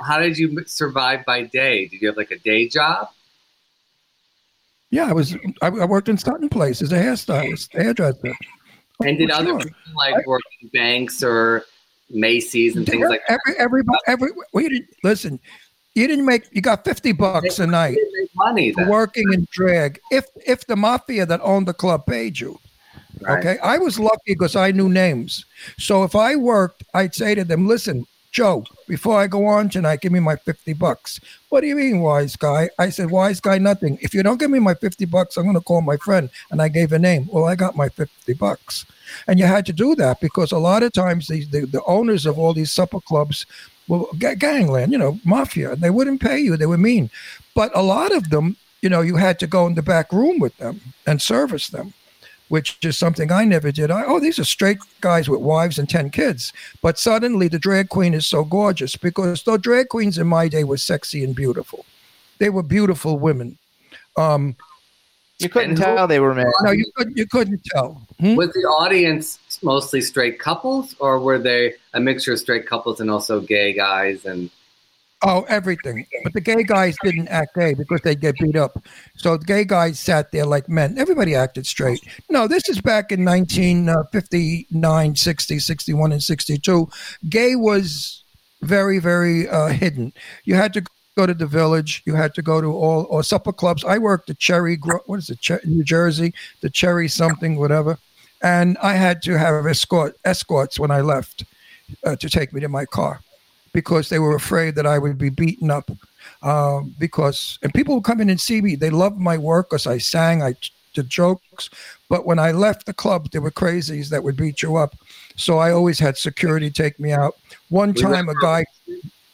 How 0.00 0.18
did 0.18 0.38
you 0.38 0.64
survive 0.64 1.26
by 1.26 1.42
day? 1.42 1.88
Did 1.88 2.00
you 2.00 2.08
have 2.08 2.16
like 2.16 2.30
a 2.30 2.38
day 2.38 2.68
job? 2.68 3.10
Yeah, 4.90 5.08
I 5.08 5.12
was. 5.12 5.34
I, 5.62 5.66
I 5.66 5.84
worked 5.84 6.08
in 6.08 6.16
Sutton 6.16 6.48
Place 6.48 6.82
as 6.82 6.92
a 6.92 6.96
hairstylist, 6.96 7.72
hairdresser. 7.72 8.34
And 9.04 9.18
did 9.18 9.30
other 9.30 9.50
sure. 9.50 9.58
people 9.58 9.76
like 9.94 10.26
work 10.26 10.42
in 10.60 10.68
banks 10.68 11.22
or 11.22 11.64
Macy's 12.10 12.74
and 12.74 12.86
things 12.86 13.08
like 13.08 13.22
that? 13.28 13.38
every 13.46 13.60
everybody 13.60 13.98
every 14.06 14.30
we 14.52 14.68
didn't 14.68 14.88
listen. 15.04 15.38
You 15.94 16.06
didn't 16.06 16.26
make. 16.26 16.44
You 16.52 16.60
got 16.62 16.84
fifty 16.84 17.12
bucks 17.12 17.58
a 17.58 17.66
night. 17.66 17.96
Money 18.34 18.70
then. 18.70 18.88
working 18.88 19.32
in 19.32 19.46
drag 19.50 19.98
if 20.10 20.24
if 20.46 20.66
the 20.66 20.76
mafia 20.76 21.26
that 21.26 21.40
owned 21.42 21.66
the 21.66 21.74
club 21.74 22.06
paid 22.06 22.38
you 22.38 22.58
Right. 23.20 23.38
okay 23.38 23.58
i 23.64 23.78
was 23.78 23.98
lucky 23.98 24.20
because 24.28 24.54
i 24.54 24.70
knew 24.70 24.88
names 24.88 25.44
so 25.76 26.04
if 26.04 26.14
i 26.14 26.36
worked 26.36 26.84
i'd 26.94 27.16
say 27.16 27.34
to 27.34 27.42
them 27.42 27.66
listen 27.66 28.06
joe 28.30 28.64
before 28.86 29.18
i 29.20 29.26
go 29.26 29.46
on 29.46 29.68
tonight 29.68 30.00
give 30.00 30.12
me 30.12 30.20
my 30.20 30.36
50 30.36 30.72
bucks. 30.74 31.20
What 31.48 31.62
do 31.62 31.66
you 31.66 31.76
mean 31.76 32.00
wise 32.00 32.36
guy? 32.36 32.68
I 32.78 32.90
said 32.90 33.10
wise 33.10 33.40
guy 33.40 33.56
nothing. 33.58 33.98
If 34.02 34.12
you 34.12 34.22
don't 34.22 34.38
give 34.38 34.50
me 34.50 34.58
my 34.58 34.74
50 34.74 35.04
bucks 35.06 35.36
i'm 35.36 35.44
going 35.44 35.54
to 35.54 35.60
call 35.60 35.80
my 35.80 35.96
friend 35.96 36.30
and 36.50 36.60
i 36.60 36.68
gave 36.68 36.92
a 36.92 36.98
name. 36.98 37.28
Well 37.32 37.44
i 37.44 37.54
got 37.54 37.76
my 37.76 37.88
50 37.88 38.34
bucks. 38.34 38.84
And 39.26 39.38
you 39.38 39.46
had 39.46 39.64
to 39.66 39.72
do 39.72 39.94
that 39.96 40.20
because 40.20 40.52
a 40.52 40.58
lot 40.58 40.82
of 40.82 40.92
times 40.92 41.28
the, 41.28 41.44
the, 41.46 41.66
the 41.66 41.82
owners 41.84 42.26
of 42.26 42.38
all 42.38 42.52
these 42.52 42.70
supper 42.72 43.00
clubs 43.00 43.46
well 43.88 44.08
ga- 44.18 44.34
gangland 44.34 44.92
you 44.92 44.98
know 44.98 45.18
mafia 45.24 45.72
and 45.72 45.82
they 45.82 45.90
wouldn't 45.90 46.20
pay 46.20 46.38
you. 46.38 46.56
They 46.56 46.66
were 46.66 46.78
mean. 46.78 47.10
But 47.54 47.70
a 47.74 47.82
lot 47.82 48.14
of 48.14 48.30
them 48.30 48.56
you 48.82 48.88
know 48.88 49.00
you 49.00 49.16
had 49.16 49.38
to 49.40 49.46
go 49.46 49.66
in 49.66 49.74
the 49.74 49.82
back 49.82 50.12
room 50.12 50.38
with 50.38 50.56
them 50.58 50.80
and 51.06 51.20
service 51.20 51.68
them 51.68 51.94
which 52.48 52.78
is 52.84 52.96
something 52.98 53.30
i 53.32 53.44
never 53.44 53.70
did 53.72 53.90
I, 53.90 54.04
oh 54.06 54.20
these 54.20 54.38
are 54.38 54.44
straight 54.44 54.78
guys 55.00 55.28
with 55.28 55.40
wives 55.40 55.78
and 55.78 55.88
10 55.88 56.10
kids 56.10 56.52
but 56.82 56.98
suddenly 56.98 57.48
the 57.48 57.58
drag 57.58 57.88
queen 57.88 58.14
is 58.14 58.26
so 58.26 58.44
gorgeous 58.44 58.96
because 58.96 59.42
the 59.42 59.56
drag 59.58 59.88
queens 59.88 60.18
in 60.18 60.26
my 60.26 60.48
day 60.48 60.64
were 60.64 60.78
sexy 60.78 61.24
and 61.24 61.34
beautiful 61.34 61.84
they 62.38 62.50
were 62.50 62.62
beautiful 62.62 63.18
women 63.18 63.58
um 64.16 64.56
You 65.40 65.48
couldn't 65.48 65.70
And 65.70 65.78
who- 65.78 65.84
tell 65.96 66.08
they 66.08 66.18
were 66.20 66.34
men. 66.34 66.50
no 66.62 66.70
you 66.72 66.86
couldn't 66.96 67.16
you 67.16 67.26
couldn't 67.26 67.62
tell 67.64 68.02
Hmm? 68.20 68.34
Was 68.34 68.50
the 68.52 68.66
audience 68.82 69.38
mostly 69.62 70.00
straight 70.00 70.40
couples, 70.40 70.96
or 70.98 71.20
were 71.20 71.38
they 71.38 71.74
a 71.94 72.00
mixture 72.00 72.32
of 72.32 72.40
straight 72.40 72.66
couples 72.66 72.98
and 73.00 73.08
also 73.08 73.38
gay 73.40 73.72
guys? 73.72 74.24
And 74.24 74.50
Oh, 75.22 75.44
everything. 75.48 76.06
But 76.22 76.32
the 76.32 76.40
gay 76.40 76.62
guys 76.62 76.96
didn't 77.02 77.26
act 77.28 77.56
gay 77.56 77.74
because 77.74 78.00
they'd 78.02 78.20
get 78.20 78.36
beat 78.36 78.54
up. 78.54 78.80
So 79.16 79.36
the 79.36 79.44
gay 79.44 79.64
guys 79.64 79.98
sat 79.98 80.30
there 80.30 80.46
like 80.46 80.68
men. 80.68 80.96
Everybody 80.96 81.34
acted 81.34 81.66
straight. 81.66 82.00
No, 82.30 82.46
this 82.46 82.68
is 82.68 82.80
back 82.80 83.10
in 83.10 83.24
1959, 83.24 85.16
60, 85.16 85.58
61, 85.58 86.12
and 86.12 86.22
62. 86.22 86.88
Gay 87.28 87.56
was 87.56 88.22
very, 88.62 89.00
very 89.00 89.48
uh, 89.48 89.68
hidden. 89.68 90.12
You 90.44 90.54
had 90.54 90.72
to 90.74 90.84
go 91.16 91.26
to 91.26 91.34
the 91.34 91.46
village. 91.46 92.02
You 92.04 92.14
had 92.14 92.32
to 92.34 92.42
go 92.42 92.60
to 92.60 92.72
all 92.72 93.08
or 93.10 93.24
supper 93.24 93.52
clubs. 93.52 93.84
I 93.84 93.98
worked 93.98 94.30
at 94.30 94.38
Cherry, 94.38 94.76
what 95.06 95.18
is 95.18 95.30
it, 95.30 95.66
New 95.66 95.82
Jersey, 95.82 96.32
the 96.60 96.70
Cherry 96.70 97.08
something, 97.08 97.56
whatever. 97.56 97.98
And 98.40 98.78
I 98.78 98.94
had 98.94 99.22
to 99.22 99.36
have 99.36 99.66
escort 99.66 100.16
escorts 100.24 100.78
when 100.78 100.92
I 100.92 101.00
left 101.00 101.44
uh, 102.04 102.14
to 102.14 102.30
take 102.30 102.52
me 102.52 102.60
to 102.60 102.68
my 102.68 102.84
car 102.84 103.20
because 103.72 104.08
they 104.08 104.18
were 104.18 104.34
afraid 104.34 104.74
that 104.74 104.86
I 104.86 104.98
would 104.98 105.18
be 105.18 105.30
beaten 105.30 105.70
up. 105.70 105.90
Um, 106.42 106.94
because 106.98 107.58
and 107.62 107.72
people 107.74 107.94
would 107.96 108.04
come 108.04 108.20
in 108.20 108.30
and 108.30 108.40
see 108.40 108.60
me. 108.60 108.76
They 108.76 108.90
loved 108.90 109.18
my 109.18 109.36
work 109.38 109.70
because 109.70 109.86
I 109.86 109.98
sang, 109.98 110.42
I 110.42 110.54
did 110.94 111.08
jokes. 111.08 111.70
But 112.08 112.26
when 112.26 112.38
I 112.38 112.52
left 112.52 112.86
the 112.86 112.92
club, 112.92 113.30
there 113.30 113.40
were 113.40 113.50
crazies 113.50 114.08
that 114.10 114.22
would 114.22 114.36
beat 114.36 114.62
you 114.62 114.76
up. 114.76 114.94
So 115.36 115.58
I 115.58 115.72
always 115.72 115.98
had 115.98 116.16
security 116.16 116.70
take 116.70 116.98
me 116.98 117.12
out. 117.12 117.36
One 117.68 117.92
We 117.92 118.02
time, 118.02 118.28
a 118.28 118.34
guy 118.34 118.64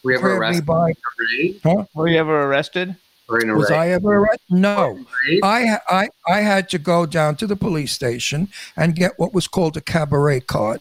were 0.03 0.13
you 0.13 0.19
ever 0.19 0.37
grabbed 0.37 0.57
me 0.57 0.61
by. 0.61 0.91
in 0.91 0.97
a 1.69 1.77
raid? 1.77 1.89
Were 1.95 2.09
you 2.09 2.19
ever 2.19 2.43
arrested? 2.43 2.97
Or 3.29 3.41
in 3.41 3.49
a 3.49 3.55
Was? 3.55 3.71
I 3.71 3.89
ever 3.91 4.17
arrested? 4.17 4.41
No. 4.51 5.05
I, 5.43 5.79
I 5.89 6.09
I 6.29 6.41
had 6.41 6.69
to 6.71 6.79
go 6.79 7.07
down 7.07 7.37
to 7.37 7.47
the 7.47 7.57
police 7.57 7.93
station 7.93 8.49
and 8.77 8.95
get 8.95 9.19
what 9.19 9.33
was 9.33 9.49
called 9.49 9.77
a 9.77 9.81
cabaret 9.81 10.41
card. 10.41 10.81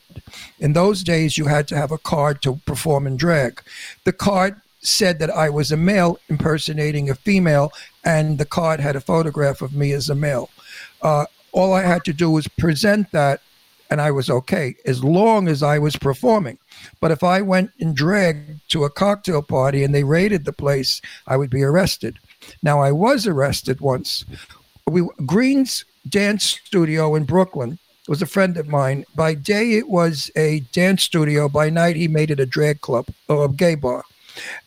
In 0.60 0.74
those 0.74 1.04
days, 1.04 1.38
you 1.38 1.46
had 1.46 1.68
to 1.70 1.78
have 1.78 1.92
a 1.92 1.98
card 1.98 2.42
to 2.42 2.60
perform 2.66 3.08
in 3.08 3.16
drag. 3.16 3.62
The 4.04 4.12
card 4.12 4.60
said 4.82 5.20
that 5.20 5.30
I 5.30 5.50
was 5.50 5.72
a 5.72 5.78
male 5.78 6.20
impersonating 6.28 7.10
a 7.10 7.16
female, 7.16 7.72
and 8.04 8.38
the 8.38 8.46
card 8.46 8.82
had 8.82 8.98
a 8.98 9.02
photograph 9.02 9.62
of 9.62 9.74
me 9.74 9.94
as 9.94 10.10
a 10.10 10.16
male. 10.16 10.50
Uh, 11.02 11.26
all 11.54 11.74
I 11.74 11.84
had 11.84 12.04
to 12.06 12.14
do 12.14 12.30
was 12.30 12.48
present 12.48 13.12
that, 13.12 13.42
and 13.90 14.02
I 14.02 14.12
was 14.12 14.30
okay 14.30 14.76
as 14.86 15.04
long 15.04 15.48
as 15.48 15.64
I 15.64 15.80
was 15.80 15.96
performing. 15.96 16.58
But 17.00 17.12
if 17.12 17.24
I 17.24 17.42
went 17.42 17.72
in 17.80 17.94
drag 17.94 18.60
to 18.70 18.84
a 18.84 18.90
cocktail 18.90 19.42
party 19.42 19.84
and 19.84 19.94
they 19.94 20.04
raided 20.04 20.46
the 20.46 20.52
place, 20.54 21.02
I 21.28 21.38
would 21.38 21.50
be 21.50 21.64
arrested. 21.64 22.20
Now 22.64 22.80
I 22.80 22.92
was 22.92 23.28
arrested 23.28 23.82
once. 23.82 24.26
We 24.88 25.08
Green's 25.26 25.86
dance 26.10 26.60
studio 26.66 27.16
in 27.16 27.26
Brooklyn 27.26 27.78
was 28.08 28.22
a 28.22 28.26
friend 28.26 28.58
of 28.58 28.68
mine. 28.68 29.06
By 29.16 29.34
day 29.34 29.74
it 29.74 29.88
was 29.88 30.32
a 30.36 30.62
dance 30.72 31.04
studio. 31.04 31.48
By 31.48 31.70
night 31.70 31.96
he 31.96 32.08
made 32.08 32.32
it 32.32 32.40
a 32.40 32.46
drag 32.46 32.82
club 32.82 33.08
or 33.30 33.46
a 33.46 33.50
gay 33.50 33.76
bar. 33.76 34.04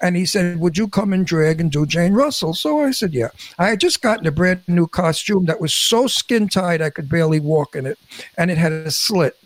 And 0.01 0.17
he 0.17 0.25
said, 0.27 0.61
Would 0.61 0.79
you 0.79 0.89
come 0.89 1.13
and 1.13 1.27
drag 1.27 1.61
and 1.61 1.73
do 1.73 1.87
Jane 1.87 2.13
Russell? 2.13 2.55
So 2.55 2.83
I 2.83 2.93
said, 2.93 3.13
Yeah. 3.13 3.29
I 3.59 3.69
had 3.69 3.81
just 3.81 4.01
gotten 4.01 4.27
a 4.27 4.31
brand 4.31 4.63
new 4.69 4.87
costume 4.87 5.47
that 5.47 5.61
was 5.61 5.75
so 5.75 6.07
skin 6.07 6.49
tight 6.49 6.81
I 6.81 6.91
could 6.91 7.09
barely 7.09 7.41
walk 7.41 7.75
in 7.75 7.85
it, 7.85 7.99
and 8.39 8.51
it 8.51 8.59
had 8.59 8.73
a 8.73 8.91
slit. 8.91 9.37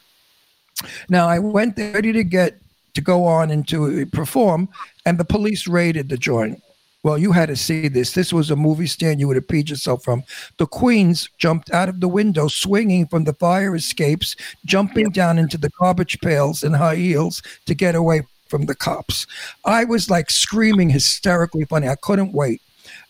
Now 1.09 1.27
I 1.27 1.39
went 1.39 1.77
there 1.77 1.93
ready 1.93 2.13
to 2.13 2.25
get 2.25 2.59
to 2.95 3.01
go 3.01 3.25
on 3.25 3.51
and 3.51 3.67
to 3.69 4.05
perform, 4.07 4.69
and 5.07 5.19
the 5.19 5.25
police 5.25 5.67
raided 5.67 6.09
the 6.09 6.19
joint. 6.19 6.63
Well, 7.03 7.17
you 7.17 7.33
had 7.33 7.49
to 7.49 7.57
see 7.57 7.89
this. 7.89 8.13
This 8.13 8.31
was 8.31 8.51
a 8.51 8.57
movie 8.57 8.87
stand 8.87 9.21
you 9.21 9.29
would 9.29 9.37
have 9.37 9.47
peed 9.47 9.71
yourself 9.71 10.05
from. 10.05 10.23
The 10.59 10.67
queens 10.67 11.31
jumped 11.39 11.71
out 11.73 11.89
of 11.89 12.01
the 12.01 12.09
window, 12.09 12.49
swinging 12.49 13.07
from 13.07 13.25
the 13.25 13.33
fire 13.33 13.75
escapes, 13.75 14.37
jumping 14.67 15.11
down 15.11 15.39
into 15.39 15.57
the 15.57 15.71
garbage 15.81 16.21
pails 16.21 16.63
in 16.63 16.75
high 16.75 16.97
heels 16.97 17.43
to 17.65 17.75
get 17.75 17.95
away 17.95 18.23
from 18.49 18.67
the 18.67 18.75
cops. 18.75 19.27
I 19.65 19.85
was 19.85 20.11
like 20.11 20.31
screaming 20.31 20.91
hysterically 20.91 21.65
funny. 21.65 21.89
I 21.89 21.97
couldn't 21.97 22.35
wait. 22.35 22.61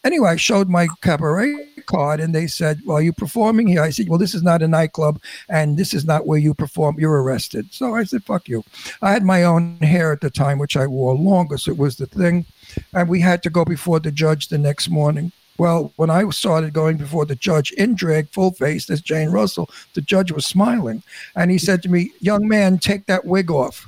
Anyway, 0.05 0.29
I 0.29 0.37
showed 0.37 0.69
my 0.69 0.87
cabaret 1.01 1.55
card 1.87 2.21
and 2.21 2.35
they 2.35 2.47
said, 2.47 2.81
Well, 2.87 2.99
are 2.99 3.03
you 3.03 3.13
performing 3.13 3.67
here? 3.67 3.83
I 3.83 3.91
said, 3.91 4.09
Well, 4.09 4.19
this 4.19 4.35
is 4.35 4.43
not 4.43 4.63
a 4.63 4.69
nightclub 4.69 5.21
and 5.49 5.77
this 5.77 5.95
is 5.95 6.05
not 6.05 6.27
where 6.27 6.39
you 6.39 6.55
perform. 6.55 7.01
You're 7.01 7.23
arrested. 7.23 7.67
So 7.73 7.97
I 7.97 8.05
said, 8.05 8.23
Fuck 8.23 8.49
you. 8.49 8.63
I 9.03 9.13
had 9.13 9.25
my 9.25 9.43
own 9.43 9.79
hair 9.79 10.13
at 10.13 10.21
the 10.21 10.31
time, 10.31 10.59
which 10.59 10.77
I 10.77 10.87
wore 10.87 11.15
longer, 11.15 11.59
so 11.59 11.73
it 11.73 11.79
was 11.79 11.97
the 11.97 12.07
thing. 12.07 12.47
And 12.93 13.09
we 13.09 13.21
had 13.21 13.43
to 13.43 13.51
go 13.51 13.65
before 13.65 14.01
the 14.01 14.13
judge 14.13 14.49
the 14.49 14.59
next 14.59 14.89
morning. 14.89 15.33
Well, 15.59 15.93
when 15.97 16.09
I 16.09 16.29
started 16.31 16.73
going 16.73 16.97
before 16.97 17.27
the 17.27 17.35
judge 17.35 17.71
in 17.73 17.95
drag, 17.95 18.31
full 18.31 18.53
face, 18.53 18.89
as 18.89 19.03
Jane 19.03 19.29
Russell, 19.29 19.69
the 19.93 20.01
judge 20.01 20.33
was 20.33 20.47
smiling. 20.47 21.03
And 21.37 21.51
he 21.51 21.59
said 21.59 21.83
to 21.83 21.91
me, 21.91 22.13
Young 22.21 22.49
man, 22.49 22.79
take 22.79 23.07
that 23.07 23.27
wig 23.27 23.51
off. 23.51 23.87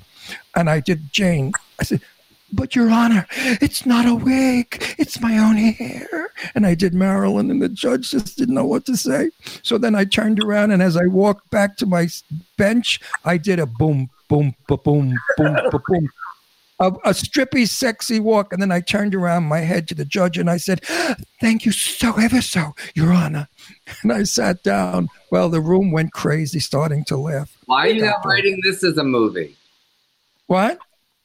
And 0.54 0.68
I 0.68 0.80
did 0.80 1.12
Jane. 1.12 1.52
I 1.80 1.84
said, 1.84 2.02
but 2.52 2.76
your 2.76 2.90
honor 2.90 3.26
it's 3.32 3.86
not 3.86 4.06
a 4.06 4.14
wig 4.14 4.84
it's 4.98 5.20
my 5.20 5.38
own 5.38 5.56
hair 5.56 6.30
and 6.54 6.66
i 6.66 6.74
did 6.74 6.92
marilyn 6.92 7.50
and 7.50 7.62
the 7.62 7.68
judge 7.68 8.10
just 8.10 8.36
didn't 8.36 8.54
know 8.54 8.66
what 8.66 8.84
to 8.84 8.96
say 8.96 9.30
so 9.62 9.78
then 9.78 9.94
i 9.94 10.04
turned 10.04 10.42
around 10.42 10.70
and 10.70 10.82
as 10.82 10.96
i 10.96 11.06
walked 11.06 11.48
back 11.50 11.76
to 11.76 11.86
my 11.86 12.06
bench 12.58 13.00
i 13.24 13.36
did 13.36 13.58
a 13.58 13.66
boom 13.66 14.08
boom 14.28 14.54
ba 14.68 14.76
boom 14.76 15.16
boom 15.36 15.54
ba 15.70 15.80
boom 15.88 16.10
a, 16.82 16.88
a 17.04 17.10
strippy 17.12 17.68
sexy 17.68 18.20
walk. 18.20 18.52
And 18.52 18.60
then 18.60 18.72
i 18.72 18.80
turned 18.80 19.14
around 19.14 19.44
my 19.44 19.60
head 19.60 19.86
to 19.88 19.94
the 19.94 20.04
judge 20.04 20.36
and 20.36 20.50
i 20.50 20.56
said 20.56 20.84
thank 21.40 21.64
you 21.64 21.72
so 21.72 22.12
ever 22.18 22.42
so 22.42 22.74
your 22.94 23.12
honor. 23.12 23.48
And 24.02 24.12
i 24.12 24.24
sat 24.24 24.62
down. 24.62 25.08
Well 25.30 25.48
the 25.48 25.60
room 25.60 25.92
went 25.92 26.12
crazy 26.12 26.60
starting 26.60 27.04
to 27.04 27.16
laugh. 27.16 27.56
Why 27.66 27.86
are 27.86 27.90
you 27.90 28.02
not 28.02 28.24
writing 28.24 28.60
this 28.64 28.82
as 28.84 28.98
a 28.98 29.04
movie? 29.04 29.56
what? 30.46 30.78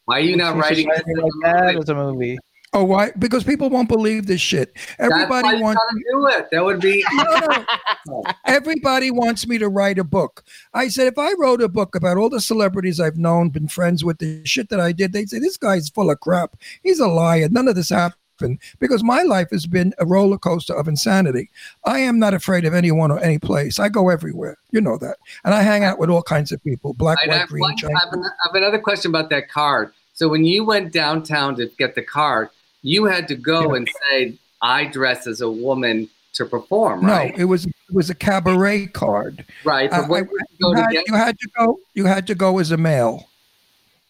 Why 0.06 0.20
are 0.20 0.22
you 0.22 0.38
not 0.38 0.56
writing 0.56 0.88
this 0.88 1.00
Something 1.00 1.18
like 1.18 1.54
that 1.54 1.76
as 1.76 1.90
a 1.90 1.96
movie. 1.96 2.38
Oh 2.78 2.84
why 2.84 3.12
because 3.18 3.44
people 3.44 3.70
won't 3.70 3.90
believe 3.90 4.28
this 4.28 4.41
shit 4.41 4.74
everybody 4.99 5.62
wants 5.62 5.82
gotta 5.82 6.04
do 6.12 6.28
it. 6.28 6.48
That 6.52 6.64
would 6.64 6.80
be 6.80 7.04
no, 7.14 7.66
no. 8.08 8.24
Everybody 8.45 9.12
wants 9.12 9.48
me 9.48 9.58
to 9.58 9.68
write 9.70 9.99
a 9.99 10.04
book. 10.04 10.44
I 10.74 10.88
said, 10.88 11.08
if 11.08 11.18
I 11.18 11.34
wrote 11.38 11.62
a 11.62 11.68
book 11.68 11.95
about 11.95 12.18
all 12.18 12.30
the 12.30 12.40
celebrities 12.41 12.99
I've 12.99 13.18
known, 13.18 13.49
been 13.49 13.68
friends 13.68 14.04
with, 14.04 14.20
the 14.20 14.45
shit 14.45 14.70
that 14.70 14.80
I 14.80 14.91
did, 14.91 15.12
they'd 15.14 15.30
say, 15.30 15.40
this 15.40 15.58
guy's 15.58 15.90
full 15.90 16.10
of 16.10 16.20
crap. 16.20 16.56
He's 16.84 16.99
a 16.99 17.08
liar. 17.08 17.49
None 17.49 17.68
of 17.68 17.76
this 17.76 17.90
happened 17.90 18.60
because 18.80 19.04
my 19.04 19.24
life 19.24 19.49
has 19.52 19.66
been 19.66 19.94
a 19.99 20.06
roller 20.06 20.38
coaster 20.38 20.74
of 20.76 20.88
insanity. 20.88 21.49
I 21.86 21.99
am 21.99 22.20
not 22.20 22.34
afraid 22.34 22.66
of 22.66 22.74
anyone 22.74 23.12
or 23.12 23.20
any 23.20 23.40
place. 23.40 23.80
I 23.80 23.90
go 23.90 24.10
everywhere. 24.10 24.58
You 24.72 24.82
know 24.82 24.98
that. 24.99 25.18
And 25.44 25.54
I 25.54 25.62
hang 25.64 25.84
out 25.84 25.99
with 25.99 26.10
all 26.10 26.24
kinds 26.24 26.52
of 26.52 26.64
people 26.64 26.94
black, 26.94 27.18
I 27.24 27.28
white, 27.28 27.38
have, 27.40 27.49
green, 27.49 27.62
one, 27.62 27.74
I 27.74 27.76
Chinese. 27.76 27.98
have, 28.04 28.14
an- 28.14 28.24
I 28.26 28.48
have 28.48 28.56
another 28.56 28.80
question 28.80 29.12
about 29.12 29.30
that 29.32 29.49
card. 29.49 29.91
So 30.14 30.28
when 30.30 30.45
you 30.45 30.66
went 30.66 30.94
downtown 30.94 31.56
to 31.58 31.68
get 31.78 31.95
the 31.95 32.02
card, 32.02 32.49
you 32.82 33.06
had 33.06 33.28
to 33.30 33.36
go 33.36 33.76
and 33.76 33.88
say, 34.10 34.34
"I 34.62 34.86
dress 34.86 35.28
as 35.28 35.41
a 35.41 35.49
woman 35.49 36.10
to 36.34 36.45
perform." 36.45 37.06
No, 37.06 37.30
it 37.36 37.45
was 37.45 37.66
it 37.66 37.74
was 37.94 38.10
a 38.10 38.16
cabaret 38.16 38.88
card. 38.88 39.45
right. 39.64 39.90
But 39.90 40.10
Uh, 40.10 40.14
I- 40.14 40.20
you 40.20 40.28
You 40.30 40.58
go 40.62 40.74
to 40.74 40.82
had, 40.82 40.91
get? 40.91 41.08
you 41.08 41.14
had 41.14 41.40
to 41.40 41.49
go. 41.58 41.80
You 41.94 42.06
had 42.06 42.28
to 42.28 42.36
go 42.36 42.60
as 42.60 42.72
a 42.72 42.78
male. 42.78 43.28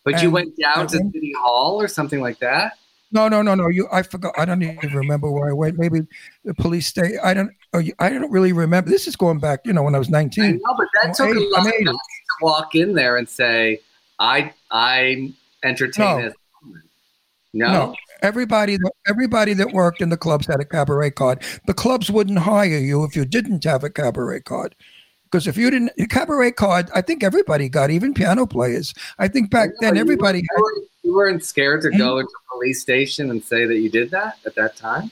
But 0.03 0.21
you 0.23 0.31
went 0.31 0.55
down 0.57 0.87
to 0.87 0.97
and- 0.97 1.11
City 1.11 1.33
Hall 1.37 1.81
or 1.81 1.87
something 1.89 2.21
like 2.21 2.39
that. 2.39 2.73
No, 3.11 3.29
no, 3.29 3.41
no, 3.41 3.55
no. 3.55 3.67
You, 3.69 3.87
I 3.91 4.01
forgot. 4.03 4.33
I 4.37 4.43
don't 4.43 4.61
even 4.61 4.93
remember 4.93 5.31
where 5.31 5.49
I 5.49 5.53
went. 5.53 5.77
Maybe 5.77 6.01
the 6.43 6.53
police 6.53 6.87
state. 6.87 7.15
I 7.23 7.33
don't. 7.33 7.51
Oh, 7.73 7.79
you- 7.79 7.93
I 7.99 8.09
don't 8.09 8.31
really 8.31 8.51
remember. 8.51 8.89
This 8.89 9.07
is 9.07 9.15
going 9.15 9.39
back. 9.39 9.61
You 9.65 9.71
know, 9.73 9.83
when 9.83 9.95
I 9.95 9.99
was 9.99 10.09
I 10.09 10.11
nineteen. 10.11 10.59
know, 10.65 10.75
but 10.77 10.87
that 10.95 11.09
I'm 11.09 11.13
took 11.13 11.35
a 11.35 11.39
lot 11.39 11.65
of 11.67 11.71
to 11.73 11.97
walk 12.41 12.75
in 12.75 12.93
there 12.93 13.15
and 13.17 13.27
say, 13.29 13.79
"I 14.19 14.53
I 14.71 15.31
entertain 15.63 16.33
No. 17.53 17.67
No. 17.67 17.71
No, 17.73 17.95
everybody. 18.21 18.77
that- 18.77 18.91
Everybody 19.07 19.53
that 19.53 19.71
worked 19.71 20.01
in 20.01 20.09
the 20.09 20.17
clubs 20.17 20.47
had 20.47 20.59
a 20.59 20.65
cabaret 20.65 21.11
card. 21.11 21.41
The 21.65 21.73
clubs 21.73 22.11
wouldn't 22.11 22.39
hire 22.39 22.65
you 22.77 23.03
if 23.03 23.15
you 23.15 23.23
didn't 23.25 23.63
have 23.63 23.83
a 23.83 23.89
cabaret 23.89 24.41
card. 24.41 24.75
Because 25.25 25.47
if 25.47 25.57
you 25.57 25.69
didn't, 25.69 25.91
a 25.99 26.05
cabaret 26.07 26.51
card, 26.51 26.89
I 26.93 27.01
think 27.01 27.23
everybody 27.23 27.67
got, 27.69 27.89
even 27.89 28.13
piano 28.13 28.45
players. 28.47 28.93
I 29.19 29.27
think 29.27 29.49
back 29.49 29.71
then 29.81 29.95
You 29.95 30.01
everybody 30.01 30.41
weren't- 30.57 30.77
had. 30.77 30.83
You 31.03 31.15
weren't, 31.15 31.43
scared 31.43 31.81
to 31.83 31.89
Hmm? 31.89 31.97
go 31.97 32.17
into 32.19 32.29
a 32.29 32.53
police 32.55 32.81
station 32.81 33.29
and 33.31 33.41
say 33.43 33.65
that 33.65 33.77
you 33.77 33.89
did 33.89 34.11
that 34.11 34.37
at 34.45 34.55
that 34.55 34.75
time. 34.75 35.09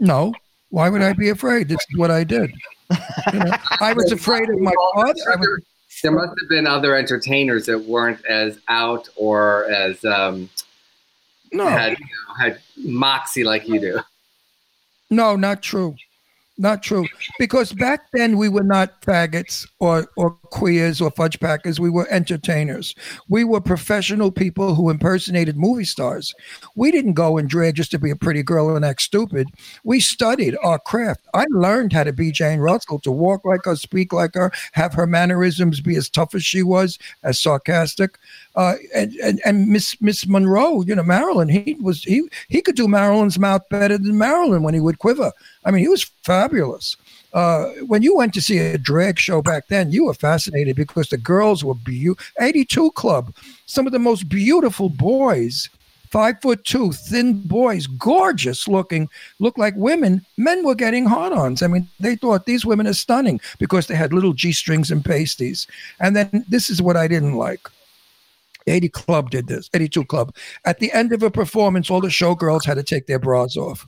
No, 0.00 0.32
why 0.70 0.88
would 0.88 1.02
I 1.02 1.12
be 1.12 1.28
afraid? 1.30 1.68
This 1.68 1.80
is 1.90 1.98
what 1.98 2.10
I 2.10 2.24
did. 2.24 2.50
You 3.32 3.38
know, 3.40 3.52
I 3.80 3.92
was 3.92 4.12
afraid 4.12 4.48
of 4.48 4.58
my 4.60 4.72
father. 4.94 5.60
There 6.02 6.12
must 6.12 6.28
have 6.40 6.48
been 6.48 6.66
other 6.66 6.94
entertainers 6.94 7.66
that 7.66 7.78
weren't 7.84 8.24
as 8.26 8.58
out 8.68 9.08
or 9.16 9.64
as 9.70 10.02
um, 10.04 10.48
no, 11.52 11.66
had 11.66 11.98
you 11.98 12.06
know, 12.06 12.34
had 12.34 12.60
moxie 12.76 13.44
like 13.44 13.68
you 13.68 13.80
do. 13.80 14.00
No, 15.10 15.36
not 15.36 15.62
true. 15.62 15.96
Not 16.60 16.82
true. 16.82 17.06
Because 17.38 17.72
back 17.72 18.10
then 18.12 18.36
we 18.36 18.48
were 18.48 18.64
not 18.64 19.00
faggots 19.02 19.64
or, 19.78 20.08
or 20.16 20.32
queers 20.50 21.00
or 21.00 21.12
fudge 21.12 21.38
packers. 21.38 21.78
We 21.78 21.88
were 21.88 22.08
entertainers. 22.10 22.96
We 23.28 23.44
were 23.44 23.60
professional 23.60 24.32
people 24.32 24.74
who 24.74 24.90
impersonated 24.90 25.56
movie 25.56 25.84
stars. 25.84 26.34
We 26.74 26.90
didn't 26.90 27.12
go 27.12 27.38
and 27.38 27.48
drag 27.48 27.76
just 27.76 27.92
to 27.92 27.98
be 28.00 28.10
a 28.10 28.16
pretty 28.16 28.42
girl 28.42 28.74
and 28.74 28.84
act 28.84 29.02
stupid. 29.02 29.46
We 29.84 30.00
studied 30.00 30.56
our 30.64 30.80
craft. 30.80 31.20
I 31.32 31.46
learned 31.50 31.92
how 31.92 32.02
to 32.02 32.12
be 32.12 32.32
Jane 32.32 32.58
Russell, 32.58 32.98
to 33.00 33.12
walk 33.12 33.44
like 33.44 33.64
her, 33.64 33.76
speak 33.76 34.12
like 34.12 34.34
her, 34.34 34.50
have 34.72 34.94
her 34.94 35.06
mannerisms 35.06 35.80
be 35.80 35.94
as 35.94 36.10
tough 36.10 36.34
as 36.34 36.44
she 36.44 36.64
was, 36.64 36.98
as 37.22 37.40
sarcastic. 37.40 38.18
Uh, 38.58 38.74
and, 38.92 39.14
and 39.22 39.40
and 39.44 39.68
Miss 39.68 39.94
Miss 40.00 40.26
Monroe, 40.26 40.82
you 40.82 40.92
know, 40.92 41.04
Marilyn, 41.04 41.48
he 41.48 41.76
was 41.80 42.02
he 42.02 42.28
he 42.48 42.60
could 42.60 42.74
do 42.74 42.88
Marilyn's 42.88 43.38
mouth 43.38 43.62
better 43.68 43.96
than 43.96 44.18
Marilyn 44.18 44.64
when 44.64 44.74
he 44.74 44.80
would 44.80 44.98
quiver. 44.98 45.30
I 45.64 45.70
mean, 45.70 45.80
he 45.80 45.88
was 45.88 46.10
fabulous. 46.24 46.96
Uh, 47.32 47.66
when 47.86 48.02
you 48.02 48.16
went 48.16 48.34
to 48.34 48.42
see 48.42 48.58
a 48.58 48.76
drag 48.76 49.16
show 49.16 49.42
back 49.42 49.68
then, 49.68 49.92
you 49.92 50.06
were 50.06 50.14
fascinated 50.14 50.74
because 50.74 51.08
the 51.08 51.16
girls 51.16 51.62
were 51.62 51.76
beautiful. 51.76 52.24
82 52.40 52.90
Club, 52.92 53.32
some 53.66 53.86
of 53.86 53.92
the 53.92 53.98
most 54.00 54.28
beautiful 54.28 54.88
boys, 54.88 55.68
five 56.10 56.40
foot 56.42 56.64
two, 56.64 56.90
thin 56.90 57.40
boys, 57.42 57.86
gorgeous 57.86 58.66
looking, 58.66 59.08
look 59.38 59.56
like 59.56 59.74
women. 59.76 60.26
Men 60.36 60.64
were 60.64 60.74
getting 60.74 61.06
hard 61.06 61.32
ons. 61.32 61.62
I 61.62 61.68
mean, 61.68 61.86
they 62.00 62.16
thought 62.16 62.46
these 62.46 62.66
women 62.66 62.88
are 62.88 62.92
stunning 62.92 63.40
because 63.60 63.86
they 63.86 63.94
had 63.94 64.12
little 64.12 64.32
G 64.32 64.50
strings 64.50 64.90
and 64.90 65.04
pasties. 65.04 65.68
And 66.00 66.16
then 66.16 66.44
this 66.48 66.70
is 66.70 66.82
what 66.82 66.96
I 66.96 67.06
didn't 67.06 67.34
like. 67.34 67.68
80 68.68 68.88
Club 68.90 69.30
did 69.30 69.46
this, 69.46 69.68
82 69.74 70.04
Club. 70.04 70.34
At 70.64 70.78
the 70.78 70.92
end 70.92 71.12
of 71.12 71.22
a 71.22 71.30
performance, 71.30 71.90
all 71.90 72.00
the 72.00 72.08
showgirls 72.08 72.64
had 72.64 72.74
to 72.74 72.82
take 72.82 73.06
their 73.06 73.18
bras 73.18 73.56
off 73.56 73.86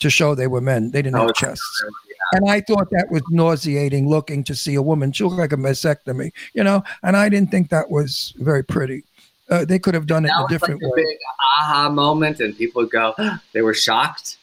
to 0.00 0.10
show 0.10 0.34
they 0.34 0.46
were 0.46 0.60
men. 0.60 0.90
They 0.90 1.02
didn't 1.02 1.16
Oh, 1.16 1.26
have 1.26 1.34
chests. 1.34 1.84
And 2.32 2.48
I 2.48 2.60
thought 2.62 2.88
that 2.92 3.10
was 3.10 3.22
nauseating 3.30 4.08
looking 4.08 4.42
to 4.44 4.54
see 4.54 4.74
a 4.74 4.82
woman. 4.82 5.12
She 5.12 5.22
looked 5.24 5.36
like 5.36 5.52
a 5.52 5.56
mastectomy, 5.56 6.30
you 6.54 6.64
know, 6.64 6.82
and 7.02 7.16
I 7.16 7.28
didn't 7.28 7.50
think 7.50 7.68
that 7.70 7.90
was 7.90 8.32
very 8.38 8.64
pretty. 8.64 9.04
Uh, 9.50 9.64
they 9.66 9.78
could 9.78 9.92
have 9.92 10.06
done 10.06 10.24
it 10.24 10.28
a 10.28 10.32
it's 10.32 10.40
like 10.40 10.48
different 10.48 10.82
a 10.82 10.88
way. 10.88 10.92
big 11.04 11.18
aha 11.60 11.90
moment, 11.90 12.40
and 12.40 12.56
people 12.56 12.86
go, 12.86 13.14
they 13.52 13.60
were 13.60 13.74
shocked. 13.74 14.38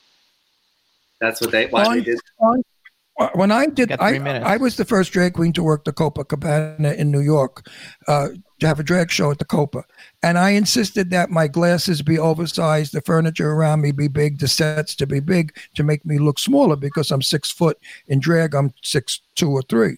That's 1.20 1.42
what 1.42 1.52
they 1.52 1.66
why 1.68 1.96
they 1.96 2.02
did. 2.04 2.20
on- 2.40 2.64
when 3.34 3.52
I 3.52 3.66
did, 3.66 3.92
I, 4.00 4.18
minutes. 4.18 4.46
I 4.46 4.56
was 4.56 4.78
the 4.78 4.86
first 4.86 5.12
drag 5.12 5.34
queen 5.34 5.52
to 5.54 5.64
work 5.64 5.84
the 5.84 5.92
Copacabana 5.92 6.96
in 6.96 7.12
New 7.12 7.20
York, 7.20 7.68
uh, 8.08 8.30
to 8.60 8.68
have 8.68 8.80
a 8.80 8.84
drag 8.84 9.12
show 9.12 9.32
at 9.32 9.40
the 9.40 9.46
Copa. 9.46 9.84
And 10.24 10.38
I 10.38 10.52
insisted 10.52 11.10
that 11.12 11.30
my 11.30 11.48
glasses 11.48 12.02
be 12.02 12.20
oversized, 12.20 12.94
the 12.94 13.02
furniture 13.02 13.52
around 13.52 13.82
me 13.82 13.92
be 13.92 14.08
big, 14.08 14.40
the 14.40 14.48
sets 14.48 14.96
to 14.96 15.08
be 15.08 15.20
big 15.20 15.56
to 15.76 15.84
make 15.84 16.06
me 16.06 16.18
look 16.18 16.40
smaller 16.40 16.76
because 16.76 17.12
I'm 17.12 17.22
six 17.22 17.52
foot. 17.52 17.78
In 18.08 18.20
drag, 18.20 18.56
I'm 18.56 18.74
six, 18.82 19.22
two 19.36 19.52
or 19.52 19.62
three. 19.64 19.98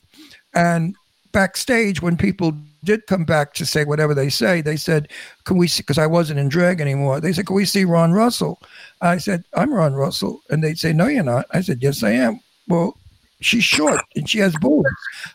And 0.54 0.96
backstage, 1.32 2.02
when 2.02 2.18
people 2.18 2.54
did 2.84 3.06
come 3.08 3.26
back 3.26 3.54
to 3.54 3.66
say 3.66 3.86
whatever 3.86 4.14
they 4.14 4.30
say, 4.30 4.62
they 4.62 4.76
said, 4.76 5.10
Can 5.46 5.58
we 5.58 5.68
see? 5.68 5.82
Because 5.82 5.98
I 5.98 6.08
wasn't 6.08 6.40
in 6.40 6.50
drag 6.50 6.82
anymore. 6.82 7.20
They 7.20 7.34
said, 7.34 7.48
Can 7.48 7.56
we 7.56 7.66
see 7.66 7.86
Ron 7.86 8.12
Russell? 8.12 8.60
I 9.02 9.18
said, 9.18 9.44
I'm 9.56 9.74
Ron 9.74 9.94
Russell. 9.94 10.42
And 10.50 10.64
they'd 10.64 10.80
say, 10.80 10.94
No, 10.94 11.08
you're 11.08 11.24
not. 11.24 11.46
I 11.52 11.62
said, 11.62 11.82
Yes, 11.82 12.04
I 12.04 12.12
am. 12.12 12.40
Well, 12.68 12.98
she's 13.42 13.64
short 13.64 14.00
and 14.16 14.30
she 14.30 14.40
has 14.40 14.56
boobs. 14.62 14.90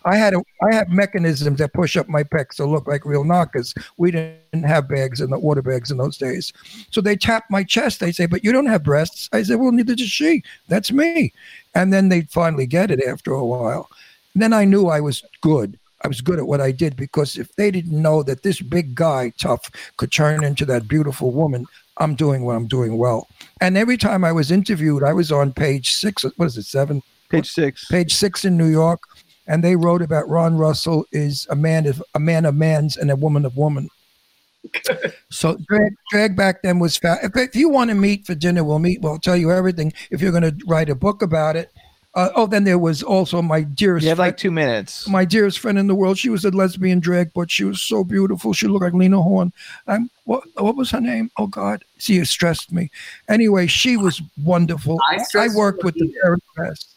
I 0.05 0.17
had 0.17 0.35
a, 0.35 0.43
I 0.63 0.75
have 0.75 0.89
mechanisms 0.89 1.59
that 1.59 1.73
push 1.73 1.97
up 1.97 2.09
my 2.09 2.25
pecs 2.25 2.57
to 2.57 2.65
look 2.65 2.87
like 2.87 3.05
real 3.05 3.25
knockers. 3.25 3.75
We 3.99 4.11
didn't 4.11 4.65
have 4.65 4.89
bags 4.89 5.21
in 5.21 5.31
the 5.31 5.39
water 5.39 5.63
bags 5.63 5.91
in 5.91 5.99
those 5.99 6.17
days. 6.17 6.53
So 6.91 7.01
they 7.01 7.17
tap 7.17 7.45
my 7.51 7.63
chest. 7.63 8.01
They 8.01 8.13
say, 8.13 8.27
"But 8.27 8.45
you 8.45 8.53
don't 8.53 8.67
have 8.67 8.83
breasts." 8.83 9.29
I 9.33 9.43
said, 9.43 9.61
"Well, 9.61 9.73
neither 9.73 9.95
does 9.95 10.09
she. 10.09 10.43
That's 10.69 10.91
me." 10.91 11.33
And 11.75 11.93
then 11.93 12.09
they'd 12.09 12.31
finally 12.31 12.67
get 12.67 12.91
it 12.91 13.05
after 13.05 13.33
a 13.33 13.45
while. 13.45 13.91
And 14.35 14.43
then 14.43 14.53
I 14.53 14.65
knew 14.65 14.89
I 14.89 15.01
was 15.01 15.23
good. 15.41 15.79
I 16.03 16.09
was 16.09 16.21
good 16.21 16.39
at 16.39 16.47
what 16.47 16.61
I 16.61 16.73
did 16.73 16.95
because 16.95 17.37
if 17.37 17.55
they 17.57 17.71
didn't 17.71 18.01
know 18.01 18.23
that 18.23 18.43
this 18.43 18.61
big 18.61 18.95
guy, 18.95 19.33
tough, 19.39 19.71
could 19.97 20.13
turn 20.13 20.45
into 20.45 20.65
that 20.67 20.89
beautiful 20.89 21.33
woman, 21.33 21.67
I'm 21.97 22.15
doing 22.15 22.45
what 22.45 22.55
I'm 22.55 22.67
doing 22.67 22.99
well. 22.99 23.29
And 23.61 23.77
every 23.77 23.97
time 23.97 24.25
I 24.25 24.33
was 24.33 24.51
interviewed, 24.51 25.03
I 25.03 25.15
was 25.15 25.33
on 25.33 25.53
page 25.53 25.95
six. 25.95 26.25
What 26.37 26.47
is 26.47 26.59
it? 26.59 26.65
Seven. 26.65 27.03
Page 27.37 27.51
six. 27.51 27.85
Page 27.87 28.15
six 28.15 28.45
in 28.45 28.57
New 28.57 28.67
York, 28.67 29.01
and 29.47 29.63
they 29.63 29.77
wrote 29.77 30.03
about 30.03 30.29
Ron 30.29 30.57
Russell 30.57 31.07
is 31.13 31.47
a 31.51 31.57
man 31.57 31.87
of 31.87 32.03
a 32.15 32.21
man 32.21 32.45
of 32.45 32.55
man's 32.55 32.97
and 32.97 33.11
a 33.11 33.17
woman 33.17 33.45
of 33.45 33.57
woman. 33.57 33.89
so 35.31 35.57
drag, 35.69 35.93
drag 36.11 36.37
back 36.37 36.63
then 36.63 36.79
was 36.79 36.97
fast. 36.97 37.25
If, 37.25 37.37
if 37.37 37.57
you 37.57 37.69
want 37.69 37.91
to 37.91 37.95
meet 37.95 38.27
for 38.27 38.35
dinner, 38.35 38.65
we'll 38.65 38.79
meet. 38.79 39.01
We'll 39.01 39.19
tell 39.19 39.37
you 39.37 39.53
everything. 39.53 39.93
If 40.11 40.21
you're 40.21 40.33
going 40.33 40.43
to 40.43 40.57
write 40.67 40.91
a 40.91 40.95
book 40.95 41.23
about 41.23 41.57
it. 41.57 41.73
Uh, 42.15 42.31
oh, 42.35 42.47
then 42.47 42.65
there 42.65 42.79
was 42.79 43.03
also 43.03 43.43
my 43.43 43.61
dearest. 43.61 44.05
You 44.05 44.09
have 44.09 44.17
friend- 44.17 44.29
like 44.29 44.39
two 44.39 44.51
minutes. 44.51 45.07
my 45.07 45.27
dearest 45.27 45.59
friend 45.59 45.79
in 45.79 45.87
the 45.87 45.95
world. 45.95 46.17
She 46.17 46.31
was 46.31 46.47
a 46.47 46.51
lesbian 46.51 46.99
drag, 46.99 47.31
but 47.35 47.51
she 47.51 47.63
was 47.63 47.83
so 47.83 48.05
beautiful. 48.05 48.55
She 48.55 48.67
looked 48.67 48.85
like 48.85 48.95
Lena 48.95 49.21
Horne. 49.21 49.53
Um, 49.87 50.09
what 50.25 50.45
what 50.55 50.77
was 50.77 50.91
her 50.93 51.01
name? 51.01 51.31
Oh 51.37 51.47
God, 51.47 51.85
she 51.99 52.25
stressed 52.25 52.73
me. 52.73 52.91
Anyway, 53.29 53.67
she 53.67 53.99
was 53.99 54.23
wonderful. 54.43 54.99
I 55.11 55.19
I, 55.35 55.49
worked 55.55 55.85
with 55.85 55.95
the 55.97 56.11
very 56.23 56.39
best. 56.57 56.96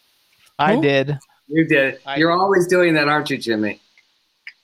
I 0.59 0.75
Who? 0.75 0.81
did. 0.81 1.17
You 1.47 1.67
did. 1.67 1.99
I- 2.05 2.17
You're 2.17 2.31
always 2.31 2.67
doing 2.67 2.93
that, 2.93 3.07
aren't 3.07 3.29
you, 3.29 3.37
Jimmy? 3.37 3.81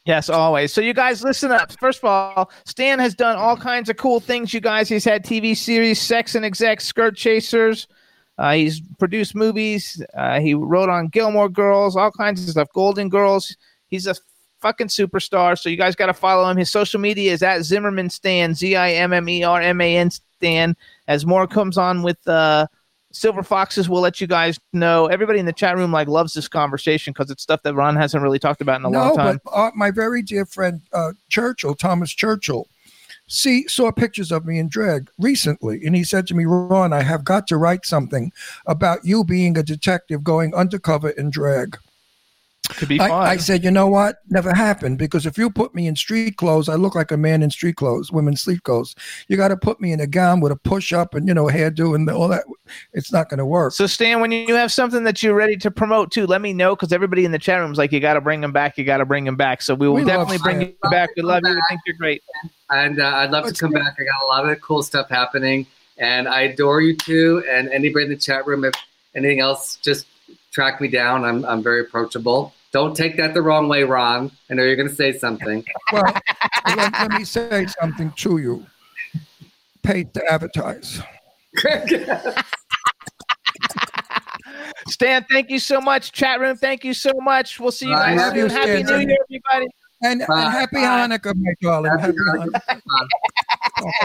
Yes, 0.06 0.30
always. 0.30 0.72
So 0.72 0.82
you 0.82 0.94
guys 0.94 1.24
listen 1.24 1.52
up. 1.52 1.72
First 1.80 2.00
of 2.00 2.06
all, 2.06 2.52
Stan 2.66 3.00
has 3.00 3.16
done 3.16 3.38
all 3.38 3.58
kinds 3.58 3.90
of 3.90 3.98
cool 3.98 4.20
things. 4.20 4.54
You 4.54 4.60
guys, 4.62 4.88
he's 4.88 5.04
had 5.04 5.26
TV 5.26 5.58
series, 5.58 6.00
Sex 6.00 6.36
and 6.36 6.46
Exec, 6.46 6.80
Skirt 6.82 7.16
Chasers. 7.16 7.88
Uh, 8.38 8.54
he's 8.54 8.82
produced 9.00 9.34
movies. 9.34 10.04
Uh, 10.16 10.40
he 10.40 10.54
wrote 10.54 10.90
on 10.90 11.08
Gilmore 11.08 11.50
Girls, 11.50 11.96
all 11.96 12.12
kinds 12.12 12.44
of 12.44 12.50
stuff. 12.50 12.68
Golden 12.74 13.10
Girls. 13.10 13.56
He's 13.88 14.06
a 14.06 14.14
fucking 14.62 14.88
superstar. 14.90 15.58
So 15.58 15.70
you 15.70 15.78
guys 15.78 15.96
got 15.96 16.08
to 16.08 16.14
follow 16.14 16.48
him. 16.50 16.58
His 16.58 16.70
social 16.70 17.00
media 17.00 17.32
is 17.32 17.42
at 17.42 17.64
Zimmerman 17.64 18.12
Stan, 18.12 18.54
Z 18.54 18.76
I 18.76 18.92
M 18.92 19.12
M 19.12 19.28
E 19.28 19.44
R 19.44 19.60
M 19.62 19.82
A 19.82 19.98
N 19.98 20.12
Stan. 20.12 20.76
As 21.08 21.26
more 21.26 21.48
comes 21.48 21.80
on 21.80 22.04
with 22.04 22.20
uh, 22.28 22.68
Silver 23.16 23.44
Foxes, 23.44 23.88
we'll 23.88 24.02
let 24.02 24.20
you 24.20 24.28
guys 24.28 24.60
know. 24.74 25.08
Everybody 25.08 25.40
in 25.40 25.46
the 25.46 25.54
chat 25.54 25.78
room 25.78 25.92
like 25.92 26.08
loves 26.10 26.34
this 26.34 26.50
conversation 26.50 27.14
because 27.14 27.32
it's 27.32 27.42
stuff 27.42 27.64
that 27.64 27.74
Ron 27.74 27.96
hasn't 27.96 28.22
really 28.22 28.40
talked 28.40 28.62
about 28.62 28.82
in 28.82 28.86
a 28.86 28.90
long 28.90 29.10
No, 29.10 29.16
time. 29.16 29.40
but 29.44 29.52
uh, 29.54 29.72
my 29.74 29.90
very 29.90 30.22
dear 30.22 30.46
friend 30.46 30.82
uh, 30.92 31.14
Churchill, 31.30 31.76
Thomas 31.76 32.12
Churchill, 32.12 32.68
see 33.28 33.68
saw 33.70 33.92
pictures 33.92 34.32
of 34.34 34.46
me 34.46 34.60
in 34.60 34.68
drag 34.68 35.10
recently, 35.18 35.86
and 35.86 35.96
he 35.96 36.04
said 36.04 36.28
to 36.28 36.36
me, 36.36 36.44
"Ron, 36.46 36.92
I 36.92 37.04
have 37.04 37.24
got 37.24 37.48
to 37.48 37.58
write 37.58 37.86
something 37.86 38.34
about 38.66 39.06
you 39.06 39.24
being 39.24 39.58
a 39.58 39.64
detective 39.64 40.24
going 40.24 40.54
undercover 40.54 41.10
in 41.12 41.30
drag." 41.30 41.78
Could 42.68 42.90
be 42.90 42.98
fun. 42.98 43.12
I, 43.12 43.32
I 43.32 43.38
said, 43.38 43.64
you 43.64 43.72
know 43.72 43.88
what? 43.88 44.18
Never 44.30 44.54
happened 44.54 44.98
because 44.98 45.26
if 45.26 45.38
you 45.38 45.50
put 45.50 45.74
me 45.76 45.88
in 45.88 45.96
street 45.96 46.38
clothes, 46.38 46.70
I 46.70 46.76
look 46.76 46.96
like 46.96 47.12
a 47.12 47.18
man 47.18 47.44
in 47.44 47.50
street 47.52 47.76
clothes, 47.76 48.12
women's 48.12 48.42
street 48.42 48.64
clothes. 48.64 48.96
You 49.28 49.38
got 49.38 49.50
to 49.50 49.58
put 49.58 49.80
me 49.82 49.92
in 49.92 50.00
a 50.00 50.08
gown 50.08 50.40
with 50.40 50.52
a 50.52 50.56
push 50.56 50.94
up 50.94 51.14
and 51.14 51.28
you 51.28 51.34
know 51.34 51.46
hairdo 51.46 51.96
and 51.96 52.10
all 52.10 52.28
that. 52.30 52.44
It's 52.94 53.12
not 53.12 53.30
going 53.30 53.38
to 53.38 53.46
work. 53.46 53.74
So 53.74 53.88
Stan, 53.88 54.22
when 54.22 54.32
you 54.32 54.56
have 54.56 54.72
something 54.72 55.04
that 55.04 55.22
you're 55.22 55.36
ready 55.36 55.56
to 55.58 55.70
promote 55.72 56.12
too, 56.12 56.26
let 56.26 56.42
me 56.42 56.54
know 56.54 56.76
because 56.76 56.92
everybody 56.92 57.26
in 57.26 57.32
the 57.32 57.40
chat 57.40 57.60
room 57.60 57.72
is 57.72 57.78
like, 57.78 57.92
you 57.92 58.00
got 58.00 58.14
to 58.16 58.22
bring 58.22 58.44
him 58.44 58.52
back. 58.52 58.78
You 58.78 58.84
got 58.84 58.98
to 58.98 59.06
bring 59.06 59.28
him 59.28 59.36
back. 59.36 59.62
So 59.62 59.76
we 59.76 59.88
will 59.88 59.96
We 59.96 60.04
definitely 60.04 60.40
bring 60.40 60.58
Stan. 60.62 60.74
you 60.84 60.90
back. 60.90 61.10
We 61.16 61.22
love 61.22 61.42
you. 61.44 61.52
We 61.52 61.62
think 61.70 61.82
you're 61.86 61.98
great. 61.98 62.24
And 62.72 63.00
uh, 63.00 63.06
I'd 63.06 63.32
love 63.32 63.46
Let's 63.46 63.60
to 63.60 63.66
come 63.66 63.74
go. 63.74 63.80
back. 63.80 63.96
I 64.00 64.04
got 64.04 64.24
a 64.24 64.28
lot 64.28 64.50
of 64.50 64.60
cool 64.62 64.82
stuff 64.82 65.08
happening, 65.10 65.68
and 66.00 66.28
I 66.28 66.42
adore 66.42 66.82
you 66.82 66.96
too. 66.98 67.44
And 67.48 67.70
anybody 67.70 68.06
in 68.06 68.12
the 68.12 68.18
chat 68.18 68.48
room, 68.48 68.66
if 68.66 68.74
anything 69.14 69.40
else, 69.40 69.76
just 69.78 70.08
track 70.56 70.80
me 70.80 70.88
down. 70.88 71.26
I'm 71.26 71.44
I'm 71.46 71.62
very 71.62 71.82
approachable. 71.82 72.54
Don't 72.72 72.96
take 72.96 73.18
that 73.18 73.34
the 73.34 73.42
wrong 73.42 73.68
way, 73.68 73.84
Ron. 73.84 74.32
I 74.50 74.54
know 74.54 74.64
you're 74.64 74.78
going 74.78 74.90
to 74.90 74.96
say 74.96 75.12
something. 75.12 75.64
well, 75.92 76.14
let, 76.76 76.92
let 76.94 77.12
me 77.12 77.24
say 77.24 77.68
something 77.80 78.12
to 78.12 78.38
you. 78.38 78.66
Paid 79.84 80.14
to 80.14 80.24
advertise. 80.30 81.02
Stan, 84.88 85.26
thank 85.32 85.50
you 85.50 85.60
so 85.60 85.80
much. 85.80 86.12
Chat 86.12 86.40
room, 86.40 86.58
thank 86.58 86.84
you 86.84 86.94
so 86.94 87.12
much. 87.22 87.60
We'll 87.60 87.72
see 87.72 87.88
you 87.88 87.96
guys 87.96 88.20
soon. 88.34 88.50
Happy 88.50 88.84
New 88.84 88.98
Year, 88.98 89.18
everybody. 89.30 89.68
And, 90.04 90.20
Bye. 90.28 90.44
and 90.44 90.52
happy 90.52 90.76
Bye. 90.76 90.82
Hanukkah, 90.82 91.34
my 91.36 91.54
darling. 91.62 91.98
Happy 92.00 92.14
Hanukkah. 92.14 93.08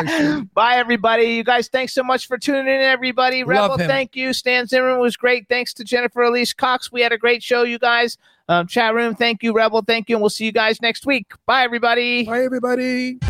Okay, 0.01 0.41
Bye, 0.53 0.77
everybody. 0.79 1.25
You 1.27 1.45
guys, 1.45 1.69
thanks 1.69 1.93
so 1.93 2.03
much 2.03 2.27
for 2.27 2.37
tuning 2.37 2.67
in, 2.67 2.81
everybody. 2.81 3.45
Love 3.45 3.49
Rebel, 3.49 3.77
him. 3.79 3.87
thank 3.89 4.17
you. 4.17 4.33
Stan 4.33 4.67
Zimmerman 4.67 4.99
was 5.01 5.17
great. 5.17 5.47
Thanks 5.49 5.73
to 5.75 5.85
Jennifer 5.85 6.23
Elise 6.23 6.53
Cox. 6.53 6.91
We 6.91 7.01
had 7.03 7.13
a 7.13 7.19
great 7.19 7.41
show, 7.41 7.63
you 7.63 7.79
guys. 7.79 8.19
Um, 8.49 8.67
chat 8.67 8.95
room, 8.95 9.15
thank 9.15 9.45
you. 9.45 9.53
Rebel, 9.53 9.83
thank 9.83 10.09
you. 10.09 10.17
And 10.17 10.23
we'll 10.23 10.31
see 10.31 10.45
you 10.45 10.51
guys 10.51 10.83
next 10.83 11.07
week. 11.07 11.31
Bye, 11.47 11.63
everybody. 11.63 12.25
Bye, 12.25 12.43
everybody. 12.43 13.19
can 13.21 13.29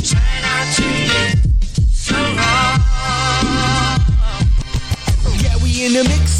turn 0.00 0.44
out 0.44 0.74
to 0.76 0.82
be 0.82 1.66
so 1.92 2.14
wrong. 2.14 2.80
Yeah, 5.42 5.56
we 5.62 5.84
in 5.84 5.92
the 5.92 6.04
mix. 6.08 6.39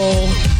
Soul. 0.00 0.50